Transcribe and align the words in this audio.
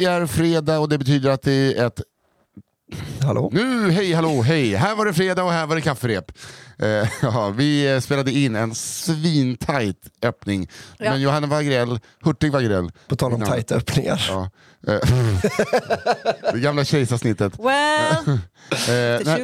Det 0.00 0.04
är 0.04 0.26
fredag 0.26 0.78
och 0.78 0.88
det 0.88 0.98
betyder 0.98 1.30
att 1.30 1.42
det 1.42 1.52
är 1.52 1.86
ett... 1.86 2.00
Hallå? 3.22 3.50
Nu, 3.52 3.90
hej, 3.90 4.12
hallå, 4.12 4.42
hej! 4.42 4.74
Här 4.74 4.94
var 4.94 5.06
det 5.06 5.14
fredag 5.14 5.44
och 5.44 5.52
här 5.52 5.66
var 5.66 5.76
det 5.76 5.82
kafferep. 5.82 6.32
Eh, 6.78 7.08
ja, 7.22 7.48
vi 7.56 8.00
spelade 8.02 8.32
in 8.32 8.56
en 8.56 8.74
svintajt 8.74 10.10
öppning. 10.22 10.68
Ja. 10.98 11.10
Men 11.10 11.20
Johanna 11.20 11.46
Wagrell, 11.46 12.00
Hurtig 12.22 12.52
Wagrell. 12.52 12.90
På 13.08 13.16
tal 13.16 13.32
om 13.32 13.40
tajta 13.40 13.74
öppningar. 13.74 14.26
Ja. 14.28 14.50
Eh, 14.86 15.00
det 16.52 16.60
gamla 16.60 16.84
kejsarsnittet. 16.84 17.52
Well, 17.58 18.38
Eh, 18.88 19.38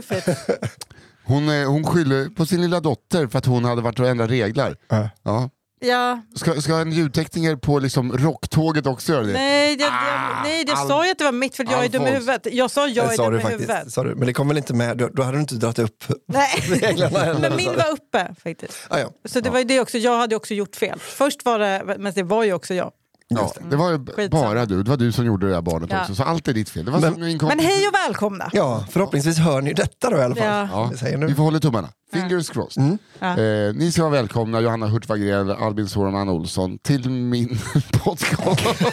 hon, 1.24 1.48
hon 1.48 1.84
skyller 1.84 2.28
på 2.28 2.46
sin 2.46 2.60
lilla 2.60 2.80
dotter 2.80 3.26
för 3.26 3.38
att 3.38 3.46
hon 3.46 3.64
hade 3.64 3.82
varit 3.82 4.00
och 4.00 4.08
ändrat 4.08 4.30
regler. 4.30 4.76
Ja. 4.88 5.10
Ja. 5.22 5.50
Ja, 5.84 6.20
Ska, 6.34 6.60
ska 6.60 6.76
en 6.78 6.92
ljudtekniker 6.92 7.56
på 7.56 7.78
liksom 7.78 8.12
rocktåget 8.18 8.86
också 8.86 9.12
göra 9.12 9.22
det? 9.22 9.32
nej, 9.32 9.76
jag, 9.80 9.88
Ah, 9.92 10.36
jag, 10.36 10.42
nej, 10.50 10.64
jag 10.68 10.78
sa 10.78 11.04
ju 11.04 11.10
att 11.10 11.18
det 11.18 11.24
var 11.24 11.32
mitt 11.32 11.56
för 11.56 11.66
jag 11.70 11.84
är 11.84 11.88
dum 11.88 12.02
i 12.02 12.04
Alfons. 12.06 12.22
huvudet. 12.28 12.46
Jag 12.54 12.70
sa 12.70 12.88
jag 12.88 13.12
är 13.12 13.16
sa 13.16 13.24
dum 13.24 13.32
du 13.32 13.38
i 13.38 13.42
faktiskt. 13.42 13.70
huvudet. 13.70 13.92
Sa 13.92 14.04
du. 14.04 14.14
Men 14.14 14.26
det 14.26 14.32
kom 14.32 14.48
väl 14.48 14.56
inte 14.56 14.74
med, 14.74 14.96
då, 14.96 15.08
då 15.08 15.22
hade 15.22 15.36
du 15.36 15.40
inte 15.40 15.54
dragit 15.54 15.78
upp 15.78 16.04
Nej, 16.28 16.48
reglerna 16.80 17.38
men 17.40 17.56
min 17.56 17.76
var 17.76 17.90
uppe 17.92 18.34
faktiskt. 18.44 18.78
Ah, 18.88 18.98
ja. 18.98 19.08
Så 19.24 19.40
det 19.40 19.50
var 19.50 19.58
ju 19.58 19.64
det 19.64 19.80
också, 19.80 19.98
jag 19.98 20.18
hade 20.18 20.36
också 20.36 20.54
gjort 20.54 20.76
fel. 20.76 20.98
Först 21.00 21.44
var 21.44 21.58
det, 21.58 21.94
men 21.98 22.12
det 22.14 22.22
var 22.22 22.44
ju 22.44 22.52
också 22.52 22.74
jag. 22.74 22.92
Ja, 23.36 23.52
det 23.70 23.76
var 23.76 23.90
ju 23.90 23.98
Skitsamma. 24.06 24.28
bara 24.42 24.66
du, 24.66 24.82
det 24.82 24.90
var 24.90 24.96
du 24.96 25.12
som 25.12 25.26
gjorde 25.26 25.46
det 25.46 25.52
där 25.52 25.62
barnet 25.62 25.90
Ja. 25.92 26.00
också. 26.00 26.14
Så 26.14 26.22
allt 26.22 26.48
är 26.48 26.52
ditt 26.54 26.68
fel. 26.68 26.84
Det 26.84 26.90
var 26.90 27.00
Men- 27.00 27.12
som 27.12 27.22
min 27.22 27.38
kompis- 27.38 27.56
Men 27.56 27.66
hej 27.66 27.88
och 27.88 27.94
välkomna! 27.94 28.50
ja, 28.52 28.84
förhoppningsvis 28.90 29.38
hör 29.38 29.60
ni 29.62 29.72
detta 29.72 30.10
då 30.10 30.16
i 30.16 30.22
alla 30.22 30.34
fall. 30.34 30.44
Ja. 30.46 30.68
Ja, 30.72 30.88
Vi 30.92 30.98
säger 30.98 31.18
vi 31.18 31.26
nu. 31.26 31.34
får 31.34 31.42
hålla 31.42 31.60
tummarna. 31.60 31.88
Fingers 32.12 32.50
crossed. 32.50 32.98
Ja. 33.18 33.38
Eh, 33.38 33.74
ni 33.74 33.92
ska 33.92 34.02
vara 34.02 34.12
välkomna, 34.12 34.60
Johanna 34.60 34.86
Hurt 34.86 35.08
Wagrell, 35.08 35.50
Albin 35.50 35.88
Sårman 35.88 36.28
Olsson, 36.28 36.78
till 36.78 37.10
min 37.10 37.48
podcast. 38.04 38.80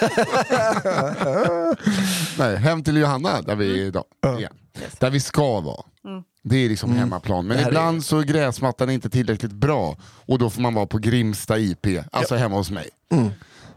Nej, 2.37 2.55
hem 2.57 2.83
till 2.83 2.97
Johanna, 2.97 3.41
där 3.41 3.55
vi 3.55 3.81
är 3.81 3.85
idag. 3.85 4.03
Igen. 4.37 4.53
Där 4.99 5.09
vi 5.09 5.19
ska 5.19 5.59
vara. 5.59 5.83
Det 6.43 6.55
är 6.65 6.69
liksom 6.69 6.91
hemmaplan. 6.95 7.47
Men 7.47 7.57
här 7.57 7.65
är- 7.65 7.69
ibland 7.69 8.05
så 8.05 8.19
är 8.19 8.23
gräsmattan 8.23 8.89
inte 8.89 9.09
tillräckligt 9.09 9.51
bra 9.51 9.97
och 10.25 10.39
då 10.39 10.49
får 10.49 10.61
man 10.61 10.73
vara 10.73 10.85
på 10.85 10.97
Grimsta 10.97 11.59
IP, 11.59 11.87
alltså 12.11 12.35
hemma 12.35 12.55
hos 12.55 12.71
mig. 12.71 12.89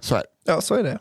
Så 0.01 0.15
här. 0.15 0.25
Ja, 0.45 0.61
så 0.61 0.75
är 0.75 0.83
det. 0.83 0.99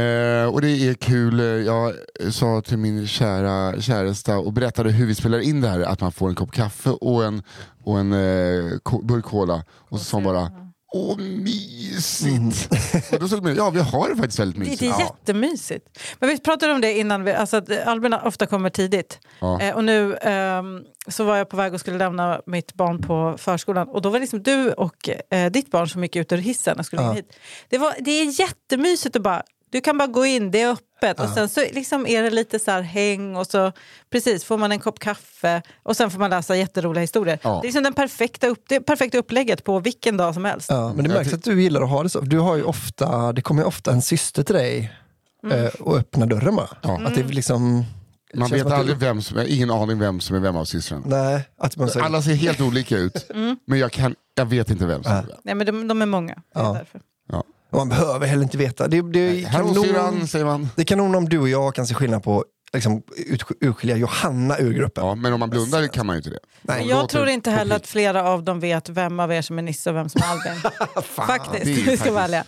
Eh, 0.00 0.54
och 0.54 0.60
det 0.60 0.68
är 0.88 0.94
kul, 0.94 1.38
jag 1.66 1.94
sa 2.32 2.60
till 2.60 2.78
min 2.78 3.06
kära 3.06 3.80
käresta 3.80 4.38
och 4.38 4.52
berättade 4.52 4.90
hur 4.90 5.06
vi 5.06 5.14
spelar 5.14 5.38
in 5.38 5.60
det 5.60 5.68
här, 5.68 5.80
att 5.80 6.00
man 6.00 6.12
får 6.12 6.28
en 6.28 6.34
kopp 6.34 6.52
kaffe 6.52 6.90
och 6.90 7.24
en, 7.24 7.42
och 7.84 7.98
en 7.98 8.12
eh, 8.12 8.78
burk 9.02 9.24
cola. 9.24 9.64
Och 9.70 9.98
så 9.98 10.04
sa 10.04 10.16
hon 10.16 10.24
bara 10.24 10.67
Åh 10.92 11.18
mysigt! 11.18 12.68
Och 13.12 13.20
då 13.20 13.28
såg 13.28 13.42
man, 13.42 13.54
ja 13.54 13.70
vi 13.70 13.80
har 13.80 14.08
det 14.08 14.16
faktiskt 14.16 14.38
väldigt 14.38 14.58
mysigt. 14.58 14.80
det 14.80 14.86
är 14.86 15.00
jättemysigt. 15.00 15.98
Men 16.18 16.28
vi 16.28 16.38
pratade 16.38 16.72
om 16.72 16.80
det 16.80 16.98
innan, 16.98 17.24
vi, 17.24 17.32
alltså 17.32 17.56
att 17.56 17.86
Albin 17.86 18.14
ofta 18.14 18.46
kommer 18.46 18.70
tidigt. 18.70 19.18
Ja. 19.40 19.60
Eh, 19.60 19.74
och 19.76 19.84
nu 19.84 20.16
ehm, 20.16 20.84
så 21.08 21.24
var 21.24 21.36
jag 21.36 21.48
på 21.48 21.56
väg 21.56 21.74
och 21.74 21.80
skulle 21.80 21.98
lämna 21.98 22.40
mitt 22.46 22.74
barn 22.74 23.02
på 23.02 23.34
förskolan 23.38 23.88
och 23.88 24.02
då 24.02 24.08
var 24.08 24.18
det 24.18 24.20
liksom 24.20 24.42
du 24.42 24.72
och 24.72 25.08
eh, 25.30 25.50
ditt 25.50 25.70
barn 25.70 25.88
som 25.88 26.02
gick 26.02 26.16
ut 26.16 26.32
ur 26.32 26.36
hissen 26.36 26.78
och 26.78 26.86
skulle 26.86 27.02
in 27.02 27.12
hit. 27.12 27.32
Det, 27.68 27.78
var, 27.78 27.94
det 28.00 28.10
är 28.10 28.40
jättemysigt 28.40 29.16
att 29.16 29.22
bara, 29.22 29.42
du 29.70 29.80
kan 29.80 29.98
bara 29.98 30.06
gå 30.08 30.26
in, 30.26 30.50
det 30.50 30.60
är 30.62 30.70
öppet 30.70 31.20
och 31.20 31.28
sen 31.28 31.48
så 31.48 31.60
liksom 31.60 32.06
är 32.06 32.22
det 32.22 32.30
lite 32.30 32.58
så 32.58 32.70
här 32.70 32.82
häng 32.82 33.36
och 33.36 33.46
så 33.46 33.72
precis 34.10 34.44
får 34.44 34.58
man 34.58 34.72
en 34.72 34.78
kopp 34.80 34.98
kaffe 34.98 35.62
och 35.82 35.96
sen 35.96 36.10
får 36.10 36.18
man 36.18 36.30
läsa 36.30 36.56
jätteroliga 36.56 37.00
historier. 37.00 37.38
Ja. 37.42 37.50
Det 37.50 37.56
är 37.58 37.62
liksom 37.62 37.82
den 37.82 37.92
perfekta, 37.92 38.46
upp, 38.46 38.64
det 38.68 38.80
perfekta 38.80 39.18
upplägget 39.18 39.64
på 39.64 39.80
vilken 39.80 40.16
dag 40.16 40.34
som 40.34 40.44
helst. 40.44 40.66
Ja, 40.70 40.92
men 40.94 41.04
det 41.08 41.14
märks 41.14 41.32
att 41.32 41.44
du 41.44 41.62
gillar 41.62 41.82
att 41.82 41.90
ha 41.90 42.02
det 42.02 42.08
så. 42.08 42.20
Du 42.20 42.38
har 42.38 42.56
ju 42.56 42.62
ofta, 42.62 43.32
det 43.32 43.42
kommer 43.42 43.62
ju 43.62 43.66
ofta 43.66 43.92
en 43.92 44.02
syster 44.02 44.42
till 44.42 44.54
dig 44.54 44.92
Mm. 45.44 45.64
eh, 45.64 45.70
och 45.80 45.96
öppnar 45.98 46.26
dörren 46.26 46.56
bara. 46.56 46.68
Ja. 46.82 47.00
Att 47.06 47.14
det 47.14 47.20
är 47.20 47.24
liksom... 47.24 47.84
Man 48.34 48.50
vet 48.50 48.66
aldrig 48.66 48.96
vem 48.98 49.22
som, 49.22 49.38
ingen 49.46 49.70
aning 49.70 49.98
vem 49.98 50.20
som 50.20 50.36
är 50.36 50.40
vem 50.40 50.56
av 50.56 50.64
systrarna. 50.64 51.02
Nej, 51.06 51.48
att 51.58 51.76
man 51.76 51.88
säger... 51.90 52.06
Alla 52.06 52.22
ser 52.22 52.34
helt 52.34 52.60
olika 52.60 52.96
ut, 52.96 53.26
Mm. 53.34 53.56
men 53.66 53.78
jag, 53.78 53.92
kan, 53.92 54.14
jag 54.34 54.46
vet 54.46 54.70
inte 54.70 54.86
vem 54.86 55.02
som 55.02 55.12
är 55.12 55.22
vem. 55.22 55.36
Nej 55.44 55.54
men 55.54 55.66
de, 55.66 55.88
de 55.88 56.02
är 56.02 56.06
många. 56.06 56.34
Det 56.34 56.60
är 56.60 56.64
Ja. 56.64 56.72
därför. 56.72 57.00
Ja. 57.32 57.44
Och 57.70 57.78
man 57.78 57.88
behöver 57.88 58.26
heller 58.26 58.42
inte 58.42 58.58
veta. 58.58 58.88
Det, 58.88 59.02
det, 59.12 59.20
är 59.20 59.46
Hallå 59.46 59.82
kanon, 59.82 60.28
säger 60.28 60.44
man. 60.44 60.68
det 60.76 60.82
är 60.82 60.86
kanon 60.86 61.14
om 61.14 61.28
du 61.28 61.38
och 61.38 61.48
jag 61.48 61.74
kan 61.74 61.86
se 61.86 61.94
skillnad 61.94 62.22
på 62.22 62.44
liksom, 62.72 63.02
ut, 63.16 63.42
urskilja 63.60 63.96
Johanna 63.96 64.58
ur 64.58 64.72
gruppen. 64.72 65.06
Ja, 65.06 65.14
men 65.14 65.32
om 65.32 65.40
man 65.40 65.50
blundar 65.50 65.86
kan 65.86 66.06
man 66.06 66.16
ju 66.16 66.18
inte 66.18 66.30
det. 66.30 66.38
Nej. 66.62 66.88
Jag 66.88 67.08
tror 67.08 67.28
inte 67.28 67.50
heller 67.50 67.76
att 67.76 67.86
flera 67.86 68.28
av 68.28 68.44
dem 68.44 68.60
vet 68.60 68.88
vem 68.88 69.20
av 69.20 69.32
er 69.32 69.42
som 69.42 69.58
är 69.58 69.62
Nisse 69.62 69.90
och 69.90 69.96
vem 69.96 70.08
som 70.08 70.20
är 70.22 70.26
Albin. 70.30 70.70
faktiskt, 71.02 71.66
vi 71.66 71.74
ska 71.82 71.90
faktiskt- 71.90 72.10
vara 72.14 72.24
ärliga. 72.24 72.44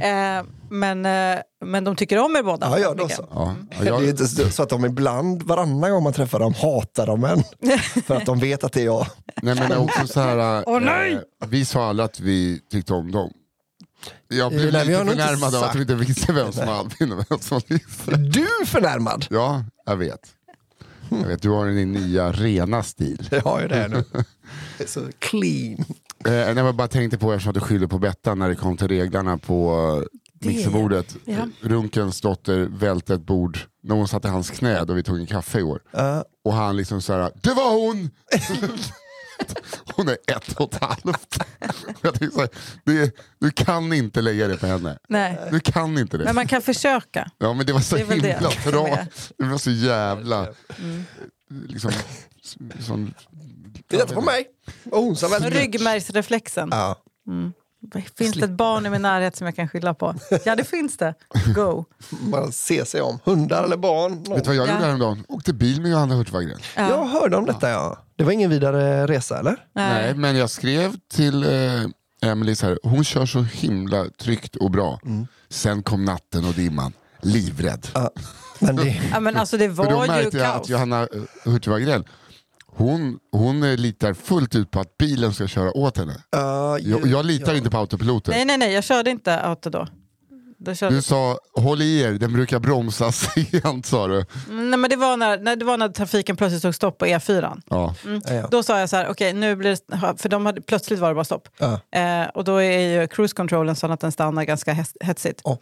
Eh, 0.00 0.44
men, 0.70 1.06
eh, 1.06 1.38
men 1.64 1.84
de 1.84 1.96
tycker 1.96 2.18
om 2.18 2.36
er 2.36 2.42
båda. 2.42 2.70
Ja, 2.70 2.78
ja, 2.78 2.94
då 2.94 3.08
så. 3.08 3.28
Ja, 3.34 3.54
ja, 3.70 3.76
Det 3.80 3.88
är 3.88 3.92
jag, 3.92 4.04
inte 4.08 4.26
så 4.26 4.62
att 4.62 4.68
de 4.68 4.84
ibland, 4.84 5.42
varannan 5.42 5.90
gång 5.90 6.02
man 6.02 6.12
träffar 6.12 6.38
dem, 6.38 6.54
hatar 6.54 7.06
dem 7.06 7.24
en. 7.24 7.42
För 8.06 8.16
att 8.16 8.26
de 8.26 8.38
vet 8.40 8.64
att 8.64 8.72
det 8.72 8.80
är 8.80 8.84
jag. 8.84 9.06
nej 9.42 9.54
men 9.54 9.72
också 9.78 10.06
så 10.06 10.20
här, 10.20 10.80
nej! 10.80 11.12
eh, 11.12 11.48
vi 11.48 11.64
sa 11.64 11.88
alla 11.88 12.04
att 12.04 12.20
vi 12.20 12.60
tyckte 12.70 12.92
om 12.94 13.12
dem. 13.12 13.30
Jag 14.28 14.52
blev 14.52 14.72
nej, 14.72 14.86
lite 14.86 15.04
förnärmad 15.04 15.54
av 15.54 15.64
att 15.64 15.74
vi 15.74 15.80
inte 15.80 15.94
visste 15.94 16.32
vem 16.32 16.52
som 16.52 16.66
var 16.66 16.74
Albin 16.74 17.12
och 17.12 17.24
vem 17.30 17.38
som 17.38 17.54
var 17.54 17.74
Nisse. 17.74 18.12
Är 18.12 18.16
du 18.16 18.66
förnärmad? 18.66 19.26
Ja, 19.30 19.64
jag 19.86 19.96
vet. 19.96 20.20
Jag 21.08 21.28
vet, 21.28 21.42
du 21.42 21.50
har 21.50 21.66
din 21.66 21.92
nya 21.92 22.32
rena 22.32 22.82
stil. 22.82 23.28
Jag 23.30 23.42
har 23.42 23.60
ju 23.60 23.68
det 23.68 23.88
nu. 23.88 24.04
Det 24.78 24.84
är 24.84 24.88
så 24.88 25.08
clean. 25.18 25.84
Eh, 26.26 26.34
jag 26.34 26.74
bara 26.74 26.88
tänkte 26.88 27.18
på, 27.18 27.32
eftersom 27.32 27.52
du 27.52 27.60
skyller 27.60 27.86
på 27.86 27.98
Bettan 27.98 28.38
när 28.38 28.48
det 28.48 28.54
kom 28.54 28.76
till 28.76 28.88
reglarna 28.88 29.38
på 29.38 30.04
mixerbordet. 30.40 31.16
Ja. 31.24 31.48
Runkens 31.60 32.20
dotter 32.20 32.68
välte 32.70 33.14
ett 33.14 33.26
bord 33.26 33.58
när 33.82 33.94
hon 33.94 34.08
satt 34.08 34.24
i 34.24 34.28
hans 34.28 34.50
knä 34.50 34.84
då 34.84 34.94
vi 34.94 35.02
tog 35.02 35.18
en 35.18 35.26
kaffe 35.26 35.58
igår. 35.58 35.82
Ja. 35.90 36.24
Och 36.44 36.52
han 36.52 36.76
liksom 36.76 37.02
så 37.02 37.12
här, 37.12 37.32
det 37.42 37.54
var 37.54 37.70
hon! 37.70 38.10
hon 39.96 40.08
är 40.08 40.16
ett 40.26 40.60
och 40.60 40.74
ett 40.74 40.82
halvt. 40.82 41.36
Jag 42.02 42.32
så 42.32 42.40
här, 42.40 42.48
det, 42.84 43.16
du 43.38 43.50
kan 43.50 43.92
inte 43.92 44.20
lägga 44.20 44.48
det 44.48 44.56
på 44.56 44.66
henne. 44.66 44.98
Nej. 45.08 45.38
Du 45.50 45.60
kan 45.60 45.98
inte 45.98 46.18
det. 46.18 46.24
Men 46.24 46.34
man 46.34 46.46
kan 46.46 46.62
försöka. 46.62 47.30
Ja 47.38 47.52
men 47.52 47.66
det 47.66 47.72
var 47.72 47.80
så 47.80 47.96
Det 47.96 48.14
himla 48.14 48.50
bra. 48.64 48.98
Det 49.38 49.44
var 49.44 49.58
så 49.58 49.70
jävla... 49.70 50.48
Liksom, 51.68 51.92
sån, 52.80 53.14
Titta 53.90 54.06
på 54.06 54.20
mig. 54.20 54.46
Och 54.90 55.02
hon. 55.02 55.16
Ryggmärgsreflexen. 55.16 56.68
Ja. 56.72 57.02
Finns 58.18 58.34
det 58.34 58.44
ett 58.44 58.50
barn 58.50 58.86
i 58.86 58.90
min 58.90 59.02
närhet 59.02 59.36
som 59.36 59.44
jag 59.46 59.56
kan 59.56 59.68
skylla 59.68 59.94
på? 59.94 60.14
Ja 60.44 60.56
det 60.56 60.64
finns 60.64 60.96
det. 60.96 61.14
Go. 61.54 61.84
Bara 62.20 62.52
se 62.52 62.84
sig 62.84 63.00
om. 63.00 63.18
Hundar 63.24 63.64
eller 63.64 63.76
barn. 63.76 64.12
vet 64.22 64.24
du 64.24 64.32
vad 64.32 64.54
jag 64.56 64.68
Ja. 64.68 64.72
gjorde 64.72 64.84
häromdagen? 64.84 65.24
Åkte 65.28 65.52
bil 65.52 65.80
med 65.82 65.90
Johanna 65.90 66.14
Hurtig 66.14 66.34
Ja. 66.76 66.88
Jag 66.88 67.04
hörde 67.06 67.36
om 67.36 67.46
detta 67.46 67.70
ja. 67.70 67.98
Det 68.16 68.24
var 68.24 68.32
ingen 68.32 68.50
vidare 68.50 69.06
resa 69.06 69.38
eller? 69.38 69.56
Nej, 69.72 70.14
men 70.14 70.36
jag 70.36 70.50
skrev 70.50 70.96
till 71.10 71.42
eh, 71.42 72.30
Emily 72.30 72.54
så 72.54 72.66
här, 72.66 72.78
hon 72.82 73.04
kör 73.04 73.26
så 73.26 73.42
himla 73.42 74.04
tryggt 74.20 74.56
och 74.56 74.70
bra. 74.70 75.00
Sen 75.48 75.82
kom 75.82 76.04
natten 76.04 76.44
och 76.44 76.54
dimman, 76.54 76.92
livrädd. 77.20 77.88
Ja. 77.94 78.10
Men 78.58 78.76
det, 78.76 79.00
Ja, 79.12 79.20
men 79.20 79.36
alltså 79.36 79.56
det 79.56 79.74
För 79.74 79.84
då 79.90 79.96
var 79.96 80.06
märkte 80.06 80.36
jag 80.38 80.46
kaos. 80.52 80.62
att 80.62 80.68
Johanna 80.68 81.08
Hurtig 81.44 81.70
Wagrell, 81.70 82.04
hon, 82.76 83.18
hon 83.32 83.74
litar 83.76 84.14
fullt 84.14 84.54
ut 84.54 84.70
på 84.70 84.80
att 84.80 84.98
bilen 84.98 85.32
ska 85.32 85.46
köra 85.46 85.76
åt 85.76 85.98
henne. 85.98 86.14
ja, 86.30 86.78
Jag, 86.78 87.06
jag 87.06 87.26
litar 87.26 87.54
inte 87.54 87.70
på 87.70 87.78
autopiloten. 87.78 88.34
Nej 88.34 88.44
nej 88.44 88.58
nej, 88.58 88.72
jag 88.72 88.84
körde 88.84 89.10
inte 89.10 89.40
auto 89.40 89.70
då. 89.70 89.86
Du 90.58 91.02
sa 91.02 91.38
håll 91.54 91.82
i 91.82 92.00
er, 92.00 92.12
den 92.12 92.32
brukar 92.32 92.58
bromsa 92.58 93.12
sent 93.12 93.86
sa 93.86 94.06
du. 94.06 94.24
Nej, 94.50 94.78
men 94.78 94.90
det, 94.90 94.96
var 94.96 95.16
när, 95.16 95.38
när, 95.38 95.56
det 95.56 95.64
var 95.64 95.76
när 95.76 95.88
trafiken 95.88 96.36
plötsligt 96.36 96.62
tog 96.62 96.74
stopp 96.74 96.98
på 96.98 97.06
E4. 97.06 97.62
Ja. 97.70 97.94
ja, 98.04 98.34
ja. 98.34 98.48
Då 98.50 98.62
sa 98.62 98.80
jag 98.80 98.88
så 98.90 98.96
här, 98.96 99.08
okej 99.08 99.32
nu 99.32 99.56
blir 99.56 99.70
det, 99.70 100.18
för 100.18 100.28
de 100.28 100.46
hade, 100.46 100.60
plötsligt 100.60 101.00
var 101.00 101.08
det 101.08 101.14
bara 101.14 101.24
stopp. 101.24 101.48
Ja. 101.58 101.80
Eh, 102.00 102.28
och 102.34 102.44
då 102.44 102.56
är 102.56 102.78
ju 102.78 103.08
cruise 103.08 103.34
controlen 103.34 103.76
sån 103.76 103.90
att 103.90 104.00
den 104.00 104.12
stannar 104.12 104.44
ganska 104.44 104.86
hetsigt. 105.00 105.40
Ja. 105.44 105.58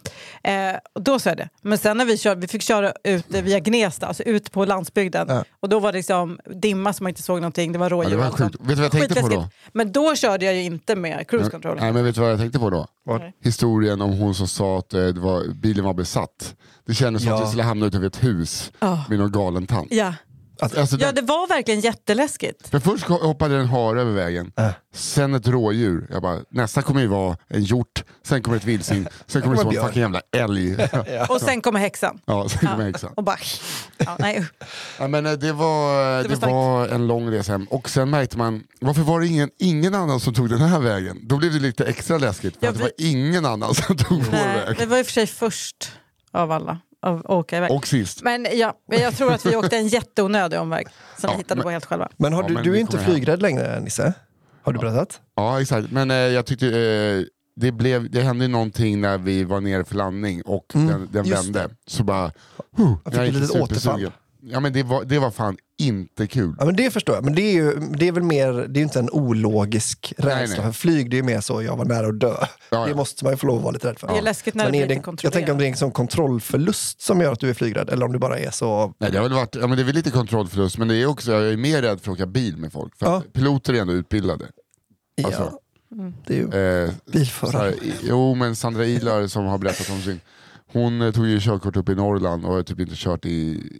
Eh, 0.51 0.75
och 0.93 1.01
då 1.01 1.19
sa 1.19 1.29
jag 1.29 1.37
det. 1.37 1.49
Men 1.61 1.77
sen 1.77 1.97
när 1.97 2.05
vi 2.05 2.17
körde, 2.17 2.41
vi 2.41 2.47
fick 2.47 2.61
köra 2.61 2.93
ut 3.03 3.35
eh, 3.35 3.41
via 3.41 3.59
Gnesta, 3.59 4.07
alltså 4.07 4.23
ut 4.23 4.51
på 4.51 4.65
landsbygden. 4.65 5.27
Ja. 5.29 5.43
Och 5.59 5.69
då 5.69 5.79
var 5.79 5.91
det 5.91 5.97
liksom 5.97 6.39
dimma 6.45 6.93
som 6.93 7.03
man 7.03 7.09
inte 7.09 7.23
såg 7.23 7.37
någonting, 7.37 7.71
det 7.71 7.79
var 7.79 7.89
rådjur 7.89 8.11
Ja, 8.11 8.17
det 8.17 8.23
var 8.23 8.37
sjukt. 8.37 8.55
Vet 8.59 8.67
du 8.67 8.75
vad 8.75 8.83
jag 8.83 8.91
tänkte 8.91 9.21
på 9.21 9.27
då? 9.27 9.47
Men 9.73 9.91
då 9.91 10.15
körde 10.15 10.45
jag 10.45 10.55
ju 10.55 10.61
inte 10.61 10.95
med 10.95 11.27
cruise 11.27 11.51
controlen. 11.51 11.77
Nej 11.81 11.93
men 11.93 12.05
vet 12.05 12.15
du 12.15 12.21
vad 12.21 12.31
jag 12.31 12.39
tänkte 12.39 12.59
på 12.59 12.69
då? 12.69 12.87
Vad? 13.07 13.21
Historien 13.43 14.01
om 14.01 14.11
hon 14.17 14.35
som 14.35 14.47
sa 14.47 14.79
att 14.79 14.93
eh, 14.93 15.05
det 15.05 15.19
var, 15.19 15.53
bilen 15.53 15.85
var 15.85 15.93
besatt. 15.93 16.55
Det 16.85 16.93
kändes 16.93 17.21
som 17.23 17.29
Ja. 17.31 17.37
att 17.37 17.43
vi 17.43 17.47
skulle 17.47 17.63
hamna 17.63 17.85
utanför 17.85 18.07
ett 18.07 18.23
hus 18.23 18.71
Ja. 18.79 19.05
med 19.09 19.19
någon 19.19 19.31
galen 19.31 19.67
tant. 19.67 19.87
Ja. 19.91 20.13
Alltså, 20.59 20.97
ja, 20.99 21.11
det... 21.11 21.21
det 21.21 21.27
var 21.27 21.47
verkligen 21.47 21.79
jätteläskigt. 21.79 22.67
För 22.69 22.79
först 22.79 23.05
hoppade 23.05 23.57
en 23.57 23.67
hare 23.67 24.01
över 24.01 24.11
vägen, 24.11 24.51
Äh. 24.57 24.69
sen 24.93 25.33
ett 25.35 25.47
rådjur. 25.47 26.07
Jag 26.11 26.21
bara, 26.21 26.39
nästa 26.49 26.81
kommer 26.81 27.01
ju 27.01 27.07
vara 27.07 27.37
en 27.47 27.63
hjort, 27.63 28.03
sen 28.23 28.43
kommer 28.43 28.57
ett 28.57 28.65
vildsvin, 28.65 29.07
sen 29.27 29.41
kommer 29.41 29.55
det 29.57 29.63
vara 29.63 29.75
en 29.75 29.81
fucking 29.87 30.01
jävla 30.01 30.21
älg. 30.31 30.75
Och 31.29 31.41
sen 31.41 31.61
kommer 31.61 31.79
häxan. 31.79 32.19
ja, 32.25 32.49
sen 32.49 32.59
kommer 32.69 32.83
häxan. 32.85 33.11
Och 33.15 33.23
bara... 33.23 33.37
Ja, 33.97 34.15
nej. 34.19 34.45
Ja, 34.99 35.07
men 35.07 35.25
eh, 35.25 35.31
det 35.31 35.53
var, 35.53 36.23
det 36.23 36.29
var 36.29 36.35
starkt. 36.35 36.51
var 36.53 36.87
en 36.87 37.07
lång 37.07 37.31
resa 37.31 37.51
hem. 37.51 37.65
Och 37.69 37.89
sen 37.89 38.09
märkte 38.09 38.37
man, 38.37 38.63
varför 38.81 39.01
var 39.01 39.19
det 39.19 39.27
ingen, 39.27 39.49
ingen 39.59 39.95
annan 39.95 40.19
som 40.19 40.33
tog 40.33 40.49
den 40.49 40.59
här 40.61 40.79
vägen? 40.79 41.19
Då 41.23 41.37
blev 41.37 41.53
det 41.53 41.59
lite 41.59 41.85
extra 41.85 42.17
läskigt, 42.17 42.57
för 42.59 42.65
Ja, 42.65 42.69
att 42.71 42.77
det 42.77 42.83
vi- 42.97 43.05
var 43.05 43.09
ingen 43.11 43.45
annan 43.45 43.75
som 43.75 43.97
tog 43.97 44.23
vår 44.23 44.31
nej, 44.31 44.65
väg. 44.65 44.77
det 44.77 44.85
var 44.85 44.97
i 44.97 45.01
och 45.01 45.05
för 45.05 45.13
sig 45.13 45.27
först 45.27 45.91
av 46.31 46.51
alla 46.51 46.79
att 47.05 47.25
åka 47.25 47.57
iväg. 47.57 47.71
Och 47.71 47.87
sist. 47.87 48.23
Men 48.23 48.47
ja, 48.53 48.73
jag 48.87 49.17
tror 49.17 49.33
att 49.33 49.45
vi 49.45 49.55
åkte 49.55 49.77
en 49.77 49.87
jätteonödig 49.87 50.59
omväg 50.59 50.87
som 50.87 50.93
Ja, 51.21 51.29
vi 51.31 51.37
hittade 51.37 51.57
men- 51.57 51.63
på 51.63 51.69
helt 51.69 51.85
själva. 51.85 52.09
Men 52.17 52.33
har 52.33 52.43
Ja, 52.43 52.47
du, 52.47 52.53
men 52.53 52.63
du 52.63 52.75
är 52.75 52.79
inte 52.79 52.97
flygrädd 52.99 53.41
längre 53.41 53.79
Nisse? 53.79 54.13
Har 54.61 54.73
du 54.73 54.79
berättat? 54.79 55.21
Ja 55.35 55.61
exakt, 55.61 55.91
men 55.91 56.11
eh, 56.11 56.17
jag 56.17 56.45
tyckte 56.45 56.67
eh, 56.67 57.23
det, 57.55 57.71
blev, 57.71 58.11
det 58.11 58.21
hände 58.21 58.45
ju 58.45 58.51
någonting 58.51 59.01
när 59.01 59.17
vi 59.17 59.43
var 59.43 59.61
nere 59.61 59.83
för 59.85 59.95
landning 59.95 60.41
och 60.41 60.65
Mm, 60.75 60.87
den, 60.87 61.09
den 61.11 61.23
vände. 61.31 61.69
Så 61.87 62.03
bara, 62.03 62.31
huh, 62.77 62.95
fick 63.05 63.13
jag 63.15 63.27
ett 63.27 63.33
gick 63.33 63.41
litet 63.41 63.61
återfall. 63.61 64.11
Ja 64.47 64.59
men 64.59 64.73
det 64.73 64.83
var, 64.83 65.03
det 65.03 65.19
var 65.19 65.31
fan 65.31 65.57
inte 65.77 66.27
kul. 66.27 66.55
Ja, 66.59 66.65
men 66.65 66.75
det 66.75 66.91
förstår 66.91 67.15
jag. 67.15 67.23
Men 67.23 67.35
det 67.35 67.41
är 67.41 67.51
ju 67.53 67.73
det 67.79 68.07
är 68.07 68.11
väl 68.11 68.23
mer, 68.23 68.53
det 68.69 68.79
är 68.79 68.81
inte 68.81 68.99
en 68.99 69.09
ologisk 69.11 70.13
rädsla. 70.17 70.35
nej. 70.35 70.65
För 70.65 70.71
flyg 70.71 71.09
det 71.09 71.15
är 71.15 71.17
ju 71.17 71.23
mer 71.23 71.41
så, 71.41 71.61
jag 71.63 71.77
var 71.77 71.85
nära 71.85 72.07
att 72.07 72.19
dö. 72.19 72.35
Ja, 72.69 72.83
Det 72.83 72.89
ja. 72.89 72.95
måste 72.95 73.23
man 73.25 73.33
ju 73.33 73.37
få 73.37 73.47
lov 73.47 73.57
att 73.57 73.63
vara 73.63 73.71
lite 73.71 73.87
rädd 73.89 73.99
för. 73.99 74.07
Det 74.07 74.17
är 74.17 74.21
läskigt 74.21 74.55
när 74.55 74.63
Men 74.63 74.71
det 74.71 74.81
är 74.81 74.87
blir 74.87 74.95
det, 75.13 75.23
jag 75.23 75.33
tänker 75.33 75.51
om 75.51 75.57
det 75.57 75.65
är 75.65 75.69
en 75.69 75.77
sån 75.77 75.91
kontrollförlust 75.91 77.01
som 77.01 77.21
gör 77.21 77.31
att 77.31 77.39
du 77.39 77.49
är 77.49 77.53
flygrädd, 77.53 77.89
eller 77.89 78.05
om 78.05 78.11
det 78.11 78.19
bara 78.19 78.39
är 78.39 78.51
så... 78.51 78.93
Nej, 78.97 79.11
det, 79.11 79.17
har 79.17 79.23
väl 79.23 79.33
varit, 79.33 79.55
ja, 79.55 79.67
men 79.67 79.77
det 79.77 79.81
är 79.83 79.85
väl 79.85 79.95
lite 79.95 80.11
kontrollförlust 80.11 80.77
men 80.77 80.87
det 80.87 80.95
är 80.95 81.05
också, 81.05 81.31
jag 81.31 81.53
är 81.53 81.57
mer 81.57 81.81
rädd 81.81 82.01
för 82.01 82.11
att 82.11 82.15
åka 82.17 82.25
bil 82.25 82.57
med 82.57 82.71
folk. 82.71 82.95
För 82.99 83.05
Ja. 83.05 83.17
att 83.17 83.33
piloter 83.33 83.73
är 83.73 83.81
ändå 83.81 83.93
utbildade. 83.93 84.45
Ja, 85.15 85.25
Alltså. 85.27 85.59
det 86.27 86.33
är 86.33 86.37
ju 86.37 86.83
Eh, 86.85 86.91
bilförare. 87.13 87.57
här, 87.57 87.75
jo 88.03 88.35
men 88.35 88.55
Sandra 88.55 88.85
Ilar 88.85 89.27
som 89.27 89.45
har 89.45 89.57
berättat 89.57 89.89
om 89.89 90.01
sin, 90.01 90.19
hon 90.75 91.01
eh, 91.01 91.11
tog 91.11 91.27
ju 91.27 91.39
körkort 91.39 91.75
upp 91.75 91.89
i 91.89 91.95
Norrland 91.95 92.45
och 92.45 92.53
har 92.53 92.63
typ 92.63 92.79
inte 92.79 92.93
kört 92.95 93.25
i, 93.25 93.29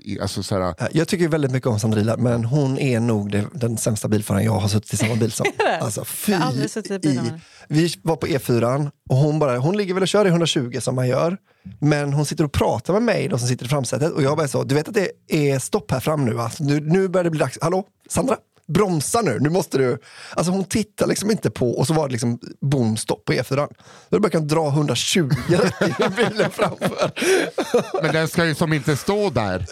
i 0.03 0.19
alltså 0.21 0.43
så 0.43 0.59
här, 0.59 0.75
Jag 0.91 1.07
tycker 1.07 1.27
väldigt 1.27 1.51
mycket 1.51 1.67
om 1.67 1.79
Sandrila, 1.79 2.17
men 2.17 2.45
hon 2.45 2.79
är 2.79 2.99
nog 2.99 3.31
det, 3.31 3.45
den 3.53 3.77
sämsta 3.77 4.07
bilföraren 4.07 4.45
jag 4.45 4.51
har 4.51 4.67
suttit 4.67 4.93
i 4.93 4.97
samma 4.97 5.15
bil 5.15 5.31
som. 5.31 5.45
Alltså 5.81 6.05
fy 6.05 6.31
Jag 6.31 6.39
har 6.39 6.47
aldrig 6.47 6.69
suttit 6.69 7.05
i. 7.05 7.21
Vi 7.67 7.93
var 8.01 8.15
på 8.15 8.27
E4 8.27 8.91
och 9.09 9.15
hon, 9.15 9.39
bara, 9.39 9.57
hon 9.57 9.77
ligger 9.77 9.93
väl 9.93 10.03
och 10.03 10.07
kör 10.07 10.25
i 10.25 10.29
120 10.29 10.77
som 10.81 10.95
man 10.95 11.07
gör. 11.07 11.37
Men 11.79 12.13
hon 12.13 12.25
sitter 12.25 12.43
och 12.43 12.51
pratar 12.51 12.93
med 12.93 13.03
mig 13.03 13.27
då 13.27 13.37
som 13.37 13.47
sitter 13.47 13.65
i 13.65 13.69
framsätet 13.69 14.11
och 14.11 14.23
jag 14.23 14.37
bara 14.37 14.47
så, 14.47 14.63
du 14.63 14.75
vet 14.75 14.87
att 14.87 14.93
det 14.93 15.09
är 15.27 15.59
stopp 15.59 15.91
här 15.91 15.99
fram 15.99 16.25
nu 16.25 16.39
Alltså, 16.39 16.63
nu, 16.63 16.79
nu 16.79 17.07
börjar 17.07 17.23
det 17.23 17.29
bli 17.29 17.39
dags. 17.39 17.57
Hallå, 17.61 17.83
Sandra? 18.09 18.37
Bromsa 18.67 19.21
nu, 19.21 19.39
nu 19.39 19.49
måste 19.49 19.77
du... 19.77 19.97
Alltså 20.33 20.51
hon 20.51 20.63
tittar 20.63 21.07
liksom 21.07 21.31
inte 21.31 21.49
på 21.49 21.71
och 21.71 21.87
så 21.87 21.93
var 21.93 22.07
det 22.07 22.11
liksom 22.11 22.39
boom, 22.61 22.97
stopp 22.97 23.25
på 23.25 23.33
E4. 23.33 23.67
Då 24.09 24.19
bara 24.19 24.29
kan 24.29 24.47
dra 24.47 24.67
120 24.67 25.29
rätt 25.47 25.81
in 25.81 26.05
i 26.05 26.09
bilen 26.09 26.51
framför. 26.51 27.11
Men 28.01 28.13
den 28.13 28.27
ska 28.27 28.45
ju 28.45 28.55
som 28.55 28.73
inte 28.73 28.97
stå 28.97 29.29
där. 29.29 29.65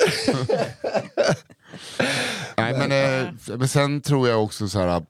Nej 2.57 2.73
men, 2.77 2.91
eh, 2.91 3.57
men 3.57 3.67
sen 3.67 4.01
tror 4.01 4.29
jag 4.29 4.43
också 4.43 4.67
så 4.67 4.79
här 4.79 5.03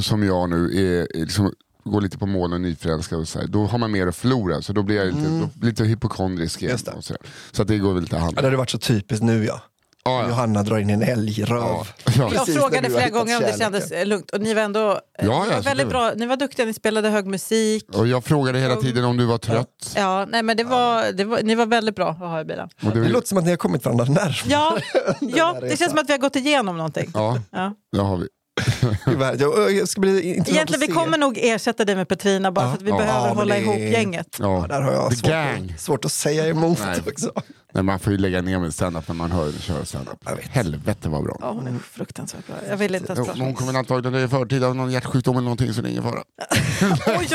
som 0.00 0.22
jag 0.22 0.50
nu 0.50 0.64
är, 0.64 1.16
är 1.16 1.24
liksom, 1.24 1.52
går 1.84 2.00
lite 2.00 2.18
på 2.18 2.26
mål 2.26 2.52
och 2.52 2.60
nyförälskad 2.60 3.18
och 3.18 3.28
så 3.28 3.38
här, 3.40 3.46
då 3.46 3.66
har 3.66 3.78
man 3.78 3.92
mer 3.92 4.06
att 4.06 4.16
förlora 4.16 4.62
så 4.62 4.72
då 4.72 4.82
blir 4.82 4.96
jag 4.96 5.06
lite, 5.06 5.28
då, 5.28 5.66
lite 5.66 5.84
hypokondrisk 5.84 6.62
igen. 6.62 6.78
Så, 6.78 7.14
så 7.52 7.62
att 7.62 7.68
det 7.68 7.78
går 7.78 7.92
väl 7.94 8.02
lite 8.02 8.16
hand 8.16 8.32
Ja, 8.36 8.40
det 8.40 8.46
hade 8.46 8.56
varit 8.56 8.70
så 8.70 8.78
typiskt 8.78 9.24
nu 9.24 9.44
ja. 9.44 9.60
Ja, 10.06 10.22
ja. 10.22 10.28
Johanna 10.28 10.62
drar 10.62 10.78
in 10.78 10.90
en 10.90 11.02
älgröv. 11.02 11.58
Ja. 11.58 11.86
Ja. 12.18 12.30
Jag 12.34 12.46
frågade 12.54 12.90
flera 12.90 13.08
gånger 13.08 13.36
om 13.36 13.42
det 13.42 13.58
kändes 13.58 13.92
lugnt 14.04 14.30
och 14.30 14.40
ni 14.40 14.54
var 14.54 14.62
ändå 14.62 14.90
eh, 14.90 15.26
Ja, 15.26 15.44
ni 15.44 15.50
ja, 15.54 15.60
väldigt 15.60 15.86
det- 15.86 15.90
bra. 15.90 16.12
Ni 16.16 16.26
var 16.26 16.36
duktiga, 16.36 16.66
ni 16.66 16.74
spelade 16.74 17.08
hög 17.08 17.26
musik. 17.26 17.84
Och 17.96 18.06
jag 18.06 18.24
frågade 18.24 18.58
hela 18.58 18.76
tiden 18.76 19.04
om 19.04 19.16
du 19.16 19.24
var 19.26 19.38
trött. 19.38 19.92
Ja, 19.96 20.26
nej, 20.30 20.42
men 20.42 20.56
det 20.56 20.64
var, 20.64 21.12
det 21.12 21.24
var, 21.24 21.42
ni 21.42 21.54
var 21.54 21.66
väldigt 21.66 21.96
bra 21.96 22.08
att 22.10 22.18
ha 22.18 22.40
i 22.40 22.44
bilen. 22.44 22.68
Det 22.80 22.90
du, 22.90 23.08
låter 23.08 23.28
som 23.28 23.38
att 23.38 23.44
ni 23.44 23.50
har 23.50 23.56
kommit 23.56 23.84
varandra 23.84 24.04
närmare. 24.04 24.34
Ja, 24.46 24.76
ja 25.20 25.56
det 25.60 25.76
känns 25.78 25.90
som 25.90 25.98
att 25.98 26.08
vi 26.08 26.12
har 26.12 26.18
gått 26.18 26.36
igenom 26.36 26.76
någonting. 26.76 27.10
ja, 27.14 27.38
Ja. 27.50 27.72
det 27.92 28.00
har 28.02 28.16
vi. 28.16 28.28
Jag, 29.70 29.88
ska 29.88 30.00
bli 30.00 30.30
Egentligen 30.30 30.80
vi 30.80 30.86
kommer 30.86 31.18
nog 31.18 31.38
ersätta 31.42 31.84
dig 31.84 31.96
med 31.96 32.08
Petrina 32.08 32.52
bara 32.52 32.66
för 32.68 32.74
att 32.76 32.82
vi 32.82 32.90
Ja. 32.90 32.96
behöver 32.96 33.28
Ja, 33.28 33.34
hålla 33.34 33.54
det- 33.54 33.60
ihop 33.60 33.76
gänget. 33.78 34.36
Ja, 34.40 34.60
Ja. 34.60 34.66
där 34.68 34.82
har 34.82 34.92
jag 34.92 35.10
The 35.10 35.16
svårt, 35.16 35.30
gang. 35.30 35.72
att, 35.74 35.80
svårt 35.80 36.04
att 36.04 36.12
säga 36.12 36.46
emot 36.48 36.78
Nej. 36.86 37.00
också. 37.06 37.32
Nej, 37.74 37.82
man 37.84 37.98
får 37.98 38.12
ju 38.12 38.18
lägga 38.18 38.42
ner 38.42 38.58
med 38.58 38.74
standup 38.74 39.08
när 39.08 39.14
man 39.14 39.32
hör 39.32 39.44
henne 39.46 39.58
köra 39.58 39.84
standup. 39.84 40.28
Helvete 40.50 41.08
vad 41.08 41.24
bra. 41.24 41.36
Ja, 41.40 41.50
hon 41.52 41.66
är 41.66 41.78
fruktansvärt 41.92 42.46
bra. 42.46 42.56
Jag 42.68 42.76
vill 42.76 42.94
inte 42.94 43.12
ens 43.12 43.26
prata 43.26 43.38
hon 43.40 43.48
om 43.48 43.54
kommer 43.54 43.74
antagligen 43.78 44.12
dö 44.12 44.24
i 44.24 44.28
förtid 44.28 44.64
av 44.64 44.76
någon 44.76 44.90
hjärtsjukdom 44.92 45.36
eller 45.36 45.44
någonting 45.44 45.74
så 45.74 45.82
det 45.82 45.88
är 45.88 45.90
ingen 45.90 46.02
fara. 46.02 46.22
Oj, 47.18 47.28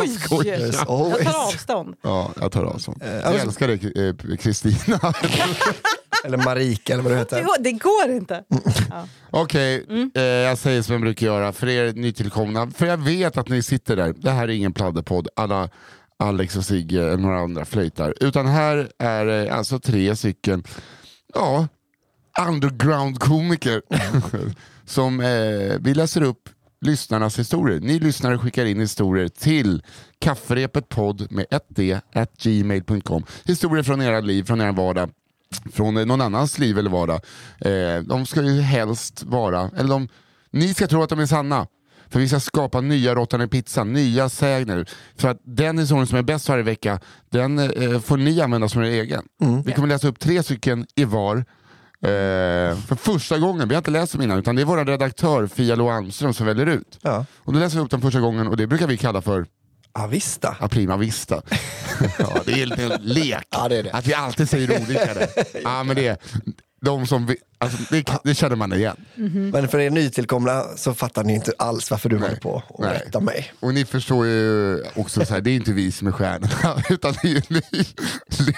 oj, 0.00 0.08
skojar, 0.08 0.58
oj! 0.88 1.14
Jag 1.18 1.24
tar 1.24 1.46
avstånd. 1.46 1.94
Ja, 2.02 2.30
jag 2.40 2.52
tar 2.52 2.64
avstånd. 2.64 3.02
Eh, 3.02 3.14
Jag 3.14 3.22
alltså- 3.24 3.46
älskar 3.46 3.68
dig 3.68 4.08
eh, 4.30 4.36
Kristina. 4.36 5.00
Eller 6.24 6.38
Marika 6.38 6.92
eller 6.92 7.02
vad 7.02 7.12
det 7.12 7.16
Det 7.16 7.36
heter. 7.36 7.48
det 7.62 7.72
går 7.72 8.10
inte. 8.10 8.44
Ja. 8.90 9.06
Okej, 9.30 9.84
Mm. 9.88 10.10
eh, 10.14 10.22
jag 10.22 10.58
säger 10.58 10.82
som 10.82 10.92
jag 10.92 11.02
brukar 11.02 11.26
göra 11.26 11.52
för 11.52 11.68
er 11.68 11.92
nytillkomna. 11.92 12.70
För 12.70 12.86
jag 12.86 12.96
vet 12.96 13.36
att 13.36 13.48
ni 13.48 13.62
sitter 13.62 13.96
där. 13.96 14.14
Det 14.18 14.30
här 14.30 14.42
är 14.48 14.52
ingen 14.52 14.72
pladderpodd 14.72 15.28
alla 15.36 15.68
Alex 16.18 16.56
och 16.56 16.64
Sigge 16.64 17.12
och 17.12 17.20
några 17.20 17.38
andra 17.38 17.64
flöjtar. 17.64 18.14
Utan 18.20 18.46
här 18.46 18.88
är 18.98 19.24
det 19.26 19.50
alltså 19.50 19.78
tre 19.78 20.16
stycken 20.16 20.62
ja, 21.34 21.68
underground-komiker 22.48 23.82
som 24.84 25.20
eh, 25.20 25.76
vi 25.80 25.94
läser 25.94 26.22
upp 26.22 26.48
lyssnarnas 26.80 27.38
historier. 27.38 27.80
Ni 27.80 27.98
lyssnare 27.98 28.38
skickar 28.38 28.64
in 28.64 28.80
historier 28.80 29.28
till 29.28 29.82
kafferepetpodd 30.18 31.32
med 31.32 31.46
1d 31.50 32.00
at 32.14 32.36
gmail.com. 32.42 33.24
Historier 33.44 33.82
från 33.82 34.02
era 34.02 34.20
liv, 34.20 34.44
från 34.44 34.60
er 34.60 34.72
vardag 34.72 35.10
från 35.72 35.96
eh, 35.96 36.06
någon 36.06 36.20
annans 36.20 36.58
liv 36.58 36.78
eller 36.78 36.90
vardag. 36.90 37.20
Eh, 37.60 38.02
de 38.02 38.26
ska 38.26 38.42
ju 38.42 38.60
helst 38.60 39.22
vara, 39.22 39.70
eller 39.76 39.88
de, 39.88 40.08
ni 40.50 40.74
ska 40.74 40.86
tro 40.86 41.02
att 41.02 41.10
de 41.10 41.20
är 41.20 41.26
sanna. 41.26 41.66
För 42.08 42.20
vi 42.20 42.28
ska 42.28 42.40
skapa 42.40 42.80
nya 42.80 43.14
råttan 43.14 43.42
i 43.42 43.48
pizzan, 43.48 43.92
nya 43.92 44.28
sägner. 44.28 44.88
För 45.16 45.28
att 45.28 45.40
den 45.44 45.78
historien 45.78 46.06
som 46.06 46.18
är 46.18 46.22
bäst 46.22 46.48
varje 46.48 46.62
vecka, 46.62 47.00
den 47.30 47.58
eh, 47.58 48.00
får 48.00 48.16
ni 48.16 48.40
använda 48.40 48.68
som 48.68 48.82
er 48.82 48.86
egen. 48.86 49.22
Vi 49.64 49.72
kommer 49.72 49.88
läsa 49.88 50.08
upp 50.08 50.18
tre 50.18 50.42
stycken 50.42 50.86
i 50.94 51.04
var. 51.04 51.36
Eh, 51.36 52.76
för 52.76 52.94
första 52.94 53.38
gången, 53.38 53.68
vi 53.68 53.74
har 53.74 53.80
inte 53.80 53.90
läst 53.90 54.12
dem 54.12 54.22
innan, 54.22 54.38
utan 54.38 54.56
det 54.56 54.62
är 54.62 54.66
vår 54.66 54.84
redaktör 54.84 55.46
Fia 55.46 55.74
Lo 55.74 55.88
Almström 55.90 56.34
som 56.34 56.46
väljer 56.46 56.66
ut. 56.66 56.98
Ja. 57.02 57.24
Och 57.38 57.52
då 57.52 57.58
läser 57.58 57.76
vi 57.76 57.84
upp 57.84 57.90
dem 57.90 58.00
första 58.00 58.20
gången 58.20 58.48
och 58.48 58.56
det 58.56 58.66
brukar 58.66 58.86
vi 58.86 58.96
kalla 58.96 59.22
för 59.22 59.46
Ja, 59.98 60.06
då. 60.06 60.56
A 60.60 60.68
prima 60.68 60.96
vista. 60.96 61.42
ja, 62.18 62.42
det 62.46 62.52
är 62.52 62.80
en 62.80 63.02
lek. 63.02 63.46
Ja, 63.50 63.68
det 63.68 63.76
är 63.76 63.82
det. 63.82 63.92
Att 63.92 64.06
vi 64.06 64.14
alltid 64.14 64.48
säger 64.48 64.82
olika. 64.82 65.14
där. 65.14 65.28
Ja, 65.62 65.82
men 65.82 65.96
det, 65.96 66.06
är, 66.06 66.16
de 66.80 67.06
som 67.06 67.34
alltså, 67.58 67.78
det, 67.90 68.04
det 68.24 68.34
känner 68.34 68.56
man 68.56 68.72
igen. 68.72 68.96
Men 69.52 69.68
för 69.68 69.78
er 69.78 69.90
nytillkomna 69.90 70.62
så 70.76 70.94
fattar 70.94 71.24
ni 71.24 71.34
inte 71.34 71.52
alls 71.58 71.90
varför 71.90 72.08
du 72.08 72.16
Nej. 72.18 72.28
håller 72.28 72.40
på 72.40 72.62
och 72.68 72.84
Nej. 72.84 72.94
rätta 72.94 73.20
mig. 73.20 73.52
Och 73.60 73.74
ni 73.74 73.84
förstår 73.84 74.26
ju 74.26 74.82
också, 74.94 75.24
så 75.26 75.34
här, 75.34 75.40
det 75.40 75.50
är 75.50 75.54
inte 75.54 75.72
vi 75.72 75.92
som 75.92 76.08
är 76.08 76.12
stjärnorna, 76.12 76.82
utan 76.90 77.12
det 77.22 77.28
är 77.28 77.32
ju 77.34 77.42
ni 77.48 77.62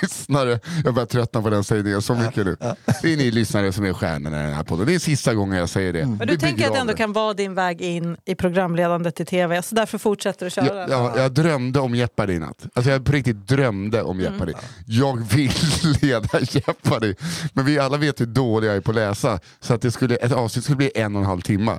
lyssnare. 0.02 0.60
Jag 0.84 0.94
börjar 0.94 1.06
tröttna 1.06 1.42
på 1.42 1.50
den 1.50 1.64
sägningen 1.64 2.02
så 2.02 2.14
mycket 2.14 2.46
nu. 2.46 2.56
Det 3.02 3.12
är 3.12 3.16
ni 3.16 3.30
lyssnare 3.30 3.72
som 3.72 3.84
är 3.84 3.92
stjärnorna 3.92 4.42
i 4.42 4.46
den 4.46 4.54
här 4.54 4.64
podden. 4.64 4.86
Det 4.86 4.94
är 4.94 4.98
sista 4.98 5.34
gången 5.34 5.58
jag 5.58 5.68
säger 5.68 5.92
det. 5.92 6.06
Men 6.06 6.18
Vi 6.18 6.26
du 6.26 6.36
tänker 6.36 6.66
att 6.66 6.72
det 6.72 6.78
ändå 6.78 6.94
kan 6.94 7.12
vara 7.12 7.34
din 7.34 7.54
väg 7.54 7.80
in 7.80 8.16
i 8.24 8.34
programledandet 8.34 9.20
i 9.20 9.24
tv, 9.24 9.62
så 9.62 9.74
därför 9.74 9.98
fortsätter 9.98 10.44
du 10.46 10.50
köra 10.50 10.66
Jag, 10.66 10.76
den? 10.76 10.90
jag, 10.90 11.18
jag 11.18 11.32
drömde 11.32 11.80
om 11.80 11.94
Jeopardy 11.94 12.32
i 12.32 12.38
natt. 12.38 12.66
Alltså 12.74 12.90
jag 12.90 13.04
på 13.04 13.12
riktigt 13.12 13.48
drömde 13.48 14.02
om 14.02 14.20
Jeopardy. 14.20 14.52
Jag 14.86 15.28
vill 15.34 15.52
leda 16.02 16.40
Jeopardy. 16.40 17.14
Men 17.52 17.64
vi 17.64 17.78
alla 17.78 17.96
vet 17.96 18.20
hur 18.20 18.26
dålig 18.26 18.68
jag 18.68 18.76
är 18.76 18.80
på 18.80 18.92
läsa. 18.98 19.40
Så 19.60 19.74
att 19.74 19.82
det 19.82 19.90
skulle, 19.90 20.16
ett 20.16 20.32
avsnitt 20.32 20.64
skulle 20.64 20.76
bli 20.76 20.90
en 20.94 21.16
och 21.16 21.22
en 21.22 21.26
halv 21.28 21.40
timme. 21.40 21.72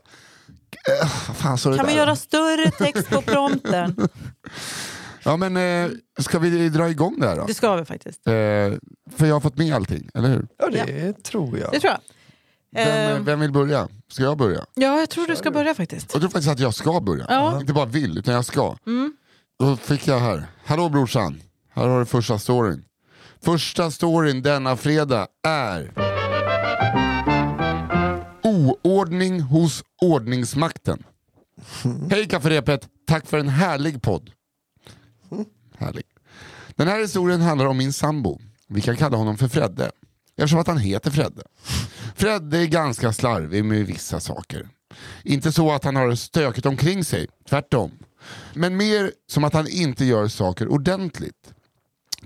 Eh, 1.02 1.08
fan, 1.34 1.58
så 1.58 1.70
det 1.70 1.78
Kan 1.78 1.88
vi 1.88 1.94
göra 1.94 2.16
större 2.16 2.72
text 2.72 3.10
på 3.10 3.22
prompten? 3.22 4.08
Ja 5.24 5.38
men 5.38 5.58
eh, 5.58 5.90
ska 6.20 6.40
vi 6.40 6.70
dra 6.70 6.90
igång 6.90 7.20
det 7.20 7.28
här 7.28 7.36
då? 7.36 7.46
Det 7.46 7.54
ska 7.54 7.76
vi 7.76 7.86
faktiskt. 7.86 8.28
Eh, 8.28 8.34
för 9.16 9.26
jag 9.26 9.36
har 9.36 9.40
fått 9.40 9.58
med 9.58 9.76
allting, 9.76 10.10
eller 10.14 10.30
hur? 10.30 10.48
Ja, 10.58 10.68
det 10.70 11.24
tror 11.24 11.58
jag. 11.58 11.72
Det 11.72 11.80
tror 11.80 11.94
jag. 11.94 12.00
Vem, 12.86 13.18
Eh, 13.18 13.24
vem 13.24 13.40
vill 13.40 13.52
börja? 13.52 13.88
Ska 14.12 14.24
jag 14.24 14.38
börja? 14.38 14.66
ja, 14.74 15.00
jag 15.00 15.10
tror 15.10 15.28
du 15.28 15.36
ska 15.36 15.52
börja 15.52 15.76
faktiskt. 15.76 16.14
Jag 16.14 16.22
tror 16.22 16.32
faktiskt 16.32 16.52
att 16.52 16.60
jag 16.60 16.74
ska 16.74 17.00
börja. 17.02 17.26
Ja. 17.30 17.60
Inte 17.62 17.74
bara 17.74 17.86
vill, 17.86 18.18
utan 18.18 18.34
jag 18.34 18.46
ska. 18.46 18.76
Mm. 18.88 19.14
Då 19.60 19.76
fick 19.76 20.08
jag 20.08 20.20
här. 20.20 20.44
Hallå 20.66 20.90
brorsan, 20.90 21.42
här 21.74 21.88
har 21.88 22.00
du 22.00 22.06
första 22.06 22.40
storyn. 22.40 22.84
Första 23.42 23.92
storyn 23.92 24.42
denna 24.42 24.78
fredag 24.78 25.28
är 25.48 25.92
Oordning 28.60 29.42
hos 29.42 29.84
ordningsmakten. 30.02 31.04
Hej 32.12 32.28
kafferepet, 32.28 32.88
tack 33.08 33.28
för 33.28 33.38
en 33.38 33.50
härlig 33.50 34.02
podd. 34.02 34.32
Härlig. 35.78 36.04
Den 36.76 36.88
här 36.88 37.00
historien 37.00 37.42
handlar 37.42 37.66
om 37.66 37.78
min 37.78 37.94
sambo. 37.94 38.40
Vi 38.68 38.82
kan 38.82 38.98
kalla 38.98 39.18
honom 39.18 39.38
för 39.38 39.48
Fredde. 39.48 39.92
Eftersom 40.38 40.60
att 40.60 40.68
han 40.68 40.78
heter 40.78 41.12
Fredde. 41.12 41.42
Fredde 42.16 42.58
är 42.58 42.66
ganska 42.66 43.14
slarvig 43.14 43.66
med 43.66 43.86
vissa 43.86 44.20
saker. 44.20 44.70
Inte 45.24 45.52
så 45.52 45.72
att 45.72 45.84
han 45.84 45.96
har 45.96 46.16
stökigt 46.16 46.66
omkring 46.66 47.04
sig, 47.04 47.28
tvärtom. 47.50 47.92
Men 48.54 48.78
mer 48.78 49.12
som 49.28 49.44
att 49.44 49.54
han 49.54 49.68
inte 49.68 50.06
gör 50.06 50.28
saker 50.28 50.68
ordentligt. 50.68 51.54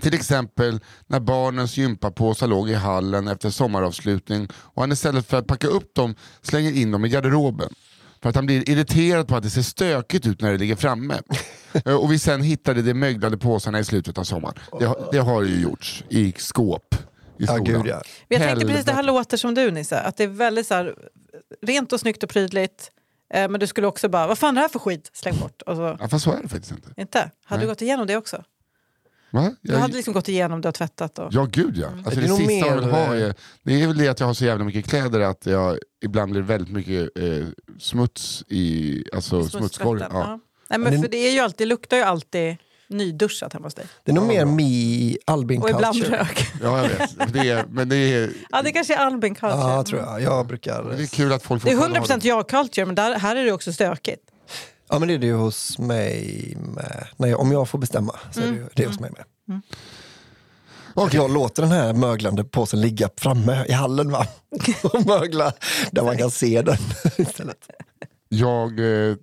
Till 0.00 0.14
exempel 0.14 0.80
när 1.06 1.20
barnens 1.20 1.76
gympapåsar 1.76 2.46
låg 2.46 2.70
i 2.70 2.74
hallen 2.74 3.28
efter 3.28 3.50
sommaravslutning 3.50 4.48
och 4.54 4.82
han 4.82 4.92
istället 4.92 5.26
för 5.26 5.36
att 5.38 5.46
packa 5.46 5.66
upp 5.66 5.94
dem 5.94 6.14
slänger 6.42 6.72
in 6.72 6.90
dem 6.90 7.04
i 7.04 7.08
garderoben. 7.08 7.74
För 8.22 8.28
att 8.28 8.36
han 8.36 8.46
blir 8.46 8.70
irriterad 8.70 9.28
på 9.28 9.36
att 9.36 9.42
det 9.42 9.50
ser 9.50 9.62
stökigt 9.62 10.26
ut 10.26 10.40
när 10.40 10.52
det 10.52 10.58
ligger 10.58 10.76
framme. 10.76 11.20
Eh, 11.86 11.94
och 11.94 12.12
vi 12.12 12.18
sen 12.18 12.42
hittade 12.42 12.82
de 12.82 12.94
möglade 12.94 13.38
påsarna 13.38 13.78
i 13.78 13.84
slutet 13.84 14.18
av 14.18 14.24
sommaren. 14.24 14.54
Det, 14.78 14.84
har- 14.84 15.08
det 15.12 15.18
har 15.18 15.42
ju 15.42 15.60
gjorts 15.60 16.04
i 16.08 16.32
skåp 16.36 16.94
i 16.94 16.98
Ja, 17.36 17.46
skolan. 17.46 17.64
gud 17.64 17.86
ja. 17.86 18.02
Men 18.28 18.40
jag 18.40 18.48
tänkte 18.48 18.66
precis 18.66 18.84
det 18.84 18.92
här 18.92 19.02
låter 19.02 19.36
som 19.36 19.54
du 19.54 19.70
Nisse, 19.70 20.00
att 20.00 20.16
det 20.16 20.24
är 20.24 20.28
väldigt 20.28 20.66
så 20.66 20.74
här, 20.74 20.94
rent 21.62 21.92
och 21.92 22.00
snyggt 22.00 22.22
och 22.22 22.28
prydligt. 22.30 22.90
Eh, 23.34 23.48
men 23.48 23.60
du 23.60 23.66
skulle 23.66 23.86
också 23.86 24.08
bara, 24.08 24.26
vad 24.26 24.38
fan 24.38 24.48
är 24.50 24.54
det 24.54 24.60
här 24.60 24.68
för 24.68 24.78
skit? 24.78 25.10
Släng 25.14 25.38
bort. 25.38 25.62
Och 25.62 25.76
så, 25.76 25.96
Ja, 26.00 26.08
fast 26.08 26.24
så 26.24 26.32
är 26.32 26.42
det 26.42 26.48
faktiskt 26.48 26.72
inte. 26.72 26.88
inte? 26.96 27.30
Hade 27.44 27.62
du 27.62 27.66
gått 27.66 27.82
igenom 27.82 28.06
det 28.06 28.16
också? 28.16 28.42
Va? 29.34 29.54
Du 29.62 29.72
Jag, 29.72 29.78
hade 29.78 29.94
liksom 29.96 30.14
gått 30.14 30.28
igenom 30.28 30.60
det 30.60 30.68
och 30.68 30.74
tvättat? 30.74 31.18
Och... 31.18 31.28
Ja, 31.32 31.46
gud 31.50 31.76
ja. 31.76 31.86
Alltså, 31.86 32.10
Det 32.10 32.16
är 32.16 32.20
det 32.20 32.28
nog 32.28 32.38
sista 32.38 32.52
jag 32.52 32.74
vill 32.74 32.86
mer, 32.86 32.92
ha 32.92 33.16
är, 33.16 33.34
det 33.62 33.82
är 33.82 33.86
väl 33.86 33.98
det 33.98 34.08
att 34.08 34.20
jag 34.20 34.26
har 34.26 34.34
så 34.34 34.44
jävla 34.44 34.64
mycket 34.64 34.86
kläder 34.88 35.20
att 35.20 35.46
jag 35.46 35.78
ibland 36.04 36.32
blir 36.32 36.42
väldigt 36.42 36.72
mycket 36.72 37.18
eh, 37.18 37.46
smuts 37.78 38.44
i 38.48 39.04
alltså, 39.12 39.44
smutskorgen. 39.44 40.08
Ja. 40.12 40.18
ja. 40.18 40.40
Nej, 40.70 40.78
men 40.78 40.92
Men 40.92 41.02
för 41.02 41.08
det 41.08 41.16
är 41.16 41.32
ju 41.32 41.40
alltid, 41.40 41.68
luktar 41.68 41.96
ju 41.96 42.02
alltid 42.02 42.56
nyduschat 42.88 43.52
hemma 43.52 43.66
hos 43.66 43.74
dig. 43.74 43.86
Det 44.04 44.10
är 44.10 44.14
nog 44.14 44.26
mer 44.26 44.44
me 44.44 45.16
Albin 45.24 45.62
Och 45.62 45.70
ibland 45.70 45.94
culture. 45.94 46.18
rök. 46.18 46.52
ja, 46.62 46.82
jag 46.82 46.88
vet. 46.88 47.32
Det 47.32 47.50
är, 47.50 47.66
men 47.70 47.88
det 47.88 47.96
är, 47.96 48.30
Ja, 48.50 48.62
det 48.62 48.72
kanske 48.72 48.94
är 48.94 48.98
Albin 48.98 49.34
culture. 49.34 49.60
Ja, 49.60 49.84
tror 49.84 50.00
jag. 50.00 50.22
Jag 50.22 50.46
brukar... 50.46 50.84
det 50.96 51.02
är 51.02 51.06
kul 51.06 51.32
att 51.32 51.42
folk 51.42 51.64
Det 51.64 51.70
är 51.70 51.76
fortfarande 51.76 52.00
100% 52.00 52.26
jag 52.26 52.48
culture, 52.48 52.86
men 52.86 52.94
där, 52.94 53.18
här 53.18 53.36
är 53.36 53.44
det 53.44 53.52
också 53.52 53.72
stökigt. 53.72 54.30
Ja, 54.94 54.98
men 54.98 55.08
det 55.08 55.14
är 55.14 55.18
det 55.18 55.26
ju 55.26 55.34
hos 55.34 55.78
mig 55.78 56.54
med. 56.56 57.06
Jag, 57.30 57.40
om 57.40 57.52
jag 57.52 57.68
får 57.68 57.78
bestämma 57.78 58.14
så 58.32 58.40
är 58.40 58.46
det 58.46 58.52
ju 58.52 58.66
det 58.74 58.86
hos 58.86 59.00
mig 59.00 59.10
med. 59.10 59.24
har. 60.94 61.06
Att 61.06 61.14
jag 61.14 61.30
låter 61.30 61.62
den 61.62 61.72
här 61.72 61.92
möglande 61.92 62.44
påsen 62.44 62.80
ligga 62.80 63.08
framme 63.18 63.64
i 63.68 63.72
hallen 63.72 64.10
va? 64.10 64.26
och 64.82 65.06
mögla 65.06 65.52
där 65.90 66.02
man 66.02 66.18
kan 66.18 66.30
se 66.30 66.62
den 66.62 66.76
istället. 67.16 67.68
Jag, 68.28 68.80
eh, 68.80 69.16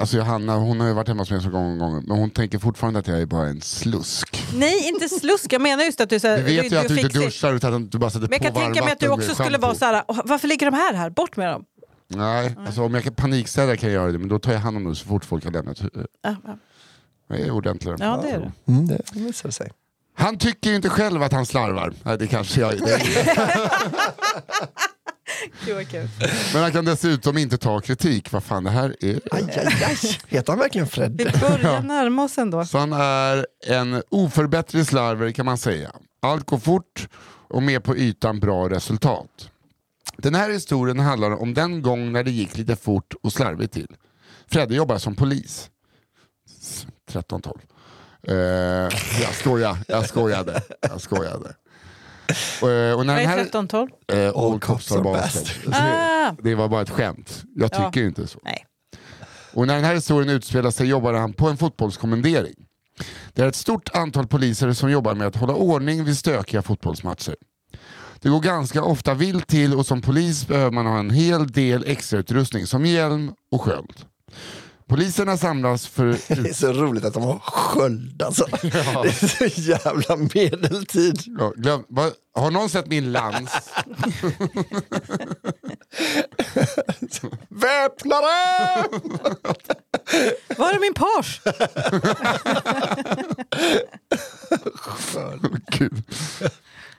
alltså 0.00 0.16
Johanna 0.16 0.56
hon 0.56 0.80
har 0.80 0.88
ju 0.88 0.94
varit 0.94 1.08
hemma 1.08 1.22
hos 1.22 1.30
mig 1.30 1.42
så 1.42 1.50
gånger 1.50 1.78
gånger, 1.78 2.00
men 2.06 2.18
hon 2.18 2.30
tänker 2.30 2.58
fortfarande 2.58 2.98
att 2.98 3.06
jag 3.06 3.20
är 3.20 3.26
bara 3.26 3.46
en 3.48 3.60
slusk. 3.60 4.44
Nej, 4.54 4.88
inte 4.88 5.08
slusk. 5.08 5.52
Jag 5.52 5.62
menar 5.62 5.84
just 5.84 6.00
att 6.00 6.08
du 6.10 6.14
är 6.16 6.20
så 6.20 6.26
här, 6.28 6.36
Du 6.36 6.42
vet 6.42 6.52
ju 6.52 6.60
ryddig 6.60 6.76
att 6.76 6.84
och 6.84 6.90
du 6.90 7.00
inte 7.00 7.18
duschar 7.18 7.52
utan 7.54 7.74
att 7.74 7.92
du 7.92 7.98
bara 7.98 8.10
sätter 8.10 8.28
Men 8.28 8.38
jag 8.42 8.54
på 8.54 8.60
kan 8.60 8.64
tänka 8.64 8.84
mig 8.84 8.92
att 8.92 9.00
du 9.00 9.06
varmvatten 9.06 9.30
också 9.32 9.42
skulle 9.44 9.58
vara 9.58 9.74
så 9.74 9.84
här, 9.84 10.02
"Åh, 10.08 10.20
varför 10.24 10.48
ligger 10.48 10.70
de 10.70 10.76
här 10.76 10.94
här? 10.94 11.10
Bort 11.10 11.36
med 11.36 11.48
dem. 11.52 11.64
Nej, 12.12 12.56
alltså 12.66 12.82
om 12.82 12.94
jag 12.94 13.04
kan 13.04 13.14
panikstäda 13.14 13.76
kan 13.76 13.92
jag 13.92 14.02
göra 14.02 14.12
det, 14.12 14.18
men 14.18 14.28
då 14.28 14.38
tar 14.38 14.52
jag 14.52 14.60
hand 14.60 14.76
om 14.76 14.84
det 14.84 14.94
så 14.96 15.06
fort 15.06 15.24
folk 15.24 15.44
har 15.44 15.50
lämnat. 15.52 15.80
eh, 15.80 15.86
Ja, 16.22 16.36
ja. 16.46 16.58
Jag 17.28 17.40
är 17.40 17.50
ordentligare. 17.50 17.96
ja 18.00 18.20
det 18.22 18.30
är 18.30 18.38
det. 18.40 18.52
Mm, 18.72 18.86
det 18.86 19.00
visar 19.12 19.50
sig. 19.50 19.70
Han 20.16 20.38
tycker 20.38 20.74
inte 20.74 20.88
själv 20.88 21.22
att 21.22 21.32
han 21.32 21.46
slarvar. 21.46 21.94
Nej, 22.02 22.18
det 22.18 22.26
kanske 22.26 22.60
jag 22.60 22.78
det. 22.78 23.00
Men 26.52 26.62
han 26.62 26.72
kan 26.72 26.84
dessutom 26.84 27.38
inte 27.38 27.58
ta 27.58 27.80
kritik. 27.80 28.32
Vad 28.32 28.44
fan 28.44 28.64
det 28.64 28.70
här 28.70 28.96
är. 29.00 29.20
Aj, 29.30 29.42
aj, 29.56 29.84
aj. 29.86 29.96
Heter 30.28 30.52
han 30.52 30.58
verkligen 30.58 30.84
Vi 30.86 30.90
Fredde? 30.90 31.32
börjar 31.40 31.82
närma 31.82 32.24
oss 32.24 32.38
ändå. 32.38 32.64
Så 32.64 32.78
han 32.78 32.92
är 32.92 33.46
en 33.66 34.02
oförbättrad 34.08 34.86
slarver 34.86 35.30
kan 35.32 35.46
man 35.46 35.58
säga. 35.58 35.90
Allt 36.22 36.46
går 36.46 36.58
fort 36.58 37.08
och 37.48 37.62
med 37.62 37.84
på 37.84 37.96
ytan 37.96 38.40
bra 38.40 38.68
resultat. 38.70 39.50
Den 40.22 40.34
här 40.34 40.50
historien 40.50 40.98
handlar 40.98 41.30
om 41.42 41.54
den 41.54 41.82
gång 41.82 42.12
när 42.12 42.24
det 42.24 42.30
gick 42.30 42.56
lite 42.58 42.76
fort 42.76 43.14
och 43.22 43.32
slarvigt 43.32 43.72
till. 43.72 43.96
Fredde 44.46 44.74
jobbar 44.74 44.98
som 44.98 45.14
polis. 45.16 45.70
13-12. 47.10 47.58
Uh, 48.28 48.36
jag 49.22 49.34
skojar, 49.34 49.78
jag 49.88 50.08
skojade. 50.08 50.62
Jag 50.80 51.00
skojade. 51.00 51.54
Eh, 52.62 52.98
och 52.98 53.06
när 53.06 53.14
Vad 53.14 53.22
är 53.22 53.26
här, 53.26 53.38
1312? 53.38 53.88
Eh, 54.12 54.28
all 54.36 54.60
cops 54.60 54.92
are 54.92 55.02
bastards. 55.02 55.58
Ah. 55.72 56.32
Det 56.42 56.54
var 56.54 56.68
bara 56.68 56.82
ett 56.82 56.90
skämt. 56.90 57.42
Jag 57.54 57.70
Ja. 57.72 57.90
tycker 57.90 58.06
inte 58.06 58.26
så. 58.26 58.38
Nej. 58.44 58.66
Och 59.54 59.66
när 59.66 59.74
den 59.74 59.84
här 59.84 59.94
historien 59.94 60.30
utspelar 60.36 60.70
sig 60.70 60.86
jobbade 60.86 61.18
han 61.18 61.32
på 61.32 61.48
en 61.48 61.56
fotbollskommendering. 61.56 62.54
Det 63.32 63.42
är 63.42 63.46
ett 63.46 63.54
stort 63.56 63.88
antal 63.96 64.26
poliser 64.26 64.72
som 64.72 64.90
jobbar 64.90 65.14
med 65.14 65.26
att 65.26 65.36
hålla 65.36 65.54
ordning 65.54 66.04
vid 66.04 66.18
stökiga 66.18 66.62
fotbollsmatcher. 66.62 67.36
Det 68.22 68.28
går 68.28 68.40
ganska 68.40 68.82
ofta 68.82 69.14
vilt 69.14 69.48
till 69.48 69.74
och 69.74 69.86
som 69.86 70.02
polis 70.02 70.46
behöver 70.46 70.70
man 70.70 70.86
ha 70.86 70.98
en 70.98 71.10
hel 71.10 71.46
del 71.46 71.84
extrautrustning 71.86 72.66
som 72.66 72.86
hjälm 72.86 73.32
och 73.52 73.62
sköld. 73.62 74.04
Poliserna 74.88 75.36
samlas 75.36 75.86
för... 75.86 76.06
Det 76.42 76.48
är 76.48 76.54
så 76.54 76.72
roligt 76.72 77.04
att 77.04 77.14
de 77.14 77.22
har 77.22 77.38
sköld 77.38 78.22
alltså. 78.22 78.46
Det 78.62 78.68
är 78.68 79.48
så 79.50 79.60
jävla 79.60 80.16
medeltid. 80.16 81.22
Ja, 81.38 81.52
glöm, 81.56 81.84
va, 81.88 82.10
har 82.34 82.50
någon 82.50 82.68
sett 82.68 82.86
min 82.86 83.12
lans? 83.12 83.50
Väpnare! 87.48 88.84
Var 90.56 90.70
är 90.70 90.80
min 90.80 90.94
page? 90.94 91.40
Gud. 95.70 96.02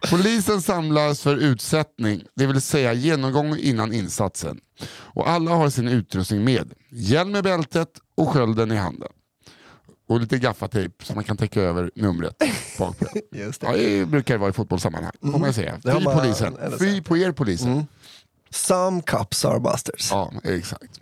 Polisen 0.09 0.61
samlas 0.61 1.21
för 1.21 1.35
utsättning, 1.37 2.23
det 2.35 2.45
vill 2.47 2.61
säga 2.61 2.93
genomgång 2.93 3.57
innan 3.57 3.93
insatsen. 3.93 4.59
Och 4.91 5.29
alla 5.29 5.51
har 5.51 5.69
sin 5.69 5.87
utrustning 5.87 6.43
med. 6.43 6.73
Hjälm 6.89 7.35
i 7.35 7.41
bältet 7.41 7.89
och 8.17 8.29
skölden 8.29 8.71
i 8.71 8.75
handen. 8.75 9.09
Och 10.07 10.19
lite 10.19 10.37
gaffatejp 10.37 11.05
så 11.05 11.13
man 11.15 11.23
kan 11.23 11.37
täcka 11.37 11.61
över 11.61 11.91
numret. 11.95 12.35
Just 13.31 13.63
Ja, 13.63 13.71
det. 13.71 13.99
det 13.99 14.05
brukar 14.05 14.37
vara 14.37 14.49
i 14.49 14.53
fotbollssammanhang, 14.53 15.11
får 15.21 15.39
man 15.39 15.53
säga. 15.53 15.79
Det 15.83 15.91
har 15.91 15.99
Fy 15.99 16.05
polisen. 16.05 16.57
Fy 16.79 17.01
på 17.01 17.17
er 17.17 17.31
polisen. 17.31 17.87
Some 18.49 19.01
cops 19.01 19.45
are 19.45 19.59
busters. 19.59 20.11
Ja, 20.11 20.31
exakt. 20.43 21.00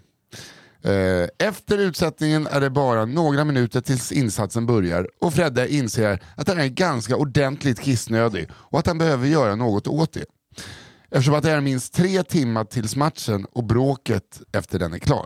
Eh, 0.84 1.48
Efter 1.48 1.78
utsättningen 1.78 2.48
är 2.48 2.62
det 2.62 2.70
bara 2.70 3.06
några 3.06 3.44
minuter 3.46 3.82
tills 3.82 4.12
insatsen 4.12 4.66
börjar 4.66 5.08
och 5.22 5.34
Fredde 5.34 5.74
inser 5.74 6.24
att 6.38 6.48
han 6.48 6.60
är 6.60 6.68
ganska 6.68 7.16
ordentligt 7.16 7.80
kissnödig 7.80 8.50
och 8.54 8.80
att 8.80 8.88
han 8.88 8.98
behöver 8.98 9.28
göra 9.28 9.56
något 9.56 9.88
åt 9.88 10.14
det. 10.14 10.26
Eftersom 11.12 11.34
att 11.36 11.44
det 11.44 11.52
är 11.52 11.62
minst 11.62 11.94
tre 11.94 12.24
timmar 12.24 12.64
tills 12.64 12.96
matchen 12.96 13.46
och 13.54 13.64
bråket 13.64 14.42
efter 14.52 14.80
den 14.80 14.94
är 14.94 15.00
klar. 15.00 15.26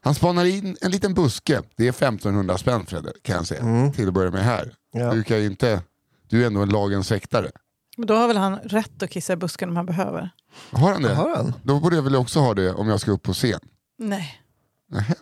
Han 0.00 0.14
spanar 0.14 0.44
in 0.44 0.76
en 0.80 0.90
liten 0.90 1.14
buske, 1.14 1.62
det 1.76 1.84
är 1.84 1.88
1500 1.88 2.58
spänn 2.58 2.86
Fredde 2.86 3.12
kan 3.22 3.36
jag 3.36 3.46
säga, 3.46 3.92
till 3.96 4.08
att 4.08 4.14
börja 4.14 4.30
med 4.30 4.44
här. 4.44 4.74
Ja. 4.92 5.12
Du, 5.12 5.22
kan 5.22 5.38
ju 5.40 5.46
inte, 5.46 5.82
du 6.28 6.42
är 6.42 6.46
ändå 6.46 6.60
en 6.62 6.68
lagens 6.68 7.10
väktare. 7.10 7.50
Men 7.96 8.06
Då 8.06 8.14
har 8.14 8.28
väl 8.28 8.36
han 8.36 8.56
rätt 8.58 9.02
att 9.02 9.10
kissa 9.10 9.32
i 9.32 9.36
busken 9.36 9.68
om 9.68 9.76
han 9.76 9.86
behöver? 9.86 10.30
Har 10.70 10.92
han 10.92 11.02
det? 11.02 11.14
Har 11.14 11.36
han? 11.36 11.52
Då 11.62 11.80
borde 11.80 11.96
jag 11.96 12.02
väl 12.02 12.16
också 12.16 12.40
ha 12.40 12.54
det 12.54 12.72
om 12.72 12.88
jag 12.88 13.00
ska 13.00 13.10
upp 13.10 13.22
på 13.22 13.32
scen. 13.32 13.60
Nej. 13.98 14.40
Nähä. 14.90 15.14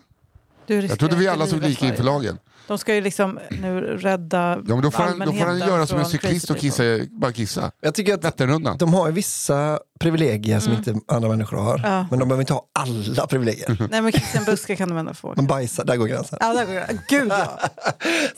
Du 0.66 0.80
Jag 0.80 0.98
trodde 0.98 1.16
vi 1.16 1.28
alla 1.28 1.46
såg 1.46 1.62
lika 1.62 1.86
inför 1.86 2.04
lagen. 2.04 2.38
De 2.66 2.78
ska 2.78 2.94
ju 2.94 3.00
liksom 3.00 3.38
nu 3.50 3.80
rädda 3.80 4.38
Ja, 4.38 4.74
men 4.74 4.82
då, 4.82 4.90
får 4.90 5.02
han, 5.02 5.18
då 5.18 5.32
får 5.32 5.46
han 5.46 5.58
göra 5.58 5.86
som 5.86 5.98
en 5.98 6.06
cyklist 6.06 6.50
och 6.50 6.56
kissa, 6.56 6.82
bara 7.10 7.32
kissa. 7.32 7.70
Jag 7.80 7.94
tycker 7.94 8.26
att 8.26 8.78
de 8.78 8.94
har 8.94 9.10
vissa 9.10 9.78
privilegier 10.00 10.60
som 10.60 10.72
inte 10.72 10.94
andra 11.08 11.28
människor 11.28 11.56
har. 11.56 11.78
Mm. 11.78 11.92
Ja. 11.92 12.06
Men 12.10 12.18
de 12.18 12.28
behöver 12.28 12.42
inte 12.42 12.52
ha 12.52 12.66
alla 12.72 13.26
privilegier. 13.26 13.76
Nej 13.90 14.02
men 14.02 14.12
kissa 14.12 14.38
en 14.38 14.44
buske 14.44 14.76
kan 14.76 14.88
de 14.88 14.98
ändå 14.98 15.14
få. 15.14 15.32
Men 15.36 15.46
bajsa, 15.46 15.84
där 15.84 15.96
går 15.96 16.06
gränsen. 16.06 16.38
Ja, 16.40 16.54
där 16.54 16.64
går 16.64 16.74
jag. 16.74 16.98
Gud 17.08 17.28
ja. 17.32 17.58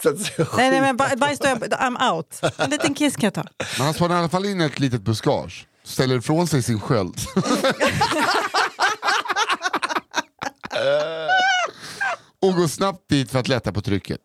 Nej, 0.56 0.70
nej 0.70 0.80
men 0.80 0.96
baj- 0.96 1.18
bajs 1.18 1.38
då, 1.38 1.46
I'm 1.48 2.12
out. 2.12 2.40
En 2.56 2.70
liten 2.70 2.94
kiss 2.94 3.16
kan 3.16 3.26
jag 3.26 3.34
ta. 3.34 3.44
Men 3.78 3.84
han 3.84 3.94
spanar 3.94 4.16
i 4.16 4.18
alla 4.18 4.28
fall 4.28 4.44
in 4.44 4.60
ett 4.60 4.78
litet 4.78 5.02
buskage. 5.02 5.66
Ställer 5.84 6.16
ifrån 6.18 6.46
sig 6.46 6.62
sin 6.62 6.80
sköld. 6.80 7.16
och 12.42 12.54
går 12.54 12.66
snabbt 12.68 13.08
dit 13.08 13.30
för 13.30 13.38
att 13.38 13.48
lätta 13.48 13.72
på 13.72 13.80
trycket. 13.80 14.20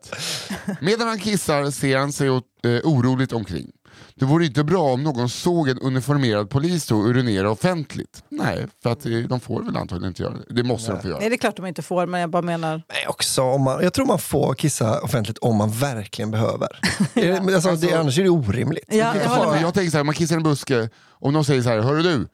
Medan 0.81 1.07
han 1.07 1.19
kissar 1.19 1.71
ser 1.71 1.97
han 1.97 2.11
sig 2.13 2.29
åt, 2.29 2.43
eh, 2.65 2.71
oroligt 2.71 3.33
omkring. 3.33 3.71
Det 4.15 4.25
vore 4.25 4.45
inte 4.45 4.63
bra 4.63 4.81
om 4.93 5.03
någon 5.03 5.29
såg 5.29 5.69
en 5.69 5.79
uniformerad 5.79 6.49
polis 6.49 6.87
då 6.87 6.95
urinera 7.07 7.51
offentligt. 7.51 8.23
Nej, 8.29 8.67
för 8.83 8.91
att 8.91 9.05
eh, 9.05 9.11
de 9.11 9.39
får 9.39 9.63
väl 9.63 9.77
antagligen 9.77 10.07
inte 10.11 10.23
göra 10.23 10.33
det. 10.33 10.53
Det 10.53 10.63
måste 10.63 10.91
de 10.91 11.01
få 11.01 11.07
göra. 11.07 11.19
Nej 11.19 11.29
det 11.29 11.35
är 11.35 11.37
klart 11.37 11.55
de 11.55 11.65
inte 11.65 11.81
får 11.81 12.05
men 12.05 12.21
jag 12.21 12.29
bara 12.29 12.41
menar. 12.41 12.71
Nej, 12.93 13.07
också 13.07 13.41
om 13.41 13.61
man, 13.61 13.83
jag 13.83 13.93
tror 13.93 14.05
man 14.05 14.19
får 14.19 14.53
kissa 14.53 15.01
offentligt 15.01 15.37
om 15.37 15.55
man 15.55 15.71
verkligen 15.71 16.31
behöver. 16.31 16.67
Det- 17.13 17.43
men 17.43 17.55
alltså, 17.55 17.75
det, 17.75 17.93
annars 17.93 18.19
är 18.19 18.23
det 18.23 18.29
orimligt. 18.29 18.85
Ja, 18.87 18.95
jag 19.15 19.25
Jag, 19.25 19.61
jag 19.61 19.73
tänker 19.73 19.91
så 19.91 19.97
här, 19.97 20.03
man 20.03 20.15
kissar 20.15 20.35
en 20.35 20.43
buske, 20.43 20.89
om 21.09 21.33
de 21.33 21.45
säger 21.45 21.61
så 21.61 21.69
här, 21.69 21.79
hörru 21.79 22.01
du, 22.03 22.27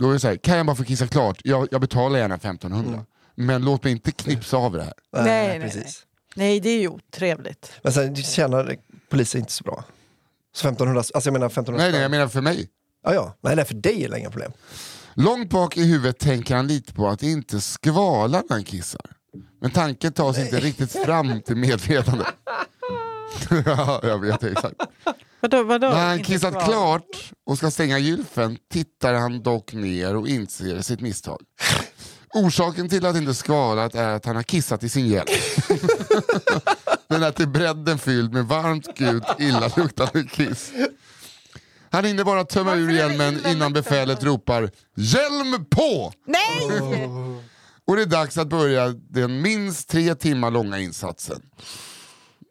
då 0.00 0.08
är 0.08 0.12
det 0.12 0.20
så 0.20 0.28
här, 0.28 0.36
kan 0.36 0.56
jag 0.56 0.66
bara 0.66 0.76
få 0.76 0.84
kissa 0.84 1.06
klart? 1.06 1.40
Jag, 1.44 1.68
jag 1.70 1.80
betalar 1.80 2.18
gärna 2.18 2.34
1500. 2.34 3.04
Men 3.40 3.64
låt 3.64 3.84
mig 3.84 3.92
inte 3.92 4.12
knipsa 4.12 4.56
av 4.56 4.72
det 4.72 4.82
här. 4.82 4.92
Nej, 5.12 5.24
Nej, 5.24 5.58
nej, 5.58 5.60
precis. 5.60 6.06
Nej 6.34 6.60
det 6.60 6.68
är 6.68 6.80
ju 6.80 6.88
otrevligt. 6.88 7.72
Men 7.82 7.92
sen 7.92 8.16
tjänar 8.16 8.76
polisen 9.08 9.40
inte 9.40 9.52
så 9.52 9.64
bra. 9.64 9.84
Så 10.54 10.68
1500, 10.68 10.98
alltså 10.98 11.28
jag 11.28 11.32
menar 11.32 11.46
1500 11.46 11.84
Nej, 11.84 11.92
nej, 11.92 12.02
jag 12.02 12.10
menar 12.10 12.28
för 12.28 12.40
mig. 12.40 12.68
Ja, 13.04 13.14
ja. 13.14 13.36
Nej, 13.40 13.56
nej, 13.56 13.64
för 13.64 13.74
dig 13.74 14.04
är 14.04 14.08
det 14.08 14.18
inga 14.18 14.30
problem. 14.30 14.52
Långt 15.14 15.50
bak 15.50 15.76
i 15.76 15.84
huvudet 15.84 16.18
tänker 16.18 16.56
han 16.56 16.66
lite 16.66 16.92
på 16.92 17.08
att 17.08 17.22
inte 17.22 17.60
skvalar 17.60 18.42
när 18.48 18.56
han 18.56 18.64
kissar. 18.64 19.10
Men 19.60 19.70
tanken 19.70 20.12
tar 20.12 20.32
sig 20.32 20.44
inte 20.44 20.60
riktigt 20.60 20.92
fram 20.92 21.40
till 21.40 21.56
medvetande. 21.56 22.26
ja, 23.66 24.00
jag 24.02 24.18
vet 24.18 24.44
exakt. 24.44 24.76
Vadå, 25.40 25.62
vadå? 25.62 25.88
När 25.88 26.06
han 26.06 26.22
kissat 26.22 26.52
kvar? 26.52 26.64
klart 26.64 27.32
och 27.46 27.58
ska 27.58 27.70
stänga 27.70 27.98
gylfen 27.98 28.58
tittar 28.72 29.14
han 29.14 29.42
dock 29.42 29.72
ner 29.72 30.16
och 30.16 30.28
inser 30.28 30.80
sitt 30.80 31.00
misstag. 31.00 31.40
Orsaken 32.34 32.88
till 32.88 33.06
att 33.06 33.16
inte 33.16 33.34
skadat 33.34 33.94
är 33.94 34.08
att 34.08 34.24
han 34.24 34.36
har 34.36 34.42
kissat 34.42 34.84
i 34.84 34.88
sin 34.88 35.06
hjälm. 35.06 35.26
Den 37.08 37.22
är 37.22 37.30
till 37.30 37.48
bredden 37.48 37.98
fylld 37.98 38.32
med 38.32 38.44
varmt, 38.44 38.98
gult, 38.98 39.24
illaluktande 39.38 40.24
kiss. 40.24 40.72
Han 41.90 42.04
hinner 42.04 42.24
bara 42.24 42.44
tömma 42.44 42.74
ur 42.74 42.90
hjälmen 42.90 43.46
innan 43.46 43.72
befälet 43.72 44.24
ropar 44.24 44.70
“Hjälm 44.96 45.64
på!” 45.70 46.12
Nej! 46.26 47.04
och 47.86 47.96
det 47.96 48.02
är 48.02 48.06
dags 48.06 48.38
att 48.38 48.48
börja 48.48 48.88
den 48.88 49.42
minst 49.42 49.88
tre 49.88 50.14
timmar 50.14 50.50
långa 50.50 50.78
insatsen. 50.78 51.42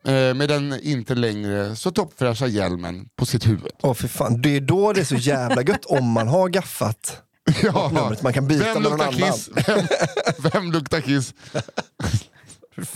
Eh, 0.05 0.33
med 0.33 0.50
den 0.50 0.79
inte 0.83 1.15
längre 1.15 1.75
så 1.75 1.91
toppfräscha 1.91 2.48
hjälmen 2.48 3.09
på 3.15 3.25
sitt 3.25 3.48
huvud. 3.48 3.71
Åh 3.81 3.93
för 3.93 4.07
fan, 4.07 4.41
det 4.41 4.55
är 4.55 4.62
då 4.62 4.93
det 4.93 5.01
är 5.01 5.05
så 5.05 5.15
jävla 5.15 5.62
gött 5.62 5.86
om 5.86 6.12
man 6.12 6.27
har 6.27 6.50
gaffat. 6.50 7.21
Ja. 7.63 7.89
numret 7.93 8.21
man 8.21 8.33
kan 8.33 8.47
byta 8.47 8.73
vem 8.73 8.81
med 8.83 8.91
någon 8.91 9.01
annan. 9.01 9.13
kiss? 9.13 9.49
Vem, 9.67 9.87
vem 10.53 10.71
luktar 10.71 11.01
kiss? 11.01 11.33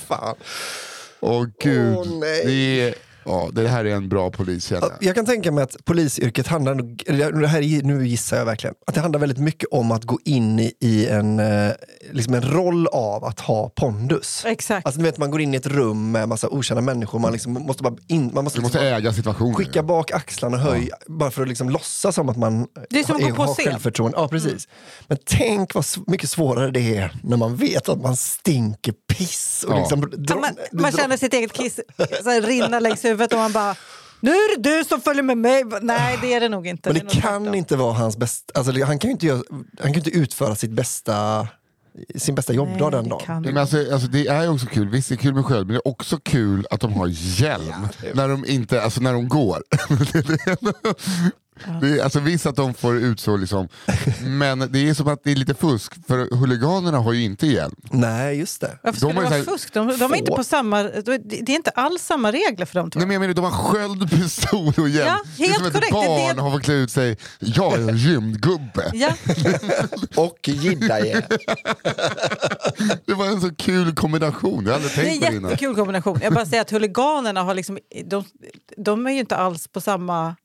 Fan. 0.07 0.35
Åh 1.19 1.45
gud. 1.63 1.97
Åh, 1.97 2.07
nej. 2.19 2.45
det, 2.45 2.81
är, 2.81 2.95
ja, 3.25 3.49
det 3.53 3.67
här 3.67 3.85
är 3.85 3.95
en 3.95 4.09
bra 4.09 4.29
polis 4.31 4.65
känner 4.65 4.81
jag. 4.81 4.91
Jag 4.99 5.15
kan 5.15 5.25
tänka 5.25 5.51
mig 5.51 5.63
att 5.63 5.75
polisyrket 5.85 6.47
handlar, 6.47 6.75
det 7.41 7.47
här, 7.47 7.61
är- 7.61 7.83
nu 7.83 8.07
gissar 8.07 8.37
jag 8.37 8.45
verkligen, 8.45 8.75
att 8.87 8.95
det 8.95 9.01
handlar 9.01 9.19
väldigt 9.19 9.37
mycket 9.37 9.69
om 9.71 9.91
att 9.91 10.03
gå 10.03 10.19
in 10.25 10.59
i, 10.79 11.07
en, 11.11 11.39
eh, 11.39 11.71
liksom 12.11 12.33
en 12.33 12.41
roll 12.53 12.87
av 12.87 13.23
att 13.25 13.39
ha 13.39 13.69
pondus. 13.69 14.43
Exakt. 14.45 14.85
Alltså, 14.85 14.99
du 15.01 15.05
vet, 15.05 15.17
man 15.17 15.31
går 15.31 15.41
in 15.41 15.53
i 15.53 15.57
ett 15.57 15.67
rum 15.67 16.11
med 16.11 16.29
massa 16.29 16.49
okända 16.49 16.81
människor, 16.81 17.19
man, 17.19 17.31
liksom 17.31 17.53
måste 17.53 17.83
bara 17.83 17.95
in, 18.07 18.31
man 18.33 18.43
måste, 18.43 18.59
Du 18.59 18.63
måste 18.63 18.77
liksom 18.79 18.97
äga 18.97 19.13
situationen. 19.13 19.55
skicka 19.55 19.83
bak 19.83 20.11
axlarna 20.11 20.57
och 20.57 20.63
höj, 20.63 20.89
bara 21.07 21.31
för 21.31 21.41
att 21.41 21.47
liksom 21.47 21.69
låtsas 21.69 22.15
som 22.15 22.29
att 22.29 22.37
man 22.37 22.67
Det 22.89 22.99
är 22.99 23.03
som 23.03 23.15
att 23.15 23.21
har- 23.21 23.29
gå 23.29 23.35
på 23.35 23.43
har 23.43 23.53
scen. 23.53 23.65
självförtroende. 23.65 24.17
Ja, 24.17 24.27
precis. 24.27 24.67
Men 25.07 25.17
tänk 25.25 25.73
vad 25.73 25.85
mycket 26.07 26.29
svårare 26.29 26.71
det 26.71 26.97
är 26.97 27.13
när 27.23 27.37
man 27.37 27.55
vet 27.55 27.89
att 27.89 28.01
man 28.01 28.15
stinker 28.17 28.93
piss. 29.17 29.65
Och 29.67 29.73
Ja. 29.73 29.79
liksom, 29.79 29.99
Ja, 30.11 30.17
dra- 30.17 30.35
man, 30.41 30.49
man 30.71 30.91
dra- 30.91 30.97
känner 30.97 31.17
sitt 31.17 31.33
eget 31.33 31.53
kiss 31.53 31.79
så 32.23 32.29
här, 32.29 32.41
rinna 32.41 32.79
längs 32.79 33.05
huvudet 33.05 33.12
och 33.13 33.39
man 33.39 33.51
bara 33.51 33.75
nu 34.23 34.31
är 34.31 34.57
det 34.57 34.69
du 34.69 34.83
som 34.83 35.01
följer 35.01 35.23
med 35.23 35.37
mig. 35.37 35.63
Nej, 35.81 36.19
det 36.21 36.33
är 36.33 36.39
det 36.39 36.49
nog 36.49 36.67
inte. 36.67 36.89
Men 36.89 36.97
det 36.97 37.03
nog 37.03 37.11
kan 37.11 37.21
tvärtom. 37.21 37.55
inte 37.55 37.75
vara 37.75 37.93
hans 37.93 38.17
bästa, 38.17 38.53
alltså, 38.55 38.83
han 38.83 38.99
kan 38.99 39.09
ju 39.09 39.11
inte, 39.11 39.25
göra, 39.25 39.41
han 39.49 39.65
kan 39.77 39.91
ju 39.91 39.97
inte 39.97 40.09
utföra 40.09 40.55
sitt 40.55 40.71
bästa, 40.71 41.47
sin 42.15 42.35
bästa 42.35 42.53
jobbdag 42.53 42.79
Nej, 42.79 42.91
den 42.91 43.03
det 43.03 43.09
dagen. 43.09 43.41
Men 43.41 43.57
alltså, 43.57 43.93
alltså, 43.93 44.07
det 44.07 44.27
är 44.27 44.43
ju 44.43 44.49
också 44.49 44.65
kul, 44.65 44.89
visst 44.89 45.09
det 45.09 45.15
är 45.15 45.17
kul 45.17 45.33
med 45.33 45.45
sköld, 45.45 45.67
men 45.67 45.73
det 45.73 45.79
är 45.79 45.87
också 45.87 46.17
kul 46.17 46.67
att 46.69 46.81
de 46.81 46.93
har 46.93 47.07
hjälm 47.07 47.87
när 48.13 48.27
de 48.27 48.45
inte, 48.45 48.81
alltså 48.81 49.01
när 49.01 49.13
de 49.13 49.27
går. 49.27 49.63
det 51.81 51.87
är, 51.99 52.03
alltså 52.03 52.19
visst 52.19 52.45
att 52.45 52.55
de 52.55 52.73
får 52.73 52.97
ut 52.97 53.19
så 53.19 53.37
liksom, 53.37 53.67
men 54.21 54.59
det 54.71 54.89
är 54.89 54.93
som 54.93 55.07
att 55.07 55.23
det 55.23 55.31
är 55.31 55.35
lite 55.35 55.53
fusk, 55.53 55.93
för 56.07 56.35
huliganerna 56.35 56.97
har 56.99 57.13
ju 57.13 57.23
inte 57.23 57.47
hjälm. 57.47 57.75
Nej, 57.91 58.37
just 58.39 58.61
det. 58.61 58.77
Varför 58.83 58.99
skulle 58.99 59.13
De 59.13 59.15
det 59.23 59.23
vara 59.29 59.35
här- 59.35 59.43
fusk? 59.43 59.73
De, 59.73 59.97
de 59.97 60.13
är 60.13 60.15
inte 60.17 60.31
på 60.31 60.43
samma... 60.43 60.83
Det 60.83 61.11
är 61.39 61.49
inte 61.49 61.69
alls 61.69 62.01
samma 62.03 62.31
regler 62.31 62.65
för 62.65 62.79
dem 62.79 62.91
tror 62.91 62.99
Nej, 62.99 63.07
men 63.07 63.13
jag 63.13 63.21
menar, 63.21 63.33
de 63.33 63.43
har 63.45 63.51
sköld, 63.51 64.09
pistol 64.09 64.73
och 64.77 64.89
hjälm. 64.89 65.07
Ja, 65.07 65.19
det 65.37 65.43
är 65.43 65.47
helt 65.47 65.57
som 65.57 65.65
ett 65.67 65.73
korrekt, 65.73 65.93
är 65.93 66.07
barn 66.07 66.35
det- 66.35 66.41
har 66.41 66.51
fått 66.51 66.63
klä 66.63 66.73
ut 66.73 66.91
sig, 66.91 67.17
jag 67.39 67.73
är 67.73 67.77
en 67.89 67.97
rymdgubbe. 67.97 68.91
Ja, 68.93 69.13
Och 70.15 70.39
jiddaje. 70.49 71.21
Det 73.05 73.13
var 73.13 73.25
en 73.25 73.41
så 73.41 73.55
kul 73.55 73.95
kombination, 73.95 74.63
jag 74.65 74.71
har 74.71 74.75
aldrig 74.75 74.95
det 74.95 75.01
är 75.01 75.05
tänkt 75.05 75.19
på 75.19 75.25
det 75.25 75.27
en 75.27 75.35
innan. 75.37 75.51
jättekul 75.51 75.75
kombination. 75.75 76.19
Jag 76.23 76.33
bara 76.33 76.45
säger 76.45 76.61
att 76.61 76.71
huliganerna 76.71 77.43
har 77.43 77.53
liksom... 77.53 77.79
De, 78.05 78.23
de 78.77 79.07
är 79.07 79.11
ju 79.11 79.19
inte 79.19 79.35
alls 79.35 79.67
på 79.67 79.81
samma... 79.81 80.35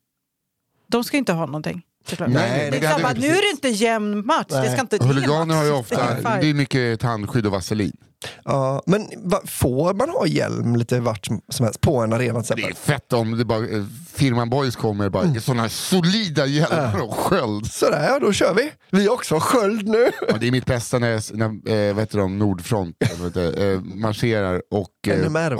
De 0.88 1.04
ska 1.04 1.16
ju 1.16 1.18
inte 1.18 1.32
ha 1.32 1.46
någonting. 1.46 1.82
Nej, 2.18 2.28
Nej, 2.28 2.70
det 2.70 2.78
det 2.78 2.86
är 2.86 2.90
samma, 2.90 3.12
nu 3.12 3.26
är 3.26 3.42
det 3.42 3.50
inte 3.50 3.68
jämn 3.68 4.26
match. 4.26 4.46
Det 4.48 4.72
ska 4.72 4.80
inte, 4.80 5.04
Huliganer 5.04 5.54
har 5.54 5.64
ju 5.64 5.72
ofta, 5.72 6.14
Det 6.40 6.50
är 6.50 6.54
mycket 6.54 7.00
tandskydd 7.00 7.46
och 7.46 7.52
vaselin. 7.52 7.96
Ja, 8.44 8.82
men 8.86 9.06
va, 9.16 9.40
får 9.46 9.94
man 9.94 10.08
ha 10.08 10.26
hjälm 10.26 10.76
lite 10.76 11.00
vart 11.00 11.26
som 11.26 11.64
helst 11.64 11.80
på 11.80 11.98
en 11.98 12.12
arena 12.12 12.42
Det 12.56 12.62
är 12.62 12.74
fett 12.74 13.12
om 13.12 13.38
det 13.38 13.44
bara, 13.44 13.58
eh, 13.58 13.84
firman 14.14 14.50
Boys 14.50 14.76
kommer 14.76 15.08
bara, 15.08 15.24
mm. 15.24 15.40
sådana 15.40 15.68
solida 15.68 16.46
hjälmar 16.46 17.02
och 17.02 17.14
sköld. 17.14 17.66
Sådär, 17.72 18.08
ja, 18.08 18.18
då 18.18 18.32
kör 18.32 18.54
vi. 18.54 18.72
Vi 18.90 19.06
har 19.06 19.14
också 19.14 19.38
sköld 19.40 19.88
nu. 19.88 20.10
Ja, 20.28 20.36
det 20.40 20.46
är 20.46 20.52
mitt 20.52 20.66
bästa 20.66 20.98
när, 20.98 21.36
när 21.36 21.46
eh, 21.46 21.94
vad 21.94 22.02
heter 22.02 22.18
de, 22.18 22.38
Nordfront 22.38 22.96
eller 23.00 23.16
vad 23.16 23.26
heter 23.26 23.52
det, 23.52 23.72
eh, 23.72 23.80
marscherar 23.80 24.62
och, 24.70 25.08
eh, 25.08 25.18
NMR, 25.18 25.56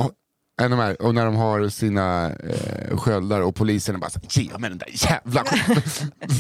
va? 0.59 0.65
och, 0.65 0.71
NMR, 0.71 1.03
och 1.03 1.15
när 1.15 1.25
de 1.25 1.37
har 1.37 1.69
sina 1.69 2.31
eh, 2.31 2.97
sköldar 2.97 3.41
och 3.41 3.55
polisen 3.55 3.95
är 3.95 3.99
bara 3.99 4.11
så, 4.11 4.21
ge 4.31 4.59
mig 4.59 4.71
den 4.71 4.79
där 4.79 4.89
jävla. 4.93 5.45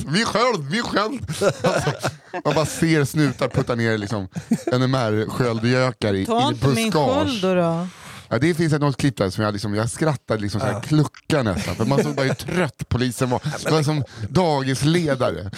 Vi 0.09 0.25
sköld, 0.25 0.69
vi 0.71 0.83
sköld. 0.83 1.43
Alltså, 1.65 1.93
man 2.45 2.55
bara 2.55 2.67
ser 2.67 3.05
snutar 3.05 3.49
putta 3.49 3.75
ner 3.75 3.99
liksom, 3.99 4.29
NMR-sköldgökar 4.67 6.15
i, 6.15 6.27
Ta 6.27 6.43
i 6.51 6.55
inte 6.55 6.69
min 6.69 6.93
sköld 6.93 7.43
då. 7.43 7.55
då. 7.55 7.89
Ja, 8.29 8.39
det 8.39 8.55
finns 8.55 8.73
ett 8.73 8.81
något 8.81 8.97
klipp 8.97 9.17
där 9.17 9.31
som 9.31 9.45
jag, 9.45 9.53
liksom, 9.53 9.75
jag 9.75 9.91
skrattade 9.91 10.41
liksom, 10.43 10.61
så 10.61 10.67
här, 10.67 10.81
klucka 10.81 11.43
nästan. 11.43 11.75
För 11.75 11.85
man 11.85 12.03
såg 12.03 12.15
bara 12.15 12.27
hur 12.27 12.35
trött 12.35 12.89
polisen 12.89 13.31
var. 13.31 13.41
Det 13.65 13.71
var 13.71 13.83
som 13.83 14.05
dagisledare. 14.29 15.51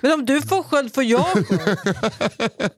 Men 0.00 0.12
om 0.12 0.24
du 0.26 0.42
får 0.42 0.62
sköld 0.62 0.94
får 0.94 1.04
jag 1.04 1.26
sköld. 1.26 1.78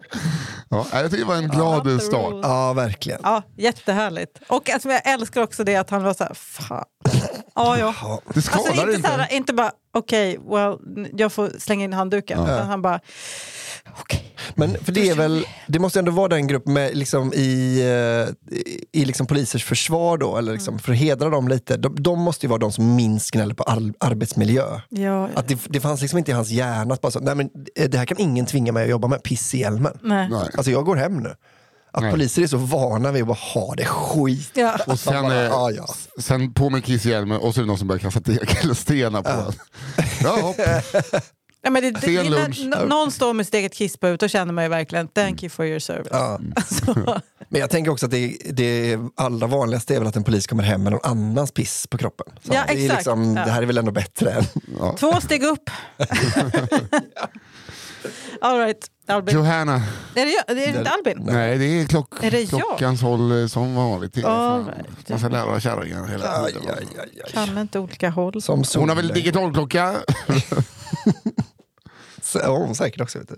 Ja, 0.70 0.86
jag 0.92 1.10
tycker 1.10 1.24
det 1.24 1.28
var 1.28 1.36
en 1.36 1.48
glad 1.48 1.84
the 1.84 1.98
start. 2.00 2.34
Ja, 2.42 2.72
verkligen. 2.72 3.20
Ja, 3.22 3.42
jättehärligt. 3.56 4.38
Och 4.48 4.70
alltså, 4.70 4.88
jag 4.88 5.06
älskar 5.12 5.42
också 5.42 5.64
det 5.64 5.76
att 5.76 5.90
han 5.90 6.02
var 6.02 6.14
så 6.14 6.24
här, 6.24 6.34
fan. 6.34 6.84
Ja, 7.54 7.78
ja. 7.78 7.94
Ja. 8.02 8.20
Det 8.34 8.42
skadar 8.42 8.64
Alltså 8.66 8.82
inte, 8.82 8.94
inte. 8.94 9.08
så 9.10 9.16
här, 9.16 9.32
inte 9.32 9.52
bara, 9.54 9.72
okej, 9.94 10.38
well, 10.50 10.78
jag 11.12 11.32
får 11.32 11.50
slänga 11.58 11.84
in 11.84 11.92
handduken. 11.92 12.42
Utan 12.44 12.66
han 12.66 12.82
bara, 12.82 13.00
okej. 14.00 14.34
Men 14.54 14.76
för 14.84 14.92
det 14.92 15.08
är 15.08 15.14
väl, 15.14 15.44
det 15.66 15.78
måste 15.78 15.98
ändå 15.98 16.12
vara 16.12 16.28
den 16.28 16.46
grupp 16.46 16.66
med 16.66 16.96
liksom 16.96 17.32
i, 17.34 17.80
eh, 17.80 19.00
i 19.00 19.04
liksom 19.04 19.26
polisers 19.26 19.64
försvar 19.64 20.18
då, 20.18 20.36
eller 20.36 20.52
liksom 20.52 20.78
för 20.78 20.92
att 20.92 20.98
hedra 20.98 21.30
dem 21.30 21.48
lite. 21.48 21.76
De, 21.76 22.02
de 22.02 22.20
måste 22.20 22.46
ju 22.46 22.50
vara 22.50 22.58
de 22.58 22.72
som 22.72 22.96
minst 22.96 23.30
gnäller 23.30 23.54
på 23.54 23.62
ar, 23.62 23.92
arbetsmiljö. 24.00 24.80
Ja, 24.88 25.28
Att 25.34 25.48
det, 25.48 25.58
det 25.68 25.80
fanns 25.80 26.00
liksom 26.00 26.18
inte 26.18 26.30
i 26.30 26.34
hans 26.34 26.50
hjärna 26.50 26.94
att 26.94 27.00
bara 27.00 27.12
så, 27.12 27.20
nej 27.20 27.34
men 27.34 27.50
eh, 27.76 27.88
det 27.90 27.98
här 27.98 28.06
kan 28.06 28.18
ingen 28.18 28.46
tvinga 28.46 28.72
mig 28.72 28.84
att 28.84 28.90
jobba 28.90 29.08
med, 29.08 29.22
piss 29.22 29.54
i 29.54 29.58
hjälmen. 29.58 29.98
nej. 30.02 30.28
Nej. 30.30 30.48
Alltså 30.56 30.70
jag 30.70 30.84
går 30.84 30.96
hem 30.96 31.16
nu. 31.16 31.34
Att 31.92 32.02
Nej. 32.02 32.10
poliser 32.10 32.42
är 32.42 32.46
så 32.46 32.56
vana 32.56 33.12
vid 33.12 33.22
att 33.22 33.28
bara 33.28 33.38
ha 33.54 33.74
det 33.74 33.84
skit. 33.84 34.50
Ja. 34.54 34.78
Och 34.86 35.00
sen, 35.00 35.22
bara, 35.22 35.34
eh, 35.34 35.44
ja, 35.44 35.70
ja. 35.70 35.86
sen 36.18 36.52
på 36.52 36.70
med 36.70 36.84
kisshjälmen 36.84 37.38
och 37.40 37.54
så 37.54 37.60
är 37.60 37.62
det 37.62 37.66
någon 37.68 37.78
som 37.78 37.88
börjar 37.88 38.00
kasta 38.00 38.20
tegelstenar 38.20 39.22
på 39.22 39.30
en. 39.30 39.52
Ja, 40.22 40.40
hopp. 40.40 40.56
Ja, 41.62 41.70
men 41.70 41.82
det, 41.82 41.90
det, 41.90 42.00
Sen 42.00 42.14
det, 42.14 42.22
lunch. 42.30 42.60
när 42.64 42.86
någon 42.86 43.10
står 43.10 43.32
med 43.34 43.46
sitt 43.46 43.54
eget 43.54 43.74
kiss 43.74 43.96
på 43.96 44.06
huvudet, 44.06 44.20
då 44.20 44.28
känner 44.28 44.52
man 44.52 44.64
ju 44.64 44.70
verkligen 44.70 45.08
thank 45.08 45.42
you 45.42 45.50
for 45.50 45.66
your 45.66 45.78
service. 45.78 46.08
Ja. 46.10 46.40
Alltså, 46.56 47.20
Men 47.48 47.60
jag 47.60 47.70
tänker 47.70 47.90
också 47.90 48.06
att 48.06 48.12
det, 48.12 48.36
det 48.50 48.98
allra 49.14 49.46
vanligaste 49.46 49.94
är 49.94 49.98
väl 49.98 50.08
att 50.08 50.16
en 50.16 50.24
polis 50.24 50.46
kommer 50.46 50.62
hem 50.62 50.82
med 50.82 50.92
någon 50.92 51.00
annans 51.10 51.52
piss 51.52 51.86
på 51.86 51.98
kroppen. 51.98 52.26
Så 52.44 52.54
Ja, 52.54 52.64
det, 52.68 52.72
är 52.72 52.76
exakt. 52.84 52.98
liksom, 52.98 53.36
Ja. 53.36 53.44
det 53.44 53.50
här 53.50 53.62
är 53.62 53.66
väl 53.66 53.78
ändå 53.78 53.90
bättre 53.92 54.30
än... 54.32 54.44
två 54.96 55.20
steg 55.20 55.42
upp. 55.44 55.70
All 58.40 58.58
right, 58.58 58.90
Albin. 59.06 59.34
Johanna, 59.34 59.74
Är 60.14 60.26
det, 60.26 60.30
jag? 60.46 60.56
det 60.56 60.64
är 60.64 60.78
inte 60.78 60.90
Albin? 60.90 61.18
nej 61.20 61.58
det 61.58 61.64
är, 61.64 61.86
klock, 61.86 62.24
Är 62.24 62.30
det 62.30 62.40
jag? 62.40 62.48
klockans 62.48 63.02
håll 63.02 63.40
eh, 63.42 63.46
som 63.46 63.74
vanligt. 63.74 64.12
Det 64.14 64.20
är 64.20 64.24
All 64.26 64.64
right. 64.66 65.08
Man 65.08 65.18
ska 65.18 65.28
lära 65.28 65.60
kärringen 65.60 66.08
hela 66.08 66.42
Aj, 66.44 66.52
tiden. 66.52 66.68
aj, 66.78 66.86
aj, 66.98 67.20
aj. 67.24 67.32
Kan 67.32 67.58
inte 67.58 67.78
olika 67.78 68.10
håll. 68.10 68.42
Som 68.42 68.64
Hon 68.76 68.88
har 68.88 68.96
väl 68.96 69.04
solen. 69.04 69.14
digitalklocka? 69.14 69.94
Ja, 72.34 72.56
hon 72.56 72.74
säkert 72.74 73.00
också. 73.00 73.18
Vet 73.18 73.28
du. 73.28 73.36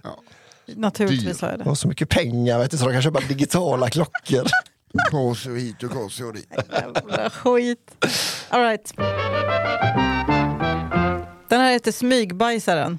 Naturligtvis 0.75 1.41
har 1.41 1.51
jag 1.51 1.59
det. 1.59 1.65
Har 1.65 1.75
så 1.75 1.89
mycket 1.89 2.09
pengar 2.09 2.59
vet 2.59 2.71
du, 2.71 2.77
så 2.79 2.85
de 2.87 2.93
kan 2.93 3.03
köpa 3.03 3.21
digitala 3.21 3.91
klockor. 3.91 4.47
Kors 5.11 5.47
och 5.47 5.57
hit 5.57 5.83
och 5.83 5.91
kors 5.91 6.21
och 6.21 6.33
dit. 6.35 6.49
Jävla 6.73 7.31
skit. 7.31 8.07
All 8.49 8.63
right. 8.63 8.93
Den 11.49 11.61
här 11.61 11.73
heter 11.73 11.93
Smygbajsaren. 11.93 12.99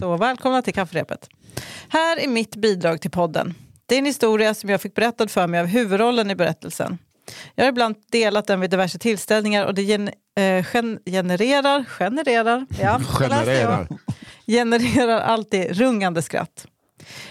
Så 0.00 0.16
välkomna 0.16 0.62
till 0.62 0.74
kafferepet. 0.74 1.28
Här 1.88 2.16
är 2.16 2.28
mitt 2.28 2.56
bidrag 2.56 3.00
till 3.00 3.10
podden. 3.10 3.54
Det 3.86 3.94
är 3.94 3.98
en 3.98 4.04
historia 4.04 4.54
som 4.54 4.70
jag 4.70 4.80
fick 4.80 4.94
berättad 4.94 5.28
för 5.28 5.46
mig 5.46 5.60
av 5.60 5.66
huvudrollen 5.66 6.30
i 6.30 6.34
berättelsen. 6.34 6.98
Jag 7.54 7.64
har 7.64 7.68
ibland 7.68 7.96
delat 8.12 8.46
den 8.46 8.60
vid 8.60 8.70
diverse 8.70 8.98
tillställningar 8.98 9.64
och 9.64 9.74
det 9.74 9.82
gen, 9.82 10.10
eh, 10.38 10.74
gen, 10.74 10.98
genererar, 11.06 11.84
genererar, 11.84 12.66
ja. 12.80 13.00
Genererar. 13.00 13.88
Genererar 14.50 15.20
alltid 15.20 15.76
rungande 15.78 16.22
skratt. 16.22 16.66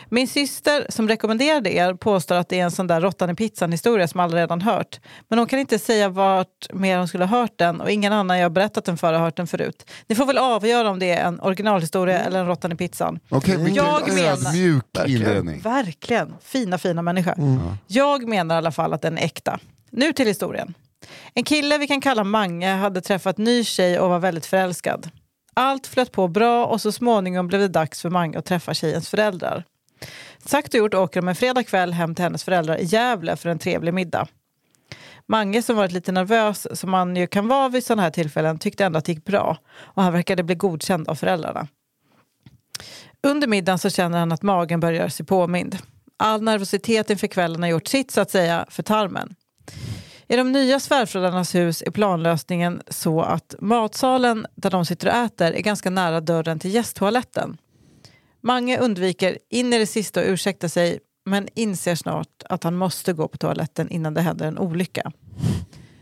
Min 0.10 0.28
syster 0.28 0.86
som 0.90 1.08
rekommenderade 1.08 1.74
er 1.76 1.94
påstår 1.94 2.36
att 2.36 2.50
det 2.50 2.60
är 2.60 2.64
en 2.64 2.72
sån 2.72 2.88
där 2.88 3.02
råttan 3.02 3.30
i 3.30 3.36
pizzan 3.36 3.72
historia 3.72 4.08
som 4.08 4.20
alla 4.20 4.38
redan 4.38 4.62
hört. 4.62 5.00
Men 5.28 5.40
hon 5.40 5.48
kan 5.48 5.60
inte 5.60 5.80
säga 5.80 6.10
vart 6.10 6.74
mer 6.74 6.98
hon 6.98 7.08
skulle 7.08 7.26
ha 7.26 7.38
hört 7.40 7.58
den 7.58 7.82
och 7.82 7.92
ingen 7.92 8.14
annan 8.14 8.40
jag 8.40 8.52
berättat 8.52 8.86
den 8.86 8.98
för 8.98 9.14
har 9.14 9.20
hört 9.20 9.36
den 9.38 9.48
förut. 9.48 9.90
Ni 10.08 10.16
får 10.16 10.26
väl 10.26 10.38
avgöra 10.38 10.90
om 10.90 11.00
det 11.00 11.12
är 11.12 11.26
en 11.28 11.40
originalhistoria 11.40 12.20
eller 12.20 12.40
en 12.40 12.46
råttan 12.48 12.72
i 12.72 12.76
pizzan. 12.76 13.20
Okej, 13.30 13.58
vilken 13.58 13.76
Jag 13.76 14.14
menar- 14.14 14.54
Verkligen. 14.94 15.22
inledning. 15.22 15.62
Verkligen. 15.62 16.34
Fina, 16.44 16.78
fina 16.78 17.02
människa. 17.02 17.36
Jag 17.88 18.28
menar 18.28 18.56
i 18.56 18.58
alla 18.58 18.72
fall 18.72 18.94
att 18.94 19.02
den 19.02 19.18
är 19.18 19.24
äkta. 19.26 19.60
Nu 19.92 20.14
till 20.14 20.28
historien. 20.28 20.74
En 21.34 21.44
kille 21.44 21.78
vi 21.78 21.88
kan 21.88 22.02
kalla 22.02 22.24
Mange 22.24 22.68
hade 22.74 23.02
träffat 23.02 23.38
ny 23.38 23.64
tjej 23.64 24.00
och 24.00 24.10
var 24.10 24.20
väldigt 24.20 24.46
förälskad. 24.46 25.10
Allt 25.60 25.88
flöt 25.88 26.12
på 26.12 26.28
bra 26.28 26.66
och 26.66 26.82
så 26.82 26.92
småningom 26.92 27.48
blev 27.48 27.62
det 27.62 27.68
dags 27.68 28.02
för 28.02 28.10
Mange 28.10 28.40
att 28.40 28.46
träffa 28.46 28.74
tjejens 28.74 29.10
föräldrar. 29.10 29.64
Sagt 30.46 30.74
och 30.74 30.78
gjort 30.78 30.94
åker 30.94 31.22
de 31.22 31.28
en 31.28 31.36
fredag 31.36 31.64
kväll 31.64 31.94
hem 31.94 32.16
till 32.16 32.24
hennes 32.24 32.44
föräldrar 32.44 32.78
i 32.78 32.84
Gävle 32.84 33.36
för 33.36 33.50
en 33.50 33.60
trevlig 33.60 33.94
middag. 33.94 34.28
Mange 35.26 35.62
som 35.62 35.76
varit 35.76 35.92
lite 35.92 36.12
nervös, 36.12 36.80
som 36.80 36.92
man 36.92 37.16
ju 37.16 37.28
kan 37.28 37.48
vara 37.48 37.70
vid 37.70 37.86
sådana 37.86 38.02
här 38.02 38.10
tillfällen, 38.10 38.60
tyckte 38.60 38.86
ändå 38.86 39.00
att 39.00 39.06
det 39.06 39.12
gick 39.12 39.26
bra 39.26 39.58
och 39.80 40.04
han 40.04 40.14
verkade 40.14 40.44
bli 40.44 40.56
godkänd 40.56 41.10
av 41.10 41.16
föräldrarna. 41.16 41.68
Under 43.28 43.48
middagen 43.48 43.80
så 43.80 43.90
känner 43.90 44.20
han 44.20 44.32
att 44.32 44.42
magen 44.42 44.80
börjar 44.80 45.00
göra 45.00 45.10
sig 45.10 45.26
påmind. 45.26 45.78
All 46.18 46.42
nervositet 46.42 47.10
inför 47.10 47.28
kvällen 47.28 47.64
har 47.64 47.70
gjort 47.70 47.88
sitt 47.88 48.12
så 48.12 48.22
att 48.22 48.32
säga 48.32 48.66
för 48.70 48.84
tarmen. 48.84 49.36
I 50.32 50.36
de 50.36 50.52
nya 50.52 50.80
svärföräldrarnas 50.80 51.56
hus 51.56 51.84
är 51.86 51.92
planlösningen 51.92 52.82
så 52.88 53.22
att 53.22 53.56
matsalen 53.60 54.48
där 54.56 54.70
de 54.70 54.86
sitter 54.86 55.08
och 55.08 55.14
äter 55.14 55.52
är 55.52 55.62
ganska 55.62 55.90
nära 55.90 56.22
dörren 56.22 56.60
till 56.60 56.74
gästtoaletten. 56.74 57.58
Mange 58.42 58.80
undviker 58.80 59.38
in 59.50 59.74
i 59.74 59.80
det 59.80 59.86
sista 59.86 60.20
att 60.20 60.26
ursäkta 60.26 60.70
sig 60.70 61.00
men 61.26 61.48
inser 61.56 61.96
snart 61.96 62.44
att 62.50 62.64
han 62.64 62.76
måste 62.76 63.14
gå 63.14 63.28
på 63.28 63.38
toaletten 63.38 63.90
innan 63.90 64.14
det 64.14 64.22
händer 64.22 64.48
en 64.48 64.58
olycka. 64.58 65.12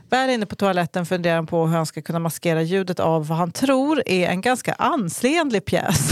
Väl 0.10 0.30
inne 0.30 0.46
på 0.46 0.56
toaletten 0.56 1.06
funderar 1.06 1.36
han 1.36 1.48
på 1.48 1.68
hur 1.68 1.76
han 1.76 1.86
ska 1.86 2.02
kunna 2.02 2.20
maskera 2.20 2.62
ljudet 2.62 3.00
av 3.00 3.28
vad 3.28 3.38
han 3.38 3.52
tror 3.52 4.04
är 4.06 4.30
en 4.30 4.42
ganska 4.42 4.74
ansenlig 4.74 5.66
pjäs. 5.66 6.10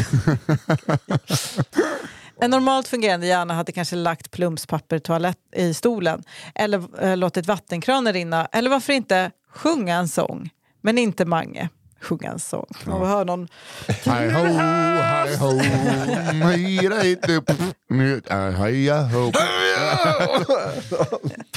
En 2.46 2.52
normalt 2.52 2.88
fungerande 2.88 3.28
hjärna 3.28 3.54
hade 3.54 3.72
kanske 3.72 3.96
lagt 3.96 4.32
plumspapper 4.32 5.00
toalett 5.00 5.38
i 5.56 5.74
stolen 5.74 6.24
eller 6.56 7.04
eh, 7.04 7.18
låtit 7.18 7.48
vattenkranen 7.48 8.14
rinna 8.14 8.46
eller 8.52 8.70
varför 8.70 8.94
inte 8.94 9.32
sjunga 9.50 9.96
en 9.96 10.08
sång. 10.08 10.50
Men 10.82 10.98
inte 10.98 11.26
Mange 11.26 11.70
sjunga 12.06 12.32
en 12.32 12.40
sång. 12.40 12.68
Man 12.86 13.02
ja. 13.02 13.08
hör 13.08 13.26
någon... 13.26 13.48
Hi 13.88 14.10
ho, 14.10 14.46
hi 14.46 15.36
ho, 15.36 15.60
hi 15.60 16.42
ho. 16.76 19.32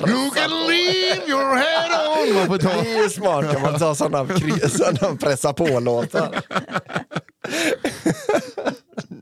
You 0.07 0.31
can 0.31 0.51
leave 0.69 1.29
your 1.29 1.57
head 1.57 1.91
on. 1.91 1.99
Det 2.59 2.99
är 2.99 3.09
smart 3.09 3.53
kan 3.53 3.63
man 3.63 3.79
ta 3.79 3.95
sådana 3.95 4.27
pressa 5.21 5.53
på-låtar. 5.53 6.43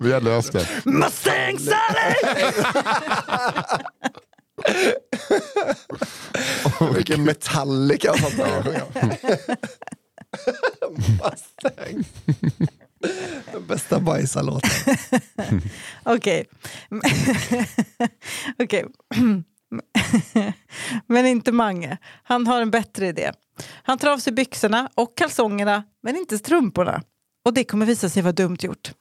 Vi 0.01 0.13
har 0.13 0.21
löst 0.21 0.53
det. 0.53 0.69
Mustang 0.85 1.59
Sally! 1.59 2.15
Vilken 6.95 7.25
Metallica 7.25 8.15
sånt 8.15 8.37
där. 8.37 8.83
Mustang. 10.91 12.05
Bästa 13.69 14.01
bajsarlåten. 14.01 14.71
Okej. 16.03 16.47
Okej. 18.59 18.85
men 21.07 21.27
inte 21.27 21.53
Mange. 21.53 21.99
Han 22.23 22.47
har 22.47 22.61
en 22.61 22.71
bättre 22.71 23.09
idé. 23.09 23.33
Han 23.83 23.99
tar 23.99 24.11
av 24.11 24.19
sig 24.19 24.33
byxorna 24.33 24.91
och 24.95 25.17
kalsongerna, 25.17 25.85
men 26.03 26.17
inte 26.17 26.39
strumporna. 26.39 27.03
Och 27.45 27.55
det 27.55 27.65
kommer 27.65 27.87
visa 27.87 28.09
sig 28.09 28.23
vara 28.23 28.33
dumt 28.33 28.57
gjort. 28.61 28.93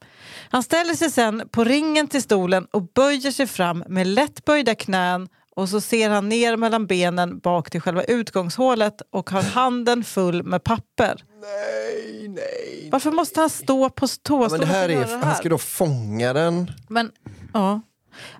Han 0.49 0.63
ställer 0.63 0.93
sig 0.93 1.11
sen 1.11 1.49
på 1.51 1.63
ringen 1.63 2.07
till 2.07 2.21
stolen 2.21 2.67
och 2.71 2.83
böjer 2.93 3.31
sig 3.31 3.47
fram 3.47 3.83
med 3.87 4.07
lätt 4.07 4.45
böjda 4.45 4.75
knän 4.75 5.29
och 5.55 5.69
så 5.69 5.81
ser 5.81 6.09
han 6.09 6.29
ner 6.29 6.57
mellan 6.57 6.87
benen 6.87 7.39
bak 7.39 7.69
till 7.69 7.81
själva 7.81 8.03
utgångshålet 8.03 9.01
och 9.09 9.29
har 9.29 9.41
handen 9.41 10.03
full 10.03 10.43
med 10.43 10.63
papper. 10.63 11.23
Nej, 11.41 12.27
nej. 12.27 12.89
Varför 12.91 13.11
måste 13.11 13.39
han 13.39 13.49
stå 13.49 13.89
på 13.89 14.07
tå? 14.07 14.47
Ja, 14.51 14.57
det 14.57 14.65
här 14.65 14.89
är, 14.89 14.99
det 14.99 15.05
här? 15.05 15.17
Han 15.17 15.35
ska 15.35 15.49
då 15.49 15.57
fånga 15.57 16.33
den. 16.33 16.71
Men, 16.87 17.11
ja. 17.53 17.81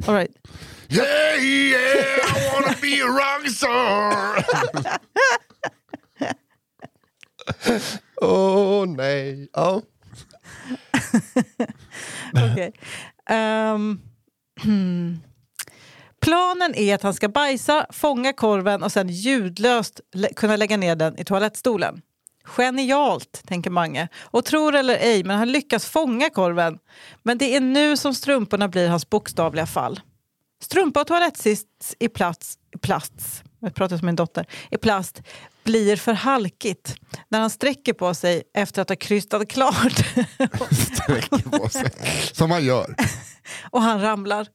All 0.08 0.16
right. 0.16 0.32
Yeah, 0.90 1.44
yeah, 1.44 2.38
I 2.38 2.50
wanna 2.54 2.76
be 2.82 3.04
a 3.04 3.08
rockstar! 3.08 4.46
Åh 8.22 8.84
oh, 8.84 8.88
nej. 8.88 9.50
Ja. 9.54 9.82
okay. 12.52 12.72
Um, 13.30 14.02
Planen 16.26 16.76
är 16.76 16.96
att 16.96 17.04
han 17.04 17.14
ska 17.14 17.30
bajsa, 17.30 17.86
fånga 17.90 18.34
korven 18.34 18.84
och 18.84 18.92
sen 18.92 19.10
ljudlöst 19.10 20.00
kunna 20.36 20.56
lägga 20.56 20.78
ner 20.78 20.96
den 20.96 21.20
i 21.20 21.24
toalettstolen. 21.26 22.02
Genialt, 22.46 23.42
tänker 23.48 23.70
Mange. 23.70 24.08
Och 24.22 24.46
tror 24.46 24.76
eller 24.76 24.96
ej, 24.96 25.24
men 25.24 25.38
han 25.38 25.52
lyckas 25.52 25.86
fånga 25.86 26.30
korven. 26.30 26.78
Men 27.24 27.38
det 27.38 27.56
är 27.56 27.62
nu 27.62 27.98
som 27.98 28.14
strumporna 28.14 28.68
blir 28.68 28.90
hans 28.90 29.10
bokstavliga 29.10 29.66
fall. 29.66 30.00
Strumpa 30.62 31.02
och 31.02 31.08
toalettsits 31.08 31.96
i 32.00 32.10
plats, 32.10 32.58
i 32.76 32.78
plats, 32.78 33.44
jag 33.60 33.76
pratar 33.76 33.98
som 33.98 34.06
min 34.06 34.16
dotter, 34.16 34.46
i 34.72 34.78
plast 34.78 35.22
blir 35.64 35.96
för 35.96 36.14
halkigt 36.14 36.96
när 37.30 37.40
han 37.40 37.50
sträcker 37.50 37.94
på 37.94 38.14
sig 38.14 38.44
efter 38.54 38.82
att 38.82 38.90
ha 38.90 38.96
krystat 38.96 39.48
klart. 39.48 39.94
sträcker 40.72 41.50
på 41.50 41.70
sig, 41.70 41.92
som 42.34 42.50
man 42.50 42.66
gör. 42.66 42.96
och 43.72 43.82
han 43.82 44.02
ramlar. 44.02 44.48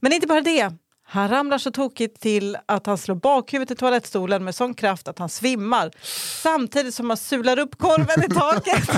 Men 0.00 0.12
inte 0.12 0.26
bara 0.26 0.40
det. 0.40 0.72
Han 1.12 1.28
ramlar 1.28 1.58
så 1.58 1.70
tokigt 1.70 2.20
till 2.20 2.56
att 2.66 2.86
han 2.86 2.98
slår 2.98 3.14
bakhuvudet 3.14 3.76
i 3.76 3.80
toalettstolen 3.80 4.44
med 4.44 4.54
sån 4.54 4.74
kraft 4.74 5.08
att 5.08 5.18
han 5.18 5.28
svimmar 5.28 5.90
samtidigt 6.42 6.94
som 6.94 7.10
han 7.10 7.16
sular 7.16 7.58
upp 7.58 7.78
korven 7.78 8.24
i 8.24 8.34
taket. 8.34 8.88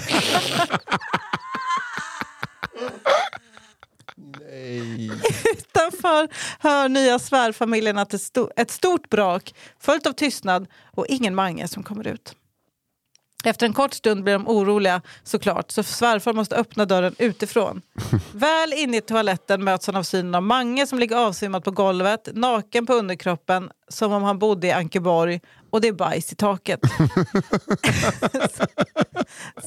Nej. 4.16 5.11
Utanför 5.53 6.29
hör 6.59 6.88
nya 6.88 7.18
svärfamiljen 7.18 7.98
att 7.98 8.14
ett 8.57 8.70
stort 8.70 9.09
brak 9.11 9.55
följt 9.79 10.07
av 10.07 10.12
tystnad 10.12 10.66
och 10.90 11.07
ingen 11.07 11.35
Mange 11.35 11.68
som 11.68 11.83
kommer 11.83 12.09
ut. 12.09 12.35
Efter 13.44 13.66
en 13.66 13.72
kort 13.72 13.94
stund 13.94 14.24
blir 14.24 14.33
de 14.33 14.48
oroliga 14.48 15.02
såklart, 15.22 15.70
så 15.70 15.83
svärfar 15.83 16.33
måste 16.33 16.57
öppna 16.57 16.85
dörren 16.85 17.14
utifrån. 17.18 17.83
Väl 18.33 18.72
inne 18.72 18.96
i 18.96 19.00
toaletten 19.00 19.64
möts 19.64 19.87
han 19.87 19.96
av 19.96 20.02
synen 20.02 20.35
av 20.35 20.42
Mange 20.42 20.87
som 20.87 20.98
ligger 20.98 21.16
avsvimmad 21.16 21.64
på 21.64 21.70
golvet, 21.70 22.28
naken 22.33 22.87
på 22.87 22.94
underkroppen, 22.94 23.70
som 23.88 24.12
om 24.12 24.22
han 24.22 24.38
bodde 24.38 24.66
i 24.66 24.72
Ankeborg 24.72 25.40
och 25.72 25.80
det 25.80 25.88
är 25.88 25.92
bajs 25.92 26.32
i 26.32 26.35
taket. 26.35 26.80
så, 28.56 28.66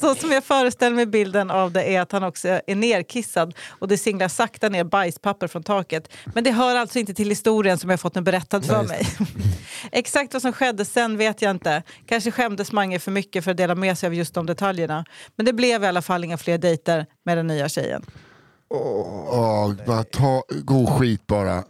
så, 0.00 0.14
som 0.14 0.32
jag 0.32 0.44
föreställer 0.44 0.96
mig 0.96 1.06
bilden 1.06 1.50
av 1.50 1.72
det 1.72 1.94
är 1.94 2.00
att 2.00 2.12
han 2.12 2.22
också 2.24 2.60
är 2.66 2.74
nerkissad 2.74 3.54
och 3.68 3.88
det 3.88 3.98
singlar 3.98 4.28
sakta 4.28 4.68
ner 4.68 4.84
bajspapper 4.84 5.46
från 5.46 5.62
taket. 5.62 6.08
Men 6.24 6.44
det 6.44 6.50
hör 6.50 6.76
alltså 6.76 6.98
inte 6.98 7.14
till 7.14 7.28
historien 7.28 7.78
som 7.78 7.90
jag 7.90 8.00
fått 8.00 8.14
den 8.14 8.24
berättad 8.24 8.62
för 8.62 8.82
mig. 8.82 9.06
Exakt 9.92 10.32
vad 10.32 10.42
som 10.42 10.52
skedde 10.52 10.84
sen 10.84 11.16
vet 11.16 11.42
jag 11.42 11.50
inte. 11.50 11.82
Kanske 12.06 12.30
skämdes 12.30 12.72
Mange 12.72 12.98
för 12.98 13.10
mycket 13.10 13.44
för 13.44 13.50
att 13.50 13.56
dela 13.56 13.74
med 13.74 13.98
sig 13.98 14.06
av 14.06 14.14
just 14.14 14.34
de 14.34 14.46
detaljerna. 14.46 15.04
Men 15.36 15.46
det 15.46 15.52
blev 15.52 15.84
i 15.84 15.86
alla 15.86 16.02
fall 16.02 16.24
inga 16.24 16.38
fler 16.38 16.58
dejter 16.58 17.06
med 17.24 17.38
den 17.38 17.46
nya 17.46 17.68
tjejen. 17.68 18.02
Åh, 18.70 19.68
oh, 19.70 19.74
bara 19.86 20.04
ta, 20.04 20.42
god 20.48 20.88
skit 20.88 21.26
bara. 21.26 21.64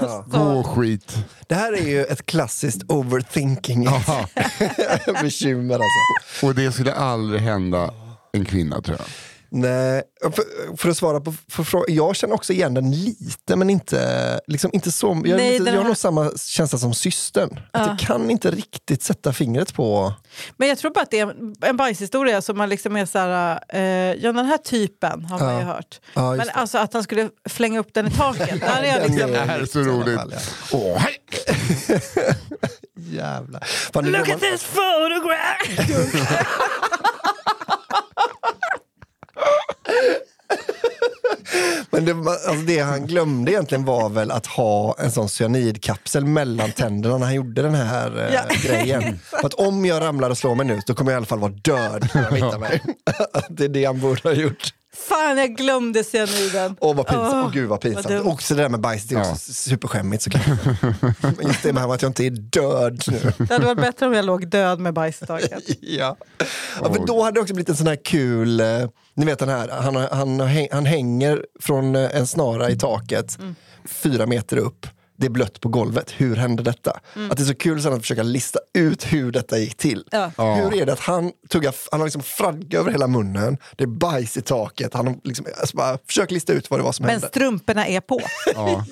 Ja. 0.00 0.24
Gå 0.30 0.62
skit. 0.62 1.16
Det 1.46 1.54
här 1.54 1.72
är 1.72 1.88
ju 1.88 2.04
ett 2.04 2.26
klassiskt 2.26 2.82
overthinking 2.88 3.84
bekymmer 5.22 5.74
alltså. 5.74 6.46
Och 6.46 6.54
det 6.54 6.72
skulle 6.72 6.92
aldrig 6.94 7.40
hända 7.40 7.94
en 8.32 8.44
kvinna 8.44 8.80
tror 8.80 8.98
jag. 8.98 9.06
Nej, 9.52 10.02
för, 10.22 10.76
för, 10.76 10.88
att 10.88 10.96
svara 10.96 11.20
på 11.20 11.34
frågan. 11.64 11.96
Jag 11.96 12.16
känner 12.16 12.34
också 12.34 12.52
igen 12.52 12.74
den 12.74 12.90
lite, 12.90 13.56
men 13.56 13.70
inte, 13.70 14.40
liksom 14.46 14.70
inte 14.72 14.92
så. 14.92 15.22
Jag, 15.24 15.36
Nej, 15.36 15.58
lite, 15.58 15.70
jag 15.70 15.78
har 15.78 15.84
nog 15.84 15.96
samma 15.96 16.30
känsla 16.36 16.78
som 16.78 16.94
systern. 16.94 17.60
Ja. 17.72 17.80
Att 17.80 17.86
jag 17.86 17.98
kan 17.98 18.30
inte 18.30 18.50
riktigt 18.50 19.02
sätta 19.02 19.32
fingret 19.32 19.74
på... 19.74 20.12
Men 20.56 20.68
jag 20.68 20.78
tror 20.78 20.90
bara 20.90 21.02
att 21.02 21.10
det 21.10 21.18
är 21.18 21.34
en 21.66 21.76
bajshistoria 21.76 22.42
som 22.42 22.58
man 22.58 22.68
liksom 22.68 22.96
är 22.96 23.06
så 23.06 23.18
här, 23.18 23.60
eh, 23.68 23.80
ja 24.14 24.32
den 24.32 24.46
här 24.46 24.58
typen 24.58 25.24
har 25.24 25.38
man 25.38 25.54
ja. 25.54 25.60
ju 25.60 25.66
hört. 25.66 26.00
Ja, 26.14 26.34
men 26.34 26.50
alltså 26.52 26.78
att 26.78 26.92
han 26.92 27.02
skulle 27.02 27.30
flänga 27.48 27.80
upp 27.80 27.94
den 27.94 28.06
i 28.06 28.10
taket. 28.10 28.60
där 28.60 28.82
är 28.82 29.08
liksom... 29.08 29.30
Det 29.32 29.38
här 29.38 29.60
är 29.60 29.66
så 29.66 29.80
roligt. 29.80 30.20
Oh, 30.72 30.96
hej. 30.96 31.16
Jävlar. 33.10 33.66
Look 34.02 34.28
at 34.28 34.40
this 34.40 34.64
photograph! 34.64 35.60
Men 41.90 42.04
det, 42.04 42.12
alltså 42.12 42.64
det 42.66 42.78
han 42.78 43.06
glömde 43.06 43.52
egentligen 43.52 43.84
var 43.84 44.08
väl 44.08 44.30
att 44.30 44.46
ha 44.46 44.96
en 44.98 45.12
sån 45.12 45.28
cyanidkapsel 45.28 46.24
mellan 46.24 46.72
tänderna 46.72 47.18
när 47.18 47.26
han 47.26 47.34
gjorde 47.34 47.62
den 47.62 47.74
här 47.74 48.18
eh, 48.18 48.34
ja. 48.34 48.40
grejen. 48.62 49.18
För 49.22 49.46
att 49.46 49.54
om 49.54 49.84
jag 49.86 50.02
ramlar 50.02 50.30
och 50.30 50.38
slår 50.38 50.54
mig 50.54 50.66
nu, 50.66 50.80
då 50.86 50.94
kommer 50.94 51.12
jag 51.12 51.16
i 51.16 51.18
alla 51.18 51.26
fall 51.26 51.38
vara 51.38 51.52
död 51.52 52.08
när 52.14 52.22
han 52.22 52.34
hittar 52.34 52.58
mig. 52.58 52.82
det 53.48 53.64
är 53.64 53.68
det 53.68 53.84
han 53.84 54.00
borde 54.00 54.20
ha 54.22 54.32
gjort. 54.32 54.74
Fan, 55.10 55.38
jag 55.38 55.56
glömde 55.56 56.04
cyaniden. 56.04 56.76
Åh 56.80 56.96
vad 56.96 57.06
pinsamt, 57.06 57.34
Åh, 57.46 57.52
gud 57.52 57.68
vad 57.68 57.80
pinsamt. 57.80 58.06
vad 58.10 58.26
också 58.26 58.54
det 58.54 58.62
där 58.62 58.68
med 58.68 58.80
bajs, 58.80 59.04
det 59.04 59.14
är 59.14 59.18
också 59.18 59.30
Ja. 59.30 59.36
superskämmigt 59.54 60.22
såklart. 60.22 60.44
Just 61.42 61.62
det 61.62 61.72
med 61.72 61.84
att 61.84 62.02
jag 62.02 62.08
inte 62.08 62.24
är 62.26 62.30
död 62.30 63.02
nu. 63.06 63.32
Det 63.38 63.52
hade 63.52 63.66
varit 63.66 63.78
bättre 63.80 64.06
om 64.06 64.12
jag 64.14 64.24
låg 64.24 64.48
död 64.48 64.78
med 64.80 64.94
bajs 64.94 65.22
i 65.22 65.26
taket. 65.26 65.62
Ja. 65.80 66.16
ja, 66.82 66.94
för 66.94 67.06
då 67.06 67.22
hade 67.22 67.34
det 67.36 67.40
också 67.40 67.54
blivit 67.54 67.68
en 67.68 67.76
sån 67.76 67.86
här 67.86 68.04
kul, 68.04 68.60
eh, 68.60 68.66
ni 69.14 69.26
vet 69.26 69.38
den 69.38 69.48
här, 69.48 69.68
han, 69.68 69.96
han, 69.96 70.40
han 70.72 70.86
hänger 70.86 71.44
från 71.60 71.96
eh, 71.96 72.16
en 72.16 72.26
snara 72.26 72.70
i 72.70 72.76
taket 72.78 73.38
fyra 73.88 74.26
meter 74.26 74.56
upp. 74.56 74.86
Det 75.20 75.26
är 75.26 75.30
blött 75.30 75.60
på 75.60 75.68
golvet. 75.68 76.10
Hur 76.16 76.36
hände 76.36 76.62
detta? 76.62 76.90
Att 77.30 77.36
det 77.36 77.42
är 77.42 77.46
så 77.46 77.54
kul 77.54 77.82
sen 77.82 77.92
att 77.92 78.00
försöka 78.00 78.22
lista 78.22 78.58
ut 78.74 79.12
hur 79.12 79.32
detta 79.32 79.58
gick 79.58 79.76
till. 79.76 80.04
Ja. 80.10 80.32
Ja. 80.36 80.54
Hur 80.54 80.74
är 80.74 80.86
det 80.86 80.92
att 80.92 81.00
han 81.00 81.32
tuggar, 81.48 81.74
han 81.90 82.00
har 82.00 82.06
liksom 82.06 82.22
fradga 82.22 82.78
över 82.78 82.90
hela 82.90 83.06
munnen, 83.06 83.58
det 83.76 83.84
är 83.84 83.88
bajs 83.88 84.36
i 84.36 84.42
taket, 84.42 84.94
han 84.94 85.06
har 85.06 85.16
liksom, 85.24 85.46
alltså 85.60 85.76
bara, 85.76 85.98
försök 86.06 86.30
lista 86.30 86.52
ut 86.52 86.70
vad 86.70 86.80
det 86.80 86.84
var 86.84 86.92
som 86.92 87.06
Men 87.06 87.10
hände. 87.12 87.28
strumporna 87.28 87.86
är 87.86 88.00
på. 88.00 88.20
Ja. 88.54 88.84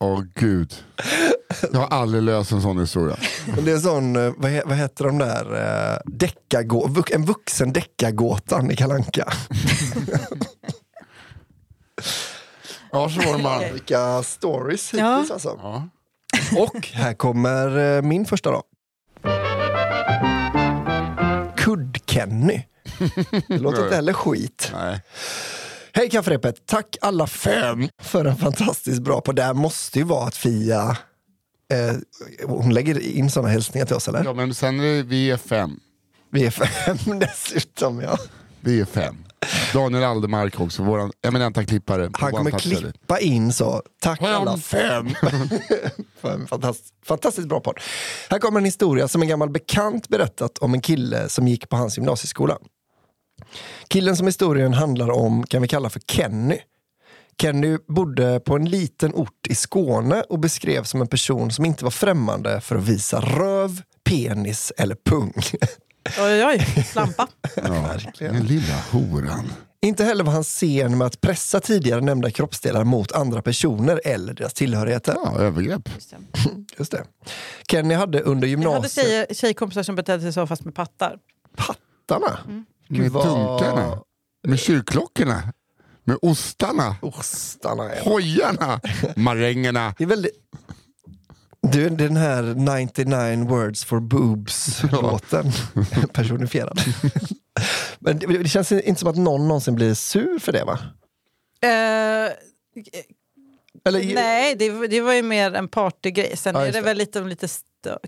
Åh 0.00 0.22
gud. 0.34 0.74
Jag 1.72 1.80
har 1.80 1.86
aldrig 1.88 2.22
löst 2.22 2.52
en 2.52 2.62
sån 2.62 2.78
historia. 2.80 3.16
Men 3.54 3.64
det 3.64 3.70
är 3.70 3.74
en 3.74 3.80
sån, 3.82 4.16
eh, 4.16 4.32
vad, 4.36 4.50
he, 4.50 4.62
vad 4.66 4.76
heter 4.76 5.04
de 5.04 5.18
där, 5.18 5.52
uh, 5.54 5.98
deckagå, 6.06 6.90
en 7.10 7.24
vuxen 7.24 7.72
deckargåtan 7.72 8.70
i 8.70 8.76
Kalanka. 8.76 9.32
Ja, 12.94 13.08
så 13.08 13.20
var 13.20 13.36
det 13.36 13.42
man. 13.42 13.60
Vilka 13.72 14.22
stories 14.22 14.94
Ja. 14.94 15.12
hittills 15.16 15.30
alltså. 15.30 15.58
Ja. 15.62 15.88
Och 16.58 16.88
här 16.92 17.14
kommer 17.14 17.96
eh, 17.96 18.02
min 18.02 18.26
första 18.26 18.50
då. 18.50 18.62
Kudd-Kenny. 21.56 22.62
Det 23.48 23.58
låter 23.58 23.82
inte 23.84 23.94
heller 23.96 24.12
skit. 24.12 24.70
Nej. 24.72 25.00
Hej 25.92 26.10
kafferepet, 26.10 26.66
tack 26.66 26.96
alla 27.00 27.26
fem 27.26 27.88
för 28.02 28.24
en 28.24 28.36
fantastiskt 28.36 29.02
bra 29.02 29.20
på. 29.20 29.32
Det 29.32 29.42
här 29.42 29.54
måste 29.54 29.98
ju 29.98 30.04
vara 30.04 30.26
att 30.26 30.36
Fia, 30.36 30.96
eh, 31.72 31.96
hon 32.46 32.74
lägger 32.74 33.00
in 33.00 33.30
sådana 33.30 33.48
hälsningar 33.48 33.86
till 33.86 33.96
oss 33.96 34.08
eller? 34.08 34.24
Ja, 34.24 34.32
men 34.32 34.54
sen 34.54 34.80
är 34.80 34.84
det, 34.96 35.02
vi 35.02 35.30
är 35.30 35.36
fem. 35.36 35.80
Vi 36.30 36.46
är 36.46 36.50
fem 36.50 37.18
dessutom 37.20 38.00
ja. 38.00 38.18
Vi 38.60 38.80
är 38.80 38.84
fem. 38.84 39.23
Daniel 39.72 40.04
Aldermark 40.04 40.60
också, 40.60 40.82
vår 40.82 41.10
eminenta 41.26 41.64
klippare. 41.64 42.10
Han 42.12 42.32
kommer 42.32 42.50
klippa 42.50 43.20
in 43.20 43.52
så. 43.52 43.82
Tack 44.02 44.22
alla 44.22 44.56
Fem, 44.56 45.08
fem. 46.22 46.46
fantastiskt, 46.46 46.94
fantastiskt 47.04 47.48
bra 47.48 47.60
podd. 47.60 47.78
Här 48.30 48.38
kommer 48.38 48.58
en 48.60 48.64
historia 48.64 49.08
som 49.08 49.22
en 49.22 49.28
gammal 49.28 49.50
bekant 49.50 50.08
berättat 50.08 50.58
om 50.58 50.74
en 50.74 50.80
kille 50.80 51.28
som 51.28 51.48
gick 51.48 51.68
på 51.68 51.76
hans 51.76 51.96
gymnasieskola. 51.98 52.58
Killen 53.88 54.16
som 54.16 54.26
historien 54.26 54.74
handlar 54.74 55.10
om 55.10 55.46
kan 55.46 55.62
vi 55.62 55.68
kalla 55.68 55.90
för 55.90 56.00
Kenny. 56.00 56.58
Kenny 57.40 57.78
bodde 57.88 58.40
på 58.40 58.56
en 58.56 58.64
liten 58.64 59.14
ort 59.14 59.46
i 59.48 59.54
Skåne 59.54 60.22
och 60.22 60.38
beskrevs 60.38 60.90
som 60.90 61.00
en 61.00 61.06
person 61.06 61.50
som 61.50 61.64
inte 61.64 61.84
var 61.84 61.90
främmande 61.90 62.60
för 62.60 62.76
att 62.76 62.84
visa 62.88 63.20
röv, 63.20 63.82
penis 64.04 64.72
eller 64.76 64.94
pung. 64.94 65.32
Oj, 66.20 66.44
oj, 66.44 66.84
slampa. 66.92 67.28
Ja, 67.56 67.62
Verkligen. 67.82 68.34
den 68.34 68.46
lilla 68.46 68.74
horan. 68.92 69.52
Inte 69.82 70.04
heller 70.04 70.24
var 70.24 70.32
han 70.32 70.44
sen 70.44 70.98
med 70.98 71.06
att 71.06 71.20
pressa 71.20 71.60
tidigare 71.60 72.00
nämnda 72.00 72.30
kroppsdelar 72.30 72.84
mot 72.84 73.12
andra 73.12 73.42
personer 73.42 74.00
eller 74.04 74.34
deras 74.34 74.54
tillhörigheter. 74.54 75.16
Ja, 75.24 75.38
övergrepp. 75.38 75.88
Just 76.78 76.90
det. 76.90 77.04
Kenny 77.70 77.94
hade 77.94 78.20
under 78.20 78.48
Jag 78.48 78.58
hade 78.58 78.70
gymnasiet... 78.72 79.06
tjejer, 79.06 79.26
tjejkompisar 79.34 79.82
som 79.82 79.94
betedde 79.96 80.20
sig 80.22 80.32
så 80.32 80.46
fast 80.46 80.64
med 80.64 80.74
pattar. 80.74 81.18
Pattarna? 81.56 82.38
Gud, 82.88 83.00
Med 83.00 83.10
vad- 83.10 83.24
tunkarna. 83.24 83.98
Med 84.46 84.58
kyrkklockorna. 84.58 85.52
Med 86.04 86.18
ostarna. 86.22 86.96
Ostarna. 87.02 87.92
är- 87.92 88.04
Hojarna. 88.04 88.80
Marängerna. 89.16 89.94
Det 89.98 90.04
är 90.04 90.08
väldigt... 90.08 90.32
Du, 91.72 91.88
den 91.88 92.16
här 92.16 92.42
99 92.82 93.48
words 93.48 93.84
for 93.84 94.00
boobs-låten 94.00 95.52
personifierad. 96.12 96.80
Men 97.98 98.18
det, 98.18 98.26
det 98.26 98.48
känns 98.48 98.72
inte 98.72 99.00
som 99.00 99.08
att 99.08 99.16
någon 99.16 99.48
någonsin 99.48 99.74
blir 99.74 99.94
sur 99.94 100.38
för 100.38 100.52
det 100.52 100.64
va? 100.64 100.78
Eh, 101.62 102.32
Eller, 103.84 104.14
nej, 104.14 104.54
det, 104.54 104.86
det 104.86 105.00
var 105.00 105.12
ju 105.12 105.22
mer 105.22 105.54
en 105.54 105.68
partygrej. 105.68 106.36
Sen 106.36 106.54
Ja, 106.54 106.60
är 106.62 106.66
det 106.66 106.72
det. 106.72 106.80
väl 106.80 106.96
lite, 106.96 107.20
lite 107.20 107.48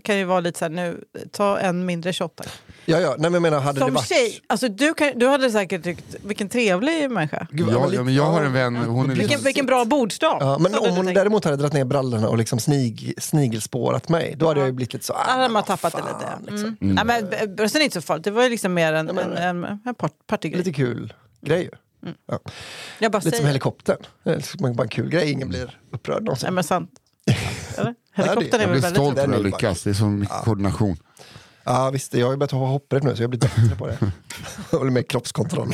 kan 0.03 0.17
ju 0.17 0.23
vara 0.23 0.39
lite 0.39 0.59
så 0.59 0.65
här 0.65 0.69
nu, 0.69 1.03
ta 1.31 1.59
en 1.59 1.85
mindre 1.85 2.13
shot. 2.13 2.35
tack. 2.35 2.47
Ja, 2.89 2.99
ja. 2.99 3.09
Nej, 3.09 3.17
men 3.19 3.33
jag 3.33 3.41
menar, 3.41 3.59
hade 3.59 3.79
det 3.79 3.85
Som 3.85 3.93
varit... 3.93 4.07
tjej, 4.07 4.39
alltså 4.47 4.67
du, 4.69 4.93
kan, 4.93 5.11
du 5.15 5.27
hade 5.27 5.51
säkert 5.51 5.83
tyckt, 5.83 6.15
vilken 6.23 6.49
trevlig 6.49 7.11
människa. 7.11 7.47
Gud, 7.51 7.69
Ja, 7.71 7.89
ja, 7.93 8.03
men 8.03 8.13
jag 8.13 8.23
har 8.23 8.41
en 8.43 8.53
vän, 8.53 8.75
hon 8.75 9.05
är 9.05 9.07
Vilken, 9.09 9.27
liksom, 9.27 9.43
vilken 9.43 9.65
bra 9.65 9.85
bordsdag. 9.85 10.37
Ja, 10.39 10.57
men 10.59 10.75
om 10.75 10.89
hon 10.95 11.05
tänkt. 11.05 11.15
däremot 11.15 11.43
hade 11.45 11.57
dragit 11.57 11.73
ner 11.73 11.85
brallorna 11.85 12.29
och 12.29 12.37
liksom 12.37 12.59
snig, 12.59 13.13
snigelspårat 13.17 14.09
mig, 14.09 14.35
då 14.37 14.47
hade 14.47 14.59
jag 14.59 14.67
ju 14.67 14.73
blivit 14.73 14.93
lite 14.93 15.05
så... 15.05 15.13
Då 15.13 15.19
hade 15.19 15.49
man 15.49 15.63
tappat 15.63 15.93
det 15.93 15.97
lite. 16.01 16.51
liksom. 16.51 16.77
Mm. 16.81 16.95
Nej, 16.95 17.05
men 17.39 17.55
brösten 17.55 17.81
är 17.81 17.85
inte 17.85 18.01
så 18.01 18.05
farligt, 18.05 18.23
det 18.23 18.31
var 18.31 18.43
ju 18.43 18.49
liksom 18.49 18.73
mer 18.73 18.93
en, 18.93 19.09
en, 19.09 19.33
en, 19.37 19.63
en 19.85 19.95
part, 19.95 20.13
partygrej. 20.27 20.57
Lite 20.57 20.73
kul 20.73 21.13
grej 21.41 21.61
ju. 21.63 21.71
Ja. 22.25 22.39
Jag 22.99 23.11
bara 23.11 23.17
Lite 23.17 23.21
som 23.21 23.31
säger. 23.31 23.47
helikoptern. 23.47 23.97
Det 24.23 24.29
är 24.31 24.35
liksom 24.35 24.75
bara 24.75 24.83
en 24.83 24.89
kul 24.89 25.09
grej, 25.09 25.31
ingen 25.31 25.49
blir 25.49 25.79
upprörd 25.91 26.15
Nej 26.21 26.23
någonsin. 26.25 26.53
men 26.53 26.63
sant. 26.63 26.89
Eller? 27.77 27.95
Helikoptern 28.13 28.61
är 28.61 28.65
jag 28.65 28.67
väl 28.67 28.69
blir 28.71 28.81
väldigt 28.81 29.01
stolt 29.01 29.15
Den 29.15 29.29
när 29.29 29.37
är 29.37 29.41
jag 29.41 29.45
lyckas. 29.45 29.83
Det 29.83 29.89
är 29.89 29.93
så 29.93 30.05
mycket 30.05 30.35
koordination. 30.43 30.97
Ja 31.69 31.89
visst, 31.89 32.13
jag 32.13 32.25
har 32.25 32.33
ju 32.33 32.37
börjat 32.37 32.51
hoppa 32.51 32.65
hopprätt 32.65 33.03
nu 33.03 33.15
så 33.15 33.23
jag 33.23 33.29
blir 33.29 33.39
bättre 33.39 33.75
på 33.77 33.87
det. 33.87 33.97
Jag 34.71 34.77
håller 34.77 34.91
med 34.91 35.09
kroppskontroll. 35.09 35.71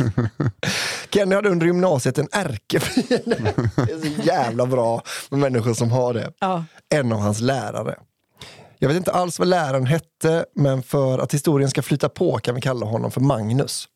Kenny 1.09 1.35
hade 1.35 1.49
under 1.49 1.65
gymnasiet 1.65 2.17
en 2.17 2.27
ärkefiende. 2.31 3.53
Det 3.75 3.91
är 3.91 4.15
så 4.15 4.21
jävla 4.21 4.65
bra 4.65 5.03
med 5.29 5.39
människor 5.39 5.73
som 5.73 5.91
har 5.91 6.13
det. 6.13 6.33
Ja. 6.39 6.63
En 6.89 7.11
av 7.11 7.19
hans 7.19 7.39
lärare. 7.39 7.95
Jag 8.79 8.87
vet 8.87 8.97
inte 8.97 9.11
alls 9.11 9.39
vad 9.39 9.47
läraren 9.47 9.85
hette, 9.85 10.45
men 10.55 10.83
för 10.83 11.19
att 11.19 11.33
historien 11.33 11.69
ska 11.69 11.81
flyta 11.81 12.09
på 12.09 12.37
kan 12.37 12.55
vi 12.55 12.61
kalla 12.61 12.85
honom 12.85 13.11
för 13.11 13.21
Magnus. 13.21 13.87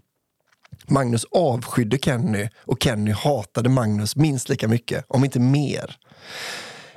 Magnus 0.88 1.25
avskydde 1.31 1.97
Kenny 1.97 2.49
och 2.65 2.83
Kenny 2.83 3.12
hatade 3.12 3.69
Magnus 3.69 4.15
minst 4.15 4.49
lika 4.49 4.67
mycket, 4.67 5.05
om 5.07 5.25
inte 5.25 5.39
mer. 5.39 5.97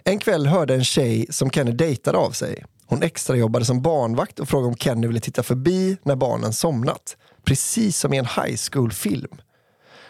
En 0.04 0.18
kväll 0.18 0.46
hörde 0.46 0.74
en 0.74 0.84
tjej 0.84 1.26
som 1.30 1.50
Kenny 1.50 1.72
dejtade 1.72 2.18
av 2.18 2.30
sig. 2.30 2.64
Hon 2.86 3.02
extrajobbade 3.02 3.64
som 3.64 3.82
barnvakt 3.82 4.40
och 4.40 4.48
frågade 4.48 4.68
om 4.68 4.76
Kenny 4.76 5.06
ville 5.06 5.20
titta 5.20 5.42
förbi 5.42 5.96
när 6.02 6.16
barnen 6.16 6.52
somnat. 6.52 7.16
Precis 7.44 7.98
som 7.98 8.12
i 8.12 8.18
en 8.18 8.26
high 8.26 8.56
school-film. 8.70 9.36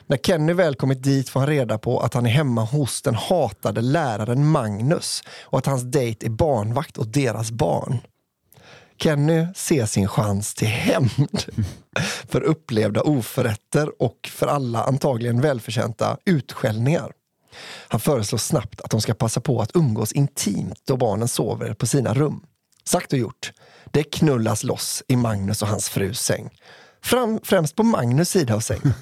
När 0.07 0.17
Kenny 0.17 0.53
väl 0.53 0.75
kommit 0.75 1.03
dit 1.03 1.29
får 1.29 1.41
han 1.41 1.49
reda 1.49 1.79
på 1.79 2.01
att 2.01 2.15
han 2.15 2.27
är 2.27 2.31
hemma 2.31 2.65
hos 2.65 3.03
den 3.03 3.15
hatade 3.15 3.81
läraren 3.81 4.47
Magnus 4.47 5.23
och 5.43 5.59
att 5.59 5.67
hans 5.67 5.83
dejt 5.83 6.27
är 6.27 6.31
barnvakt 6.31 6.99
åt 6.99 7.13
deras 7.13 7.51
barn. 7.51 7.99
Kenny 9.03 9.47
ser 9.55 9.87
sin 9.87 10.09
chans 10.09 10.55
till 10.55 10.69
hämnd 10.69 11.43
för 12.29 12.41
upplevda 12.41 13.01
oförrätter 13.01 14.03
och 14.03 14.31
för 14.33 14.47
alla 14.47 14.85
antagligen 14.85 15.41
välförtjänta 15.41 16.17
utskällningar. 16.25 17.13
Han 17.89 18.01
föreslår 18.01 18.39
snabbt 18.39 18.81
att 18.81 18.91
de 18.91 19.01
ska 19.01 19.15
passa 19.15 19.41
på 19.41 19.63
att 19.63 19.77
umgås 19.77 20.13
intimt 20.13 20.83
då 20.87 20.97
barnen 20.97 21.29
sover 21.29 21.75
på 21.75 21.87
sina 21.87 22.15
rum. 22.15 22.43
Sagt 22.85 23.13
och 23.13 23.19
gjort. 23.19 23.53
Det 23.91 24.03
knullas 24.03 24.65
loss 24.65 25.03
i 25.09 25.17
Magnus 25.17 25.63
och 25.63 25.69
hans 25.69 25.89
frus 25.89 26.21
säng. 26.21 26.51
Fram, 27.03 27.41
främst 27.43 27.77
på 27.77 27.83
Magnus 27.83 28.31
sida 28.31 28.55
av 28.55 28.61
sängen. 28.61 28.95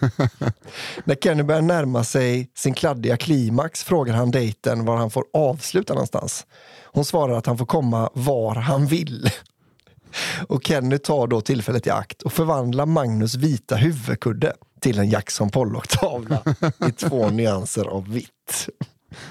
När 1.04 1.14
Kenny 1.14 1.42
börjar 1.42 1.62
närma 1.62 2.04
sig 2.04 2.50
sin 2.56 2.74
kladdiga 2.74 3.16
klimax 3.16 3.84
frågar 3.84 4.14
han 4.14 4.30
dejten 4.30 4.84
var 4.84 4.96
han 4.96 5.10
får 5.10 5.24
avsluta 5.32 5.94
någonstans. 5.94 6.46
Hon 6.84 7.04
svarar 7.04 7.38
att 7.38 7.46
han 7.46 7.58
får 7.58 7.66
komma 7.66 8.10
var 8.14 8.54
han 8.54 8.86
vill. 8.86 9.30
Och 10.48 10.64
Kenny 10.64 10.98
tar 10.98 11.26
då 11.26 11.40
tillfället 11.40 11.86
i 11.86 11.90
akt 11.90 12.22
och 12.22 12.32
förvandlar 12.32 12.86
Magnus 12.86 13.34
vita 13.34 13.76
huvudkudde 13.76 14.52
till 14.80 14.98
en 14.98 15.08
Jackson 15.10 15.50
Pollock-tavla 15.50 16.42
i 16.88 16.92
två 16.92 17.30
nyanser 17.30 17.84
av 17.84 18.08
vitt. 18.12 18.68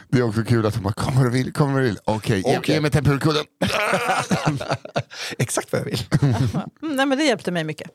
Det 0.09 0.17
är 0.19 0.23
också 0.23 0.43
kul 0.43 0.65
att 0.65 0.73
de 0.73 0.79
bara, 0.83 0.93
kommer 0.93 1.23
du 1.23 1.29
vill, 1.29 1.53
kommer 1.53 1.79
du 1.79 1.85
vill. 1.85 1.99
Okej, 2.05 2.41
ge- 2.45 2.57
Okej. 2.57 2.75
ge 2.75 2.81
mig 2.81 2.91
temperaturkudden. 2.91 3.43
Exakt 5.37 5.71
vad 5.71 5.81
jag 5.81 5.85
vill. 5.85 5.99
Mm, 6.81 6.95
nej, 6.95 7.05
men 7.05 7.17
det 7.17 7.23
hjälpte 7.23 7.51
mig 7.51 7.63
mycket. 7.63 7.89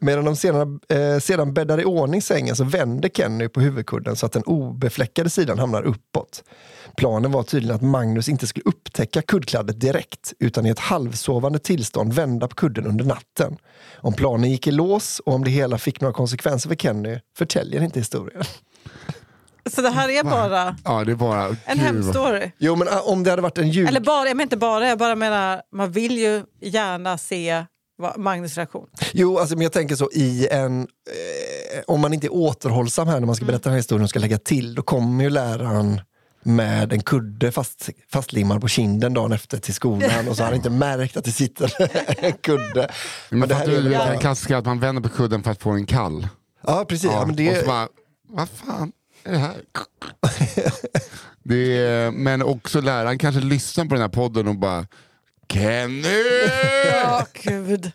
Medan 0.00 0.24
de 0.24 0.36
senare, 0.36 0.78
eh, 1.14 1.18
sedan 1.20 1.54
bäddar 1.54 1.80
i 1.80 1.84
ordning 1.84 2.22
sängen 2.22 2.56
så 2.56 2.64
vänder 2.64 3.08
Kenny 3.08 3.48
på 3.48 3.60
huvudkudden 3.60 4.16
så 4.16 4.26
att 4.26 4.32
den 4.32 4.42
obefläckade 4.42 5.30
sidan 5.30 5.58
hamnar 5.58 5.82
uppåt. 5.82 6.44
Planen 6.98 7.32
var 7.32 7.42
tydligen 7.42 7.76
att 7.76 7.82
Magnus 7.82 8.28
inte 8.28 8.46
skulle 8.46 8.62
upptäcka 8.64 9.22
kuddkladdet 9.22 9.80
direkt 9.80 10.32
utan 10.38 10.66
i 10.66 10.68
ett 10.68 10.78
halvsovande 10.78 11.58
tillstånd 11.58 12.12
vända 12.12 12.48
på 12.48 12.54
kudden 12.54 12.86
under 12.86 13.04
natten. 13.04 13.56
Om 13.96 14.12
planen 14.12 14.50
gick 14.50 14.66
i 14.66 14.70
lås 14.70 15.20
och 15.20 15.34
om 15.34 15.44
det 15.44 15.50
hela 15.50 15.78
fick 15.78 16.00
några 16.00 16.14
konsekvenser 16.14 16.68
för 16.68 16.76
Kenny 16.76 17.20
förtäljer 17.36 17.82
inte 17.82 17.98
historien. 17.98 18.42
Så 19.70 19.82
det 19.82 19.90
här 19.90 20.08
är 20.08 20.22
bara 20.24 20.76
Ja, 20.84 21.04
det 21.04 21.12
är 21.12 21.16
bara... 21.16 21.56
en 21.64 21.78
hemstory. 21.78 22.50
Jo 22.58 22.76
men 22.76 22.88
ah, 22.88 23.00
om 23.00 23.22
det 23.24 23.30
hade 23.30 23.42
varit 23.42 23.58
en 23.58 23.70
ljud... 23.70 23.88
Eller 23.88 24.00
bara, 24.00 24.28
jag 24.28 24.36
menar 24.36 24.42
inte 24.42 24.56
bara, 24.56 24.88
jag 24.88 24.98
bara 24.98 25.14
menar, 25.14 25.62
man 25.72 25.92
vill 25.92 26.18
ju 26.18 26.44
gärna 26.60 27.18
se 27.18 27.64
Magnus 28.16 28.56
reaktion. 28.56 28.86
Jo, 29.12 29.38
alltså, 29.38 29.54
men 29.54 29.62
jag 29.62 29.72
tänker 29.72 29.96
så 29.96 30.10
i 30.12 30.48
en, 30.50 30.86
om 31.86 32.00
man 32.00 32.14
inte 32.14 32.26
är 32.26 32.32
återhållsam 32.32 33.08
här 33.08 33.20
när 33.20 33.26
man 33.26 33.36
ska 33.36 33.44
berätta 33.44 33.62
den 33.62 33.72
här 33.72 33.78
historien 33.78 34.04
och 34.04 34.10
ska 34.10 34.18
lägga 34.18 34.38
till, 34.38 34.74
då 34.74 34.82
kommer 34.82 35.24
ju 35.24 35.30
läraren 35.30 36.00
med 36.42 36.92
en 36.92 37.02
kudde 37.02 37.52
fast, 37.52 37.88
fastlimmad 38.12 38.60
på 38.60 38.68
kinden 38.68 39.14
dagen 39.14 39.32
efter 39.32 39.58
till 39.58 39.74
skolan 39.74 40.28
och 40.28 40.36
så 40.36 40.42
har 40.42 40.46
han 40.48 40.56
inte 40.56 40.70
märkt 40.70 41.16
att 41.16 41.24
det 41.24 41.32
sitter 41.32 41.72
en 42.24 42.32
kudde. 42.32 42.90
Men 43.30 43.38
Men 43.38 43.48
det 43.48 43.54
här 43.54 43.64
är 43.68 43.82
du, 43.82 43.82
det 43.88 43.98
bara- 43.98 44.16
klassiska 44.16 44.58
att 44.58 44.64
man 44.66 44.80
vänder 44.80 45.02
på 45.02 45.08
kudden 45.08 45.42
för 45.42 45.50
att 45.50 45.62
få 45.62 45.70
en 45.70 45.86
kall. 45.86 46.28
Ja, 46.66 46.84
precis. 46.88 47.10
Ja, 47.12 47.20
men 47.20 47.30
Och 47.30 47.36
det, 47.36 47.60
så 47.60 47.66
bara, 47.66 47.88
vad 48.28 48.48
fan 48.48 48.92
är 49.24 49.32
det 49.32 49.38
här? 49.38 49.54
det 51.42 51.76
är, 51.78 52.10
men 52.10 52.42
också 52.42 52.80
läraren 52.80 53.18
kanske 53.18 53.40
lyssnar 53.40 53.84
på 53.84 53.94
den 53.94 54.02
här 54.02 54.08
podden 54.08 54.48
och 54.48 54.56
bara 54.58 54.86
Kenny! 55.52 56.02
Ja, 56.92 57.26
gud. 57.42 57.92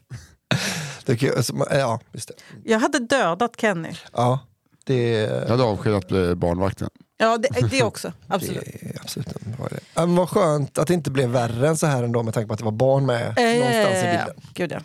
alltså, 1.38 1.54
ja, 1.72 2.00
just 2.12 2.28
det. 2.28 2.34
Jag 2.64 2.80
hade 2.80 3.00
dödat 3.00 3.56
Kenny. 3.62 3.92
Ja, 4.14 4.40
det, 4.84 5.10
Jag 5.20 5.48
hade 5.48 5.64
avskedat 5.64 6.12
eh, 6.12 6.36
barnvakten. 6.36 6.90
Ja, 7.24 7.38
det, 7.38 7.68
det 7.70 7.84
också. 7.84 8.14
Absolut. 8.28 8.64
det 8.82 9.02
absolut 9.02 9.28
idé. 9.28 9.56
Ja, 9.94 10.06
men 10.06 10.16
vad 10.16 10.30
skönt 10.30 10.78
att 10.78 10.88
det 10.88 10.94
inte 10.94 11.12
blev 11.12 11.30
värre 11.30 11.68
än 11.68 11.78
så 11.78 11.88
här 11.88 12.04
ändå 12.04 12.24
med 12.24 12.34
tanke 12.34 12.48
på 12.48 12.54
att 12.54 12.60
det 12.60 12.66
var 12.66 12.72
barn 12.72 13.06
med 13.06 13.20
någonstans 13.38 13.96
i 13.96 14.06
Eh, 14.06 14.18
bilden. 14.18 14.36
Gud 14.54 14.72
ja. 14.72 14.80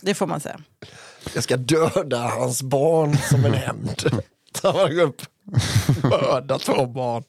Det 0.00 0.14
får 0.14 0.26
man 0.26 0.40
säga. 0.40 0.60
Jag 1.34 1.44
ska 1.44 1.56
döda 1.56 2.18
hans 2.18 2.62
barn 2.62 3.16
som 3.16 3.44
en 3.44 3.54
hämnd. 3.54 4.02
Har 4.62 4.72
man 4.72 5.00
upp 5.00 5.22
mördat 6.02 6.60
två 6.60 6.86
barn. 6.86 7.24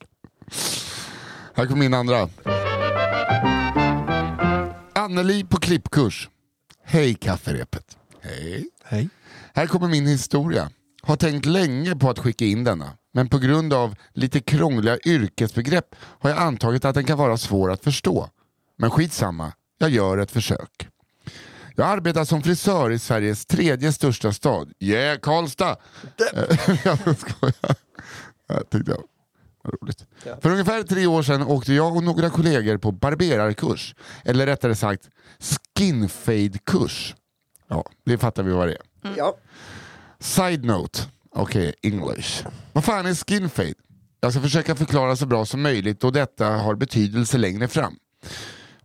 Här 1.54 1.66
kommer 1.66 1.78
min 1.78 1.94
andra. 1.94 2.28
Anneli 4.94 5.44
på 5.44 5.56
klippkurs. 5.56 6.28
Hej 6.84 7.14
kafferepet. 7.14 7.96
Hej. 8.20 8.68
Hej. 8.84 9.08
Här 9.54 9.66
kommer 9.66 9.88
min 9.88 10.06
historia. 10.06 10.70
Har 11.06 11.16
tänkt 11.16 11.46
länge 11.46 11.96
på 11.96 12.10
att 12.10 12.18
skicka 12.18 12.44
in 12.44 12.64
denna. 12.64 12.92
Men 13.12 13.28
på 13.28 13.38
grund 13.38 13.72
av 13.72 13.94
lite 14.12 14.40
krångliga 14.40 14.98
yrkesbegrepp 15.04 15.96
har 16.00 16.30
jag 16.30 16.38
antagit 16.38 16.84
att 16.84 16.94
den 16.94 17.04
kan 17.04 17.18
vara 17.18 17.36
svår 17.36 17.70
att 17.70 17.84
förstå. 17.84 18.30
Men 18.76 18.90
skitsamma, 18.90 19.52
jag 19.78 19.90
gör 19.90 20.18
ett 20.18 20.30
försök. 20.30 20.88
Jag 21.76 21.88
arbetar 21.88 22.24
som 22.24 22.42
frisör 22.42 22.90
i 22.90 22.98
Sveriges 22.98 23.46
tredje 23.46 23.92
största 23.92 24.32
stad. 24.32 24.72
Yeah, 24.80 25.18
Karlstad! 25.18 25.76
Jag 26.84 27.18
skojar. 27.18 27.76
Jag 28.48 28.70
tyckte 28.70 28.90
jag 28.90 29.02
roligt. 29.82 30.06
För 30.42 30.50
ungefär 30.50 30.82
tre 30.82 31.06
år 31.06 31.22
sedan 31.22 31.42
åkte 31.42 31.72
jag 31.72 31.96
och 31.96 32.02
några 32.02 32.30
kollegor 32.30 32.76
på 32.78 32.92
barberarkurs. 32.92 33.94
Eller 34.24 34.46
rättare 34.46 34.74
sagt 34.74 35.08
skinfade-kurs. 35.76 37.14
Ja, 37.68 37.84
det 38.04 38.18
fattar 38.18 38.42
vi 38.42 38.52
vad 38.52 38.68
det 38.68 38.74
är. 38.74 39.14
Ja. 39.16 39.36
Side 40.18 40.64
note. 40.64 41.02
Okej, 41.30 41.74
English. 41.82 42.46
Vad 42.72 42.84
fan 42.84 43.06
är 43.06 43.14
skinfade? 43.14 43.74
Jag 44.20 44.32
ska 44.32 44.42
försöka 44.42 44.74
förklara 44.76 45.16
så 45.16 45.26
bra 45.26 45.46
som 45.46 45.62
möjligt 45.62 46.04
och 46.04 46.12
detta 46.12 46.46
har 46.46 46.74
betydelse 46.74 47.38
längre 47.38 47.68
fram. 47.68 47.96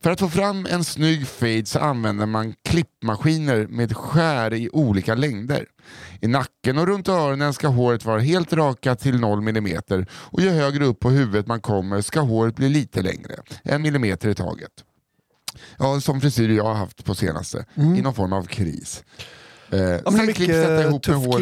För 0.04 0.12
att 0.12 0.20
få 0.20 0.30
fram 0.30 0.68
en 0.70 0.84
snygg 0.84 1.28
fade 1.28 1.66
så 1.66 1.80
använder 1.80 2.26
man 2.26 2.54
klippmaskiner 2.64 3.68
med 3.68 3.98
skär 3.98 4.54
i 4.54 4.70
olika 4.70 5.16
längder. 5.16 5.66
I 6.22 6.28
nacken 6.28 6.78
och 6.78 6.88
runt 6.88 7.10
öronen 7.10 7.54
ska 7.54 7.68
håret 7.68 8.06
vara 8.06 8.20
helt 8.20 8.54
raka 8.54 8.96
till 8.96 9.20
0 9.20 9.48
mm 9.48 9.82
och 10.12 10.42
ju 10.42 10.50
högre 10.50 10.86
upp 10.86 11.00
på 11.00 11.10
huvudet 11.10 11.48
man 11.48 11.62
kommer 11.62 12.02
ska 12.02 12.20
håret 12.20 12.56
bli 12.56 12.70
lite 12.70 13.02
längre, 13.02 13.36
en 13.64 13.82
millimeter 13.82 14.30
i 14.30 14.36
taget. 14.36 14.72
Ja, 15.78 16.02
som 16.02 16.22
frisyr 16.22 16.50
jag 16.50 16.64
har 16.64 16.74
haft 16.74 17.06
på 17.06 17.16
senaste, 17.16 17.66
i 17.76 18.02
någon 18.02 18.14
form 18.14 18.34
av 18.34 18.44
kris. 18.44 19.04
Eh, 19.72 19.80
Ja, 19.80 20.12
sen 20.12 20.34
klipps 20.34 20.54
detta 20.54 20.82
ihop 20.84 21.08
med 21.08 21.18
hår... 21.18 21.40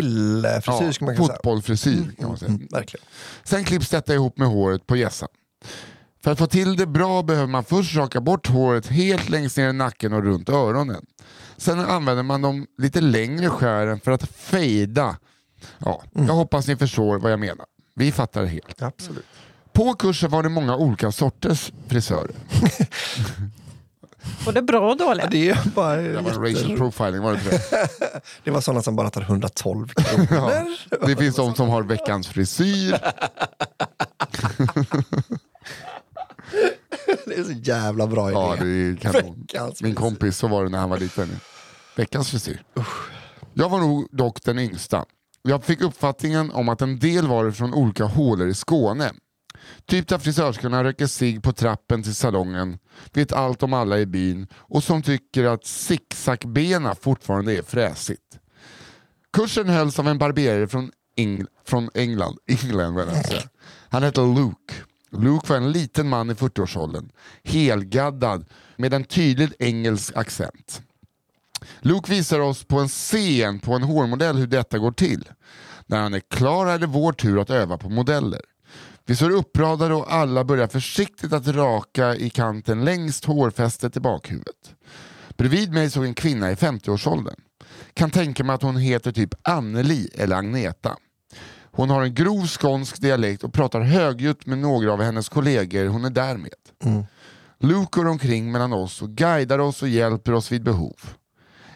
kunna 1.01 1.17
säga. 1.17 1.17
fotbollfrisyr 1.17 2.11
kan 2.19 2.27
man 2.27 2.37
säga. 2.37 2.49
Mm, 2.51 2.67
verkligen. 2.71 3.05
Sen 3.43 3.63
klipps 3.63 3.89
detta 3.89 4.13
ihop 4.13 4.37
med 4.37 4.47
håret 4.47 4.87
på 4.87 4.95
gässan. 4.97 5.29
För 6.23 6.31
att 6.31 6.37
få 6.39 6.47
till 6.47 6.75
det 6.75 6.85
bra 6.87 7.23
behöver 7.23 7.47
man 7.47 7.63
först 7.63 7.95
raka 7.95 8.21
bort 8.21 8.47
håret 8.47 8.87
helt 8.87 9.29
längst 9.29 9.57
ner 9.57 9.69
i 9.69 9.73
nacken 9.73 10.13
och 10.13 10.23
runt 10.23 10.49
öronen. 10.49 11.05
Sen 11.57 11.79
använder 11.79 12.23
man 12.23 12.41
de 12.41 12.65
lite 12.77 13.01
längre 13.01 13.49
skären 13.49 13.99
för 13.99 14.11
att 14.11 14.23
fejda. 14.31 15.17
Ja, 15.77 16.03
Mm. 16.15 16.27
jag 16.27 16.33
hoppas 16.33 16.67
ni 16.67 16.75
förstår 16.75 17.19
vad 17.19 17.31
jag 17.31 17.39
menar. 17.39 17.65
Vi 17.95 18.11
fattar 18.11 18.41
det 18.41 18.47
helt. 18.47 18.81
Absolut. 18.81 19.25
På 19.73 19.93
kursen 19.93 20.29
var 20.31 20.43
det 20.43 20.49
många 20.49 20.75
olika 20.75 21.11
sorters 21.11 21.71
frisörer. 21.87 22.31
Både 24.45 24.61
bra 24.61 24.89
och 24.91 24.97
dåliga. 24.97 25.27
Det, 25.31 25.49
är 25.49 25.69
bara 25.75 25.95
Det 25.95 26.21
var 26.21 26.47
jätte- 26.47 26.61
racial 26.61 26.77
profiling, 26.77 27.21
var 27.21 27.31
det 27.33 27.37
inte 27.39 27.49
det? 27.49 27.89
det 28.43 28.51
var 28.51 28.61
sådana 28.61 28.81
som 28.81 28.95
bara 28.95 29.09
tar 29.09 29.21
112 29.21 29.87
kronor. 29.87 31.07
Det 31.07 31.15
finns 31.15 31.35
de 31.35 31.55
som 31.55 31.69
har 31.69 31.83
veckans 31.83 32.27
frisyr. 32.27 32.99
Det 37.25 37.35
är 37.35 37.43
så 37.43 37.51
jävla 37.51 38.07
bra 38.07 38.29
idé. 38.31 38.39
Ja, 38.39 38.55
det. 38.59 38.91
Veckans 38.91 39.81
Min 39.81 39.95
kompis, 39.95 40.37
så 40.37 40.47
var 40.47 40.63
det 40.63 40.69
när 40.69 40.79
han 40.79 40.89
var 40.89 40.97
liten. 40.97 41.39
Veckans 41.95 42.29
frisyr. 42.29 42.63
Jag 43.53 43.69
var 43.69 43.79
nog 43.79 44.07
dock 44.11 44.43
den 44.43 44.59
yngsta. 44.59 45.05
Jag 45.41 45.63
fick 45.63 45.81
uppfattningen 45.81 46.51
om 46.51 46.69
att 46.69 46.81
en 46.81 46.99
del 46.99 47.27
var 47.27 47.51
från 47.51 47.73
olika 47.73 48.05
hålor 48.05 48.47
i 48.47 48.53
Skåne. 48.53 49.11
Typ 49.85 50.07
där 50.07 50.17
frisörskorna 50.17 50.83
röker 50.83 51.07
sig 51.07 51.41
på 51.41 51.53
trappen 51.53 52.03
till 52.03 52.15
salongen, 52.15 52.79
vet 53.13 53.31
allt 53.31 53.63
om 53.63 53.73
alla 53.73 53.99
i 53.99 54.05
byn 54.05 54.47
och 54.53 54.83
som 54.83 55.01
tycker 55.01 55.43
att 55.43 55.65
zigzagbena 55.65 56.95
fortfarande 56.95 57.57
är 57.57 57.61
fräsigt. 57.61 58.39
Kursen 59.33 59.69
hölls 59.69 59.99
av 59.99 60.07
en 60.07 60.17
barberare 60.17 60.67
från, 60.67 60.91
Engl 61.15 61.45
från 61.65 61.89
England. 61.93 62.37
England 62.63 62.95
vill 62.95 63.07
jag 63.07 63.25
säga. 63.25 63.41
Han 63.89 64.03
hette 64.03 64.21
Luke. 64.21 64.73
Luke 65.11 65.49
var 65.49 65.57
en 65.57 65.71
liten 65.71 66.09
man 66.09 66.29
i 66.29 66.33
40-årsåldern, 66.33 67.09
helgaddad 67.43 68.45
med 68.75 68.93
en 68.93 69.03
tydlig 69.03 69.53
engelsk 69.59 70.15
accent. 70.15 70.81
Luke 71.79 72.11
visar 72.11 72.39
oss 72.39 72.63
på 72.63 72.79
en 72.79 72.87
scen 72.87 73.59
på 73.59 73.73
en 73.73 73.83
hårmodell 73.83 74.37
hur 74.37 74.47
detta 74.47 74.77
går 74.77 74.91
till. 74.91 75.29
När 75.85 76.01
han 76.01 76.13
är 76.13 76.19
klar 76.19 76.67
är 76.67 76.79
det 76.79 76.87
vår 76.87 77.13
tur 77.13 77.41
att 77.41 77.49
öva 77.49 77.77
på 77.77 77.89
modeller. 77.89 78.41
Vi 79.09 79.15
står 79.15 79.29
uppradade 79.29 79.93
och 79.93 80.13
alla 80.13 80.43
börjar 80.43 80.67
försiktigt 80.67 81.33
att 81.33 81.47
raka 81.47 82.15
i 82.15 82.29
kanten 82.29 82.85
längst 82.85 83.25
hårfästet 83.25 83.97
i 83.97 83.99
bakhuvudet. 83.99 84.75
Bredvid 85.37 85.73
mig 85.73 85.89
såg 85.89 86.05
en 86.05 86.13
kvinna 86.13 86.51
i 86.51 86.55
50-årsåldern. 86.55 87.35
Kan 87.93 88.11
tänka 88.11 88.43
mig 88.43 88.53
att 88.53 88.61
hon 88.61 88.77
heter 88.77 89.11
typ 89.11 89.29
Anneli 89.41 90.09
eller 90.13 90.35
Agneta. 90.35 90.95
Hon 91.71 91.89
har 91.89 92.03
en 92.03 92.13
grov 92.13 92.47
skånsk 92.47 93.01
dialekt 93.01 93.43
och 93.43 93.53
pratar 93.53 93.81
högljutt 93.81 94.45
med 94.45 94.57
några 94.57 94.93
av 94.93 95.01
hennes 95.01 95.29
kollegor 95.29 95.85
hon 95.85 96.05
är 96.05 96.09
där 96.09 96.37
med. 96.37 97.03
Luke 97.59 97.89
går 97.91 98.07
omkring 98.07 98.51
mellan 98.51 98.73
oss 98.73 99.01
och 99.01 99.09
guidar 99.09 99.59
oss 99.59 99.81
och 99.81 99.89
hjälper 99.89 100.33
oss 100.33 100.51
vid 100.51 100.63
behov. 100.63 100.95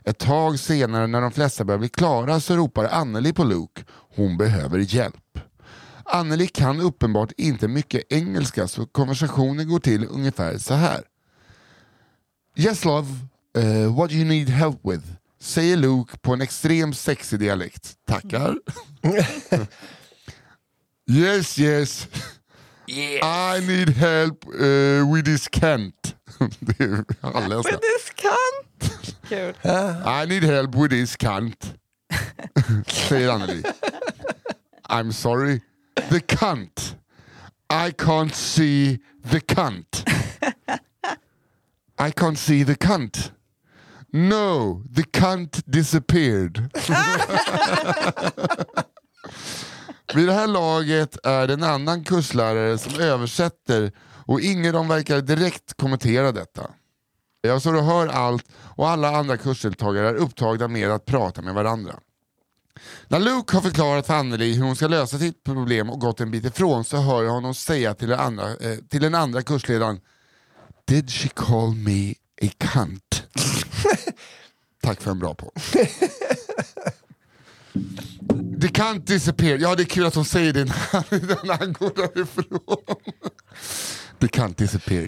Ett 0.03 0.17
tag 0.17 0.59
senare 0.59 1.07
när 1.07 1.21
de 1.21 1.31
flesta 1.31 1.65
börjar 1.65 1.79
bli 1.79 1.89
klara 1.89 2.39
så 2.39 2.55
ropar 2.55 2.85
Anneli 2.85 3.33
på 3.33 3.43
Luke. 3.43 3.83
Hon 4.15 4.37
behöver 4.37 4.79
hjälp. 4.79 5.39
Anneli 6.05 6.47
kan 6.47 6.81
uppenbart 6.81 7.31
inte 7.37 7.67
mycket 7.67 8.13
engelska 8.13 8.67
så 8.67 8.85
konversationen 8.85 9.69
går 9.69 9.79
till 9.79 10.07
ungefär 10.09 10.57
så 10.57 10.73
här. 10.73 11.03
Yes 12.55 12.85
love, 12.85 13.07
uh, 13.57 13.97
what 13.97 14.09
do 14.09 14.15
you 14.15 14.25
need 14.25 14.49
help 14.49 14.79
with? 14.83 15.03
Säger 15.39 15.77
Luke 15.77 16.17
på 16.17 16.33
en 16.33 16.41
extremt 16.41 16.97
sexig 16.97 17.39
dialekt. 17.39 17.93
Tackar. 18.07 18.57
yes 21.09 21.59
yes. 21.59 22.07
I 22.87 23.67
need 23.67 23.89
help 23.89 24.45
uh, 24.47 25.13
with 25.13 25.25
this 25.25 25.47
Kent. 25.51 26.15
Det 26.59 26.79
är 26.79 27.05
halländska. 27.21 27.71
Men 27.71 27.79
det 27.81 28.15
kan. 28.15 28.63
Kul. 29.29 29.55
I 30.23 30.25
need 30.27 30.43
help 30.43 30.75
with 30.75 30.89
this 30.89 31.15
cunt. 31.15 31.73
Säger 32.87 33.29
Anneli. 33.29 33.63
I'm 34.89 35.11
sorry. 35.11 35.61
The 35.95 36.19
cunt. 36.19 36.95
I 37.69 37.91
can't 37.91 38.35
see 38.35 38.99
the 39.23 39.39
cunt. 39.39 40.03
I 41.97 42.11
can't 42.11 42.37
see 42.37 42.63
the 42.63 42.75
cunt. 42.75 43.31
No, 44.11 44.83
the 44.95 45.03
cunt 45.03 45.61
disappeared. 45.65 46.57
Vid 50.15 50.27
det 50.27 50.33
här 50.33 50.47
laget 50.47 51.17
är 51.25 51.47
det 51.47 51.53
en 51.53 51.63
annan 51.63 52.03
kurslärare 52.03 52.77
som 52.77 52.99
översätter 52.99 53.91
och 54.25 54.41
ingen 54.41 54.65
av 54.65 54.73
dem 54.73 54.87
verkar 54.87 55.21
direkt 55.21 55.73
kommentera 55.73 56.31
detta. 56.31 56.69
Jag 57.41 57.61
står 57.61 57.73
och 57.73 57.83
hör 57.83 58.07
allt 58.07 58.45
och 58.53 58.89
alla 58.89 59.15
andra 59.15 59.37
kursdeltagare 59.37 60.09
är 60.09 60.15
upptagna 60.15 60.67
med 60.67 60.91
att 60.91 61.05
prata 61.05 61.41
med 61.41 61.53
varandra. 61.53 61.99
När 63.07 63.19
Luke 63.19 63.55
har 63.55 63.61
förklarat 63.61 64.07
för 64.07 64.13
Anneli 64.13 64.53
hur 64.53 64.63
hon 64.63 64.75
ska 64.75 64.87
lösa 64.87 65.19
sitt 65.19 65.43
problem 65.43 65.89
och 65.89 65.99
gått 65.99 66.19
en 66.19 66.31
bit 66.31 66.45
ifrån 66.45 66.83
så 66.83 66.97
hör 66.97 67.23
jag 67.23 67.31
honom 67.31 67.55
säga 67.55 67.93
till 67.93 68.07
den 68.07 68.19
andra, 68.19 68.49
eh, 68.49 68.77
till 68.89 69.01
den 69.01 69.15
andra 69.15 69.41
kursledaren 69.41 69.99
Did 70.87 71.11
she 71.11 71.29
call 71.29 71.75
me 71.75 72.11
a 72.41 72.49
cunt? 72.57 73.23
Tack 74.83 75.01
för 75.01 75.11
en 75.11 75.19
bra 75.19 75.35
podd. 75.35 75.51
Det 78.57 78.67
can't 78.67 79.05
disappear. 79.05 79.57
Ja, 79.57 79.75
det 79.75 79.83
är 79.83 79.85
kul 79.85 80.05
att 80.05 80.15
hon 80.15 80.25
säger 80.25 80.53
det 80.53 80.65
när 80.65 81.57
han, 81.57 81.73
går 81.73 81.91
därifrån. 81.95 82.97
Det 84.19 84.27
can't 84.27 84.55
disappear. 84.55 85.07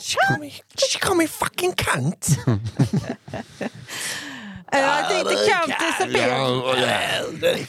She 0.00 0.16
call 0.28 0.40
me, 0.40 0.50
she 0.50 0.98
call 1.00 1.16
me 1.16 1.28
fucking 1.28 1.72
cunt. 1.72 2.28
I 4.72 5.04
think 5.08 5.28
the 5.28 5.36
count 5.50 5.72
disappeared. 5.80 7.68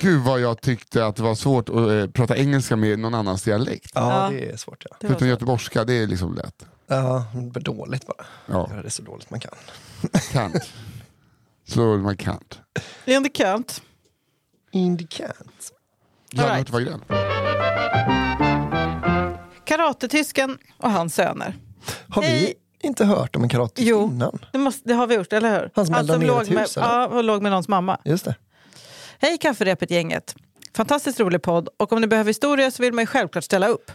Gud 0.00 0.20
vad 0.22 0.40
jag 0.40 0.60
tyckte 0.60 1.06
att 1.06 1.16
det 1.16 1.22
var 1.22 1.34
svårt 1.34 1.68
att 1.68 1.74
eh, 1.90 2.06
prata 2.06 2.36
engelska 2.36 2.76
med 2.76 2.98
någon 2.98 3.14
annans 3.14 3.42
dialekt. 3.42 3.90
Ja, 3.94 4.28
det 4.30 4.50
är 4.50 4.56
svårt. 4.56 4.84
Ja, 4.90 4.96
Förutom 5.00 5.28
göteborgska, 5.28 5.84
det 5.84 5.92
är 5.94 6.06
liksom 6.06 6.34
lätt. 6.34 6.66
ja 6.86 7.24
det 7.34 7.40
blir 7.40 7.62
dåligt 7.62 8.06
bara. 8.06 8.26
Ja, 8.46 8.68
Göra 8.70 8.82
det 8.82 8.90
så 8.90 9.02
dåligt 9.02 9.30
man 9.30 9.40
kan. 9.40 9.52
can't. 10.12 10.64
Så 11.68 11.80
man 11.80 12.16
can't. 12.16 12.58
In 13.04 13.24
the 13.24 13.30
count. 13.30 13.82
In 14.72 14.98
the. 14.98 15.24
Janne 16.32 16.56
right. 16.58 16.70
Hurtig. 16.70 16.92
Karatetysken 19.64 20.58
och 20.78 20.90
hans 20.90 21.14
söner. 21.14 21.54
Har 22.08 22.22
vi 22.22 22.28
Hej. 22.28 22.54
Inte 22.86 23.04
hört 23.04 23.36
om 23.36 23.42
en 23.42 23.48
karatetysk 23.48 23.88
Jo. 23.88 24.04
innan? 24.08 24.38
Det, 24.52 24.58
måste, 24.58 24.88
det 24.88 24.94
har 24.94 25.06
vi 25.06 25.14
gjort, 25.14 25.32
eller 25.32 25.60
hur? 25.60 25.70
Han 25.74 25.86
som 26.06 26.20
ner 26.20 26.26
låg 26.26 26.42
ett 26.42 26.50
med, 26.50 26.58
hus, 26.62 26.76
eller? 26.76 26.86
ja, 26.86 27.06
och 27.06 27.24
låg 27.24 27.42
med 27.42 27.52
någons 27.52 27.68
mamma. 27.68 27.98
Just 28.04 28.24
det. 28.24 28.34
Hej 29.18 29.38
kafferepet-gänget! 29.38 30.34
Fantastiskt 30.76 31.20
rolig 31.20 31.42
podd 31.42 31.68
och 31.76 31.92
om 31.92 32.00
ni 32.00 32.06
behöver 32.06 32.28
historia 32.30 32.70
så 32.70 32.82
vill 32.82 32.92
man 32.92 33.02
ju 33.02 33.06
självklart 33.06 33.44
ställa 33.44 33.68
upp. 33.68 33.90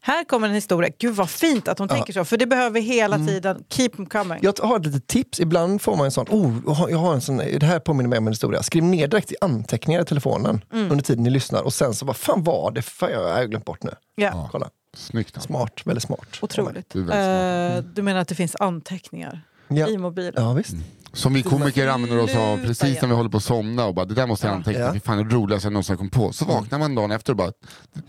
Här 0.00 0.24
kommer 0.24 0.48
en 0.48 0.54
historia. 0.54 0.90
Gud 0.98 1.14
vad 1.14 1.30
fint 1.30 1.68
att 1.68 1.78
hon 1.78 1.88
tänker 1.88 2.12
så, 2.12 2.24
för 2.24 2.36
det 2.36 2.46
behöver 2.46 2.70
vi 2.70 2.80
hela 2.80 3.16
Mm. 3.16 3.26
tiden. 3.28 3.64
Keep 3.70 3.88
them 3.88 4.06
coming. 4.06 4.38
Jag 4.42 4.58
har 4.62 4.76
ett 4.80 4.86
litet 4.86 5.06
tips. 5.06 5.40
Ibland 5.40 5.82
får 5.82 5.96
man 5.96 6.04
en 6.04 6.10
sån, 6.12 6.26
oh, 6.30 6.54
jag 6.66 6.72
har- 6.72 6.88
jag 6.88 6.98
har 6.98 7.14
en 7.14 7.20
sån, 7.20 7.36
det 7.36 7.62
här 7.66 7.78
påminner 7.80 8.08
mig 8.08 8.18
om 8.18 8.26
en 8.26 8.32
historia. 8.32 8.62
Skriv 8.62 8.82
ner 8.84 9.08
direkt 9.08 9.32
i 9.32 9.34
anteckningar 9.40 10.00
i 10.02 10.04
telefonen 10.04 10.64
Mm. 10.72 10.90
under 10.90 11.04
tiden 11.04 11.24
ni 11.24 11.30
lyssnar 11.30 11.62
och 11.62 11.72
sen 11.72 11.94
så, 11.94 12.06
vad 12.06 12.16
fan 12.16 12.44
var 12.44 12.70
det? 12.70 12.82
Fan, 12.82 13.10
jag 13.10 13.34
har 13.34 13.44
glömt 13.44 13.64
bort 13.64 13.82
nu. 13.82 13.90
Ja. 14.16 14.48
Kolla, 14.52 14.68
Snyggt. 14.98 15.42
Smart, 15.42 15.80
väldigt 15.86 16.02
smart. 16.02 16.38
Otroligt. 16.42 16.90
Du 16.90 17.02
väldigt 17.02 17.78
Eh, 17.78 17.84
du 17.94 18.02
menar 18.02 18.20
att 18.20 18.28
det 18.28 18.34
finns 18.34 18.56
anteckningar 18.60 19.40
Ja, 19.68 19.88
i 19.88 19.98
mobilen? 19.98 20.32
ja 20.36 20.52
visst. 20.52 20.74
Som 21.18 21.34
vi 21.34 21.42
komiker 21.42 21.88
använder 21.88 22.18
oss 22.18 22.34
av 22.36 22.56
precis 22.56 23.00
när 23.02 23.08
vi 23.08 23.14
håller 23.14 23.30
på 23.30 23.36
att 23.36 23.42
somna 23.44 23.84
och 23.84 23.94
bara 23.94 24.04
det 24.04 24.14
där 24.14 24.26
måste 24.26 24.46
jag 24.46 24.54
anteckna, 24.56 24.80
Ja. 24.84 24.92
fy 24.92 25.00
fan 25.00 25.28
det 25.28 25.34
roligaste 25.34 25.66
jag 25.66 25.72
någonsin 25.72 25.96
kom 25.96 26.10
på. 26.10 26.32
Så 26.32 26.44
vaknar 26.44 26.78
man 26.78 26.94
dagen 26.94 27.10
efter 27.10 27.32
och 27.32 27.36
bara 27.36 27.52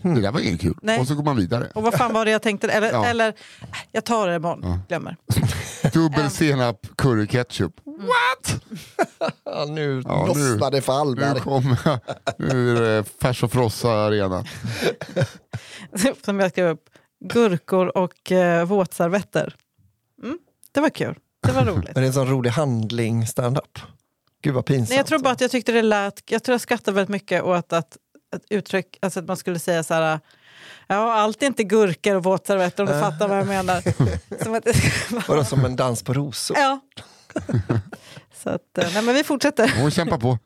det 0.02 0.20
där 0.20 0.32
var 0.32 0.40
inget 0.40 0.60
kul. 0.60 0.78
Nej. 0.82 1.00
Och 1.00 1.06
så 1.06 1.14
går 1.14 1.22
man 1.22 1.36
vidare. 1.36 1.68
Och 1.74 1.82
vad 1.82 1.94
fan 1.94 2.12
var 2.12 2.24
det 2.24 2.30
jag 2.30 2.42
tänkte? 2.42 2.68
Eller, 2.68 2.92
Ja. 2.92 3.04
eller 3.06 3.34
jag 3.92 4.04
tar 4.04 4.28
det 4.28 4.36
imorgon. 4.36 4.78
Glömmer. 4.88 5.16
Dubbel 5.92 6.30
senap, 6.30 6.86
curry, 6.98 7.26
ketchup. 7.26 7.72
What? 7.84 8.62
Ja, 9.44 9.64
nu 9.68 10.02
Ja, 10.04 10.32
nu- 10.34 10.48
lossnar 10.50 10.70
det 10.70 10.80
för 10.80 10.92
Nu 10.92 10.98
Hallberg. 10.98 11.40
kommer 11.40 11.78
nu 12.52 12.76
är 12.76 12.80
det 12.80 13.04
färs 13.22 13.42
och 13.42 13.52
frossa 13.52 13.90
arena. 13.92 14.44
Som 16.24 16.40
jag 16.40 16.50
skrev 16.50 16.68
upp. 16.68 16.84
Gurkor 17.24 17.96
och 17.98 18.32
eh, 18.32 18.64
våtservetter. 18.64 19.54
Mm, 20.22 20.38
det 20.72 20.80
var 20.80 20.90
kul. 20.90 21.14
Det 21.46 21.52
var 21.52 21.64
roligt. 21.64 21.84
Men 21.84 21.94
det 21.94 22.00
är 22.00 22.06
en 22.06 22.12
sån 22.12 22.28
rolig 22.28 22.50
handling 22.50 23.26
stand-up. 23.26 23.78
Gud 24.42 24.54
vad 24.54 24.64
pinsamt. 24.66 24.88
Nej, 24.88 24.96
jag 24.96 25.06
tror 25.06 25.18
bara 25.18 25.32
att 25.32 25.40
jag 25.40 25.50
tyckte 25.50 25.72
det 25.72 25.82
lät... 25.82 26.22
Jag 26.30 26.42
tror 26.42 26.54
jag 26.54 26.60
skrattade 26.60 26.94
väldigt 26.94 27.08
mycket 27.08 27.42
åt 27.42 27.72
att, 27.72 27.96
att 28.32 28.42
uttryck... 28.50 28.98
Alltså 29.02 29.20
att 29.20 29.26
man 29.26 29.36
skulle 29.36 29.58
säga 29.58 29.82
så 29.82 29.94
här... 29.94 30.20
Ja, 30.86 31.12
allt 31.12 31.42
är 31.42 31.46
inte 31.46 31.64
gurkor 31.64 32.14
och 32.14 32.24
våtservetter 32.24 32.82
om 32.82 32.88
du 32.88 33.00
fattar 33.00 33.28
vad 33.28 33.38
jag 33.38 33.46
menar. 33.46 33.82
Som 34.44 34.54
att, 34.54 34.66
Vadå 35.28 35.44
som 35.44 35.64
en 35.64 35.76
dans 35.76 36.02
på 36.02 36.12
rosor? 36.12 36.56
ja. 36.58 36.80
Så 38.42 38.50
att, 38.50 38.78
eh, 38.78 38.88
nej, 38.94 39.02
men 39.02 39.14
vi 39.14 39.24
fortsätter. 39.24 39.72
Hon 39.80 39.90
kämpar 39.90 40.18
på. 40.18 40.38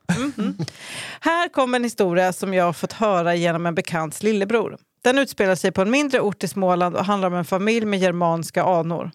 Här 1.19 1.49
kommer 1.49 1.79
en 1.79 1.83
historia 1.83 2.33
som 2.33 2.53
jag 2.53 2.65
har 2.65 2.73
fått 2.73 2.93
höra 2.93 3.35
genom 3.35 3.65
en 3.65 3.75
bekants 3.75 4.23
lillebror. 4.23 4.77
Den 5.03 5.17
utspelar 5.17 5.55
sig 5.55 5.71
på 5.71 5.81
en 5.81 5.89
mindre 5.89 6.19
ort 6.19 6.43
i 6.43 6.47
Småland 6.47 6.95
och 6.95 7.05
handlar 7.05 7.27
om 7.27 7.35
en 7.35 7.45
familj 7.45 7.85
med 7.85 7.99
germanska 7.99 8.63
anor. 8.63 9.11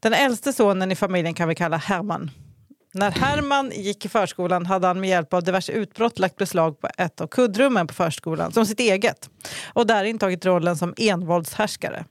Den 0.00 0.12
äldste 0.12 0.52
sonen 0.52 0.92
i 0.92 0.96
familjen 0.96 1.34
kan 1.34 1.48
vi 1.48 1.54
kalla 1.54 1.76
Herman. 1.76 2.30
När 2.92 3.10
Herman 3.10 3.72
gick 3.74 4.04
i 4.04 4.08
förskolan 4.08 4.66
hade 4.66 4.86
han 4.86 5.00
med 5.00 5.10
hjälp 5.10 5.34
av 5.34 5.42
diverse 5.42 5.72
utbrott 5.72 6.18
lagt 6.18 6.36
beslag 6.36 6.80
på 6.80 6.88
ett 6.98 7.20
av 7.20 7.26
kuddrummen 7.26 7.86
på 7.86 7.94
förskolan 7.94 8.52
som 8.52 8.66
sitt 8.66 8.80
eget 8.80 9.30
och 9.72 9.86
där 9.86 10.04
intagit 10.04 10.46
rollen 10.46 10.76
som 10.76 10.94
envåldshärskare. 10.96 12.04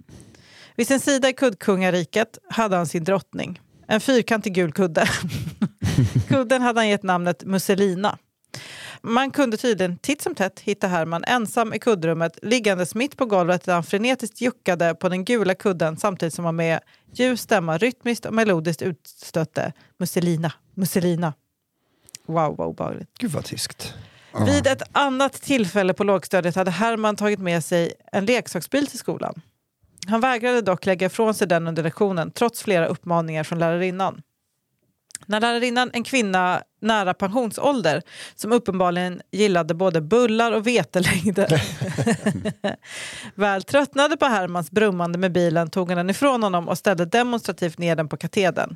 Vid 0.75 0.87
sin 0.87 0.99
sida 0.99 1.29
i 1.29 1.33
kuddkungariket 1.33 2.37
hade 2.49 2.75
han 2.75 2.87
sin 2.87 3.03
drottning, 3.03 3.61
en 3.87 4.01
fyrkantig 4.01 4.53
gul 4.53 4.71
kudde. 4.71 5.07
Kudden 6.27 6.61
hade 6.61 6.79
han 6.79 6.89
gett 6.89 7.03
namnet 7.03 7.43
Musselina. 7.43 8.17
Man 9.01 9.31
kunde 9.31 9.57
tydligen 9.57 9.97
titt 9.97 10.21
som 10.21 10.35
tätt 10.35 10.59
hitta 10.59 10.87
Herman 10.87 11.23
ensam 11.23 11.73
i 11.73 11.79
kuddrummet 11.79 12.39
liggandes 12.41 12.95
mitt 12.95 13.17
på 13.17 13.25
golvet 13.25 13.65
där 13.65 13.73
han 13.73 13.83
frenetiskt 13.83 14.41
juckade 14.41 14.95
på 14.95 15.09
den 15.09 15.25
gula 15.25 15.55
kudden 15.55 15.97
samtidigt 15.97 16.33
som 16.33 16.45
han 16.45 16.55
med 16.55 16.79
ljus 17.13 17.41
stämma 17.41 17.77
rytmiskt 17.77 18.25
och 18.25 18.33
melodiskt 18.33 18.81
utstötte 18.81 19.73
Musselina, 19.97 20.53
Musselina. 20.73 21.33
Wow, 22.25 22.55
vad 22.57 22.67
obehagligt. 22.67 23.09
Gud 23.17 23.31
vad 23.31 23.45
tyskt. 23.45 23.93
Vid 24.45 24.67
ett 24.67 24.81
annat 24.91 25.33
tillfälle 25.33 25.93
på 25.93 26.03
lågstadiet 26.03 26.55
hade 26.55 26.71
Herman 26.71 27.15
tagit 27.15 27.39
med 27.39 27.63
sig 27.63 27.93
en 28.11 28.25
leksaksbil 28.25 28.87
till 28.87 28.99
skolan. 28.99 29.41
Han 30.07 30.21
vägrade 30.21 30.61
dock 30.61 30.85
lägga 30.85 31.07
ifrån 31.07 31.33
sig 31.33 31.47
den 31.47 31.67
under 31.67 31.83
lektionen 31.83 32.31
trots 32.31 32.63
flera 32.63 32.87
uppmaningar 32.87 33.43
från 33.43 33.59
lärarinnan. 33.59 34.21
När 35.25 35.39
lärarinnan, 35.39 35.89
en 35.93 36.03
kvinna 36.03 36.63
nära 36.81 37.13
pensionsålder 37.13 38.01
som 38.35 38.51
uppenbarligen 38.51 39.21
gillade 39.31 39.73
både 39.73 40.01
bullar 40.01 40.51
och 40.51 40.67
vetelängder 40.67 41.61
väl 43.35 43.63
tröttnade 43.63 44.17
på 44.17 44.25
Hermans 44.25 44.71
brummande 44.71 45.17
med 45.17 45.31
bilen 45.31 45.69
tog 45.69 45.87
hon 45.87 45.97
den 45.97 46.09
ifrån 46.09 46.43
honom 46.43 46.69
och 46.69 46.77
ställde 46.77 47.05
demonstrativt 47.05 47.77
ner 47.77 47.95
den 47.95 48.07
på 48.07 48.17
katedern. 48.17 48.75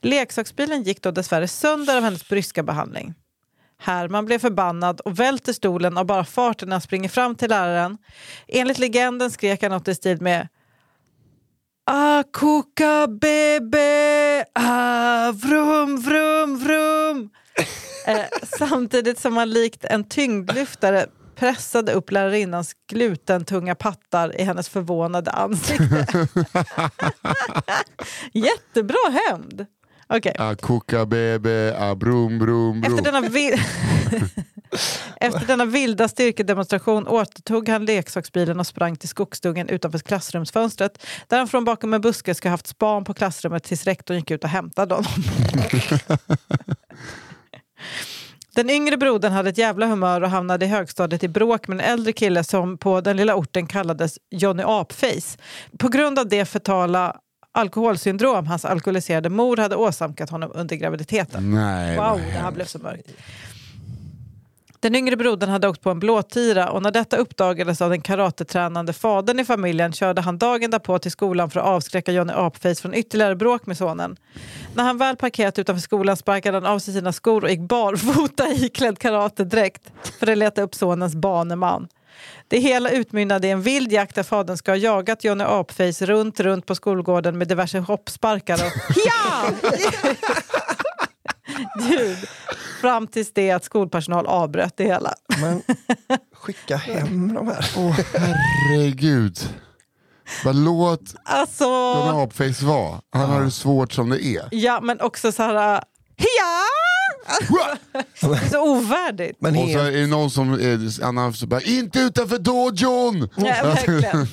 Leksaksbilen 0.00 0.82
gick 0.82 1.02
då 1.02 1.10
dessvärre 1.10 1.48
sönder 1.48 1.96
av 1.96 2.02
hennes 2.02 2.28
bryska 2.28 2.62
behandling. 2.62 3.14
Herman 3.80 4.26
blev 4.26 4.38
förbannad 4.38 5.00
och 5.00 5.20
välter 5.20 5.52
stolen 5.52 5.96
av 5.96 6.06
bara 6.06 6.24
farten 6.24 6.68
när 6.68 6.74
han 6.74 6.80
springer 6.80 7.08
fram 7.08 7.34
till 7.34 7.48
läraren. 7.48 7.98
Enligt 8.48 8.78
legenden 8.78 9.30
skrek 9.30 9.62
han 9.62 9.70
något 9.70 9.88
i 9.88 9.94
stil 9.94 10.20
med 10.20 10.48
Akuka 11.90 13.06
bebe, 13.06 14.44
ah, 14.52 15.32
vrum 15.32 16.00
vrum 16.00 16.58
vrum. 16.58 17.30
eh, 18.06 18.24
samtidigt 18.58 19.18
som 19.18 19.36
han 19.36 19.50
likt 19.50 19.84
en 19.84 20.04
tyngdlyftare 20.04 21.06
pressade 21.36 21.92
upp 21.92 22.10
lärarinnans 22.10 22.72
glutentunga 22.90 23.74
pattar 23.74 24.40
i 24.40 24.44
hennes 24.44 24.68
förvånade 24.68 25.30
ansikte. 25.30 26.06
Jättebra 28.32 29.12
hämnd! 29.28 29.66
Okej. 30.08 30.36
Ah, 30.38 30.54
kuka 30.54 31.06
bebe, 31.06 31.76
ah, 31.78 31.94
brum 31.94 32.38
brum 32.38 32.80
brum. 32.80 32.98
Efter 32.98 33.12
denna, 33.12 33.28
Efter 35.16 35.46
denna 35.46 35.64
vilda 35.64 36.08
styrkedemonstration 36.08 37.08
återtog 37.08 37.68
han 37.68 37.84
leksaksbilen 37.84 38.60
och 38.60 38.66
sprang 38.66 38.96
till 38.96 39.08
skogsdungen 39.08 39.68
utanför 39.68 39.98
klassrumsfönstret 39.98 41.06
där 41.26 41.38
han 41.38 41.48
från 41.48 41.64
bakom 41.64 41.94
en 41.94 42.00
buske 42.00 42.34
ska 42.34 42.48
ha 42.48 42.50
haft 42.50 42.66
span 42.66 43.04
på 43.04 43.14
klassrummet 43.14 43.64
tills 43.64 43.84
rektorn 43.84 44.16
gick 44.16 44.30
ut 44.30 44.44
och 44.44 44.50
hämtade 44.50 44.94
honom. 44.94 45.12
Den 48.54 48.70
yngre 48.70 48.96
brodern 48.96 49.32
hade 49.32 49.50
ett 49.50 49.58
jävla 49.58 49.86
humör 49.86 50.20
och 50.20 50.30
hamnade 50.30 50.64
i 50.64 50.68
högstadiet 50.68 51.24
i 51.24 51.28
bråk 51.28 51.68
med 51.68 51.80
en 51.80 51.92
äldre 51.92 52.12
kille 52.12 52.44
som 52.44 52.78
på 52.78 53.00
den 53.00 53.16
lilla 53.16 53.34
orten 53.34 53.66
kallades 53.66 54.18
Johnny 54.30 54.62
Apface. 54.66 55.38
På 55.78 55.88
grund 55.88 56.18
av 56.18 56.28
det 56.28 56.44
förtala 56.44 57.16
alkoholsyndrom 57.52 58.46
hans 58.46 58.64
alkoholiserade 58.64 59.28
mor 59.28 59.56
hade 59.56 59.76
åsamkat 59.76 60.30
honom 60.30 60.50
under 60.54 60.76
graviditeten. 60.76 61.54
Nej, 61.54 61.96
Wow, 61.96 62.20
det 62.32 62.38
här 62.38 62.50
blev 62.50 62.64
så 62.64 62.78
mörkt. 62.78 63.08
Den 64.80 64.94
yngre 64.94 65.16
brodern 65.16 65.50
hade 65.50 65.68
åkt 65.68 65.80
på 65.80 65.90
en 65.90 66.00
blåtira 66.00 66.70
och 66.70 66.82
när 66.82 66.90
detta 66.90 67.16
uppdagades 67.16 67.82
av 67.82 67.90
den 67.90 68.00
karatetränande 68.00 68.92
fadern 68.92 69.40
i 69.40 69.44
familjen 69.44 69.92
körde 69.92 70.20
han 70.20 70.38
dagen 70.38 70.70
därpå 70.70 70.98
till 70.98 71.10
skolan 71.10 71.50
för 71.50 71.60
att 71.60 71.66
avskräcka 71.66 72.12
Johnny 72.12 72.32
Apface 72.36 72.82
från 72.82 72.94
ytterligare 72.94 73.36
bråk 73.36 73.66
med 73.66 73.76
sonen. 73.76 74.16
När 74.74 74.84
han 74.84 74.98
väl 74.98 75.16
parkerat 75.16 75.58
utanför 75.58 75.80
skolan 75.80 76.16
sparkade 76.16 76.56
han 76.56 76.66
av 76.66 76.78
sig 76.78 76.94
sina 76.94 77.12
skor 77.12 77.44
och 77.44 77.50
gick 77.50 77.60
barfota 77.60 78.48
iklädd 78.48 78.98
karatedräkt 78.98 79.92
för 80.18 80.30
att 80.30 80.38
leta 80.38 80.62
upp 80.62 80.74
sonens 80.74 81.14
baneman. 81.14 81.88
Det 82.48 82.58
hela 82.58 82.90
utmynnade 82.90 83.46
i 83.46 83.50
en 83.50 83.62
vild 83.62 83.92
jakt 83.92 84.14
där 84.14 84.22
fadern 84.22 84.56
ska 84.56 84.70
ha 84.70 84.76
jagat 84.76 85.24
Johnny 85.24 85.44
Apface 85.44 86.06
runt, 86.06 86.40
runt 86.40 86.66
på 86.66 86.74
skolgården 86.74 87.38
med 87.38 87.48
diverse 87.48 87.78
hoppsparkar 87.78 88.54
och 88.54 88.96
ja! 89.06 89.70
ljud 91.90 92.18
fram 92.80 93.06
tills 93.06 93.32
det 93.32 93.50
att 93.50 93.64
skolpersonal 93.64 94.26
avbröt 94.26 94.76
det 94.76 94.84
hela. 94.84 95.14
Men 95.40 95.62
skicka 96.34 96.76
hem 96.76 97.34
de 97.34 97.46
här. 97.48 97.70
Åh 97.76 97.96
herregud. 98.14 99.38
Vad 100.44 100.56
låt 100.56 101.14
Alltså, 101.24 101.64
Johnny 101.64 102.22
Apface 102.22 102.64
vara. 102.64 103.00
Han 103.12 103.30
har 103.30 103.42
det 103.44 103.50
svårt 103.50 103.92
som 103.92 104.10
det 104.10 104.24
är. 104.24 104.48
ja 104.50 104.80
men 104.82 105.00
också 105.00 105.32
så 105.32 105.42
här... 105.42 105.82
Ja! 106.16 106.64
Det 108.20 108.26
är 108.26 108.50
så 108.50 108.70
ovärdigt. 108.76 109.36
Men 109.40 109.56
Och 109.56 109.68
så 109.70 109.78
är 109.78 109.90
det 109.92 110.06
någon 110.06 110.30
som 110.30 110.52
är, 110.52 111.04
Anna 111.04 111.32
så 111.32 111.46
bara, 111.46 111.60
inte 111.60 112.00
utanför 112.00 112.38
dojon! 112.38 113.28
Ja, 113.36 113.44
verkligen. 113.64 114.26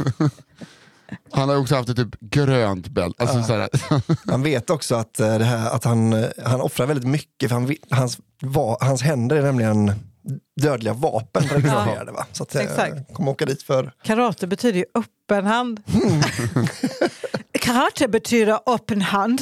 Han 1.31 1.49
har 1.49 1.57
också 1.57 1.75
haft 1.75 1.89
ett 1.89 1.97
typ 1.97 2.19
grönt 2.19 2.87
bälte. 2.87 3.23
Alltså, 3.23 3.43
såhär, 3.43 3.69
man 4.23 4.43
vet 4.43 4.69
också 4.69 4.95
att, 4.95 5.19
eh, 5.19 5.37
det 5.37 5.43
här, 5.45 5.69
att 5.75 5.83
han, 5.83 6.13
eh, 6.13 6.29
han 6.45 6.61
offrar 6.61 6.85
väldigt 6.87 7.07
mycket, 7.07 7.49
för 7.49 7.55
han, 7.55 7.75
hans, 7.89 8.17
va, 8.41 8.77
hans 8.81 9.01
händer 9.01 9.35
är 9.35 9.41
nämligen 9.41 9.91
dödliga 10.61 10.93
vapen 10.93 11.43
registrerade. 11.43 12.11
Va? 12.11 12.25
Så 12.31 12.43
att, 12.43 12.55
eh, 12.55 12.61
Exakt. 12.61 13.13
kommer 13.13 13.31
åka 13.31 13.45
dit 13.45 13.63
för... 13.63 13.91
Karate 14.03 14.47
betyder 14.47 14.79
ju 14.79 14.85
öppen 14.95 15.45
hand. 15.45 15.83
Karate 17.59 18.07
betyder 18.07 18.59
öppen 18.65 19.01
hand. 19.01 19.41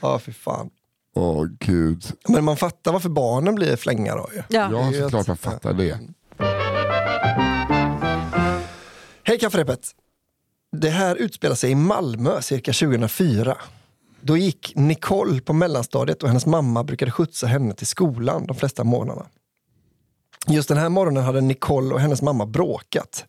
Ja, 0.00 0.18
fy 0.18 0.32
fan. 0.32 0.70
Åh 1.14 1.46
gud. 1.60 2.04
Men 2.28 2.44
man 2.44 2.56
fattar 2.56 2.92
varför 2.92 3.08
barnen 3.08 3.54
blir 3.54 3.76
flänga 3.76 4.14
då 4.16 4.28
ju. 4.34 4.42
Ja. 4.48 4.70
Ja, 4.72 4.92
såklart 5.02 5.26
man 5.26 5.36
fattar 5.36 5.72
det. 5.72 5.98
Hej 9.32 9.38
kafferepet! 9.38 9.90
Det 10.76 10.90
här 10.90 11.16
utspelar 11.16 11.54
sig 11.54 11.70
i 11.70 11.74
Malmö 11.74 12.42
cirka 12.42 12.72
2004. 12.72 13.56
Då 14.20 14.36
gick 14.36 14.72
Nicole 14.76 15.40
på 15.40 15.52
mellanstadiet 15.52 16.22
och 16.22 16.28
hennes 16.28 16.46
mamma 16.46 16.84
brukade 16.84 17.10
skjutsa 17.10 17.46
henne 17.46 17.74
till 17.74 17.86
skolan 17.86 18.46
de 18.46 18.56
flesta 18.56 18.84
morgnarna. 18.84 19.26
Just 20.48 20.68
den 20.68 20.78
här 20.78 20.88
morgonen 20.88 21.24
hade 21.24 21.40
Nicole 21.40 21.94
och 21.94 22.00
hennes 22.00 22.22
mamma 22.22 22.46
bråkat. 22.46 23.24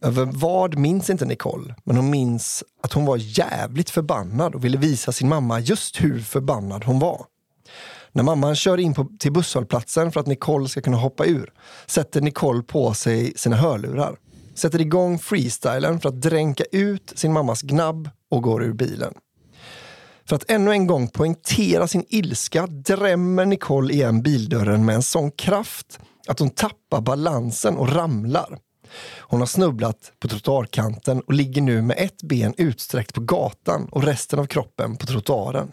Över 0.00 0.24
vad 0.24 0.78
minns 0.78 1.10
inte 1.10 1.24
Nicole, 1.24 1.74
men 1.84 1.96
hon 1.96 2.10
minns 2.10 2.64
att 2.82 2.92
hon 2.92 3.04
var 3.04 3.16
jävligt 3.20 3.90
förbannad 3.90 4.54
och 4.54 4.64
ville 4.64 4.78
visa 4.78 5.12
sin 5.12 5.28
mamma 5.28 5.60
just 5.60 6.00
hur 6.00 6.20
förbannad 6.20 6.84
hon 6.84 6.98
var. 6.98 7.26
När 8.12 8.22
mamman 8.22 8.56
kör 8.56 8.78
in 8.78 8.94
på, 8.94 9.08
till 9.18 9.32
busshållplatsen 9.32 10.12
för 10.12 10.20
att 10.20 10.26
Nicole 10.26 10.68
ska 10.68 10.80
kunna 10.80 10.96
hoppa 10.96 11.24
ur 11.24 11.52
sätter 11.86 12.20
Nicole 12.20 12.62
på 12.62 12.94
sig 12.94 13.32
sina 13.36 13.56
hörlurar. 13.56 14.16
Sätter 14.60 14.80
igång 14.80 15.18
freestylen 15.18 16.00
för 16.00 16.08
att 16.08 16.20
dränka 16.20 16.64
ut 16.72 17.12
sin 17.16 17.32
mammas 17.32 17.62
gnabb 17.62 18.10
och 18.30 18.42
går 18.42 18.64
ur 18.64 18.72
bilen. 18.72 19.14
För 20.28 20.36
att 20.36 20.50
ännu 20.50 20.70
en 20.70 20.86
gång 20.86 21.08
poängtera 21.08 21.88
sin 21.88 22.04
ilska 22.08 22.66
drämmer 22.66 23.46
Nicole 23.46 23.94
igen 23.94 24.22
bildörren 24.22 24.84
med 24.84 24.94
en 24.94 25.02
sån 25.02 25.30
kraft 25.30 25.98
att 26.28 26.38
hon 26.38 26.50
tappar 26.50 27.00
balansen 27.00 27.76
och 27.76 27.92
ramlar. 27.94 28.58
Hon 29.18 29.40
har 29.40 29.46
snubblat 29.46 30.12
på 30.18 30.28
trottoarkanten 30.28 31.20
och 31.20 31.32
ligger 31.32 31.62
nu 31.62 31.82
med 31.82 31.96
ett 31.98 32.22
ben 32.22 32.54
utsträckt 32.56 33.14
på 33.14 33.20
gatan 33.20 33.88
och 33.90 34.04
resten 34.04 34.38
av 34.38 34.46
kroppen 34.46 34.96
på 34.96 35.06
trottoaren. 35.06 35.72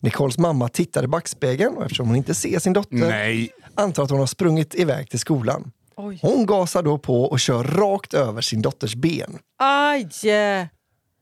Nicoles 0.00 0.38
mamma 0.38 0.68
tittar 0.68 1.04
i 1.04 1.08
backspegeln 1.08 1.76
och 1.76 1.82
eftersom 1.82 2.06
hon 2.06 2.16
inte 2.16 2.34
ser 2.34 2.58
sin 2.58 2.72
dotter 2.72 2.96
Nej. 2.96 3.50
antar 3.74 4.02
att 4.02 4.10
hon 4.10 4.20
har 4.20 4.26
sprungit 4.26 4.74
iväg 4.74 5.10
till 5.10 5.20
skolan. 5.20 5.72
Oj. 5.96 6.18
Hon 6.22 6.46
gasar 6.46 6.82
då 6.82 6.98
på 6.98 7.22
och 7.22 7.40
kör 7.40 7.64
rakt 7.64 8.14
över 8.14 8.40
sin 8.40 8.62
dotters 8.62 8.94
ben. 8.94 9.38
Aj! 9.58 10.08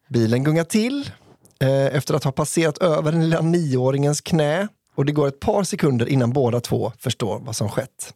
Bilen 0.08 0.44
gungar 0.44 0.64
till 0.64 1.10
eh, 1.60 1.96
efter 1.96 2.14
att 2.14 2.24
ha 2.24 2.32
passerat 2.32 2.78
över 2.78 3.12
den 3.12 3.22
lilla 3.22 3.40
nioåringens 3.40 4.20
knä 4.20 4.68
och 4.94 5.04
det 5.04 5.12
går 5.12 5.28
ett 5.28 5.40
par 5.40 5.64
sekunder 5.64 6.06
innan 6.06 6.32
båda 6.32 6.60
två 6.60 6.92
förstår 6.98 7.38
vad 7.38 7.56
som 7.56 7.68
skett. 7.68 8.14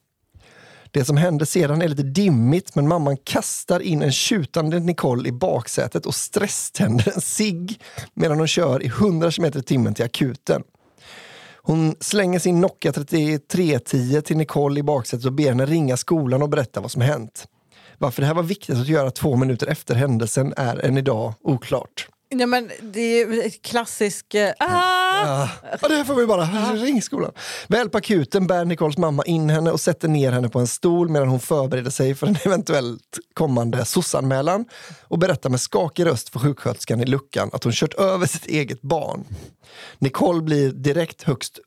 Det 0.91 1.05
som 1.05 1.17
händer 1.17 1.47
sedan 1.47 1.83
är 1.83 1.89
lite 1.89 2.03
dimmigt 2.03 2.75
men 2.75 2.89
mamman 2.89 3.17
kastar 3.17 3.81
in 3.81 4.03
en 4.03 4.13
tjutande 4.13 4.79
Nicole 4.79 5.29
i 5.29 5.33
baksätet 5.33 6.07
och 6.07 6.15
stresständer 6.15 7.13
en 7.15 7.21
cigg 7.21 7.81
medan 8.15 8.39
hon 8.39 8.49
kör 8.49 8.83
i 8.83 8.87
100 8.87 9.31
km 9.31 9.47
i 9.47 9.63
timmen 9.63 9.95
till 9.95 10.05
akuten. 10.05 10.63
Hon 11.69 11.95
slänger 12.01 12.39
sin 12.39 12.61
Nokia 12.61 12.93
3310 12.93 14.21
till 14.21 14.37
Nicole 14.37 14.81
i 14.81 14.83
baksätet 14.83 15.27
och 15.27 15.33
ber 15.33 15.49
henne 15.49 15.67
ringa 15.67 15.97
skolan 15.97 16.43
och 16.43 16.49
berätta 16.49 16.81
vad 16.81 16.91
som 16.91 17.03
hänt. 17.03 17.47
Varför 17.99 18.23
det 18.23 18.27
här 18.27 18.35
var 18.35 18.43
viktigt 18.43 18.77
att 18.77 18.89
göra 18.89 19.11
två 19.11 19.37
minuter 19.37 19.67
efter 19.67 19.95
händelsen 19.95 20.55
är 20.57 20.85
än 20.85 20.99
idag 20.99 21.35
oklart. 21.41 22.09
Ja, 22.31 22.47
men 22.47 22.71
det 22.83 23.01
är 23.01 23.47
ett 23.47 23.63
klassiskt... 23.63 24.35
eh, 24.35 24.49
Ah! 24.59 25.49
Ja, 25.81 25.89
det 25.89 25.95
här 25.95 26.05
får 26.05 26.15
vi 26.15 26.27
bara 26.27 26.45
ring 26.75 27.03
skolan. 27.03 27.33
Väl 27.69 27.89
på 27.89 27.99
akuten 27.99 28.47
bär 28.47 28.65
Nicoles 28.65 28.99
mamma 28.99 29.25
in 29.25 29.51
henne 29.51 29.71
och 29.71 29.81
sätter 29.81 30.09
ner 30.09 30.33
henne 30.33 30.49
på 30.49 30.59
en 30.59 30.67
stol 30.67 31.09
medan 31.09 31.29
hon 31.29 31.41
förbereder 31.41 31.91
sig 31.91 32.15
för 32.15 32.27
en 32.27 32.37
eventuellt 32.45 33.19
kommande 33.35 33.85
sossanmälan 33.85 34.65
och 35.03 35.19
berättar 35.19 35.51
med 35.51 35.61
skakig 35.61 36.07
röst 36.07 36.29
för 36.29 36.39
sjuksköterskan 36.39 37.01
i 37.01 37.07
luckan 37.07 37.51
att 37.53 37.65
hon 37.65 37.73
kört 37.73 37.95
över 37.95 38.27
sitt 38.27 38.47
eget 38.47 38.83
barn. 38.83 39.25
Nicole 39.99 40.43
blir 40.43 40.73
direkt 40.73 41.23
högst, 41.23 41.59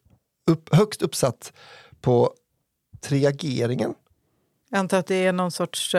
upp, 0.52 0.76
högst 0.76 1.02
uppsatt 1.02 1.54
på 2.02 2.34
triageringen. 3.02 3.94
Jag 4.70 4.80
antar 4.80 4.98
att 4.98 5.08
det 5.08 5.26
är 5.26 5.32
någon 5.34 5.52
sorts... 5.52 5.90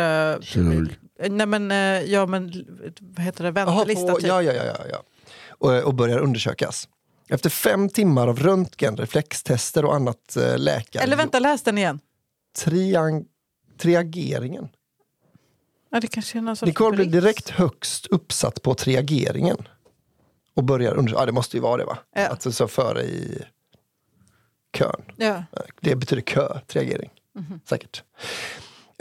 Kirurg. 0.41 0.97
Nej 1.31 1.47
men, 1.47 1.71
eh, 1.71 2.03
ja 2.03 2.27
men 2.27 2.53
vad 3.01 3.25
heter 3.25 3.45
det? 3.45 3.51
Väntelista 3.51 4.13
på, 4.13 4.19
typ. 4.19 4.29
ja, 4.29 4.43
ja, 4.43 4.53
ja, 4.53 4.77
ja. 4.91 5.03
Och, 5.49 5.83
och 5.83 5.95
börjar 5.95 6.19
undersökas. 6.19 6.89
Efter 7.29 7.51
fem 7.51 7.89
timmar 7.89 8.29
av 8.29 8.39
röntgen, 8.39 8.97
reflextester 8.97 9.85
och 9.85 9.95
annat 9.95 10.37
eh, 10.37 10.59
läkare... 10.59 11.03
Eller 11.03 11.17
vänta, 11.17 11.39
läs 11.39 11.63
den 11.63 11.79
igen. 11.79 12.01
Triang, 12.57 13.25
triageringen. 13.79 14.69
Ja, 15.91 16.01
det 16.01 16.07
kanske 16.07 16.39
är 16.39 16.43
någon 16.43 16.57
sorts 16.57 16.67
Nicole 16.67 16.97
blir 16.97 17.07
direkt 17.07 17.51
högst 17.51 18.07
uppsatt 18.07 18.63
på 18.63 18.75
triageringen. 18.75 19.57
Och 20.55 20.65
börjar 20.65 20.95
undersöka, 20.95 21.23
ja 21.23 21.27
det 21.27 21.33
måste 21.33 21.57
ju 21.57 21.61
vara 21.61 21.77
det 21.77 21.85
va? 21.85 21.99
Ja. 22.15 22.29
Att 22.29 22.41
du 22.41 22.53
så 22.53 22.69
före 22.69 23.03
i 23.03 23.45
kön. 24.73 25.03
Ja. 25.17 25.45
Det 25.81 25.97
betyder 25.97 26.23
kö, 26.23 26.59
triagering. 26.67 27.11
Säkert. 27.65 28.03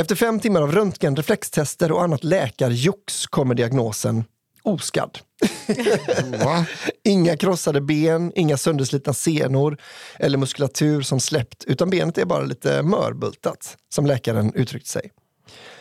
Efter 0.02 0.16
fem 0.16 0.40
timmar 0.40 0.62
av 0.62 0.72
röntgen, 0.72 1.16
reflextester 1.16 1.92
och 1.92 2.04
annat 2.04 2.24
läkarjox 2.24 3.28
kommer 3.28 3.56
diagnosen 3.56 4.24
oskadd. 4.64 5.20
Inga 7.04 7.38
krossade 7.38 7.82
ben, 7.82 8.32
inga 8.36 8.58
sönderslitna 8.58 9.14
senor 9.14 9.78
eller 10.20 10.38
muskulatur 10.38 11.02
som 11.02 11.20
släppt, 11.20 11.64
utan 11.64 11.90
benet 11.90 12.18
är 12.18 12.26
bara 12.26 12.44
lite 12.44 12.84
mörbultat, 12.84 13.78
som 13.94 14.06
läkaren 14.06 14.54
uttryckt 14.54 14.88
sig. 14.88 15.12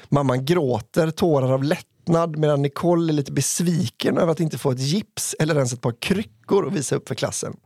Mamman 0.08 0.44
gråter 0.44 1.10
tårar 1.10 1.52
av 1.52 1.64
lättnad 1.64 2.38
medan 2.38 2.62
Nicole 2.62 3.12
är 3.12 3.14
lite 3.14 3.32
besviken 3.32 4.18
över 4.18 4.32
att 4.32 4.40
inte 4.40 4.58
få 4.58 4.70
ett 4.70 4.80
gips 4.80 5.36
eller 5.38 5.54
ens 5.54 5.72
ett 5.72 5.80
par 5.80 5.94
kryckor 6.00 6.66
att 6.66 6.72
visa 6.72 6.96
upp 6.96 7.08
för 7.08 7.14
klassen. 7.14 7.56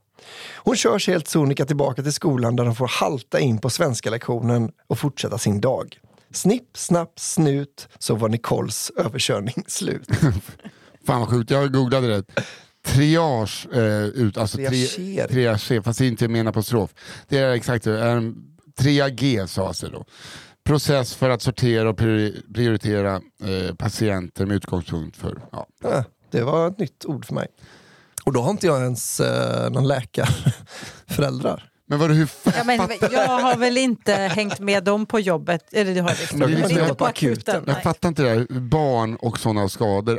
Hon 0.56 0.76
körs 0.76 1.08
helt 1.08 1.28
sonika 1.28 1.64
tillbaka 1.64 2.02
till 2.02 2.12
skolan 2.12 2.56
där 2.56 2.64
de 2.64 2.74
får 2.74 2.88
halta 2.88 3.40
in 3.40 3.58
på 3.58 3.70
svenska 3.70 4.10
lektionen 4.10 4.70
och 4.86 4.98
fortsätta 4.98 5.38
sin 5.38 5.60
dag. 5.60 5.98
Snipp, 6.34 6.76
snapp, 6.76 7.12
snut 7.20 7.88
så 7.98 8.14
var 8.14 8.28
Nicoles 8.28 8.90
överkörning 8.96 9.64
slut. 9.66 10.08
Fan 11.06 11.20
vad 11.20 11.28
sjukt, 11.28 11.50
jag 11.50 11.72
googlade 11.72 12.08
det. 12.08 12.24
Triage, 12.84 13.66
eh, 13.72 14.04
ut, 14.04 14.36
alltså 14.38 14.56
tri, 14.56 14.86
Triager. 14.86 15.28
triage, 15.28 15.84
fast 15.84 16.00
inte 16.00 16.24
en 16.24 16.48
apostrof. 16.48 16.94
Det 17.28 17.38
är 17.38 17.50
exakt 17.52 17.84
det, 17.84 17.98
är 18.00 18.16
en, 18.16 18.34
triage 18.78 19.48
sades 19.50 19.80
det 19.80 19.88
då. 19.90 20.04
Process 20.64 21.14
för 21.14 21.30
att 21.30 21.42
sortera 21.42 21.88
och 21.88 21.98
priori- 21.98 22.52
prioritera 22.54 23.14
eh, 23.44 23.74
patienter 23.74 24.46
med 24.46 24.56
utgångspunkt 24.56 25.16
för... 25.16 25.42
Ja. 25.52 25.66
Ja, 25.82 26.04
det 26.30 26.42
var 26.42 26.68
ett 26.68 26.78
nytt 26.78 27.04
ord 27.04 27.24
för 27.26 27.34
mig. 27.34 27.46
Och 28.24 28.32
då 28.32 28.40
har 28.40 28.50
inte 28.50 28.66
jag 28.66 28.82
ens 28.82 29.20
eh, 29.20 29.70
någon 29.70 29.88
läkarföräldrar. 29.88 31.70
Men 31.86 31.98
vadå, 31.98 32.14
hur. 32.14 32.30
Ja, 32.44 32.64
men, 32.64 32.80
jag 33.12 33.28
har 33.28 33.56
väl 33.56 33.76
inte 33.78 34.12
hängt 34.14 34.60
med 34.60 34.84
dem 34.84 35.06
på 35.06 35.20
jobbet. 35.20 35.72
Eller 35.72 35.94
det 35.94 36.00
har 36.00 36.08
jag. 36.10 36.18
Men 36.32 36.38
det 36.40 36.44
är 36.44 36.48
Men 36.48 36.58
liksom 36.60 36.78
inte 36.82 36.94
på 36.94 37.06
akuten. 37.06 37.54
Jag 37.66 37.74
nej. 37.74 37.82
fattar 37.82 38.08
inte 38.08 38.22
det 38.22 38.28
här, 38.28 38.60
barn 38.60 39.16
och 39.16 39.38
sådana 39.38 39.68
skador. 39.68 40.18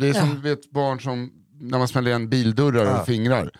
Det 0.00 0.08
är 0.08 0.12
som 0.12 0.42
vet, 0.42 0.70
barn 0.70 1.00
som, 1.00 1.30
när 1.60 1.78
man 1.78 1.88
smäller 1.88 2.10
igen 2.10 2.28
bildörrar 2.28 2.84
Ja. 2.84 3.00
och 3.00 3.06
fingrar. 3.06 3.50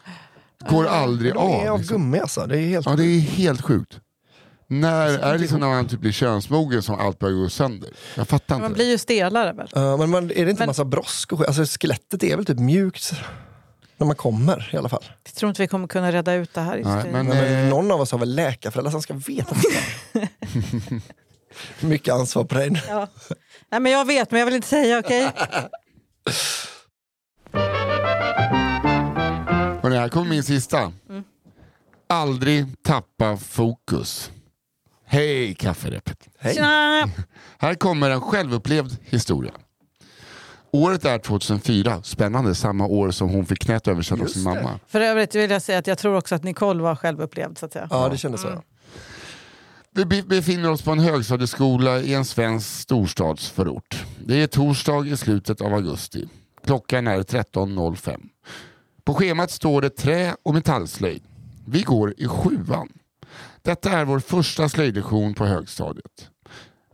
Går 0.70 0.86
aldrig 0.86 1.34
De 1.34 1.38
är 1.38 1.66
av. 1.68 1.72
av 1.72 1.78
Liksom. 1.78 1.96
gummi 1.96 2.18
alltså. 2.18 2.46
Det 2.46 2.58
är 2.58 2.66
helt... 2.68 2.86
Ja, 2.86 2.96
det 2.96 3.04
är 3.04 3.20
helt 3.20 3.62
sjukt. 3.62 3.98
När 4.66 5.18
är 5.18 5.32
det 5.32 5.38
liksom 5.38 5.60
när 5.60 5.66
man 5.68 5.88
typ 5.88 6.00
blir 6.00 6.12
könsmogen 6.12 6.82
som 6.82 6.94
allt 7.00 7.18
börjar 7.18 7.34
gå 7.36 7.48
sönder? 7.48 7.90
Jag 8.14 8.28
fattar 8.28 8.54
inte. 8.54 8.62
Man 8.62 8.70
det. 8.70 8.74
blir 8.74 8.90
ju 8.90 8.98
stelare 8.98 9.52
väl? 9.52 9.68
Ja, 9.74 9.96
men 9.96 10.10
man, 10.10 10.24
är 10.30 10.44
det 10.44 10.50
inte 10.50 10.60
Men- 10.62 10.66
massa 10.66 10.84
brosk 10.84 11.32
och 11.32 11.38
skit? 11.38 11.48
Alltså 11.48 11.64
skelettet 11.80 12.22
är 12.22 12.36
väl 12.36 12.44
typ 12.44 12.58
mjukt 12.58 13.12
när 14.00 14.06
man 14.06 14.16
kommer 14.16 14.70
i 14.72 14.76
alla 14.76 14.88
fall. 14.88 15.04
Jag 15.24 15.34
tror 15.34 15.48
inte 15.48 15.62
vi 15.62 15.68
kommer 15.68 15.88
kunna 15.88 16.12
reda 16.12 16.32
ut 16.34 16.54
det 16.54 16.60
här. 16.60 16.76
Just 16.76 16.88
Nej, 16.88 17.04
det. 17.04 17.10
men- 17.10 17.26
Men, 17.26 17.64
eh, 17.64 17.70
någon 17.70 17.90
av 17.90 18.00
oss 18.00 18.12
har 18.12 18.18
väl 18.18 18.34
läkarföräldrar 18.34 18.90
som 18.90 19.02
ska 19.02 19.14
veta 19.14 19.54
det. 20.12 20.28
Mycket 21.86 22.14
ansvar 22.14 22.44
på 22.44 22.54
dig 22.54 22.70
nu. 22.70 22.80
Ja. 22.88 23.06
Nej, 23.70 23.80
men 23.80 23.92
jag 23.92 24.04
vet, 24.04 24.30
men 24.30 24.38
jag 24.40 24.46
vill 24.46 24.54
inte 24.54 24.68
säga. 24.68 24.98
okej? 24.98 25.30
Hörrni, 29.82 29.96
här 29.96 30.08
kommer 30.08 30.30
min 30.30 30.42
sista. 30.42 30.92
Mm. 31.08 31.24
Aldrig 32.08 32.82
tappa 32.82 33.36
fokus. 33.36 34.30
Hej 35.06 35.54
kafferepet. 35.54 36.28
Hej. 36.38 36.54
Tjena! 36.54 37.10
Här 37.58 37.74
kommer 37.74 38.10
en 38.10 38.20
självupplevd 38.20 38.96
historia. 39.04 39.52
Året 40.72 41.04
är 41.04 41.18
2004, 41.18 42.02
spännande, 42.02 42.54
samma 42.54 42.86
år 42.86 43.10
som 43.10 43.28
hon 43.28 43.46
fick 43.46 43.58
knät 43.58 43.88
översatt 43.88 44.20
av 44.20 44.26
sin 44.26 44.42
mamma. 44.42 44.78
För 44.86 45.00
övrigt 45.00 45.34
vill 45.34 45.50
jag 45.50 45.62
säga 45.62 45.78
att 45.78 45.86
jag 45.86 45.98
tror 45.98 46.16
också 46.16 46.34
att 46.34 46.44
Nicole 46.44 46.82
var 46.82 46.96
självupplevd. 46.96 47.58
Så 47.58 47.66
att 47.66 47.72
säga. 47.72 47.88
Ja, 47.90 48.08
det 48.08 48.16
kändes 48.18 48.40
så. 48.40 48.48
ja. 48.48 48.62
Vi 49.94 50.04
be- 50.04 50.22
befinner 50.22 50.70
oss 50.70 50.82
på 50.82 50.90
en 50.90 50.98
högstadieskola 50.98 52.00
i 52.00 52.14
en 52.14 52.24
svensk 52.24 52.80
storstadsförort. 52.80 54.04
Det 54.24 54.42
är 54.42 54.46
torsdag 54.46 55.06
i 55.06 55.16
slutet 55.16 55.60
av 55.60 55.74
augusti. 55.74 56.28
Klockan 56.66 57.06
är 57.06 57.22
13.05. 57.22 58.20
På 59.04 59.14
schemat 59.14 59.50
står 59.50 59.82
det 59.82 59.90
trä 59.90 60.34
och 60.42 60.54
metallslöjd. 60.54 61.22
Vi 61.66 61.82
går 61.82 62.14
i 62.16 62.28
sjuan. 62.28 62.88
Detta 63.62 63.90
är 63.90 64.04
vår 64.04 64.18
första 64.20 64.68
slöjdlektion 64.68 65.34
på 65.34 65.44
högstadiet. 65.46 66.28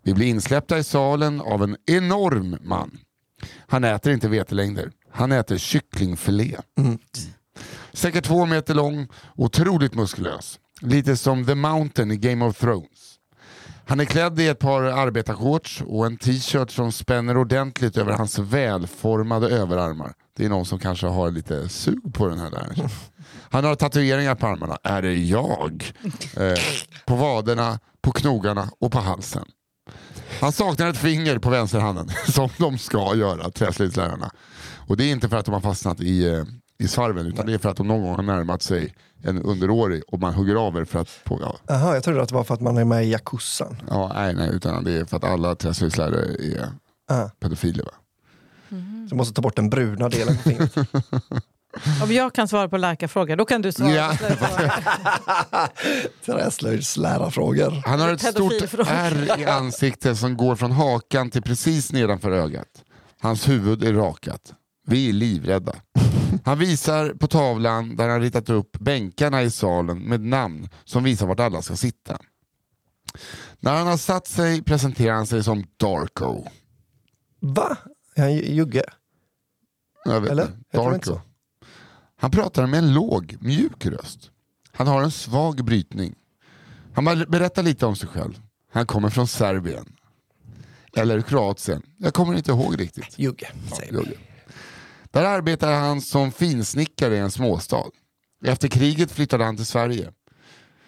Vi 0.03 0.14
blir 0.14 0.27
insläppta 0.27 0.79
i 0.79 0.85
salen 0.85 1.41
av 1.41 1.62
en 1.62 1.77
enorm 1.87 2.57
man. 2.61 2.99
Han 3.66 3.84
äter 3.84 4.12
inte 4.12 4.28
vetelängder. 4.28 4.91
Han 5.12 5.32
äter 5.32 5.59
kycklingfilé. 5.59 6.57
Säkert 7.93 8.24
två 8.24 8.47
meter 8.47 8.74
lång, 8.74 9.09
otroligt 9.34 9.95
muskulös. 9.95 10.59
Lite 10.80 11.16
som 11.16 11.47
The 11.47 11.55
Mountain 11.55 12.11
i 12.11 12.16
Game 12.16 12.45
of 12.45 12.59
Thrones. 12.59 13.16
Han 13.89 14.01
är 14.01 14.05
klädd 14.05 14.41
i 14.41 14.49
ett 14.49 14.59
par 14.59 14.82
arbetarshorts 14.82 15.82
och 15.87 16.07
en 16.07 16.16
t-shirt 16.16 16.70
som 16.70 16.93
spänner 16.93 17.37
ordentligt 17.37 17.97
över 17.97 18.12
hans 18.12 18.39
välformade 18.39 19.49
överarmar. 19.49 20.12
Det 20.37 20.45
är 20.45 20.49
någon 20.49 20.66
som 20.66 20.78
kanske 20.78 21.07
har 21.07 21.30
lite 21.30 21.68
sug 21.68 22.14
på 22.14 22.28
den 22.28 22.39
här 22.39 22.51
där. 22.51 22.91
Han 23.51 23.64
har 23.64 23.74
tatueringar 23.74 24.34
på 24.34 24.47
armarna. 24.47 24.78
Är 24.82 25.03
det 25.03 25.14
jag? 25.14 25.93
Eh, 26.37 26.59
på 27.07 27.14
vaderna, 27.14 27.78
på 28.03 28.12
knogarna 28.12 28.70
och 28.78 28.93
på 28.93 28.99
halsen. 28.99 29.45
Han 30.41 30.53
saknar 30.53 30.89
ett 30.91 30.97
finger 30.97 31.39
på 31.39 31.51
vänsterhanden, 31.51 32.09
som 32.32 32.49
de 32.59 32.78
ska 32.78 33.14
göra, 33.14 33.51
träslöjdslärarna. 33.51 34.30
Och 34.87 34.97
det 34.97 35.05
är 35.05 35.12
inte 35.12 35.28
för 35.28 35.37
att 35.37 35.45
de 35.45 35.55
har 35.55 35.61
fastnat 35.61 36.01
i, 36.01 36.26
eh, 36.28 36.45
i 36.78 36.89
svarven, 36.89 37.26
utan 37.26 37.47
det 37.47 37.55
är 37.55 37.59
för 37.59 37.68
att 37.68 37.76
de 37.76 37.89
någon 37.89 38.03
gång 38.03 38.14
har 38.16 38.22
närmat 38.22 38.62
sig 38.62 38.95
en 39.22 39.43
underårig 39.43 40.03
och 40.09 40.20
man 40.20 40.34
hugger 40.34 40.55
av 40.55 40.76
er 40.76 40.84
för 40.84 40.99
att... 40.99 41.09
På, 41.24 41.57
ja, 41.66 41.95
jag 41.95 42.05
trodde 42.05 42.22
att 42.22 42.28
det 42.28 42.34
var 42.34 42.45
för 42.45 42.55
att 42.55 42.61
man 42.61 42.76
är 42.78 42.84
med 42.84 43.05
i 43.05 43.09
Yakuzzan. 43.11 43.76
ja, 43.89 44.12
nej, 44.14 44.34
nej, 44.34 44.51
utan 44.53 44.84
det 44.84 44.93
är 44.93 45.05
för 45.05 45.16
att 45.16 45.24
alla 45.24 45.55
träslöjdslärare 45.55 46.34
är 46.34 46.68
Ah, 47.09 47.28
pedofiler. 47.41 47.84
Va? 47.84 47.91
så 48.68 49.11
du 49.11 49.14
måste 49.16 49.34
ta 49.34 49.43
bort 49.43 49.57
den 49.57 49.70
bruna 49.70 50.09
delen 50.09 50.37
på 50.37 50.43
fingret. 50.43 50.74
Om 52.03 52.12
jag 52.12 52.35
kan 52.35 52.49
svara 52.49 52.68
på 52.68 52.77
läkarfrågor, 52.77 53.37
då 53.37 53.45
kan 53.45 53.62
du 53.62 53.72
svara 53.72 53.91
Ja. 53.91 54.12
på. 54.20 54.27
Träslöjdslärarfrågor. 56.33 57.83
Han 57.87 58.01
har 58.01 58.12
ett 58.12 58.20
stort 58.20 58.53
ärr 58.89 59.41
i 59.41 59.45
ansiktet 59.45 60.18
som 60.18 60.37
går 60.37 60.57
från 60.57 60.72
hakan 60.72 61.31
till 61.31 61.43
precis 61.43 61.93
nedanför 61.93 62.31
ögat. 62.31 62.68
Hans 63.20 63.49
huvud 63.49 63.85
är 63.85 63.93
rakat. 63.93 64.53
Vi 64.87 65.09
är 65.09 65.12
livrädda. 65.12 65.72
Han 66.45 66.59
visar 66.59 67.09
på 67.11 67.27
tavlan 67.27 67.97
där 67.97 68.09
han 68.09 68.20
ritat 68.20 68.49
upp 68.51 68.79
bänkarna 68.79 69.43
i 69.43 69.51
salen 69.51 69.99
med 69.99 70.20
namn 70.20 70.68
som 70.85 71.05
visar 71.05 71.27
vart 71.27 71.41
alla 71.41 71.62
ska 71.62 71.77
sitta. 71.77 72.18
När 73.61 73.74
han 73.77 73.87
har 73.87 73.97
satt 73.97 74.27
sig 74.27 74.62
presenterar 74.62 75.14
han 75.14 75.27
sig 75.27 75.45
som 75.45 75.64
Darko. 75.77 76.45
Va? 77.41 77.77
Är 78.14 78.22
han 78.22 78.33
ju- 78.35 78.55
jugge? 78.55 78.85
Jag 80.05 80.20
vet 80.20 80.31
Eller? 80.31 80.43
inte. 80.43 80.59
Jag 80.70 80.83
tror 80.83 80.95
inte 80.95 81.07
så. 81.07 81.20
Han 82.27 82.31
pratar 82.31 82.66
med 82.66 82.79
en 82.79 82.93
låg, 82.95 83.37
mjuk 83.41 83.87
röst. 83.87 84.31
Han 84.72 84.87
har 84.87 85.03
en 85.03 85.11
svag 85.11 85.64
brytning. 85.64 86.14
Han 86.95 87.05
ber- 87.09 87.27
berättar 87.27 87.62
lite 87.62 87.87
om 87.87 87.97
sig 87.97 88.09
själv. 88.09 88.41
Han 88.72 88.87
kommer 88.87 89.09
från 89.11 89.27
Serbien. 89.29 89.87
Eller 90.97 91.20
Kroatien. 91.22 91.83
Jag 91.99 92.14
kommer 92.14 92.35
inte 92.35 92.51
ihåg 92.51 92.81
riktigt. 92.81 93.18
Jugge, 93.18 93.49
säger 93.77 93.93
vi. 93.93 93.99
Jugge. 93.99 94.16
Där 95.11 95.24
arbetar 95.24 95.72
han 95.72 96.01
som 96.01 96.33
finsnickare 96.33 97.16
i 97.16 97.18
en 97.18 97.31
småstad. 97.31 97.85
Efter 98.45 98.68
kriget 98.68 99.12
flyttade 99.12 99.45
han 99.45 99.57
till 99.57 99.66
Sverige. 99.66 100.12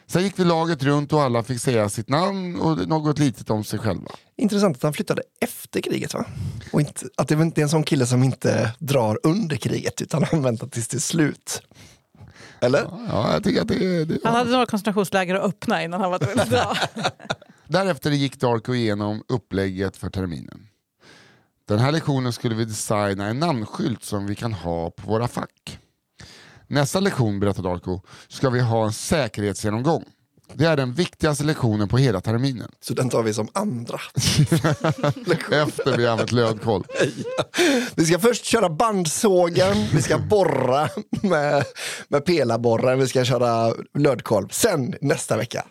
Sen 0.06 0.22
gick 0.22 0.38
vi 0.38 0.44
laget 0.44 0.82
runt 0.82 1.12
och 1.12 1.22
alla 1.22 1.42
fick 1.42 1.60
säga 1.60 1.88
sitt 1.88 2.08
namn 2.08 2.60
och 2.60 2.88
något 2.88 3.18
litet 3.18 3.50
om 3.50 3.64
sig 3.64 3.78
själva. 3.78 4.10
Intressant 4.40 4.76
att 4.76 4.82
han 4.82 4.92
flyttade 4.92 5.22
efter 5.40 5.80
kriget 5.80 6.14
va? 6.14 6.24
Och 6.72 6.80
inte, 6.80 7.06
att 7.16 7.28
det 7.28 7.34
inte 7.34 7.60
är 7.60 7.62
en 7.62 7.68
sån 7.68 7.82
kille 7.82 8.06
som 8.06 8.22
inte 8.22 8.74
drar 8.78 9.18
under 9.22 9.56
kriget 9.56 10.02
utan 10.02 10.24
han 10.24 10.42
väntar 10.42 10.66
tills 10.66 10.88
det 10.88 10.96
är 10.96 11.00
slut. 11.00 11.62
Eller? 12.60 12.86
Ja, 13.08 13.32
jag 13.32 13.44
tycker 13.44 13.60
att 13.60 13.68
det, 13.68 14.04
det 14.04 14.18
Han 14.24 14.34
hade 14.34 14.50
några 14.50 14.66
koncentrationsläger 14.66 15.34
att 15.34 15.44
öppna 15.44 15.82
innan 15.82 16.00
han 16.00 16.10
var 16.10 16.18
tvungen 16.18 16.40
att 16.40 16.50
dra. 16.50 16.76
Därefter 17.66 18.10
gick 18.10 18.40
Darko 18.40 18.74
igenom 18.74 19.24
upplägget 19.28 19.96
för 19.96 20.10
terminen. 20.10 20.66
Den 21.68 21.78
här 21.78 21.92
lektionen 21.92 22.32
skulle 22.32 22.54
vi 22.54 22.64
designa 22.64 23.26
en 23.26 23.38
namnskylt 23.38 24.04
som 24.04 24.26
vi 24.26 24.34
kan 24.34 24.52
ha 24.52 24.90
på 24.90 25.10
våra 25.10 25.28
fack. 25.28 25.78
Nästa 26.66 27.00
lektion, 27.00 27.40
berättar 27.40 27.62
Darko, 27.62 28.00
ska 28.28 28.50
vi 28.50 28.60
ha 28.60 28.84
en 28.84 28.92
säkerhetsgenomgång. 28.92 30.04
Det 30.54 30.64
är 30.64 30.76
den 30.76 30.92
viktigaste 30.92 31.44
lektionen 31.44 31.88
på 31.88 31.98
hela 31.98 32.20
terminen. 32.20 32.70
Så 32.80 32.94
den 32.94 33.08
tar 33.08 33.22
vi 33.22 33.34
som 33.34 33.48
andra. 33.52 34.00
Efter 35.62 35.96
vi 35.96 36.06
använt 36.06 36.32
lödkoll. 36.32 36.84
Vi 37.96 38.06
ska 38.06 38.18
först 38.18 38.44
köra 38.44 38.68
bandsågen, 38.68 39.76
vi 39.92 40.02
ska 40.02 40.18
borra 40.18 40.88
med, 41.22 41.64
med 42.08 42.24
pelarborren, 42.24 42.98
vi 42.98 43.08
ska 43.08 43.24
köra 43.24 43.74
lödkolv. 43.94 44.48
Sen 44.48 44.94
nästa 45.00 45.36
vecka. 45.36 45.64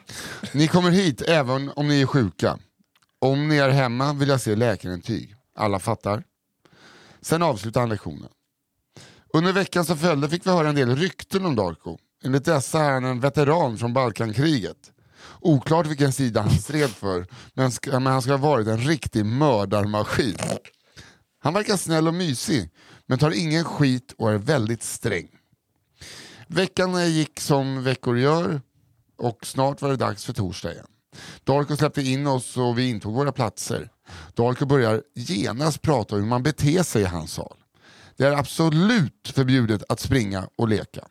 Ni 0.53 0.67
kommer 0.67 0.91
hit 0.91 1.21
även 1.21 1.71
om 1.75 1.87
ni 1.87 2.01
är 2.01 2.05
sjuka. 2.05 2.59
Om 3.21 3.47
ni 3.47 3.57
är 3.57 3.69
hemma 3.69 4.13
vill 4.13 4.29
jag 4.29 4.41
se 4.41 4.55
läkarintyg. 4.55 5.35
Alla 5.55 5.79
fattar. 5.79 6.23
Sen 7.21 7.43
avslutar 7.43 7.79
han 7.79 7.89
lektionen. 7.89 8.29
Under 9.33 9.53
veckan 9.53 9.85
som 9.85 9.97
följde 9.97 10.29
fick 10.29 10.45
vi 10.45 10.51
höra 10.51 10.69
en 10.69 10.75
del 10.75 10.95
rykten 10.95 11.45
om 11.45 11.55
Darko. 11.55 11.97
Enligt 12.23 12.45
dessa 12.45 12.79
är 12.79 12.91
han 12.91 13.05
en 13.05 13.19
veteran 13.19 13.77
från 13.77 13.93
Balkankriget. 13.93 14.91
Oklart 15.41 15.87
vilken 15.87 16.13
sida 16.13 16.41
han 16.41 16.51
stred 16.51 16.89
för, 16.89 17.25
men, 17.53 17.71
ska, 17.71 17.91
men 17.91 18.13
han 18.13 18.21
ska 18.21 18.31
ha 18.31 18.37
varit 18.37 18.67
en 18.67 18.77
riktig 18.77 19.25
mördarmaskin. 19.25 20.37
Han 21.39 21.53
verkar 21.53 21.77
snäll 21.77 22.07
och 22.07 22.13
mysig, 22.13 22.69
men 23.05 23.17
tar 23.17 23.31
ingen 23.31 23.63
skit 23.63 24.15
och 24.17 24.31
är 24.31 24.37
väldigt 24.37 24.83
sträng. 24.83 25.27
Veckan 26.47 27.11
gick 27.11 27.39
som 27.39 27.83
veckor 27.83 28.17
gör 28.17 28.61
och 29.17 29.45
snart 29.45 29.81
var 29.81 29.89
det 29.89 29.95
dags 29.95 30.25
för 30.25 30.33
torsdag 30.33 30.71
igen. 30.71 30.87
Darko 31.43 31.77
släppte 31.77 32.01
in 32.01 32.27
oss 32.27 32.57
och 32.57 32.79
vi 32.79 32.89
intog 32.89 33.13
våra 33.13 33.31
platser. 33.31 33.89
Darko 34.33 34.65
börjar 34.65 35.03
genast 35.15 35.81
prata 35.81 36.15
om 36.15 36.21
hur 36.21 36.27
man 36.27 36.43
beter 36.43 36.83
sig 36.83 37.01
i 37.01 37.05
hans 37.05 37.33
sal. 37.33 37.57
Det 38.17 38.23
är 38.23 38.31
absolut 38.31 39.31
förbjudet 39.33 39.83
att 39.89 39.99
springa 39.99 40.49
och 40.57 40.67
leka. 40.67 41.07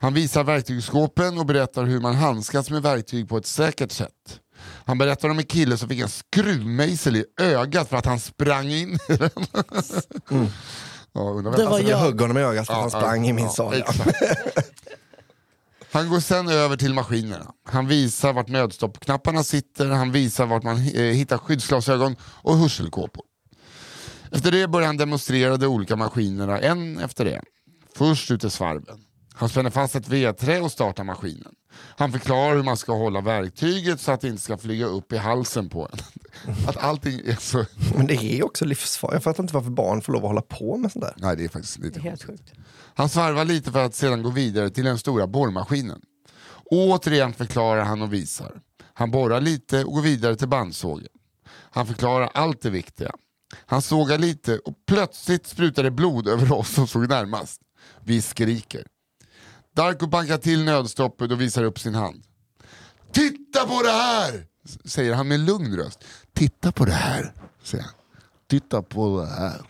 Han 0.00 0.14
visar 0.14 0.44
verktygsskåpen 0.44 1.38
och 1.38 1.46
berättar 1.46 1.84
hur 1.84 2.00
man 2.00 2.14
handskas 2.14 2.70
med 2.70 2.82
verktyg 2.82 3.28
på 3.28 3.36
ett 3.36 3.46
säkert 3.46 3.92
sätt. 3.92 4.40
Han 4.84 4.98
berättar 4.98 5.28
om 5.28 5.38
en 5.38 5.44
kille 5.44 5.76
som 5.78 5.88
fick 5.88 6.00
en 6.00 6.08
skruvmejsel 6.08 7.16
i 7.16 7.24
ögat 7.40 7.88
för 7.88 7.96
att 7.96 8.06
han 8.06 8.20
sprang 8.20 8.68
in 8.68 8.98
i 9.08 9.16
den. 9.16 9.30
Ja, 11.14 11.20
undrar 11.20 11.50
vem- 11.52 11.60
Det 11.60 11.64
var 11.66 11.72
Alltså, 11.72 11.82
jag 11.90 11.98
jag. 12.00 12.04
högg 12.04 12.20
honom 12.20 12.38
i 12.38 12.40
ögat 12.40 12.66
för 12.66 12.72
att 12.74 12.80
han 12.80 12.90
Ja, 12.92 13.00
sprang 13.00 13.24
ja, 13.24 13.30
i 13.30 13.32
min 13.32 13.44
ja, 13.44 13.50
sal. 13.50 13.74
Ja. 13.86 13.92
Han 15.92 16.08
går 16.08 16.20
sen 16.20 16.48
över 16.48 16.76
till 16.76 16.94
maskinerna. 16.94 17.52
Han 17.64 17.86
visar 17.88 18.32
vart 18.32 18.48
nödstoppknapparna 18.48 19.44
sitter, 19.44 19.86
han 19.88 20.12
visar 20.12 20.46
vart 20.46 20.62
man 20.62 20.76
eh, 20.76 21.02
hittar 21.02 21.38
skyddsglasögon 21.38 22.16
och 22.22 22.56
hörselkåpor. 22.58 23.24
Efter 24.30 24.50
det 24.52 24.68
börjar 24.68 24.86
han 24.86 24.96
demonstrera 24.96 25.56
de 25.56 25.66
olika 25.66 25.96
maskinerna 25.96 26.58
en 26.60 26.98
efter 26.98 27.26
en. 27.26 27.44
Först 27.96 28.30
ut 28.30 28.44
i 28.44 28.50
svarven. 28.50 29.04
Han 29.34 29.48
spänner 29.48 29.70
fast 29.70 29.96
ett 29.96 30.08
vedträ 30.08 30.60
och 30.60 30.72
startar 30.72 31.04
maskinen. 31.04 31.54
Han 31.74 32.12
förklarar 32.12 32.56
hur 32.56 32.62
man 32.62 32.76
ska 32.76 32.92
hålla 32.92 33.20
verktyget 33.20 34.00
så 34.00 34.12
att 34.12 34.20
det 34.20 34.28
inte 34.28 34.42
ska 34.42 34.58
flyga 34.58 34.86
upp 34.86 35.12
i 35.12 35.16
halsen 35.16 35.68
på 35.68 35.88
en. 35.92 35.98
Att 36.68 36.76
allting 36.76 37.20
är 37.24 37.36
så... 37.40 37.64
Men 37.96 38.06
det 38.06 38.14
är 38.14 38.36
ju 38.36 38.42
också 38.42 38.64
livsfarligt. 38.64 39.14
Jag 39.14 39.22
fattar 39.22 39.42
inte 39.42 39.54
varför 39.54 39.70
barn 39.70 40.02
får 40.02 40.12
lov 40.12 40.24
att 40.24 40.28
hålla 40.28 40.42
på 40.42 40.76
med 40.76 40.92
sånt 40.92 41.04
där. 41.04 41.14
Nej, 41.16 41.36
det 41.36 41.44
är 41.44 41.48
faktiskt 41.48 41.78
lite 41.78 42.00
Det 42.00 42.06
är 42.06 42.10
helt 42.10 42.22
sjukt. 42.22 42.52
Han 42.94 43.08
svarvar 43.08 43.44
lite 43.44 43.72
för 43.72 43.84
att 43.84 43.94
sedan 43.94 44.22
gå 44.22 44.30
vidare 44.30 44.70
till 44.70 44.84
den 44.84 44.98
stora 44.98 45.26
borrmaskinen. 45.26 46.00
Återigen 46.64 47.32
förklarar 47.32 47.84
han 47.84 48.02
och 48.02 48.12
visar. 48.12 48.60
Han 48.94 49.10
borrar 49.10 49.40
lite 49.40 49.84
och 49.84 49.92
går 49.92 50.02
vidare 50.02 50.36
till 50.36 50.48
bandsågen. 50.48 51.08
Han 51.70 51.86
förklarar 51.86 52.30
allt 52.34 52.62
det 52.62 52.70
viktiga. 52.70 53.12
Han 53.66 53.82
sågar 53.82 54.18
lite 54.18 54.58
och 54.58 54.74
plötsligt 54.86 55.46
sprutar 55.46 55.82
det 55.82 55.90
blod 55.90 56.28
över 56.28 56.52
oss 56.52 56.74
som 56.74 56.86
stod 56.86 57.08
närmast. 57.08 57.60
Vi 58.04 58.22
skriker. 58.22 58.86
Darko 59.74 60.06
bankar 60.06 60.38
till 60.38 60.64
nödstoppet 60.64 61.30
och 61.32 61.40
visar 61.40 61.64
upp 61.64 61.78
sin 61.78 61.94
hand. 61.94 62.22
Titta 63.12 63.66
på 63.66 63.82
det 63.82 63.90
här! 63.90 64.46
Säger 64.84 65.14
han 65.14 65.28
med 65.28 65.40
lugn 65.40 65.76
röst. 65.76 66.04
Titta 66.34 66.72
på 66.72 66.84
det 66.84 66.92
här, 66.92 67.32
säger 67.62 67.84
han. 67.84 67.92
Titta 68.50 68.82
på 68.82 69.20
det 69.20 69.26
här. 69.26 69.60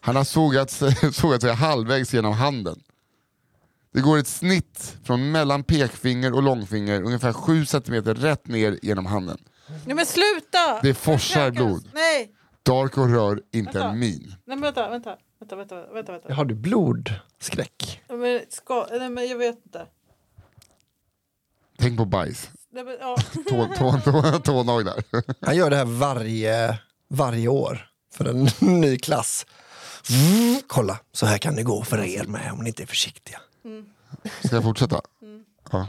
Han 0.00 0.16
har 0.16 0.24
sågat 0.24 0.70
sig, 0.70 0.94
sågat 1.12 1.40
sig 1.42 1.52
halvvägs 1.54 2.14
genom 2.14 2.32
handen. 2.32 2.80
Det 3.92 4.00
går 4.00 4.18
ett 4.18 4.26
snitt 4.28 4.96
från 5.04 5.30
mellan 5.32 5.62
pekfinger 5.64 6.32
och 6.34 6.42
långfinger 6.42 7.02
ungefär 7.02 7.32
7 7.32 7.66
cm 7.66 7.94
rätt 8.04 8.46
ner 8.48 8.78
genom 8.82 9.06
handen. 9.06 9.38
Nej 9.84 9.96
men 9.96 10.06
sluta! 10.06 10.80
Det 10.82 10.94
forsar 10.94 11.50
blod. 11.50 11.90
Nej! 11.94 12.30
Dark 12.62 12.98
och 12.98 13.08
rör 13.10 13.40
inte 13.52 13.72
Vänta. 13.78 13.90
en 13.90 13.98
min. 13.98 14.28
Nej 14.28 14.56
men 14.56 14.60
vänta, 14.60 14.90
vänta. 14.90 15.16
Vänta, 15.38 15.56
vänta, 15.56 15.86
vänta. 15.92 16.12
vänta. 16.12 16.34
Har 16.34 16.44
du 16.44 16.54
blodskräck? 16.54 18.02
Nej, 18.08 18.18
Men, 18.18 18.40
ska, 18.48 18.86
nej 18.90 19.10
men 19.10 19.28
jag 19.28 19.36
vet 19.38 19.56
inte. 19.64 19.86
Tänk 21.78 21.98
på 21.98 22.04
bajs. 22.04 22.50
Nej, 22.70 22.84
men, 22.84 22.96
ja. 23.00 23.16
Tå, 23.48 23.68
tå, 23.78 24.00
tå, 24.04 24.38
tånaglar. 24.38 25.02
Han 25.40 25.56
gör 25.56 25.70
det 25.70 25.76
här 25.76 25.84
varje, 25.84 26.78
varje 27.08 27.48
år 27.48 27.90
för 28.12 28.24
en 28.24 28.48
ny 28.80 28.98
klass. 28.98 29.46
Mm, 30.10 30.60
kolla, 30.66 30.98
så 31.12 31.26
här 31.26 31.38
kan 31.38 31.56
det 31.56 31.62
gå 31.62 31.84
för 31.84 31.98
er 32.04 32.24
med 32.24 32.52
om 32.52 32.58
ni 32.58 32.68
inte 32.68 32.82
är 32.82 32.86
försiktiga. 32.86 33.40
Ska 34.44 34.56
jag 34.56 34.62
fortsätta? 34.62 35.00
Ja. 35.70 35.88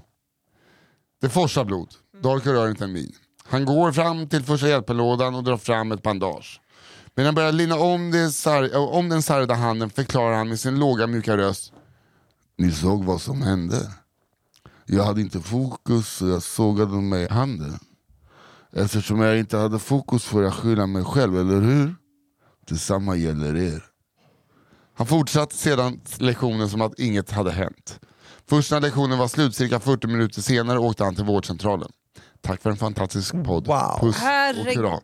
Det 1.21 1.29
forsar 1.29 1.63
blod. 1.63 1.93
Dark 2.21 2.45
rör 2.45 2.69
inte 2.69 2.83
en 2.83 2.93
min. 2.93 3.15
Han 3.43 3.65
går 3.65 3.91
fram 3.91 4.29
till 4.29 4.43
första 4.43 4.67
hjälpen-lådan 4.67 5.35
och 5.35 5.43
drar 5.43 5.57
fram 5.57 5.91
ett 5.91 6.03
bandage. 6.03 6.61
Men 7.15 7.25
han 7.25 7.35
börjar 7.35 7.51
linna 7.51 7.75
om, 7.75 8.11
det 8.11 8.31
sar- 8.31 8.75
om 8.75 9.09
den 9.09 9.21
sargade 9.21 9.53
handen 9.53 9.89
förklarar 9.89 10.35
han 10.37 10.49
med 10.49 10.59
sin 10.59 10.79
låga 10.79 11.07
mjuka 11.07 11.37
röst. 11.37 11.73
Ni 12.57 12.71
såg 12.71 13.03
vad 13.03 13.21
som 13.21 13.41
hände. 13.41 13.91
Jag 14.85 15.03
hade 15.03 15.21
inte 15.21 15.39
fokus 15.39 16.07
så 16.09 16.27
jag 16.27 16.43
sågade 16.43 16.91
mig 16.91 17.23
i 17.23 17.27
handen. 17.33 17.79
Eftersom 18.73 19.19
jag 19.21 19.39
inte 19.39 19.57
hade 19.57 19.79
fokus 19.79 20.23
får 20.23 20.43
jag 20.43 20.53
skylla 20.53 20.87
mig 20.87 21.03
själv, 21.03 21.39
eller 21.39 21.61
hur? 21.61 21.95
Detsamma 22.67 23.15
gäller 23.15 23.55
er. 23.55 23.83
Han 24.97 25.07
fortsatte 25.07 25.55
sedan 25.57 26.01
lektionen 26.17 26.69
som 26.69 26.81
att 26.81 26.99
inget 26.99 27.31
hade 27.31 27.51
hänt. 27.51 27.99
Först 28.49 28.71
när 28.71 28.81
lektionen 28.81 29.17
var 29.17 29.27
slut, 29.27 29.55
cirka 29.55 29.79
40 29.79 30.07
minuter 30.07 30.41
senare, 30.41 30.79
åkte 30.79 31.03
han 31.03 31.15
till 31.15 31.23
vårdcentralen. 31.25 31.89
Tack 32.41 32.61
för 32.61 32.69
en 32.69 32.77
fantastisk 32.77 33.31
podd. 33.43 33.67
Wow. 33.67 33.97
Puss 33.99 34.15
och 34.59 34.73
kram. 34.73 34.99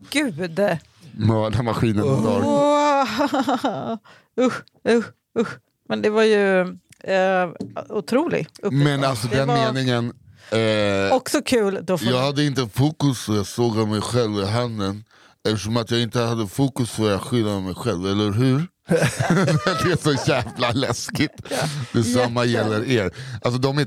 Mördarmaskinen. 1.12 2.06
Dark. 2.06 2.44
Wow. 2.44 3.98
Usch, 4.46 4.62
usch, 4.88 5.06
usch. 5.38 5.58
Men 5.88 6.02
det 6.02 6.10
var 6.10 6.22
ju 6.22 6.60
eh, 7.04 7.48
otrolig 7.88 8.46
upplevelse. 8.62 8.84
Men 8.84 9.04
alltså 9.04 9.28
Det 9.28 9.36
den 9.36 9.48
var 9.48 9.72
meningen. 9.72 10.12
Eh, 10.50 11.16
Också 11.16 11.42
kul. 11.42 11.78
Då 11.82 11.98
jag 12.00 12.18
hade 12.22 12.44
inte 12.44 12.68
fokus 12.68 13.18
så 13.24 13.34
jag 13.34 13.46
såg 13.46 13.88
mig 13.88 14.00
själv 14.00 14.38
i 14.38 14.46
handen. 14.46 15.04
Eftersom 15.48 15.76
att 15.76 15.90
jag 15.90 16.00
inte 16.00 16.20
hade 16.20 16.46
fokus 16.46 16.90
får 16.90 17.10
jag 17.10 17.20
skylla 17.20 17.60
mig 17.60 17.74
själv, 17.74 18.06
eller 18.06 18.30
hur? 18.32 18.56
det 18.88 19.92
är 19.92 20.02
så 20.02 20.30
jävla 20.30 20.70
läskigt. 20.72 21.32
Detsamma 21.92 22.44
gäller 22.44 22.88
er. 22.90 23.10
Alltså 23.42 23.60
de 23.60 23.78
är 23.78 23.84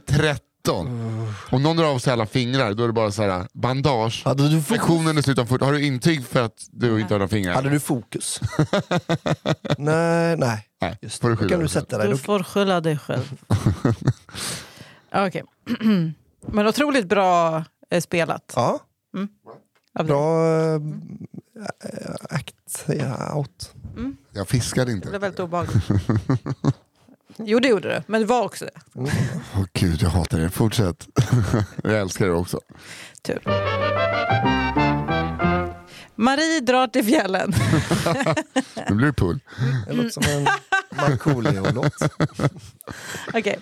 13. 0.66 1.34
Om 1.52 1.64
någon 1.64 1.78
drar 1.78 1.86
av 1.86 2.00
sig 2.00 2.14
alla 2.14 2.26
fingrar 2.26 2.74
då 2.74 2.84
är 2.84 2.88
det 2.88 2.94
bara 2.94 3.12
så 3.12 3.24
här 3.24 3.48
bandage. 3.54 4.22
Hade 4.26 4.50
du? 4.50 4.64
Lektionen 4.70 5.18
är 5.18 5.22
slut 5.22 5.38
om 5.38 5.48
40. 5.48 5.66
Har 5.66 5.74
du 5.74 5.86
intyg 5.86 6.26
för 6.26 6.42
att 6.42 6.68
du 6.72 7.02
inte 7.02 7.14
har 7.14 7.20
några 7.20 7.30
fingrar? 7.30 7.54
Hade 7.54 7.70
du 7.70 7.80
fokus? 7.80 8.42
nej, 9.78 10.38
nej. 10.38 10.68
Nej, 10.82 10.98
Just 11.02 11.22
får 11.22 11.30
du 11.30 11.36
Då 11.36 11.50
kan 11.50 11.60
du 11.60 11.68
sätta 11.68 11.98
dig. 11.98 12.10
Du 12.10 12.18
får 12.18 12.44
skylla 12.44 12.82
dig 12.82 12.98
själv. 12.98 13.42
Okej. 15.14 15.44
Men 16.48 16.68
otroligt 16.68 17.08
bra 17.08 17.64
eh, 17.90 18.02
spelat. 18.02 18.54
ja, 18.56 18.80
dig. 19.14 20.08
bra 20.08 20.46
äh, 20.76 20.80
act 22.30 22.86
ja, 22.88 23.34
out. 23.36 23.72
Jag 24.34 24.48
fiskade 24.48 24.92
Det 24.92 24.98
blev 25.00 25.08
inte. 25.08 25.20
väldigt 25.20 25.40
obehagligt. 25.40 25.84
Jo 27.44 27.60
det 27.60 27.68
gjorde 27.68 27.88
det, 27.88 28.04
men 28.08 28.22
det 28.22 28.28
var 28.28 28.44
också 28.44 28.66
det. 28.66 28.72
Åh 29.56 29.66
gud, 29.74 30.02
jag 30.02 30.10
hatar 30.10 30.40
er. 30.40 30.50
Fortsätt. 30.50 31.08
jag 31.84 31.94
älskar 31.94 32.26
er 32.26 32.34
också. 32.34 32.60
Tur. 33.22 33.42
Marie 36.16 36.60
drar 36.60 36.88
till 36.88 37.06
fjällen. 37.06 37.54
Nu 38.90 38.96
blir 38.96 39.08
det 39.08 39.14
pull. 39.14 39.40
Det 39.88 39.94
låter 39.94 40.10
som 40.10 40.24
en 40.24 40.48
Markoolio-låt. 40.98 41.94
Okej. 43.34 43.60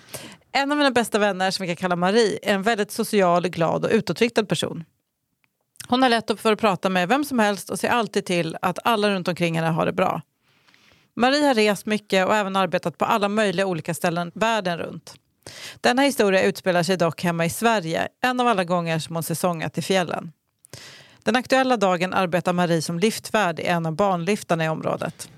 En 0.52 0.72
av 0.72 0.78
mina 0.78 0.90
bästa 0.90 1.18
vänner 1.18 1.50
som 1.50 1.62
vi 1.62 1.68
kan 1.68 1.76
kalla 1.76 1.96
Marie 1.96 2.38
är 2.42 2.54
en 2.54 2.62
väldigt 2.62 2.90
social, 2.90 3.48
glad 3.48 3.84
och 3.84 3.90
utåtriktad 3.90 4.44
person. 4.44 4.84
Hon 5.88 6.02
har 6.02 6.08
lätt 6.08 6.30
upp 6.30 6.40
för 6.40 6.52
att 6.52 6.60
prata 6.60 6.88
med 6.88 7.08
vem 7.08 7.24
som 7.24 7.38
helst 7.38 7.70
och 7.70 7.78
ser 7.78 7.88
alltid 7.88 8.24
till 8.24 8.56
att 8.62 8.78
alla 8.84 9.10
runt 9.10 9.28
omkring 9.28 9.56
henne 9.58 9.68
har 9.70 9.86
det 9.86 9.92
bra. 9.92 10.22
Marie 11.16 11.46
har 11.46 11.54
rest 11.54 11.86
mycket 11.86 12.26
och 12.26 12.36
även 12.36 12.56
arbetat 12.56 12.98
på 12.98 13.04
alla 13.04 13.28
möjliga 13.28 13.66
olika 13.66 13.94
ställen 13.94 14.32
världen 14.34 14.78
runt. 14.78 15.14
Denna 15.80 16.02
historia 16.02 16.42
utspelar 16.42 16.82
sig 16.82 16.96
dock 16.96 17.22
hemma 17.22 17.44
i 17.44 17.50
Sverige, 17.50 18.08
en 18.22 18.40
av 18.40 18.48
alla 18.48 18.64
gånger 18.64 18.98
som 18.98 19.16
hon 19.16 19.22
säsongat 19.22 19.78
i 19.78 19.82
fjällen. 19.82 20.32
Den 21.22 21.36
aktuella 21.36 21.76
dagen 21.76 22.14
arbetar 22.14 22.52
Marie 22.52 22.82
som 22.82 22.98
liftvärd 22.98 23.60
i 23.60 23.64
en 23.64 23.86
av 23.86 23.96
banliftarna 23.96 24.64
i 24.64 24.68
området. 24.68 25.28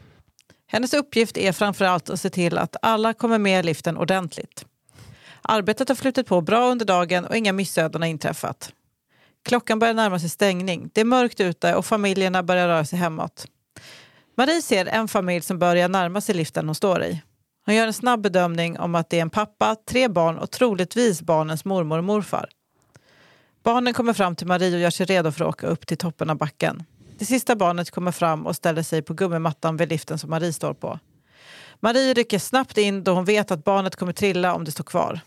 Hennes 0.66 0.94
uppgift 0.94 1.36
är 1.36 1.52
framförallt 1.52 2.10
att 2.10 2.20
se 2.20 2.30
till 2.30 2.58
att 2.58 2.76
alla 2.82 3.14
kommer 3.14 3.38
med 3.38 3.60
i 3.60 3.62
liften 3.62 3.96
ordentligt. 3.96 4.66
Arbetet 5.42 5.88
har 5.88 5.96
flutit 5.96 6.26
på 6.26 6.40
bra 6.40 6.70
under 6.70 6.86
dagen 6.86 7.24
och 7.24 7.36
inga 7.36 7.52
missöden 7.52 8.02
har 8.02 8.08
inträffat. 8.08 8.72
Klockan 9.44 9.78
börjar 9.78 9.94
närma 9.94 10.18
sig 10.18 10.28
stängning. 10.28 10.90
Det 10.92 11.00
är 11.00 11.04
mörkt 11.04 11.40
ute 11.40 11.74
och 11.74 11.86
familjerna 11.86 12.42
börjar 12.42 12.68
röra 12.68 12.84
sig 12.84 12.98
hemåt. 12.98 13.46
Marie 14.38 14.62
ser 14.62 14.86
en 14.86 15.08
familj 15.08 15.42
som 15.42 15.58
börjar 15.58 15.88
närma 15.88 16.20
sig 16.20 16.34
liften 16.34 16.66
hon 16.66 16.74
står 16.74 17.02
i. 17.02 17.22
Hon 17.66 17.74
gör 17.74 17.86
en 17.86 17.92
snabb 17.92 18.20
bedömning 18.20 18.78
om 18.78 18.94
att 18.94 19.10
det 19.10 19.18
är 19.18 19.22
en 19.22 19.30
pappa, 19.30 19.76
tre 19.88 20.08
barn 20.08 20.38
och 20.38 20.50
troligtvis 20.50 21.22
barnens 21.22 21.64
mormor 21.64 21.98
och 21.98 22.04
morfar. 22.04 22.48
Barnen 23.62 23.94
kommer 23.94 24.12
fram 24.12 24.36
till 24.36 24.46
Marie 24.46 24.74
och 24.74 24.80
gör 24.80 24.90
sig 24.90 25.06
redo 25.06 25.32
för 25.32 25.44
att 25.44 25.48
åka 25.48 25.66
upp 25.66 25.86
till 25.86 25.96
toppen 25.96 26.30
av 26.30 26.36
backen. 26.36 26.84
Det 27.18 27.24
sista 27.24 27.56
barnet 27.56 27.90
kommer 27.90 28.12
fram 28.12 28.46
och 28.46 28.56
ställer 28.56 28.82
sig 28.82 29.02
på 29.02 29.14
gummimattan 29.14 29.76
vid 29.76 29.88
liften 29.88 30.18
som 30.18 30.30
Marie 30.30 30.52
står 30.52 30.74
på. 30.74 30.98
Marie 31.80 32.14
rycker 32.14 32.38
snabbt 32.38 32.78
in 32.78 33.04
då 33.04 33.12
hon 33.12 33.24
vet 33.24 33.50
att 33.50 33.64
barnet 33.64 33.96
kommer 33.96 34.12
trilla 34.12 34.54
om 34.54 34.64
det 34.64 34.70
står 34.70 34.84
kvar. 34.84 35.20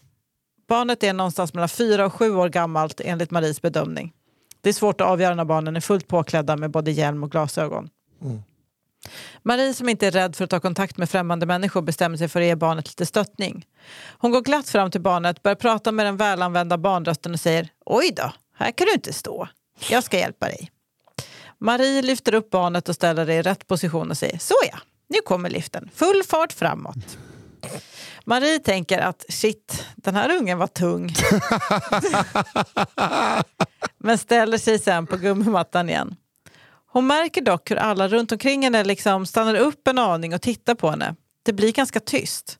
Barnet 0.68 1.03
är 1.03 1.14
någonstans 1.14 1.53
mellan 1.53 1.70
fyra 1.70 2.05
och 2.05 2.14
sju 2.14 2.36
år 2.36 2.49
gammalt 2.49 3.01
enligt 3.01 3.32
Maries 3.32 3.62
bedömning. 3.62 4.14
Det 4.62 4.70
är 4.70 4.74
svårt 4.74 5.01
att 5.01 5.07
avgöra 5.07 5.36
när 5.36 5.45
barnen 5.45 5.76
är 5.76 5.82
fullt 5.82 6.07
påklädda 6.07 6.57
med 6.57 6.72
både 6.72 6.91
hjälm 6.91 7.24
och 7.24 7.32
glasögon. 7.32 7.89
Mm. 8.22 8.43
Marie 9.43 9.74
som 9.74 9.89
inte 9.89 10.08
är 10.08 10.12
rädd 10.12 10.36
för 10.36 10.43
att 10.43 10.50
ta 10.50 10.60
kontakt 10.60 10.97
med 10.97 11.10
främmande 11.10 11.45
människor 11.45 11.82
bestämmer 11.82 12.18
sig 12.18 12.28
för 12.28 12.41
att 12.41 12.47
ge 12.47 12.56
barnet 12.56 12.88
lite 12.88 13.06
stöttning. 13.06 13.66
Hon 14.18 14.32
går 14.32 14.41
glatt 14.41 14.70
fram 14.70 14.91
till 14.91 15.02
barnet, 15.02 15.43
börjar 15.43 15.56
prata 15.56 15.91
med 15.91 16.06
den 16.06 16.18
välanvända 16.18 16.78
barnrösten 16.78 17.34
och 17.34 17.39
säger 17.39 17.70
Oj 17.86 18.12
då, 18.16 18.34
här 18.56 18.72
kan 18.72 18.86
du 18.86 18.93
inte 18.93 19.14
stå. 19.14 19.47
Jag 19.89 20.04
ska 20.04 20.18
hjälpa 20.18 20.45
dig. 20.45 20.72
Marie 21.58 22.02
lyfter 22.02 22.34
upp 22.34 22.50
barnet 22.50 22.89
och 22.89 22.95
ställer 22.95 23.26
det 23.26 23.34
i 23.34 23.41
rätt 23.41 23.68
position 23.68 24.10
och 24.12 24.18
säger 24.18 24.38
Såja, 24.38 24.80
nu 25.10 25.18
kommer 25.26 25.50
liften. 25.50 25.89
Full 25.95 26.24
fart 26.24 26.54
framåt. 26.54 27.18
Marie 28.26 28.60
tänker 28.60 29.00
att 29.00 29.26
shit, 29.30 29.86
den 29.95 30.16
här 30.16 30.38
ungen 30.38 30.58
var 30.58 30.68
tung. 30.68 31.14
Men 33.97 34.18
ställer 34.18 34.58
sig 34.58 34.80
sen 34.80 35.08
på 35.08 35.18
gummimattan 35.18 35.89
igen. 35.89 36.16
Hon 36.92 37.08
märker 37.08 37.42
dock 37.42 37.72
hur 37.72 37.76
alla 37.76 38.08
runt 38.08 38.32
omkring 38.32 38.64
henne 38.64 38.84
liksom 38.84 39.26
stannar 39.26 39.56
upp 39.56 39.88
en 39.88 39.98
aning 39.98 40.34
och 40.34 40.42
tittar 40.42 40.76
på 40.76 40.90
henne. 40.90 41.16
Det 41.44 41.54
blir 41.54 41.72
ganska 41.72 42.00
tyst. 42.00 42.60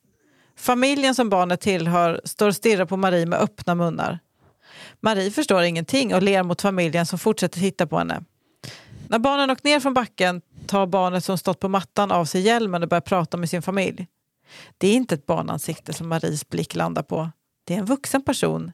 Familjen 0.58 1.16
som 1.16 1.30
barnet 1.30 1.62
tillhör 1.62 2.22
står 2.24 2.48
och 2.48 2.56
stirrar 2.56 2.86
på 2.86 2.98
Marie 2.98 3.26
med 3.26 3.40
öppna 3.40 3.76
munnar. 3.76 4.20
Marie 5.00 5.32
förstår 5.32 5.62
ingenting 5.64 6.16
och 6.16 6.24
ler 6.24 6.44
mot 6.44 6.62
familjen 6.62 7.06
som 7.06 7.20
fortsätter 7.20 7.60
titta 7.60 7.88
på 7.88 7.98
henne. 7.98 8.24
När 9.08 9.20
barnen 9.20 9.52
åkt 9.52 9.64
ner 9.64 9.80
från 9.80 9.94
backen 9.94 10.42
tar 10.68 10.88
barnet 10.88 11.24
som 11.24 11.38
stått 11.38 11.60
på 11.60 11.70
mattan 11.70 12.12
av 12.12 12.26
sig 12.26 12.42
hjälmen 12.42 12.84
och 12.84 12.90
börjar 12.90 13.02
prata 13.02 13.38
med 13.38 13.50
sin 13.50 13.62
familj. 13.62 14.08
Det 14.78 14.88
är 14.88 14.94
inte 14.94 15.16
ett 15.16 15.26
barnansikte 15.26 15.94
som 15.94 16.10
Maries 16.10 16.50
blick 16.50 16.76
landar 16.76 17.04
på. 17.04 17.30
Det 17.64 17.74
är 17.74 17.78
en 17.78 17.86
vuxen 17.86 18.24
person, 18.24 18.72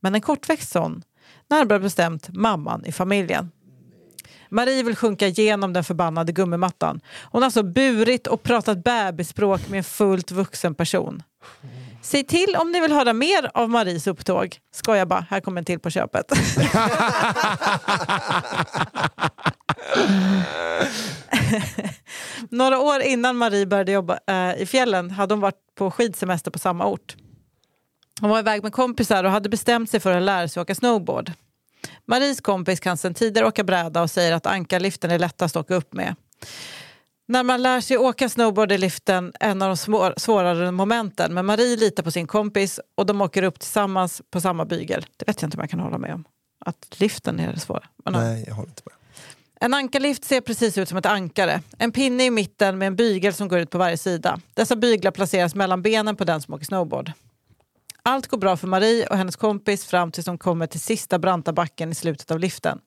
men 0.00 0.14
en 0.14 0.20
kortväxt 0.20 0.70
sån. 0.70 1.02
Närmare 1.48 1.80
bestämt 1.80 2.28
mamman 2.28 2.84
i 2.84 2.92
familjen. 2.92 3.50
Marie 4.48 4.82
vill 4.82 4.96
sjunka 4.96 5.26
igenom 5.26 5.72
den 5.72 5.84
förbannade 5.84 6.32
gummimattan. 6.32 7.00
Hon 7.22 7.42
har 7.42 7.46
alltså 7.46 7.62
burit 7.62 8.26
och 8.26 8.42
pratat 8.42 8.84
bebisspråk 8.84 9.68
med 9.68 9.78
en 9.78 9.84
fullt 9.84 10.30
vuxen 10.30 10.74
person. 10.74 11.22
Säg 12.02 12.24
till 12.24 12.56
om 12.56 12.72
ni 12.72 12.80
vill 12.80 12.92
höra 12.92 13.12
mer 13.12 13.50
av 13.54 13.70
Maries 13.70 14.06
upptåg. 14.06 14.56
Skojar 14.74 15.06
bara, 15.06 15.26
här 15.30 15.40
kommer 15.40 15.60
en 15.60 15.64
till 15.64 15.80
på 15.80 15.90
köpet. 15.90 16.32
Några 22.50 22.78
år 22.78 23.00
innan 23.00 23.36
Marie 23.36 23.66
började 23.66 23.92
jobba 23.92 24.18
eh, 24.26 24.62
i 24.62 24.66
fjällen 24.66 25.10
hade 25.10 25.34
hon 25.34 25.40
varit 25.40 25.74
på 25.78 25.90
skidsemester 25.90 26.50
på 26.50 26.58
samma 26.58 26.86
ort. 26.86 27.16
Hon 28.20 28.30
var 28.30 28.38
iväg 28.38 28.62
med 28.62 28.72
kompisar 28.72 29.24
och 29.24 29.30
hade 29.30 29.48
bestämt 29.48 29.90
sig 29.90 30.00
för 30.00 30.16
att 30.16 30.22
lära 30.22 30.48
sig 30.48 30.60
åka 30.60 30.74
snowboard. 30.74 31.32
Maries 32.06 32.40
kompis 32.40 32.80
kan 32.80 32.96
sedan 32.96 33.14
tidigare 33.14 33.48
åka 33.48 33.64
bräda 33.64 34.02
och 34.02 34.10
säger 34.10 34.32
att 34.32 34.46
ankarliften 34.46 35.10
är 35.10 35.18
lättast 35.18 35.56
att 35.56 35.60
åka 35.60 35.74
upp 35.74 35.92
med. 35.92 36.14
När 37.28 37.42
man 37.42 37.62
lär 37.62 37.80
sig 37.80 37.98
åka 37.98 38.28
snowboard 38.28 38.72
är 38.72 38.78
liften 38.78 39.32
en 39.40 39.62
av 39.62 39.68
de 39.68 39.76
svår, 39.76 40.14
svårare 40.16 40.70
momenten 40.70 41.34
men 41.34 41.46
Marie 41.46 41.76
litar 41.76 42.02
på 42.02 42.10
sin 42.10 42.26
kompis 42.26 42.80
och 42.94 43.06
de 43.06 43.20
åker 43.20 43.42
upp 43.42 43.60
tillsammans 43.60 44.22
på 44.30 44.40
samma 44.40 44.64
bygel. 44.64 45.06
Det 45.16 45.26
vet 45.26 45.42
jag 45.42 45.46
inte 45.46 45.56
om 45.56 45.60
jag 45.60 45.70
kan 45.70 45.80
hålla 45.80 45.98
med 45.98 46.14
om. 46.14 46.24
Att 46.64 47.00
liften 47.00 47.40
är 47.40 47.52
det 47.52 47.60
svåra. 47.60 47.84
Men. 48.04 48.12
Nej, 48.12 48.44
jag 48.46 48.54
håller 48.54 48.68
inte 48.68 48.82
med. 48.84 48.92
En 49.60 49.74
ankarlift 49.74 50.24
ser 50.24 50.40
precis 50.40 50.78
ut 50.78 50.88
som 50.88 50.98
ett 50.98 51.06
ankare. 51.06 51.60
En 51.78 51.92
pinne 51.92 52.24
i 52.24 52.30
mitten 52.30 52.78
med 52.78 52.86
en 52.86 52.96
bygel 52.96 53.34
som 53.34 53.48
går 53.48 53.58
ut 53.58 53.70
på 53.70 53.78
varje 53.78 53.96
sida. 53.96 54.40
Dessa 54.54 54.76
byglar 54.76 55.10
placeras 55.10 55.54
mellan 55.54 55.82
benen 55.82 56.16
på 56.16 56.24
den 56.24 56.40
som 56.40 56.54
åker 56.54 56.64
snowboard. 56.64 57.12
Allt 58.06 58.26
går 58.26 58.38
bra 58.38 58.56
för 58.56 58.66
Marie 58.66 59.06
och 59.06 59.16
hennes 59.16 59.36
kompis 59.36 59.84
fram 59.84 60.12
tills 60.12 60.26
de 60.26 60.38
kommer 60.38 60.66
till 60.66 60.80
sista 60.80 61.18
branta 61.18 61.52
backen 61.52 61.92
i 61.92 61.94
slutet 61.94 62.30
av 62.30 62.38
liften. 62.38 62.78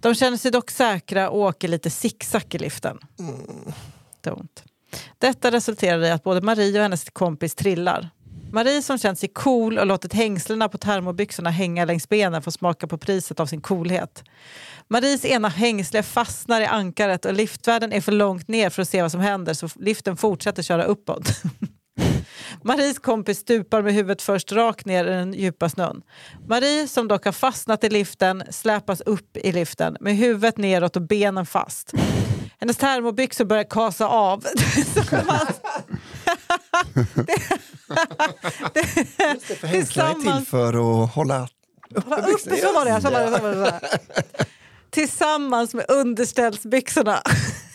De 0.00 0.14
känner 0.14 0.36
sig 0.36 0.50
dock 0.50 0.70
säkra 0.70 1.30
och 1.30 1.38
åker 1.40 1.68
lite 1.68 1.90
zigzag 1.90 2.54
i 2.54 2.58
liften. 2.58 2.98
Don't. 4.22 4.62
Detta 5.18 5.50
resulterar 5.50 6.02
i 6.02 6.10
att 6.10 6.22
både 6.22 6.40
Marie 6.40 6.78
och 6.78 6.82
hennes 6.82 7.04
kompis 7.10 7.54
trillar. 7.54 8.10
Marie 8.52 8.82
som 8.82 8.98
känt 8.98 9.18
sig 9.18 9.28
cool 9.28 9.78
och 9.78 9.86
låtit 9.86 10.12
hängslena 10.12 10.68
på 10.68 10.78
termobyxorna 10.78 11.50
hänga 11.50 11.84
längs 11.84 12.08
benen 12.08 12.42
får 12.42 12.50
smaka 12.50 12.86
på 12.86 12.98
priset 12.98 13.40
av 13.40 13.46
sin 13.46 13.60
coolhet. 13.60 14.24
Maries 14.88 15.24
ena 15.24 15.48
hängsle 15.48 16.02
fastnar 16.02 16.60
i 16.60 16.66
ankaret 16.66 17.24
och 17.24 17.32
liftvärden 17.32 17.92
är 17.92 18.00
för 18.00 18.12
långt 18.12 18.48
ner 18.48 18.70
för 18.70 18.82
att 18.82 18.88
se 18.88 19.02
vad 19.02 19.10
som 19.10 19.20
händer 19.20 19.54
så 19.54 19.68
liften 19.74 20.16
fortsätter 20.16 20.62
köra 20.62 20.84
uppåt. 20.84 21.28
Maries 22.64 22.98
kompis 22.98 23.38
stupar 23.38 23.82
med 23.82 23.94
huvudet 23.94 24.22
först 24.22 24.52
rakt 24.52 24.86
ner 24.86 25.04
i 25.04 25.08
den 25.10 25.32
djupa 25.34 25.68
snön. 25.68 26.02
Marie, 26.48 26.88
som 26.88 27.08
dock 27.08 27.24
har 27.24 27.32
fastnat 27.32 27.84
i 27.84 27.88
liften, 27.88 28.42
släpas 28.50 29.00
upp 29.00 29.36
i 29.36 29.52
liften 29.52 29.96
med 30.00 30.16
huvudet 30.16 30.56
neråt 30.56 30.96
och 30.96 31.02
benen 31.02 31.46
fast. 31.46 31.92
Hennes 32.60 32.76
termobyxor 32.76 33.44
börjar 33.44 33.64
kasa 33.64 34.06
av. 34.08 34.40
Så 34.94 35.16
man- 35.16 35.46
För 39.60 39.66
hängslar 39.66 40.04
är 40.10 40.14
till 40.14 40.22
Tillsammans- 40.22 40.48
för 40.48 41.04
att 41.04 41.10
hålla 41.14 41.48
uppe 41.90 42.10
byxorna. 42.10 42.32
uppe, 42.32 42.56
så 42.60 42.72
var 42.72 42.84
det, 42.84 43.00
så 43.00 43.10
var 43.10 43.20
det, 43.20 43.26
så 43.36 43.42
var 43.42 43.48
det, 43.48 43.54
så 43.54 43.60
var 43.60 43.66
det. 43.66 43.80
Tillsammans 44.90 45.74
med 45.74 45.84
underställsbyxorna. 45.90 47.22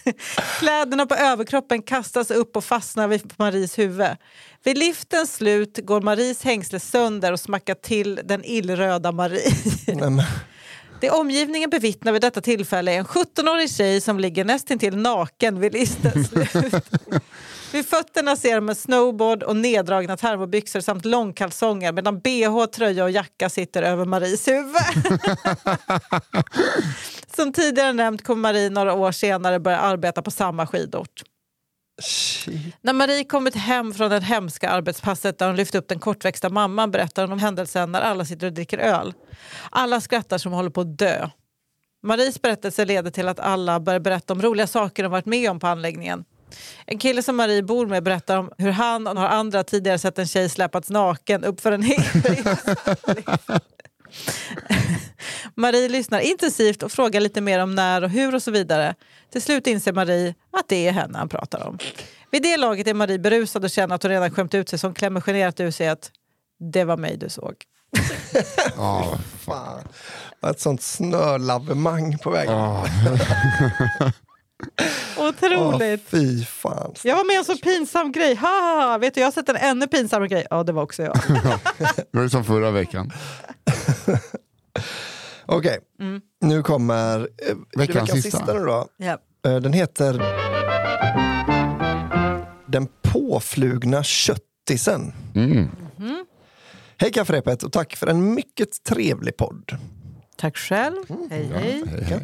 Kläderna 0.59 1.05
på 1.05 1.15
överkroppen 1.15 1.81
kastas 1.81 2.31
upp 2.31 2.55
och 2.55 2.63
fastnar 2.63 3.07
vid 3.07 3.33
Maries 3.37 3.79
huvud. 3.79 4.07
Vid 4.63 4.77
liftens 4.77 5.35
slut 5.35 5.79
går 5.83 6.01
Maries 6.01 6.43
hängsle 6.43 6.79
sönder 6.79 7.31
och 7.31 7.39
smackar 7.39 7.75
till 7.75 8.19
den 8.23 8.45
illröda 8.45 9.11
Marie. 9.11 9.53
Det 11.01 11.09
omgivningen 11.09 11.69
bevittnar 11.69 12.11
vid 12.11 12.21
detta 12.21 12.41
tillfälle 12.41 12.91
är 12.91 12.97
en 12.97 13.05
17-årig 13.05 13.71
tjej 13.71 14.01
som 14.01 14.19
ligger 14.19 14.45
nästintill 14.45 14.97
naken 14.97 15.59
vid 15.59 15.73
listens 15.73 16.29
slut. 16.29 16.73
vid 17.71 17.85
fötterna 17.85 18.35
ser 18.35 18.55
de 18.55 18.69
en 18.69 18.75
snowboard 18.75 19.43
och 19.43 19.55
neddragna 19.55 20.17
termobyxor 20.17 20.79
samt 20.79 21.05
långkalsonger 21.05 21.91
medan 21.91 22.19
bh, 22.19 22.65
tröja 22.65 23.03
och 23.03 23.11
jacka 23.11 23.49
sitter 23.49 23.83
över 23.83 24.05
Maries 24.05 24.47
huvud. 24.47 24.75
Som 27.35 27.53
tidigare 27.53 27.93
nämnt 27.93 28.23
kommer 28.23 28.41
Marie 28.41 28.69
några 28.69 28.93
år 28.93 29.11
senare 29.11 29.59
börja 29.59 29.79
arbeta 29.79 30.21
på 30.21 30.31
samma 30.31 30.67
skidort. 30.67 31.23
Shit. 32.01 32.75
När 32.81 32.93
Marie 32.93 33.23
kommit 33.23 33.55
hem 33.55 33.93
från 33.93 34.09
det 34.09 34.19
hemska 34.19 34.69
arbetspasset 34.69 35.37
där 35.37 35.47
hon 35.47 35.55
lyft 35.55 35.75
upp 35.75 35.87
den 35.87 35.99
kortväxta 35.99 36.49
mamman 36.49 36.91
berättar 36.91 37.23
hon 37.23 37.31
om 37.31 37.39
händelsen 37.39 37.91
när 37.91 38.01
alla 38.01 38.25
sitter 38.25 38.47
och 38.47 38.53
dricker 38.53 38.77
öl. 38.77 39.13
Alla 39.69 40.01
skrattar 40.01 40.37
som 40.37 40.51
håller 40.51 40.69
på 40.69 40.81
att 40.81 40.97
dö. 40.97 41.29
Maries 42.03 42.41
berättelse 42.41 42.85
leder 42.85 43.11
till 43.11 43.27
att 43.27 43.39
alla 43.39 43.79
börjar 43.79 43.99
berätta 43.99 44.33
om 44.33 44.41
roliga 44.41 44.67
saker 44.67 45.03
de 45.03 45.11
varit 45.11 45.25
med 45.25 45.51
om 45.51 45.59
på 45.59 45.67
anläggningen. 45.67 46.25
En 46.85 46.97
kille 46.97 47.23
som 47.23 47.35
Marie 47.35 47.63
bor 47.63 47.87
med 47.87 48.03
berättar 48.03 48.37
om 48.37 48.51
hur 48.57 48.71
han 48.71 49.07
och 49.07 49.15
några 49.15 49.29
andra 49.29 49.63
tidigare 49.63 49.99
sett 49.99 50.19
en 50.19 50.27
tjej 50.27 50.49
släpats 50.49 50.89
naken 50.89 51.43
uppför 51.43 51.71
en 51.71 51.83
hel 51.83 52.01
Marie 55.55 55.89
lyssnar 55.89 56.19
intensivt 56.19 56.83
och 56.83 56.91
frågar 56.91 57.21
lite 57.21 57.41
mer 57.41 57.59
om 57.59 57.75
när 57.75 58.03
och 58.03 58.09
hur 58.09 58.35
och 58.35 58.43
så 58.43 58.51
vidare. 58.51 58.95
Till 59.31 59.41
slut 59.41 59.67
inser 59.67 59.93
Marie 59.93 60.35
att 60.51 60.67
det 60.67 60.87
är 60.87 60.91
henne 60.91 61.17
han 61.17 61.29
pratar 61.29 61.67
om. 61.67 61.77
Vid 62.31 62.41
det 62.43 62.57
laget 62.57 62.87
är 62.87 62.93
Marie 62.93 63.19
berusad 63.19 63.63
och 63.63 63.69
känner 63.69 63.95
att 63.95 64.03
hon 64.03 64.11
redan 64.11 64.31
skämt 64.31 64.53
ut 64.53 64.69
sig 64.69 64.79
så 64.79 64.87
hon 64.87 64.93
klämmer 64.93 65.21
generat 65.21 65.59
ur 65.59 65.71
sig 65.71 65.87
att 65.89 66.11
det 66.73 66.83
var 66.83 66.97
mig 66.97 67.17
du 67.17 67.29
såg. 67.29 67.53
Ja, 68.77 69.17
Fan. 69.39 69.83
Ett 70.49 70.59
sånt 70.59 70.81
snölavemang 70.81 72.17
på 72.17 72.29
vägen. 72.29 72.53
ja. 72.53 72.87
Otroligt! 75.17 76.01
Åh, 76.13 76.19
fy 76.19 76.45
fan. 76.45 76.93
Jag 77.03 77.15
var 77.15 77.23
med 77.23 77.33
om 77.33 77.39
en 77.39 77.45
så 77.45 77.57
pinsam 77.57 78.11
grej. 78.11 78.35
Ha, 78.35 78.47
ha, 78.47 78.87
ha. 78.91 78.97
Vet 78.97 79.13
du, 79.13 79.19
jag 79.19 79.27
har 79.27 79.31
sett 79.31 79.49
en 79.49 79.55
ännu 79.55 79.87
pinsammare 79.87 80.27
grej. 80.27 80.47
Ja, 80.49 80.63
det 80.63 80.71
var 80.71 80.83
också 80.83 81.03
jag. 81.03 81.15
Det 82.11 82.19
var 82.19 82.27
som 82.27 82.43
förra 82.43 82.71
veckan. 82.71 83.11
Okej, 85.45 85.79
Mm. 85.99 86.21
nu 86.41 86.63
kommer 86.63 87.19
eh, 87.19 87.27
Veckans 87.77 87.89
veckans 87.89 88.11
sista. 88.23 88.37
sista 88.37 88.53
då. 88.59 88.87
Ja. 88.97 89.17
Eh, 89.45 89.55
Den 89.55 89.73
heter 89.73 90.21
Den 92.67 92.87
påflugna 93.01 94.03
köttisen. 94.03 95.13
Mm. 95.35 95.69
Hej 96.97 97.11
kafferepet 97.11 97.63
och 97.63 97.71
tack 97.71 97.95
för 97.95 98.07
en 98.07 98.33
mycket 98.33 98.83
trevlig 98.83 99.37
podd. 99.37 99.77
Tack 100.37 100.57
själv. 100.57 100.95
Hej, 101.29 101.49
hej. 101.53 101.83
Hej, 101.87 102.03
hej. 102.03 102.19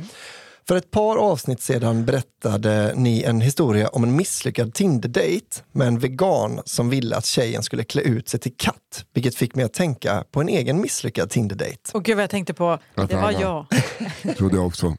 För 0.68 0.76
ett 0.76 0.92
par 0.92 1.18
avsnitt 1.18 1.62
sedan 1.62 2.06
berättade 2.06 2.94
ni 2.96 3.24
en 3.24 3.42
historia 3.42 3.88
om 3.88 4.04
en 4.04 4.16
misslyckad 4.16 4.74
Tinder-date 4.74 5.64
med 5.72 5.88
en 5.88 6.00
vegan 6.00 6.62
som 6.66 6.90
ville 6.90 7.16
att 7.16 7.26
tjejen 7.26 7.64
skulle 7.64 7.84
klä 7.84 8.02
ut 8.02 8.30
sig 8.30 8.40
till 8.40 8.54
katt, 8.58 9.06
vilket 9.14 9.36
fick 9.36 9.56
mig 9.56 9.66
att 9.66 9.74
tänka 9.74 10.24
på 10.32 10.42
en 10.42 10.50
egen 10.50 10.82
misslyckad 10.82 11.30
Tinder-date. 11.30 11.92
Och 11.94 12.04
gud 12.04 12.16
vad 12.16 12.24
jag 12.24 12.30
tänkte 12.30 12.54
på, 12.54 12.80
det 12.96 13.16
var 13.16 13.32
jag. 13.32 13.66
Trodde 14.38 14.56
jag 14.56 14.68
också. 14.68 14.96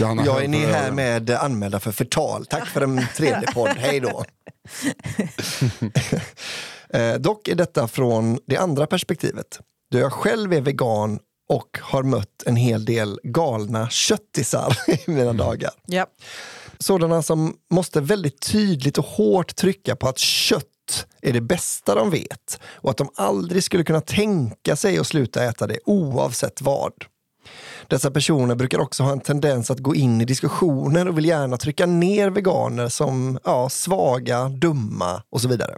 Johanna 0.00 0.24
Jag 0.24 0.44
är 0.44 0.48
ni 0.48 0.66
här 0.66 0.90
med 0.90 1.30
anmälda 1.30 1.80
för 1.80 1.92
förtal. 1.92 2.46
Tack 2.46 2.66
för 2.68 2.80
en 2.80 3.06
trevlig 3.16 3.54
podd. 3.54 3.76
Hej 3.76 4.00
då. 4.00 4.24
Eh, 6.94 7.14
Dock 7.14 7.48
är 7.48 7.54
detta 7.54 7.88
från 7.88 8.38
det 8.46 8.56
andra 8.56 8.86
perspektivet. 8.86 9.60
Då 9.90 9.98
jag 9.98 10.12
själv 10.12 10.52
är 10.52 10.60
vegan 10.60 11.18
och 11.52 11.78
har 11.82 12.02
mött 12.02 12.42
en 12.46 12.56
hel 12.56 12.84
del 12.84 13.20
galna 13.22 13.88
köttisar 13.90 14.78
i 15.08 15.10
mina 15.10 15.32
dagar. 15.32 15.70
Ja. 15.86 16.06
Sådana 16.78 17.22
som 17.22 17.56
måste 17.70 18.00
väldigt 18.00 18.40
tydligt 18.40 18.98
och 18.98 19.04
hårt 19.04 19.56
trycka 19.56 19.96
på 19.96 20.08
att 20.08 20.18
kött 20.18 21.06
är 21.22 21.32
det 21.32 21.40
bästa 21.40 21.94
de 21.94 22.10
vet 22.10 22.60
och 22.64 22.90
att 22.90 22.96
de 22.96 23.08
aldrig 23.14 23.64
skulle 23.64 23.84
kunna 23.84 24.00
tänka 24.00 24.76
sig 24.76 24.98
att 24.98 25.06
sluta 25.06 25.44
äta 25.44 25.66
det 25.66 25.78
oavsett 25.84 26.62
vad. 26.62 26.92
Dessa 27.86 28.10
personer 28.10 28.54
brukar 28.54 28.78
också 28.78 29.02
ha 29.02 29.12
en 29.12 29.20
tendens 29.20 29.70
att 29.70 29.78
gå 29.78 29.94
in 29.94 30.20
i 30.20 30.24
diskussioner 30.24 31.08
och 31.08 31.18
vill 31.18 31.26
gärna 31.26 31.56
trycka 31.56 31.86
ner 31.86 32.30
veganer 32.30 32.88
som 32.88 33.38
ja, 33.44 33.68
svaga, 33.68 34.48
dumma 34.48 35.22
och 35.30 35.40
så 35.40 35.48
vidare. 35.48 35.76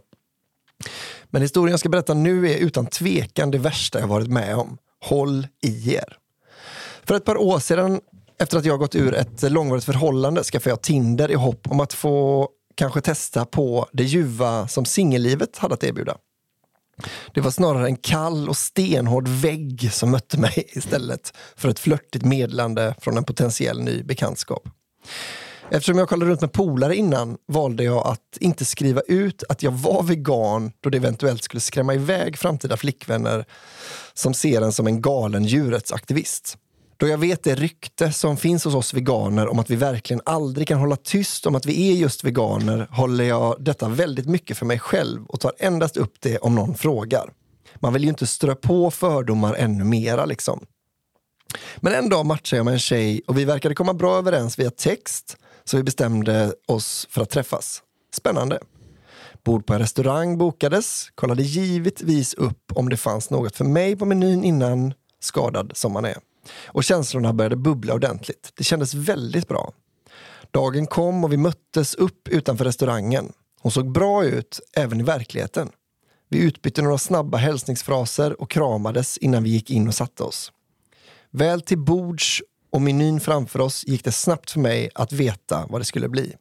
Men 1.24 1.42
historien 1.42 1.70
jag 1.70 1.80
ska 1.80 1.88
berätta 1.88 2.14
nu 2.14 2.50
är 2.50 2.56
utan 2.56 2.86
tvekan 2.86 3.50
det 3.50 3.58
värsta 3.58 4.00
jag 4.00 4.06
varit 4.06 4.28
med 4.28 4.56
om. 4.56 4.78
Håll 5.04 5.46
i 5.62 5.94
er. 5.94 6.18
För 7.04 7.14
ett 7.14 7.24
par 7.24 7.36
år 7.36 7.58
sedan, 7.58 8.00
efter 8.38 8.58
att 8.58 8.64
jag 8.64 8.78
gått 8.78 8.94
ur 8.94 9.14
ett 9.14 9.42
långvarigt 9.42 9.84
förhållande, 9.84 10.44
skaffade 10.44 10.70
jag 10.70 10.82
Tinder 10.82 11.30
i 11.30 11.34
hopp 11.34 11.70
om 11.70 11.80
att 11.80 11.92
få 11.92 12.48
kanske 12.74 13.00
testa 13.00 13.44
på 13.44 13.88
det 13.92 14.04
ljuva 14.04 14.68
som 14.68 14.84
singellivet 14.84 15.58
hade 15.58 15.74
att 15.74 15.84
erbjuda. 15.84 16.16
Det 17.34 17.40
var 17.40 17.50
snarare 17.50 17.86
en 17.86 17.96
kall 17.96 18.48
och 18.48 18.56
stenhård 18.56 19.28
vägg 19.28 19.92
som 19.92 20.10
mötte 20.10 20.38
mig 20.40 20.68
istället 20.68 21.32
för 21.56 21.68
ett 21.68 21.78
flörtigt 21.78 22.24
meddelande 22.24 22.94
från 23.00 23.16
en 23.16 23.24
potentiell 23.24 23.80
ny 23.80 24.02
bekantskap. 24.02 24.68
Eftersom 25.70 25.98
jag 25.98 26.08
kollade 26.08 26.30
runt 26.30 26.40
med 26.40 26.52
polare 26.52 26.96
innan 26.96 27.36
valde 27.48 27.84
jag 27.84 28.06
att 28.06 28.36
inte 28.40 28.64
skriva 28.64 29.00
ut 29.00 29.44
att 29.48 29.62
jag 29.62 29.70
var 29.70 30.02
vegan 30.02 30.72
då 30.80 30.90
det 30.90 30.96
eventuellt 30.96 31.44
skulle 31.44 31.60
skrämma 31.60 31.94
iväg 31.94 32.38
framtida 32.38 32.76
flickvänner 32.76 33.44
som 34.14 34.34
ser 34.34 34.62
en 34.62 34.72
som 34.72 34.86
en 34.86 35.02
galen 35.02 35.44
djurrättsaktivist. 35.44 36.58
Då 36.96 37.08
jag 37.08 37.18
vet 37.18 37.42
det 37.42 37.54
rykte 37.54 38.12
som 38.12 38.36
finns 38.36 38.64
hos 38.64 38.74
oss 38.74 38.94
veganer 38.94 39.48
om 39.48 39.58
att 39.58 39.70
vi 39.70 39.76
verkligen 39.76 40.22
aldrig 40.24 40.68
kan 40.68 40.78
hålla 40.78 40.96
tyst 40.96 41.46
om 41.46 41.54
att 41.54 41.66
vi 41.66 41.90
är 41.90 41.94
just 41.94 42.24
veganer 42.24 42.88
håller 42.90 43.24
jag 43.24 43.56
detta 43.60 43.88
väldigt 43.88 44.26
mycket 44.26 44.58
för 44.58 44.66
mig 44.66 44.78
själv 44.78 45.26
och 45.26 45.40
tar 45.40 45.52
endast 45.58 45.96
upp 45.96 46.14
det 46.20 46.38
om 46.38 46.54
någon 46.54 46.74
frågar. 46.74 47.32
Man 47.74 47.92
vill 47.92 48.02
ju 48.02 48.08
inte 48.08 48.26
strö 48.26 48.54
på 48.54 48.90
fördomar 48.90 49.54
ännu 49.54 49.84
mera 49.84 50.24
liksom. 50.24 50.66
Men 51.76 51.94
en 51.94 52.08
dag 52.08 52.26
matchade 52.26 52.58
jag 52.58 52.64
med 52.64 52.74
en 52.74 52.80
tjej 52.80 53.22
och 53.26 53.38
vi 53.38 53.44
verkade 53.44 53.74
komma 53.74 53.94
bra 53.94 54.18
överens 54.18 54.58
via 54.58 54.70
text 54.70 55.36
så 55.64 55.76
vi 55.76 55.82
bestämde 55.82 56.54
oss 56.66 57.06
för 57.10 57.22
att 57.22 57.30
träffas. 57.30 57.82
Spännande. 58.14 58.58
Bord 59.44 59.66
på 59.66 59.74
en 59.74 59.78
restaurang 59.78 60.38
bokades, 60.38 61.10
kollade 61.14 61.42
givetvis 61.42 62.34
upp 62.34 62.72
om 62.74 62.88
det 62.88 62.96
fanns 62.96 63.30
något 63.30 63.56
för 63.56 63.64
mig 63.64 63.96
på 63.96 64.04
menyn 64.04 64.44
innan, 64.44 64.94
skadad 65.20 65.72
som 65.74 65.92
man 65.92 66.04
är. 66.04 66.16
Och 66.66 66.84
känslorna 66.84 67.32
började 67.32 67.56
bubbla 67.56 67.94
ordentligt. 67.94 68.52
Det 68.54 68.64
kändes 68.64 68.94
väldigt 68.94 69.48
bra. 69.48 69.72
Dagen 70.50 70.86
kom 70.86 71.24
och 71.24 71.32
vi 71.32 71.36
möttes 71.36 71.94
upp 71.94 72.28
utanför 72.28 72.64
restaurangen. 72.64 73.32
Hon 73.60 73.72
såg 73.72 73.92
bra 73.92 74.24
ut, 74.24 74.60
även 74.76 75.00
i 75.00 75.02
verkligheten. 75.02 75.70
Vi 76.28 76.38
utbytte 76.38 76.82
några 76.82 76.98
snabba 76.98 77.38
hälsningsfraser 77.38 78.40
och 78.40 78.50
kramades 78.50 79.18
innan 79.18 79.42
vi 79.42 79.50
gick 79.50 79.70
in 79.70 79.88
och 79.88 79.94
satte 79.94 80.22
oss. 80.22 80.52
Väl 81.30 81.60
till 81.60 81.78
bords 81.78 82.42
och 82.74 82.82
menyn 82.82 83.20
framför 83.20 83.60
oss 83.60 83.84
gick 83.86 84.04
det 84.04 84.12
snabbt 84.12 84.50
för 84.50 84.60
mig 84.60 84.90
att 84.94 85.12
veta 85.12 85.66
vad 85.68 85.80
det 85.80 85.84
skulle 85.84 86.08
bli. 86.08 86.34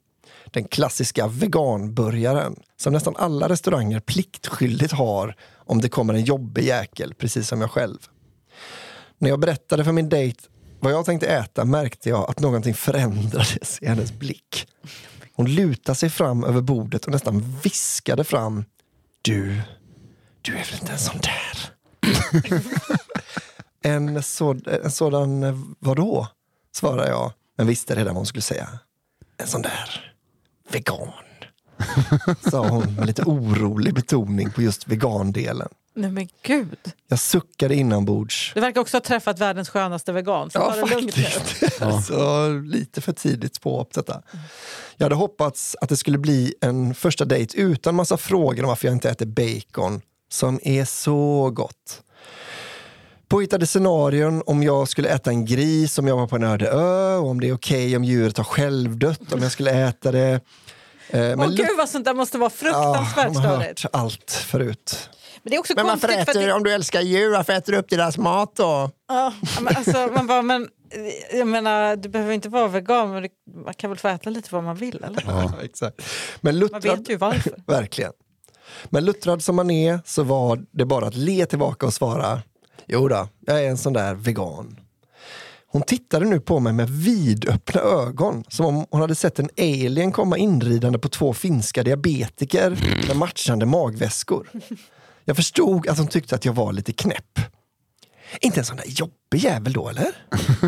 Den 0.46 0.64
klassiska 0.64 1.28
veganburgaren 1.28 2.56
som 2.78 2.94
nästan 2.94 3.16
alla 3.16 3.50
restauranger 3.50 4.00
pliktskyldigt 4.00 4.94
har 4.94 5.36
om 5.56 5.82
det 5.82 5.90
kommer 5.90 6.14
en 6.14 6.24
jobbig 6.24 6.64
jäkel, 6.64 7.14
precis 7.14 7.48
som 7.48 7.62
jag 7.62 7.72
själv. 7.72 7.98
När 9.18 9.30
jag 9.30 9.40
berättade 9.40 9.84
för 9.84 9.92
min 9.92 10.10
dejt 10.10 10.42
vad 10.80 10.92
jag 10.92 11.06
tänkte 11.06 11.28
äta 11.28 11.66
märkte 11.66 12.10
jag 12.10 12.30
att 12.30 12.40
någonting 12.40 12.74
förändrades 12.74 13.80
i 13.82 13.86
hennes 13.86 14.12
blick. 14.12 14.68
Hon 15.34 15.46
lutade 15.46 15.96
sig 15.96 16.10
fram 16.10 16.44
över 16.44 16.62
bordet 16.62 17.06
och 17.06 17.12
nästan 17.12 17.60
viskade 17.64 18.24
fram 18.24 18.66
Du, 19.22 19.62
du 20.42 20.52
är 20.52 20.66
väl 20.72 20.80
inte 20.82 20.92
en 20.92 21.00
sån 21.00 21.20
där? 21.22 21.70
en, 23.84 24.24
så, 24.24 24.56
en 24.84 24.92
sådan, 24.92 25.76
vadå? 25.80 26.28
Svarade 26.76 27.10
jag, 27.10 27.32
men 27.58 27.68
visste 27.68 27.94
redan 27.96 28.06
vad 28.14 28.16
hon 28.16 28.26
skulle 28.26 28.42
säga. 28.42 28.70
En 29.38 29.48
sån 29.48 29.62
där 29.62 30.14
vegan. 30.70 31.08
Sa 32.52 32.68
hon 32.68 32.96
med 32.96 33.06
lite 33.08 33.24
orolig 33.24 33.94
betoning 33.94 34.52
på 34.52 34.62
just 34.62 34.88
vegandelen. 34.88 35.70
Nej 35.96 36.12
men 36.12 36.28
gud. 36.44 36.78
Jag 37.08 37.20
suckade 37.20 37.76
inombords. 37.76 38.52
Du 38.54 38.62
verkar 38.62 38.82
också 38.82 38.98
ha 38.98 39.02
träffat 39.02 39.40
världens 39.40 39.70
skönaste 39.70 40.12
vegan. 40.12 40.50
Så 40.50 40.60
Ja, 40.60 40.88
faktiskt. 40.88 41.82
alltså, 41.82 42.48
lite 42.66 43.02
för 43.02 43.14
tidigt 43.14 43.62
på 43.62 43.88
detta. 43.94 44.22
Jag 44.98 45.06
hade 45.06 45.16
hoppats 45.16 45.76
att 45.82 45.90
det 45.90 45.98
skulle 45.98 46.18
bli 46.18 46.54
en 46.62 46.96
första 46.96 47.26
dejt 47.26 47.58
utan 47.58 47.96
massa 47.96 48.18
frågor 48.18 48.64
om 48.64 48.68
varför 48.70 48.88
jag 48.88 48.96
inte 48.96 49.10
äter 49.10 49.26
bacon, 49.26 50.02
som 50.32 50.60
är 50.64 50.86
så 50.86 51.50
gott. 51.50 52.02
Påhittade 53.34 53.68
scenarion 53.68 54.44
om 54.46 54.64
jag 54.64 54.88
skulle 54.90 55.10
äta 55.10 55.30
en 55.30 55.46
gris 55.46 55.98
om 56.00 56.08
jag 56.08 56.16
var 56.18 56.28
på 56.28 56.36
en 56.36 56.44
öde 56.44 56.68
ö, 56.70 57.16
och 57.16 57.30
om 57.30 57.40
det 57.40 57.50
är 57.50 57.54
okej 57.54 57.96
om 57.98 58.04
djuret 58.04 58.38
har 58.38 58.44
självdött 58.44 59.34
om 59.34 59.42
jag 59.42 59.52
skulle 59.52 59.72
äta 59.88 60.12
det. 60.12 60.40
Eh, 61.10 61.20
Åh 61.20 61.48
Lu- 61.48 61.56
gud 61.56 61.68
vad 61.78 61.90
sånt 61.90 62.06
där 62.06 62.14
måste 62.14 62.38
vara 62.38 62.52
Ja, 62.54 62.58
fruktansvärt 62.58 63.34
man 63.34 63.46
har 63.46 63.58
hört 63.58 63.86
allt 63.94 64.32
förut. 64.32 65.10
Men 65.44 65.52
det 65.52 65.56
är 65.56 65.60
också 65.60 65.74
Men 65.76 65.86
varför 65.86 66.08
konstigt 66.08 66.26
för 66.26 66.32
att 66.32 66.36
äter, 66.38 66.48
det, 66.48 66.54
om 66.54 66.64
du 66.64 66.72
älskar 66.74 67.02
djur, 67.02 67.32
varför 67.32 67.54
äter 67.54 67.72
du 67.72 67.78
upp 67.80 67.90
deras 67.90 68.18
mat 68.18 68.56
då? 68.56 68.92
ja, 69.08 69.34
men 69.62 69.76
alltså, 69.78 70.10
man 70.16 70.28
bara, 70.28 70.42
men, 70.42 70.68
jag 71.34 71.48
menar, 71.48 71.96
du 71.96 72.10
behöver 72.10 72.34
inte 72.34 72.50
vara 72.50 72.68
vegan 72.68 73.12
men 73.14 73.28
man 73.66 73.74
kan 73.74 73.90
väl 73.90 74.00
få 74.00 74.08
äta 74.08 74.30
lite 74.30 74.50
vad 74.52 74.64
man 74.64 74.76
vill 74.76 75.04
eller? 75.04 75.24
Ja, 75.28 75.54
exakt. 75.64 76.02
Men 76.42 76.56
Man 76.56 76.60
luttrad, 76.60 76.84
vet 76.84 77.10
ju 77.10 77.18
varför. 77.18 77.54
verkligen. 77.68 78.12
Men 78.90 79.06
luttrad 79.06 79.44
som 79.44 79.56
man 79.56 79.72
är 79.72 80.00
så 80.06 80.24
var 80.24 80.66
det 80.72 80.86
bara 80.86 81.08
att 81.08 81.16
le 81.16 81.46
tillbaka 81.46 81.86
och 81.86 81.94
svara 81.94 82.42
Jo 82.88 83.08
då, 83.08 83.28
jag 83.40 83.64
är 83.64 83.70
en 83.70 83.78
sån 83.78 83.94
där 83.94 84.14
vegan. 84.14 84.80
Hon 85.68 85.82
tittade 85.82 86.26
nu 86.26 86.40
på 86.40 86.60
mig 86.60 86.74
med 86.74 86.90
vidöppna 86.90 87.82
ögon 87.82 88.44
som 88.48 88.66
om 88.66 88.86
hon 88.92 89.02
hade 89.02 89.16
sett 89.16 89.40
en 89.40 89.50
alien 89.58 90.12
komma 90.12 90.38
inridande 90.38 91.00
på 91.00 91.10
två 91.10 91.34
finska 91.34 91.84
diabetiker 91.84 92.70
med 93.08 93.18
matchande 93.18 93.66
magväskor. 93.66 94.50
Jag 95.26 95.36
förstod 95.36 95.88
att 95.88 95.98
hon 95.98 96.08
tyckte 96.08 96.36
att 96.36 96.46
jag 96.46 96.54
var 96.54 96.74
lite 96.74 96.94
knäpp. 96.94 97.40
Inte 98.42 98.60
en 98.60 98.66
sån 98.66 98.78
där 98.78 98.86
jobbig 98.88 99.40
jävel 99.40 99.74
då 99.74 99.90
eller? 99.90 100.16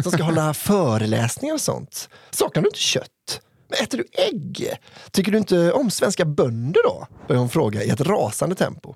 Som 0.03 0.11
ska 0.11 0.23
hålla 0.23 0.53
föreläsningar 0.53 1.53
och 1.53 1.61
sånt. 1.61 2.09
Saknar 2.31 2.61
du 2.61 2.67
inte 2.67 2.79
kött? 2.79 3.41
Men 3.69 3.83
äter 3.83 3.97
du 3.97 4.05
ägg? 4.11 4.69
Tycker 5.11 5.31
du 5.31 5.37
inte 5.37 5.71
om 5.71 5.91
svenska 5.91 6.25
bönder 6.25 6.81
då? 6.83 7.07
Började 7.27 7.39
hon 7.39 7.49
fråga 7.49 7.83
i 7.83 7.89
ett 7.89 8.01
rasande 8.01 8.55
tempo. 8.55 8.95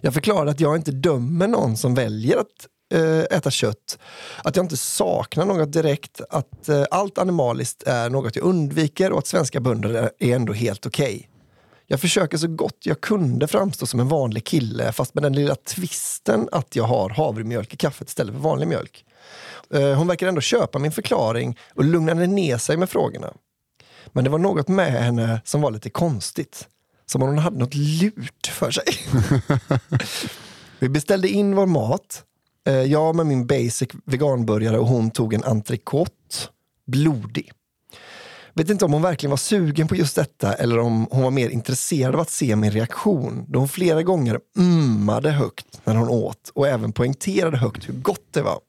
Jag 0.00 0.14
förklarade 0.14 0.50
att 0.50 0.60
jag 0.60 0.76
inte 0.76 0.92
dömer 0.92 1.48
någon 1.48 1.76
som 1.76 1.94
väljer 1.94 2.36
att 2.36 2.68
eh, 2.94 3.36
äta 3.36 3.50
kött. 3.50 3.98
Att 4.44 4.56
jag 4.56 4.64
inte 4.64 4.76
saknar 4.76 5.44
något 5.44 5.72
direkt, 5.72 6.20
att 6.30 6.68
eh, 6.68 6.84
allt 6.90 7.18
animaliskt 7.18 7.82
är 7.82 8.10
något 8.10 8.36
jag 8.36 8.44
undviker 8.44 9.12
och 9.12 9.18
att 9.18 9.26
svenska 9.26 9.60
bönder 9.60 10.10
är, 10.18 10.34
ändå 10.34 10.52
helt 10.52 10.86
okej. 10.86 11.28
Jag 11.86 12.00
försöker 12.00 12.38
så 12.38 12.48
gott 12.48 12.78
jag 12.82 13.00
kunde 13.00 13.46
framstå 13.46 13.86
som 13.86 14.00
en 14.00 14.08
vanlig 14.08 14.44
kille 14.44 14.92
fast 14.92 15.14
med 15.14 15.22
den 15.22 15.32
lilla 15.32 15.54
twisten 15.54 16.48
att 16.52 16.76
jag 16.76 16.84
har 16.84 17.10
havremjölk 17.10 17.74
i 17.74 17.76
kaffet 17.76 18.08
istället 18.08 18.34
för 18.34 18.40
vanlig 18.40 18.68
mjölk. 18.68 19.04
Eh, 19.74 19.92
hon 19.94 20.06
verkar 20.06 20.26
ändå 20.26 20.40
köpa 20.40 20.78
min 20.78 20.92
förklaring 20.92 21.58
och 21.74 21.84
lugnade 21.84 22.26
ner 22.26 22.58
sig 22.58 22.76
med 22.76 22.90
frågorna. 22.90 23.32
Men 24.12 24.24
det 24.24 24.30
var 24.30 24.38
något 24.38 24.68
med 24.68 24.92
henne 24.92 25.40
som 25.44 25.60
var 25.60 25.70
lite 25.70 25.90
konstigt. 25.90 26.68
Som 27.12 27.22
om 27.22 27.28
hon 27.28 27.38
hade 27.38 27.58
något 27.58 27.74
lurt 27.74 28.46
för 28.46 28.70
sig. 28.70 28.84
Vi 30.78 30.88
beställde 30.88 31.28
in 31.28 31.56
vår 31.56 31.66
mat. 31.66 32.24
Eh, 32.66 32.74
jag 32.74 33.16
med 33.16 33.26
min 33.26 33.46
basic 33.46 33.88
veganburgare 34.04 34.78
och 34.78 34.86
hon 34.86 35.10
tog 35.10 35.34
en 35.34 35.44
entrecote. 35.44 36.12
Blodig. 36.86 37.52
Vet 38.54 38.70
inte 38.70 38.84
om 38.84 38.92
hon 38.92 39.02
verkligen 39.02 39.30
var 39.30 39.36
sugen 39.36 39.88
på 39.88 39.96
just 39.96 40.16
detta 40.16 40.54
eller 40.54 40.78
om 40.78 41.06
hon 41.10 41.22
var 41.22 41.30
mer 41.30 41.48
intresserad 41.48 42.14
av 42.14 42.20
att 42.20 42.30
se 42.30 42.56
min 42.56 42.70
reaktion 42.70 43.44
då 43.48 43.58
hon 43.58 43.68
flera 43.68 44.02
gånger 44.02 44.40
ummade 44.58 45.30
högt 45.30 45.80
när 45.84 45.94
hon 45.94 46.08
åt 46.08 46.50
och 46.54 46.68
även 46.68 46.92
poängterade 46.92 47.56
högt 47.56 47.88
hur 47.88 47.94
gott 47.94 48.26
det 48.30 48.42
var. 48.42 48.60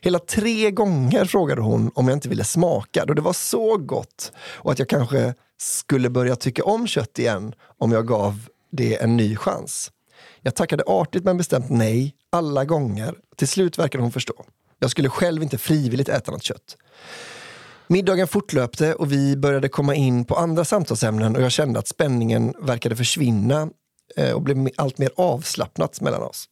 Hela 0.00 0.18
tre 0.18 0.70
gånger 0.70 1.24
frågade 1.24 1.60
hon 1.60 1.90
om 1.94 2.08
jag 2.08 2.16
inte 2.16 2.28
ville 2.28 2.44
smaka 2.44 3.04
då 3.04 3.14
det 3.14 3.22
var 3.22 3.32
så 3.32 3.76
gott 3.76 4.32
och 4.38 4.72
att 4.72 4.78
jag 4.78 4.88
kanske 4.88 5.34
skulle 5.60 6.10
börja 6.10 6.36
tycka 6.36 6.64
om 6.64 6.86
kött 6.86 7.18
igen 7.18 7.54
om 7.78 7.92
jag 7.92 8.06
gav 8.06 8.48
det 8.70 9.02
en 9.02 9.16
ny 9.16 9.36
chans. 9.36 9.92
Jag 10.40 10.54
tackade 10.54 10.84
artigt 10.86 11.24
men 11.24 11.36
bestämt 11.36 11.70
nej 11.70 12.14
alla 12.30 12.64
gånger. 12.64 13.14
Till 13.36 13.48
slut 13.48 13.78
verkade 13.78 14.02
hon 14.02 14.12
förstå. 14.12 14.44
Jag 14.78 14.90
skulle 14.90 15.08
själv 15.08 15.42
inte 15.42 15.58
frivilligt 15.58 16.08
äta 16.08 16.32
något 16.32 16.42
kött. 16.42 16.76
Middagen 17.86 18.28
fortlöpte 18.28 18.94
och 18.94 19.12
vi 19.12 19.36
började 19.36 19.68
komma 19.68 19.94
in 19.94 20.24
på 20.24 20.36
andra 20.36 20.64
samtalsämnen 20.64 21.36
och 21.36 21.42
jag 21.42 21.52
kände 21.52 21.78
att 21.78 21.88
spänningen 21.88 22.54
verkade 22.60 22.96
försvinna 22.96 23.70
eh, 24.16 24.32
och 24.32 24.42
blev 24.42 24.68
allt 24.76 24.98
mer 24.98 25.10
avslappnat 25.16 26.00
mellan 26.00 26.22
oss. 26.22 26.48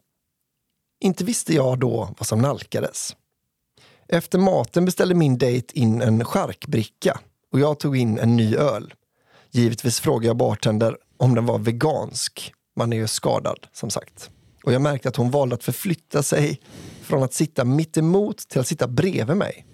Inte 1.00 1.24
visste 1.24 1.54
jag 1.54 1.78
då 1.78 2.14
vad 2.18 2.26
som 2.26 2.42
nalkades. 2.42 3.16
Efter 4.08 4.38
maten 4.38 4.84
beställde 4.84 5.14
min 5.14 5.38
dejt 5.38 5.78
in 5.78 6.02
en 6.02 6.24
charkbricka 6.24 7.20
och 7.56 7.60
jag 7.60 7.78
tog 7.78 7.96
in 7.96 8.18
en 8.18 8.36
ny 8.36 8.56
öl. 8.56 8.94
Givetvis 9.50 10.00
frågade 10.00 10.26
jag 10.26 10.36
bartender 10.36 10.96
om 11.16 11.34
den 11.34 11.46
var 11.46 11.58
vegansk. 11.58 12.52
Man 12.76 12.92
är 12.92 12.96
ju 12.96 13.06
skadad, 13.06 13.66
som 13.72 13.90
sagt. 13.90 14.30
Och 14.64 14.72
jag 14.72 14.82
märkte 14.82 15.08
att 15.08 15.16
hon 15.16 15.30
valde 15.30 15.54
att 15.54 15.64
förflytta 15.64 16.22
sig 16.22 16.60
från 17.02 17.22
att 17.22 17.34
sitta 17.34 17.64
mitt 17.64 17.96
emot 17.96 18.38
till 18.38 18.60
att 18.60 18.66
sitta 18.66 18.88
bredvid 18.88 19.36
mig. 19.36 19.66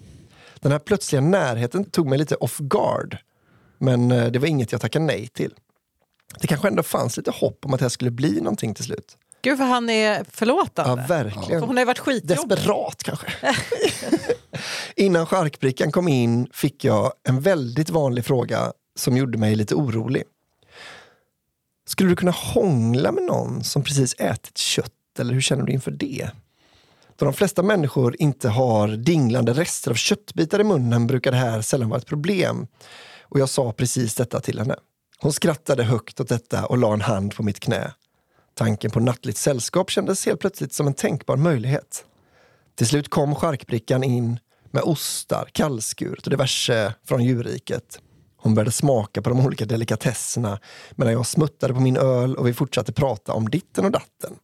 Den 0.59 0.71
här 0.71 0.79
plötsliga 0.79 1.21
närheten 1.21 1.85
tog 1.85 2.07
mig 2.07 2.17
lite 2.17 2.35
off 2.35 2.57
guard. 2.57 3.17
Men 3.77 4.11
eh, 4.11 4.31
det 4.31 4.39
var 4.39 4.47
inget 4.47 4.71
jag 4.71 4.81
tackade 4.81 5.05
nej 5.05 5.27
till. 5.27 5.53
Det 6.39 6.47
kanske 6.47 6.67
ändå 6.67 6.83
fanns 6.83 7.17
lite 7.17 7.31
hopp 7.31 7.65
om 7.65 7.73
att 7.73 7.79
det 7.79 7.85
här 7.85 7.89
skulle 7.89 8.11
bli 8.11 8.41
någonting 8.41 8.73
till 8.73 8.85
slut. 8.85 9.17
Gud 9.43 9.57
vad 9.57 9.67
han 9.67 9.89
är 9.89 10.17
Ja, 10.17 10.23
förlåtande. 10.29 11.05
verkligen. 11.07 11.59
För 11.59 11.67
hon 11.67 11.75
har 11.77 11.81
ju 11.81 11.85
varit 11.85 11.99
skitjobbig. 11.99 12.57
Desperat 12.57 13.03
kanske. 13.03 13.27
Innan 14.95 15.25
charkbrickan 15.25 15.91
kom 15.91 16.07
in 16.07 16.47
fick 16.53 16.83
jag 16.83 17.13
en 17.27 17.41
väldigt 17.41 17.89
vanlig 17.89 18.25
fråga 18.25 18.73
som 18.95 19.17
gjorde 19.17 19.37
mig 19.37 19.55
lite 19.55 19.75
orolig. 19.75 20.23
Skulle 21.87 22.09
du 22.09 22.15
kunna 22.15 22.31
hångla 22.31 23.11
med 23.11 23.23
någon 23.23 23.63
som 23.63 23.83
precis 23.83 24.15
ätit 24.19 24.57
kött 24.57 24.91
eller 25.19 25.33
hur 25.33 25.41
känner 25.41 25.63
du 25.63 25.73
inför 25.73 25.91
det? 25.91 26.29
Då 27.15 27.25
de 27.25 27.33
flesta 27.33 27.63
människor 27.63 28.15
inte 28.19 28.49
har 28.49 28.87
dinglande 28.87 29.53
rester 29.53 29.91
av 29.91 29.95
köttbitar 29.95 30.59
i 30.59 30.63
munnen 30.63 31.07
brukar 31.07 31.31
det 31.31 31.37
här 31.37 31.61
sällan 31.61 31.89
vara 31.89 31.99
ett 31.99 32.05
problem. 32.07 32.67
Och 33.21 33.39
jag 33.39 33.49
sa 33.49 33.71
precis 33.71 34.15
detta 34.15 34.39
till 34.39 34.59
henne. 34.59 34.75
Hon 35.19 35.33
skrattade 35.33 35.83
högt 35.83 36.19
åt 36.19 36.29
detta 36.29 36.65
och 36.65 36.77
la 36.77 36.93
en 36.93 37.01
hand 37.01 37.35
på 37.35 37.43
mitt 37.43 37.59
knä. 37.59 37.93
Tanken 38.55 38.91
på 38.91 38.99
nattligt 38.99 39.37
sällskap 39.37 39.89
kändes 39.89 40.25
helt 40.25 40.39
plötsligt 40.39 40.73
som 40.73 40.87
en 40.87 40.93
tänkbar 40.93 41.37
möjlighet. 41.37 42.05
Till 42.75 42.87
slut 42.87 43.09
kom 43.09 43.35
charkbrickan 43.35 44.03
in 44.03 44.39
med 44.71 44.83
ostar, 44.83 45.49
kallskuret 45.51 46.23
och 46.23 46.29
diverse 46.29 46.93
från 47.05 47.23
djurriket. 47.23 47.99
Hon 48.37 48.55
började 48.55 48.71
smaka 48.71 49.21
på 49.21 49.29
de 49.29 49.45
olika 49.45 49.65
delikatesserna 49.65 50.59
medan 50.91 51.13
jag 51.13 51.25
smuttade 51.25 51.73
på 51.73 51.79
min 51.79 51.97
öl 51.97 52.35
och 52.35 52.47
vi 52.47 52.53
fortsatte 52.53 52.93
prata 52.93 53.33
om 53.33 53.49
ditten 53.49 53.85
och 53.85 53.91
datten. 53.91 54.35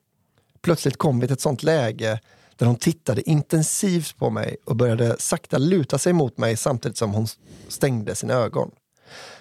Plötsligt 0.61 0.97
kom 0.97 1.19
vi 1.19 1.27
till 1.27 1.33
ett 1.33 1.41
sånt 1.41 1.63
läge 1.63 2.19
där 2.55 2.65
hon 2.65 2.75
tittade 2.75 3.29
intensivt 3.29 4.17
på 4.17 4.29
mig 4.29 4.57
och 4.65 4.75
började 4.75 5.15
sakta 5.19 5.57
luta 5.57 5.97
sig 5.97 6.13
mot 6.13 6.37
mig 6.37 6.57
samtidigt 6.57 6.97
som 6.97 7.13
hon 7.13 7.27
stängde 7.67 8.15
sina 8.15 8.33
ögon. 8.33 8.71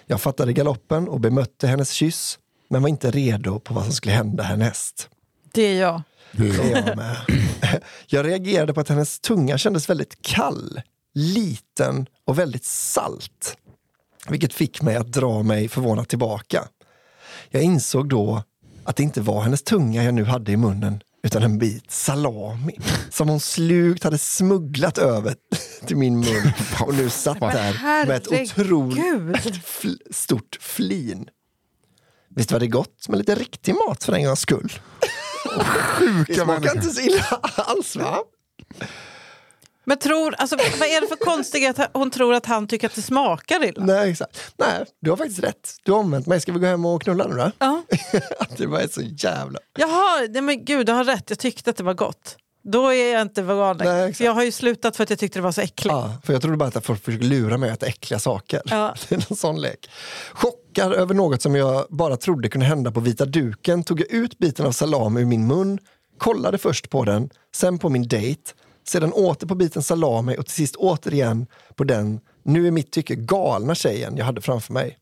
Jag 0.05 0.21
fattade 0.21 0.53
galoppen 0.53 1.07
och 1.07 1.19
bemötte 1.19 1.67
hennes 1.67 1.91
kyss 1.91 2.39
men 2.69 2.81
var 2.81 2.89
inte 2.89 3.11
redo 3.11 3.59
på 3.59 3.73
vad 3.73 3.83
som 3.83 3.93
skulle 3.93 4.13
hända 4.13 4.43
härnäst. 4.43 5.09
Det 5.53 5.61
är 5.61 5.81
jag. 5.81 6.01
Det 6.31 6.49
är 6.49 6.87
jag 6.87 6.97
med. 6.97 7.17
Jag 8.07 8.25
reagerade 8.25 8.73
på 8.73 8.79
att 8.79 8.89
hennes 8.89 9.19
tunga 9.19 9.57
kändes 9.57 9.89
väldigt 9.89 10.21
kall, 10.21 10.81
liten 11.13 12.05
och 12.25 12.39
väldigt 12.39 12.65
salt. 12.65 13.57
Vilket 14.27 14.53
fick 14.53 14.81
mig 14.81 14.95
att 14.95 15.11
dra 15.11 15.43
mig 15.43 15.67
förvånat 15.67 16.09
tillbaka. 16.09 16.67
Jag 17.49 17.63
insåg 17.63 18.09
då 18.09 18.43
att 18.83 18.95
det 18.95 19.03
inte 19.03 19.21
var 19.21 19.41
hennes 19.41 19.63
tunga 19.63 20.03
jag 20.03 20.13
nu 20.13 20.23
hade 20.23 20.51
i 20.51 20.57
munnen 20.57 21.01
utan 21.23 21.43
en 21.43 21.57
bit 21.57 21.91
salami 21.91 22.79
som 23.09 23.29
hon 23.29 23.39
slugt 23.39 24.03
hade 24.03 24.17
smugglat 24.17 24.97
över 24.97 25.35
till 25.85 25.97
min 25.97 26.19
mun 26.19 26.51
och 26.81 26.93
nu 26.93 27.09
satt 27.09 27.39
där 27.39 28.05
med 28.05 28.17
ett 28.17 28.27
otroligt 28.27 29.61
stort 30.11 30.57
flin. 30.61 31.29
Visst 32.35 32.51
var 32.51 32.59
det 32.59 32.67
gott 32.67 33.07
med 33.09 33.17
lite 33.17 33.35
riktig 33.35 33.75
mat 33.75 34.03
för 34.03 34.13
en 34.13 34.23
gångs 34.25 34.39
skull? 34.39 34.71
Det 35.43 35.63
Sjuka 35.63 36.33
smakar 36.33 36.45
människor. 36.45 36.75
inte 36.77 36.89
så 36.89 37.01
illa 37.01 37.25
alls 37.55 37.95
va? 37.95 38.19
Men 39.83 39.99
tror, 39.99 40.35
alltså, 40.37 40.55
vad 40.55 40.87
är 40.87 41.01
det 41.01 41.07
för 41.07 41.15
konstigt 41.15 41.79
att 41.79 41.89
hon 41.93 42.11
tror 42.11 42.33
att 42.33 42.45
han 42.45 42.67
tycker 42.67 42.87
att 42.87 42.95
det 42.95 43.01
smakar 43.01 43.65
illa? 43.65 43.85
Nej, 43.85 44.11
exakt. 44.11 44.53
Nej, 44.57 44.85
du 45.01 45.09
har 45.09 45.17
faktiskt 45.17 45.43
rätt. 45.43 45.75
Du 45.83 45.91
har 45.91 45.99
omvänt 45.99 46.27
mig. 46.27 46.41
Ska 46.41 46.51
vi 46.51 46.59
gå 46.59 46.65
hem 46.65 46.85
och 46.85 47.01
knulla 47.01 47.27
nu 47.27 47.35
då? 47.35 47.51
Ja. 47.59 47.83
Att 48.39 48.57
det 48.57 48.65
var 48.65 48.87
så 48.87 49.01
jävla... 49.01 49.59
Jaha, 49.77 50.27
nej 50.29 50.41
men 50.41 50.65
gud 50.65 50.85
du 50.85 50.91
har 50.91 51.03
rätt. 51.03 51.29
Jag 51.29 51.39
tyckte 51.39 51.69
att 51.69 51.77
det 51.77 51.83
var 51.83 51.93
gott. 51.93 52.37
Då 52.63 52.93
är 52.93 53.13
jag 53.13 53.21
inte 53.21 53.41
vegan 53.41 53.77
längre. 53.77 54.13
jag 54.19 54.31
har 54.33 54.43
ju 54.43 54.51
slutat 54.51 54.95
för 54.95 55.03
att 55.03 55.09
jag 55.09 55.19
tyckte 55.19 55.39
det 55.39 55.43
var 55.43 55.51
så 55.51 55.61
äckligt. 55.61 55.85
Ja, 55.93 56.13
för 56.23 56.33
jag 56.33 56.41
trodde 56.41 56.57
bara 56.57 56.69
att 56.69 56.85
folk 56.85 57.03
försöker 57.03 57.25
lura 57.25 57.57
mig 57.57 57.69
att 57.69 57.77
äta 57.77 57.85
äckliga 57.85 58.19
saker. 58.19 58.61
Ja. 58.65 58.95
Det 59.09 59.15
är 59.15 59.25
en 59.29 59.35
sån 59.35 59.61
lek. 59.61 59.89
Chockad 60.79 60.93
över 60.93 61.13
något 61.13 61.41
som 61.41 61.55
jag 61.55 61.85
bara 61.89 62.17
trodde 62.17 62.49
kunde 62.49 62.65
hända 62.65 62.91
på 62.91 62.99
vita 62.99 63.25
duken 63.25 63.83
tog 63.83 63.99
jag 63.99 64.11
ut 64.11 64.37
biten 64.37 64.65
av 64.65 64.71
salami 64.71 65.21
ur 65.21 65.25
min 65.25 65.47
mun, 65.47 65.79
kollade 66.17 66.57
först 66.57 66.89
på 66.89 67.05
den, 67.05 67.29
sen 67.55 67.77
på 67.77 67.89
min 67.89 68.07
dejt, 68.07 68.41
sedan 68.87 69.13
åter 69.13 69.47
på 69.47 69.55
biten 69.55 69.83
salami 69.83 70.35
och 70.37 70.45
till 70.45 70.55
sist 70.55 70.75
återigen 70.75 71.47
på 71.75 71.83
den, 71.83 72.19
nu 72.43 72.67
i 72.67 72.71
mitt 72.71 72.91
tycke 72.91 73.15
galna 73.15 73.75
tjejen 73.75 74.17
jag 74.17 74.25
hade 74.25 74.41
framför 74.41 74.73
mig. 74.73 74.97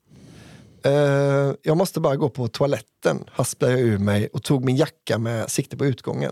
Uh, 0.86 1.54
jag 1.62 1.78
måste 1.78 2.00
bara 2.00 2.16
gå 2.16 2.30
på 2.30 2.48
toaletten, 2.48 3.24
hasplade 3.32 3.74
jag 3.74 3.82
ur 3.82 3.98
mig 3.98 4.28
och 4.34 4.44
tog 4.44 4.66
min 4.66 4.76
jacka 4.76 5.18
med 5.18 5.50
sikte 5.50 5.78
på 5.78 5.86
utgången. 5.86 6.32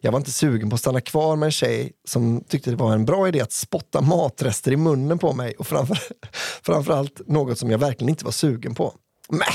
Jag 0.00 0.12
var 0.12 0.18
inte 0.18 0.30
sugen 0.30 0.70
på 0.70 0.74
att 0.74 0.80
stanna 0.80 1.00
kvar 1.00 1.36
med 1.36 1.46
en 1.46 1.52
tjej 1.52 1.92
som 2.04 2.44
tyckte 2.48 2.70
det 2.70 2.76
var 2.76 2.92
en 2.92 3.04
bra 3.04 3.28
idé 3.28 3.40
att 3.40 3.52
spotta 3.52 4.00
matrester 4.00 4.72
i 4.72 4.76
munnen 4.76 5.18
på 5.18 5.32
mig 5.32 5.54
och 5.58 5.66
framför, 5.66 5.98
framförallt 6.62 7.28
något 7.28 7.58
som 7.58 7.70
jag 7.70 7.78
verkligen 7.78 8.08
inte 8.08 8.24
var 8.24 8.32
sugen 8.32 8.74
på. 8.74 8.94
Mäh, 9.28 9.54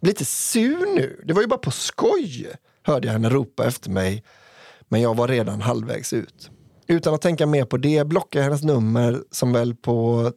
bli 0.00 0.10
inte 0.10 0.24
sur 0.24 0.96
nu, 0.96 1.20
det 1.26 1.32
var 1.32 1.40
ju 1.40 1.48
bara 1.48 1.58
på 1.58 1.70
skoj, 1.70 2.46
hörde 2.82 3.06
jag 3.06 3.12
henne 3.12 3.28
ropa 3.28 3.66
efter 3.66 3.90
mig. 3.90 4.24
Men 4.88 5.00
jag 5.00 5.16
var 5.16 5.28
redan 5.28 5.60
halvvägs 5.60 6.12
ut. 6.12 6.50
Utan 6.86 7.14
att 7.14 7.22
tänka 7.22 7.46
mer 7.46 7.64
på 7.64 7.76
det 7.76 8.06
blockade 8.06 8.44
jag 8.44 8.50
hennes 8.50 8.62
nummer 8.62 9.22
som 9.30 9.52
väl 9.52 9.74
på 9.74 10.32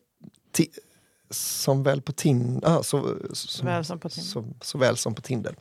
som 1.30 1.84
väl 1.84 2.02
på 2.02 2.12
tin, 2.12 2.62
ah, 2.64 2.84
så, 2.84 3.16
så, 3.34 3.58
Tinder. 3.58 4.10
så, 4.10 4.46
så 4.62 4.78
väl 4.78 4.98
som 4.98 5.16
på 5.16 5.22
Tinder. 5.22 5.56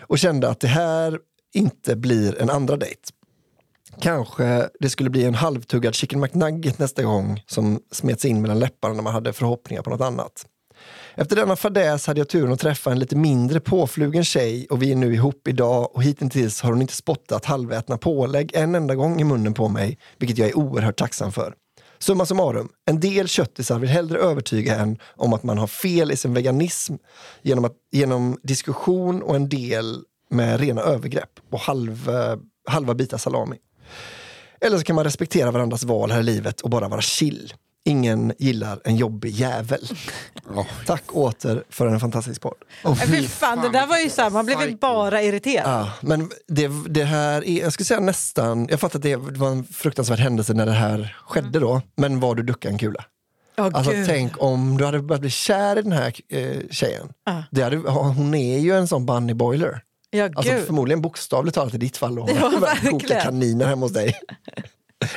Och 0.00 0.18
kände 0.18 0.48
att 0.48 0.60
det 0.60 0.68
här 0.68 1.18
inte 1.54 1.96
blir 1.96 2.42
en 2.42 2.50
andra 2.50 2.76
dejt. 2.76 3.00
Kanske 4.00 4.68
det 4.80 4.90
skulle 4.90 5.10
bli 5.10 5.24
en 5.24 5.34
halvtuggad 5.34 5.94
chicken 5.94 6.20
McNugget 6.20 6.78
nästa 6.78 7.02
gång 7.02 7.42
som 7.46 7.80
smets 7.90 8.24
in 8.24 8.42
mellan 8.42 8.58
läpparna 8.58 8.94
när 8.94 9.02
man 9.02 9.12
hade 9.12 9.32
förhoppningar 9.32 9.82
på 9.82 9.90
något 9.90 10.00
annat. 10.00 10.46
Efter 11.14 11.36
denna 11.36 11.56
fadäs 11.56 12.06
hade 12.06 12.20
jag 12.20 12.28
turen 12.28 12.52
att 12.52 12.60
träffa 12.60 12.92
en 12.92 12.98
lite 12.98 13.16
mindre 13.16 13.60
påflugen 13.60 14.24
tjej 14.24 14.66
och 14.70 14.82
vi 14.82 14.92
är 14.92 14.96
nu 14.96 15.14
ihop 15.14 15.48
idag 15.48 15.96
och 15.96 16.02
hittills 16.02 16.60
har 16.60 16.70
hon 16.70 16.82
inte 16.82 16.94
spottat 16.94 17.44
halvätna 17.44 17.98
pålägg 17.98 18.50
en 18.54 18.74
enda 18.74 18.94
gång 18.94 19.20
i 19.20 19.24
munnen 19.24 19.54
på 19.54 19.68
mig, 19.68 19.98
vilket 20.18 20.38
jag 20.38 20.48
är 20.48 20.58
oerhört 20.58 20.98
tacksam 20.98 21.32
för. 21.32 21.54
Summa 21.98 22.26
summarum, 22.26 22.68
en 22.86 23.00
del 23.00 23.28
köttisar 23.28 23.78
vill 23.78 23.90
hellre 23.90 24.18
övertyga 24.18 24.76
en 24.76 24.98
om 25.16 25.32
att 25.32 25.42
man 25.42 25.58
har 25.58 25.66
fel 25.66 26.12
i 26.12 26.16
sin 26.16 26.34
veganism 26.34 26.94
genom, 27.42 27.64
att, 27.64 27.76
genom 27.92 28.38
diskussion 28.42 29.22
och 29.22 29.36
en 29.36 29.48
del 29.48 30.04
med 30.34 30.60
rena 30.60 30.80
övergrepp 30.80 31.30
och 31.50 31.60
halv, 31.60 32.10
eh, 32.10 32.36
halva 32.68 32.94
bitar 32.94 33.18
salami. 33.18 33.56
Eller 34.60 34.78
så 34.78 34.84
kan 34.84 34.96
man 34.96 35.04
respektera 35.04 35.50
varandras 35.50 35.84
val 35.84 36.10
här 36.10 36.20
i 36.20 36.22
livet 36.22 36.60
och 36.60 36.70
bara 36.70 36.88
vara 36.88 37.00
chill. 37.00 37.52
Ingen 37.86 38.32
gillar 38.38 38.80
en 38.84 38.96
jobbig 38.96 39.30
jävel. 39.30 39.88
Ja. 40.54 40.66
Tack 40.86 41.02
åter 41.16 41.64
för 41.70 41.86
en 41.86 42.00
fantastisk 42.00 42.40
podd. 42.42 42.54
Åh, 42.84 42.94
Nej, 42.98 43.06
Fy 43.22 43.28
fan, 43.28 43.60
det 43.60 43.68
där 43.68 43.86
var 43.86 43.98
ju 43.98 44.10
så 44.10 44.22
här, 44.22 44.30
man 44.30 44.46
blev 44.46 44.62
ju 44.62 44.76
bara 44.76 45.22
irriterad. 45.22 45.70
Ja, 45.80 45.90
men 46.00 46.30
det, 46.48 46.70
det 46.88 47.04
här 47.04 47.44
är, 47.48 47.62
jag 47.62 47.72
skulle 47.72 47.84
säga 47.84 48.00
nästan, 48.00 48.66
jag 48.70 48.80
fattar 48.80 48.98
att 48.98 49.02
det 49.02 49.16
var 49.16 49.48
en 49.50 49.64
fruktansvärd 49.64 50.18
händelse 50.18 50.54
när 50.54 50.66
det 50.66 50.72
här 50.72 51.16
skedde 51.26 51.58
då, 51.58 51.82
men 51.96 52.20
var 52.20 52.34
du 52.34 52.42
ducka 52.42 52.68
en 52.68 52.78
kula? 52.78 53.04
Åh, 53.58 53.70
Alltså 53.72 53.92
gud. 53.92 54.06
tänk 54.06 54.42
om 54.42 54.76
du 54.78 54.84
hade 54.84 54.98
börjat 55.02 55.20
bli 55.20 55.30
kär 55.30 55.78
i 55.78 55.82
den 55.82 55.92
här 55.92 56.14
eh, 56.28 56.56
tjejen. 56.70 57.08
Ja. 57.26 57.42
Det 57.50 57.62
hade, 57.62 57.76
hon 57.76 58.34
är 58.34 58.58
ju 58.58 58.76
en 58.76 58.88
sån 58.88 59.06
bunny 59.06 59.34
boiler. 59.34 59.82
Ja, 60.14 60.24
Alltså 60.34 60.52
gud. 60.52 60.66
förmodligen 60.66 61.02
bokstavligt 61.02 61.54
talat 61.54 61.74
i 61.74 61.78
ditt 61.78 61.96
fall. 61.96 62.18
Och 62.18 62.30
Ja, 62.30 62.48
verkligen. 62.60 63.20
kaniner 63.22 63.66
hemma 63.66 63.86
hos 63.86 63.92
dig. 63.92 64.20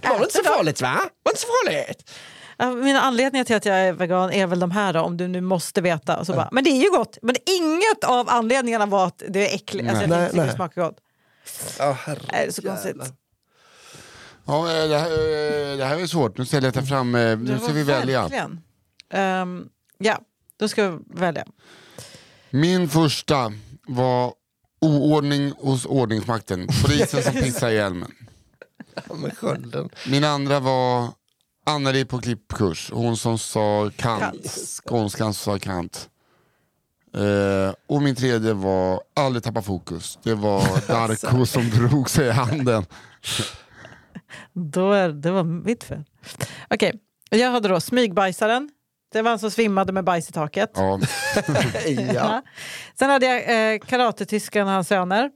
Det 0.02 0.08
var 0.08 0.14
väl 0.16 0.24
inte 0.24 0.38
så 0.38 0.43
farligt 0.43 0.82
va? 0.82 1.00
Var 1.24 1.32
inte 1.32 1.41
så 1.41 1.48
farligt. 1.66 2.12
Mina 2.84 3.02
anledningar 3.02 3.43
till 3.45 3.56
att 3.56 3.66
jag 3.66 3.76
är 3.76 3.93
vegan 3.93 4.32
är 4.32 4.48
väl 4.48 4.60
de 4.60 4.72
här 4.72 4.93
då, 4.93 5.00
om 5.02 5.18
du 5.18 5.28
nu 5.28 5.41
måste 5.41 5.82
veta. 5.82 6.26
Så 6.26 6.34
bara, 6.34 6.50
men 6.52 6.64
det 6.64 6.70
är 6.70 6.84
ju 6.84 6.89
gott! 6.91 7.18
Men 7.22 7.36
inget 7.45 8.04
av 8.04 8.30
anledningarna 8.30 8.86
var 8.86 9.08
att 9.08 9.24
det 9.30 9.52
är 9.52 9.56
äckligt. 9.56 9.89
Alltså, 9.89 10.04
jag 10.04 10.10
Nej. 10.10 10.20
inte 10.20 10.30
tycker 10.32 10.38
Nej. 10.41 10.48
det 10.50 10.56
smakar 10.56 10.82
gott. 10.82 10.98
Ja, 11.80 11.98
Nej, 12.08 12.18
det 12.30 12.36
är 12.48 12.52
så 12.52 12.62
konstigt. 12.62 12.95
Ja, 14.45 14.60
eh, 14.84 14.89
det, 14.89 14.98
här, 14.98 15.12
eh, 15.12 15.78
det 15.78 15.86
här 15.86 15.98
är 16.02 16.08
svårt. 16.08 16.38
Nu 16.38 16.45
ställer 16.45 16.68
jag 16.68 16.74
ta 16.74 16.82
fram, 16.82 17.16
eh, 17.16 17.38
nu 17.38 17.60
ska 17.64 17.74
vi 17.74 17.84
välja. 17.84 18.30
Ehm, 19.14 19.66
ja, 19.98 20.20
då 20.60 20.68
ska 20.68 20.89
vi 20.89 20.98
välja. 21.08 21.45
Min 22.50 22.89
första 22.89 23.54
var 23.88 24.34
oordning 24.82 25.51
hos 25.57 25.86
ordningsmakten. 25.86 26.67
Polisen 26.84 27.23
som 27.23 27.34
pissade 27.43 27.71
i 27.71 27.75
hjälmen. 27.75 28.11
skölden. 29.36 29.89
Min 30.07 30.23
andra 30.23 30.59
var 30.59 31.07
Anneli 31.65 32.05
på 32.05 32.19
klippkurs. 32.21 32.91
Hon 32.93 33.17
som 33.17 33.38
sa 33.38 33.91
kant. 33.95 34.21
Kant. 34.21 34.51
Skånskan 34.51 35.34
som 35.34 35.53
sa 35.53 35.59
kant. 35.59 36.09
Eh, 37.13 37.73
och 37.88 38.01
min 38.01 38.15
tredje 38.15 38.53
var 38.53 39.01
aldrig 39.13 39.43
tappa 39.43 39.61
fokus. 39.61 40.19
Det 40.23 40.34
var 40.36 40.61
Darko 40.88 41.45
som 41.45 41.69
drog 41.69 42.09
sig 42.09 42.28
i 42.28 42.32
handen. 42.32 42.86
Då 44.53 44.91
är, 44.91 45.09
det 45.09 45.32
var 45.32 45.43
mitt 45.43 45.84
fel. 45.84 46.03
Okej, 46.69 46.99
jag 47.30 47.51
hade 47.51 47.67
då 47.69 47.80
smygbajsaren. 47.80 48.69
Det 49.18 49.22
var 49.24 49.30
han 49.30 49.39
som 49.39 49.51
svimmade 49.51 49.93
med 49.93 50.03
bajs 50.03 50.30
i 50.30 50.32
taket. 50.32 50.72
Ja. 50.76 50.99
ja. 52.13 52.41
Sen 52.99 53.09
hade 53.09 53.26
jag 53.26 53.74
eh, 53.74 53.80
karatetyskan 53.80 54.68
och 54.68 54.74
hans 54.74 54.88
söner. 54.88 55.30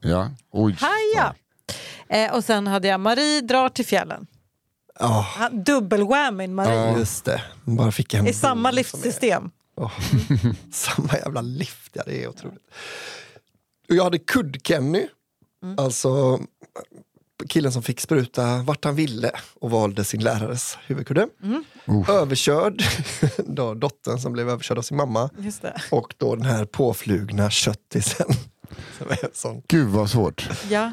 Ja. 0.00 0.30
Oj. 0.52 0.76
Haja! 0.80 1.34
Eh, 2.08 2.34
och 2.36 2.44
sen 2.44 2.66
hade 2.66 2.88
jag 2.88 3.00
Marie 3.00 3.40
drar 3.40 3.68
till 3.68 3.86
fjällen. 3.86 4.26
Ja, 4.98 5.26
Han- 5.38 5.64
Dubbel-whammyn 5.64 6.54
Marie. 6.54 6.98
Just 6.98 7.24
det. 7.24 7.42
Bara 7.64 7.92
fick 7.92 8.14
en 8.14 8.26
I 8.26 8.32
samma 8.32 8.70
livssystem. 8.70 9.50
Åh, 9.76 9.92
samma 10.72 11.12
jävla 11.18 11.40
lift, 11.40 11.90
ja 11.92 12.02
det 12.06 12.24
är 12.24 12.28
otroligt. 12.28 12.62
Och 13.88 13.94
jag 13.94 14.04
hade 14.04 14.18
Kudd-Kenny, 14.18 15.06
alltså 15.76 16.40
killen 17.50 17.72
som 17.72 17.82
fick 17.82 18.00
spruta 18.00 18.62
vart 18.62 18.84
han 18.84 18.94
ville 18.94 19.30
och 19.60 19.70
valde 19.70 20.04
sin 20.04 20.22
lärares 20.24 20.78
huvudkudde. 20.86 21.28
Uh. 21.88 22.10
Överkörd, 22.10 22.82
då 23.46 23.74
dottern 23.74 24.18
som 24.18 24.32
blev 24.32 24.48
överkörd 24.48 24.78
av 24.78 24.82
sin 24.82 24.96
mamma 24.96 25.30
Just 25.38 25.62
det. 25.62 25.82
och 25.90 26.14
då 26.16 26.36
den 26.36 26.46
här 26.46 26.64
påflugna 26.64 27.50
köttisen. 27.50 28.26
Som. 29.32 29.62
Gud 29.68 29.88
vad 29.88 30.10
svårt. 30.10 30.48
Ja. 30.70 30.92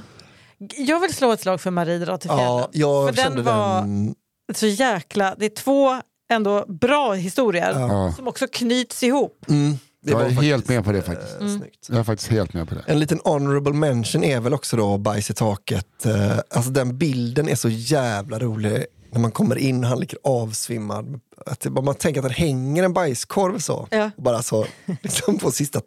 Jag 0.77 0.99
vill 0.99 1.13
slå 1.13 1.31
ett 1.31 1.41
slag 1.41 1.61
för 1.61 1.71
Marie 1.71 1.97
drar 1.97 2.17
till 2.17 2.29
fjällen. 2.29 2.45
Ja, 2.45 2.69
jag 2.71 3.15
För 3.15 3.23
den 3.23 3.43
var- 3.43 3.81
den... 3.81 4.15
Så 4.55 4.67
jäkla... 4.67 5.35
Det 5.37 5.45
är 5.45 5.49
två 5.49 6.01
ändå 6.29 6.65
bra 6.67 7.13
historier 7.13 7.71
Ja. 7.79 8.13
som 8.15 8.27
också 8.27 8.47
knyts 8.47 9.03
ihop. 9.03 9.45
Mm, 9.49 9.77
Jag 10.11 10.21
är 10.21 10.35
var 10.35 10.43
helt 10.43 10.69
med 10.69 10.83
på 10.83 10.91
det 10.91 11.01
faktiskt. 11.01 11.41
eh, 11.41 11.47
snyggt. 11.57 11.87
Jag 11.89 11.97
är 11.99 12.03
faktiskt 12.03 12.31
helt 12.31 12.53
med 12.53 12.69
på 12.69 12.75
det. 12.75 12.81
En 12.85 12.99
liten 12.99 13.19
honorable 13.23 13.73
mention 13.73 14.23
är 14.23 14.39
väl 14.39 14.53
också 14.53 14.77
då 14.77 14.97
bajs 14.97 15.29
i 15.29 15.33
taket. 15.33 16.05
Eh, 16.05 16.37
Alltså 16.49 16.71
den 16.71 16.97
bilden 16.97 17.49
är 17.49 17.55
så 17.55 17.69
jävla 17.69 18.39
rolig 18.39 18.85
när 19.11 19.19
man 19.19 19.31
kommer 19.31 19.57
in 19.57 19.83
och 19.83 19.89
han 19.89 19.99
ligger 19.99 20.19
avsvimmad. 20.23 21.19
Att 21.45 21.65
man 21.83 21.95
tänker 21.95 22.21
att 22.21 22.27
det 22.27 22.33
hänger 22.33 22.83
en 22.83 22.93
bajskorv 22.93 23.59
så. 23.59 23.87
Ja. 23.91 24.11
Och 24.17 24.23
bara 24.23 24.43
så, 24.43 24.65
liksom 25.01 25.37
på 25.37 25.51
sista, 25.51 25.81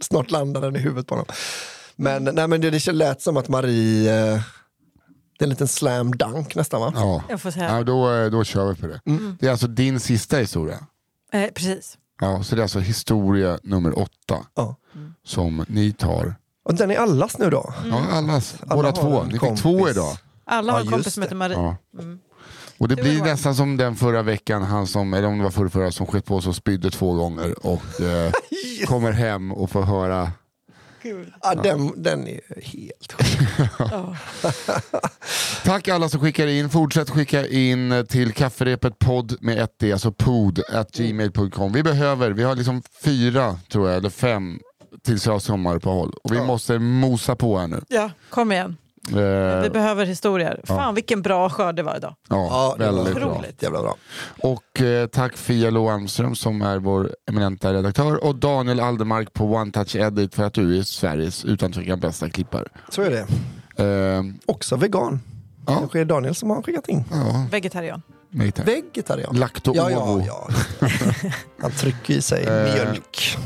snart 0.00 0.30
landar 0.30 0.60
den 0.60 0.76
i 0.76 0.78
huvudet 0.78 1.06
på 1.06 1.14
honom. 1.14 1.26
Men, 1.96 2.24
nej, 2.24 2.48
men 2.48 2.60
det, 2.60 2.70
det 2.70 2.92
lät 2.92 3.22
som 3.22 3.36
att 3.36 3.48
Marie, 3.48 4.10
eh, 4.34 4.40
det 5.38 5.42
är 5.42 5.46
en 5.46 5.50
liten 5.50 5.68
slam 5.68 6.10
dunk 6.16 6.54
nästan 6.54 6.80
va? 6.80 6.92
Ja. 6.96 7.22
Jag 7.28 7.40
får 7.40 7.50
säga. 7.50 7.76
Ja, 7.76 7.82
då, 7.82 8.28
då 8.28 8.44
kör 8.44 8.68
vi 8.72 8.80
på 8.80 8.86
det. 8.86 9.00
Det 9.40 9.46
är 9.46 9.50
alltså 9.50 9.66
din 9.66 10.00
sista 10.00 10.36
historia. 10.36 10.78
Eh, 11.32 11.46
precis. 11.54 11.98
Ja, 12.20 12.42
så 12.42 12.54
det 12.54 12.60
är 12.60 12.62
alltså 12.62 12.78
historia 12.80 13.58
nummer 13.62 13.98
åtta 13.98 14.36
Ja. 14.54 14.76
som 15.24 15.64
ni 15.68 15.92
tar. 15.92 16.34
Och 16.64 16.74
den 16.74 16.90
är 16.90 16.96
allas 16.96 17.38
nu 17.38 17.50
då? 17.50 17.74
Ja, 17.90 18.02
allas, 18.12 18.54
Alla 18.62 18.74
båda 18.74 18.88
har 18.88 18.92
två. 19.10 19.20
en 19.20 19.26
Ni 19.26 19.32
fick 19.32 19.40
kompis. 19.40 19.62
två 19.62 19.88
idag. 19.88 20.16
Alla 20.44 20.72
har 20.72 20.78
Ja, 20.78 20.84
en 20.84 20.90
kompis 20.90 21.06
just 21.06 21.14
som 21.14 21.22
heter 21.22 21.34
det. 21.34 21.38
Marie. 21.38 21.56
Ja. 21.56 21.76
Och 22.78 22.88
det 22.88 22.94
Det 22.94 23.02
blir 23.02 23.18
var 23.18 23.26
nästan 23.26 23.54
som 23.54 23.76
den 23.76 23.96
förra 23.96 24.22
veckan, 24.22 24.62
han 24.62 24.86
som, 24.86 25.14
eller 25.14 25.28
om 25.28 25.38
det 25.38 25.44
var 25.44 25.50
förra, 25.50 25.68
förra 25.68 25.90
som 25.92 26.06
skett 26.06 26.24
på 26.24 26.40
sig 26.40 26.48
och 26.50 26.56
spydde 26.56 26.90
två 26.90 27.12
gånger 27.14 27.66
och 27.66 28.00
eh, 28.00 28.32
kommer 28.86 29.12
hem 29.12 29.52
och 29.52 29.70
får 29.70 29.82
höra 29.82 30.32
Gud. 31.02 31.32
Ja, 31.42 31.54
den, 31.54 32.02
den 32.02 32.28
är 32.28 32.40
helt 32.62 33.12
sjuk. 33.12 33.48
Ja. 33.78 34.16
Tack 35.64 35.88
alla 35.88 36.08
som 36.08 36.20
skickar 36.20 36.46
in. 36.46 36.70
Fortsätt 36.70 37.10
skicka 37.10 37.46
in 37.46 38.06
till 38.08 38.32
kafferepet 38.32 38.98
podd 38.98 39.36
med 39.40 39.58
ett 39.58 39.78
D, 39.78 39.92
alltså 39.92 40.12
pod 40.12 40.60
at 40.72 40.92
gmail.com. 40.92 41.72
Vi 41.72 41.82
behöver, 41.82 42.30
vi 42.30 42.42
har 42.42 42.54
liksom 42.56 42.82
fyra 43.04 43.58
tror 43.68 43.88
jag, 43.88 43.96
eller 43.96 44.10
fem 44.10 44.60
tills 45.04 45.26
jag 45.26 45.32
har 45.32 45.40
sommaruppehåll. 45.40 46.12
Och 46.24 46.32
vi 46.32 46.36
Ja. 46.36 46.44
måste 46.44 46.78
mosa 46.78 47.36
på 47.36 47.58
här 47.58 47.66
nu. 47.66 47.82
ja, 47.88 48.10
kom 48.30 48.52
igen. 48.52 48.76
Eh, 49.08 49.60
Vi 49.62 49.70
behöver 49.70 50.06
historier. 50.06 50.60
Fan 50.64 50.94
vilken 50.94 51.22
bra 51.22 51.50
skörd 51.50 51.76
det 51.76 51.82
var 51.82 51.96
idag. 51.96 52.14
ja, 52.28 52.48
Ja, 52.50 52.74
det 52.78 52.92
väldigt 52.92 53.14
bra. 53.14 53.44
Jävla 53.60 53.82
bra. 53.82 53.96
Och 54.42 54.80
eh, 54.82 55.06
tack 55.06 55.36
Fia 55.36 55.70
Lo 55.70 55.88
Almström 55.88 56.34
som 56.34 56.62
är 56.62 56.78
vår 56.78 57.10
eminenta 57.30 57.72
redaktör 57.72 58.24
och 58.24 58.36
Daniel 58.36 58.80
Aldermark 58.80 59.32
på 59.32 59.44
One 59.44 59.72
Touch 59.72 59.96
Edit 59.96 60.34
för 60.34 60.44
att 60.44 60.54
du 60.54 60.78
är 60.78 60.82
Sveriges 60.82 61.44
utan 61.44 61.72
tvekan 61.72 62.00
bästa 62.00 62.30
klippare. 62.30 62.68
Så 62.88 63.02
är 63.02 63.10
det. 63.10 63.84
Eh, 63.84 64.22
Också 64.46 64.76
vegan. 64.76 65.20
Ja. 65.66 65.74
Kanske 65.78 66.00
är 66.00 66.04
Daniel 66.04 66.34
som 66.34 66.50
har 66.50 66.62
skickat 66.62 66.88
in. 66.88 67.04
ja, 67.10 67.46
Vegetarian. 67.50 68.02
tack. 68.54 68.68
Vegetarian. 68.68 69.36
Lacto 69.36 69.72
Ja, 69.74 69.90
ja, 69.90 70.20
ja. 70.26 70.48
Han 71.62 71.70
trycker 71.70 72.14
i 72.14 72.22
sig 72.22 72.44
Eh, 72.46 72.74
mjölk. 72.74 73.36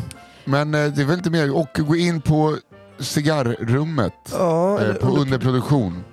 Men 0.45 0.75
eh, 0.75 0.87
det 0.93 1.03
är 1.03 1.07
väl 1.07 1.17
inte 1.17 1.31
mer. 1.31 1.57
Och 1.57 1.69
gå 1.79 1.97
in 1.97 2.21
på 2.21 2.57
cigarrrummet 3.03 4.15
Ja, 4.33 4.81
eh, 4.81 4.95
på 4.95 5.07
under- 5.07 5.21
underproduktion. 5.21 6.05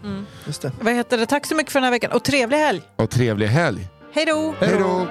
just 0.46 0.62
det. 0.62 0.72
Vad 0.82 0.94
heter 0.94 1.18
det? 1.18 1.26
Tack 1.26 1.46
så 1.46 1.56
mycket 1.56 1.72
för 1.72 1.80
den 1.80 1.84
här 1.86 1.92
veckan 1.92 2.12
och 2.12 2.24
trevlig 2.24 2.58
helg. 2.58 2.82
Och 2.96 3.10
trevlig 3.10 3.48
helg. 3.48 3.88
Hej 4.14 4.26
då! 4.26 4.54
Hej 4.60 4.76
då! 4.80 5.08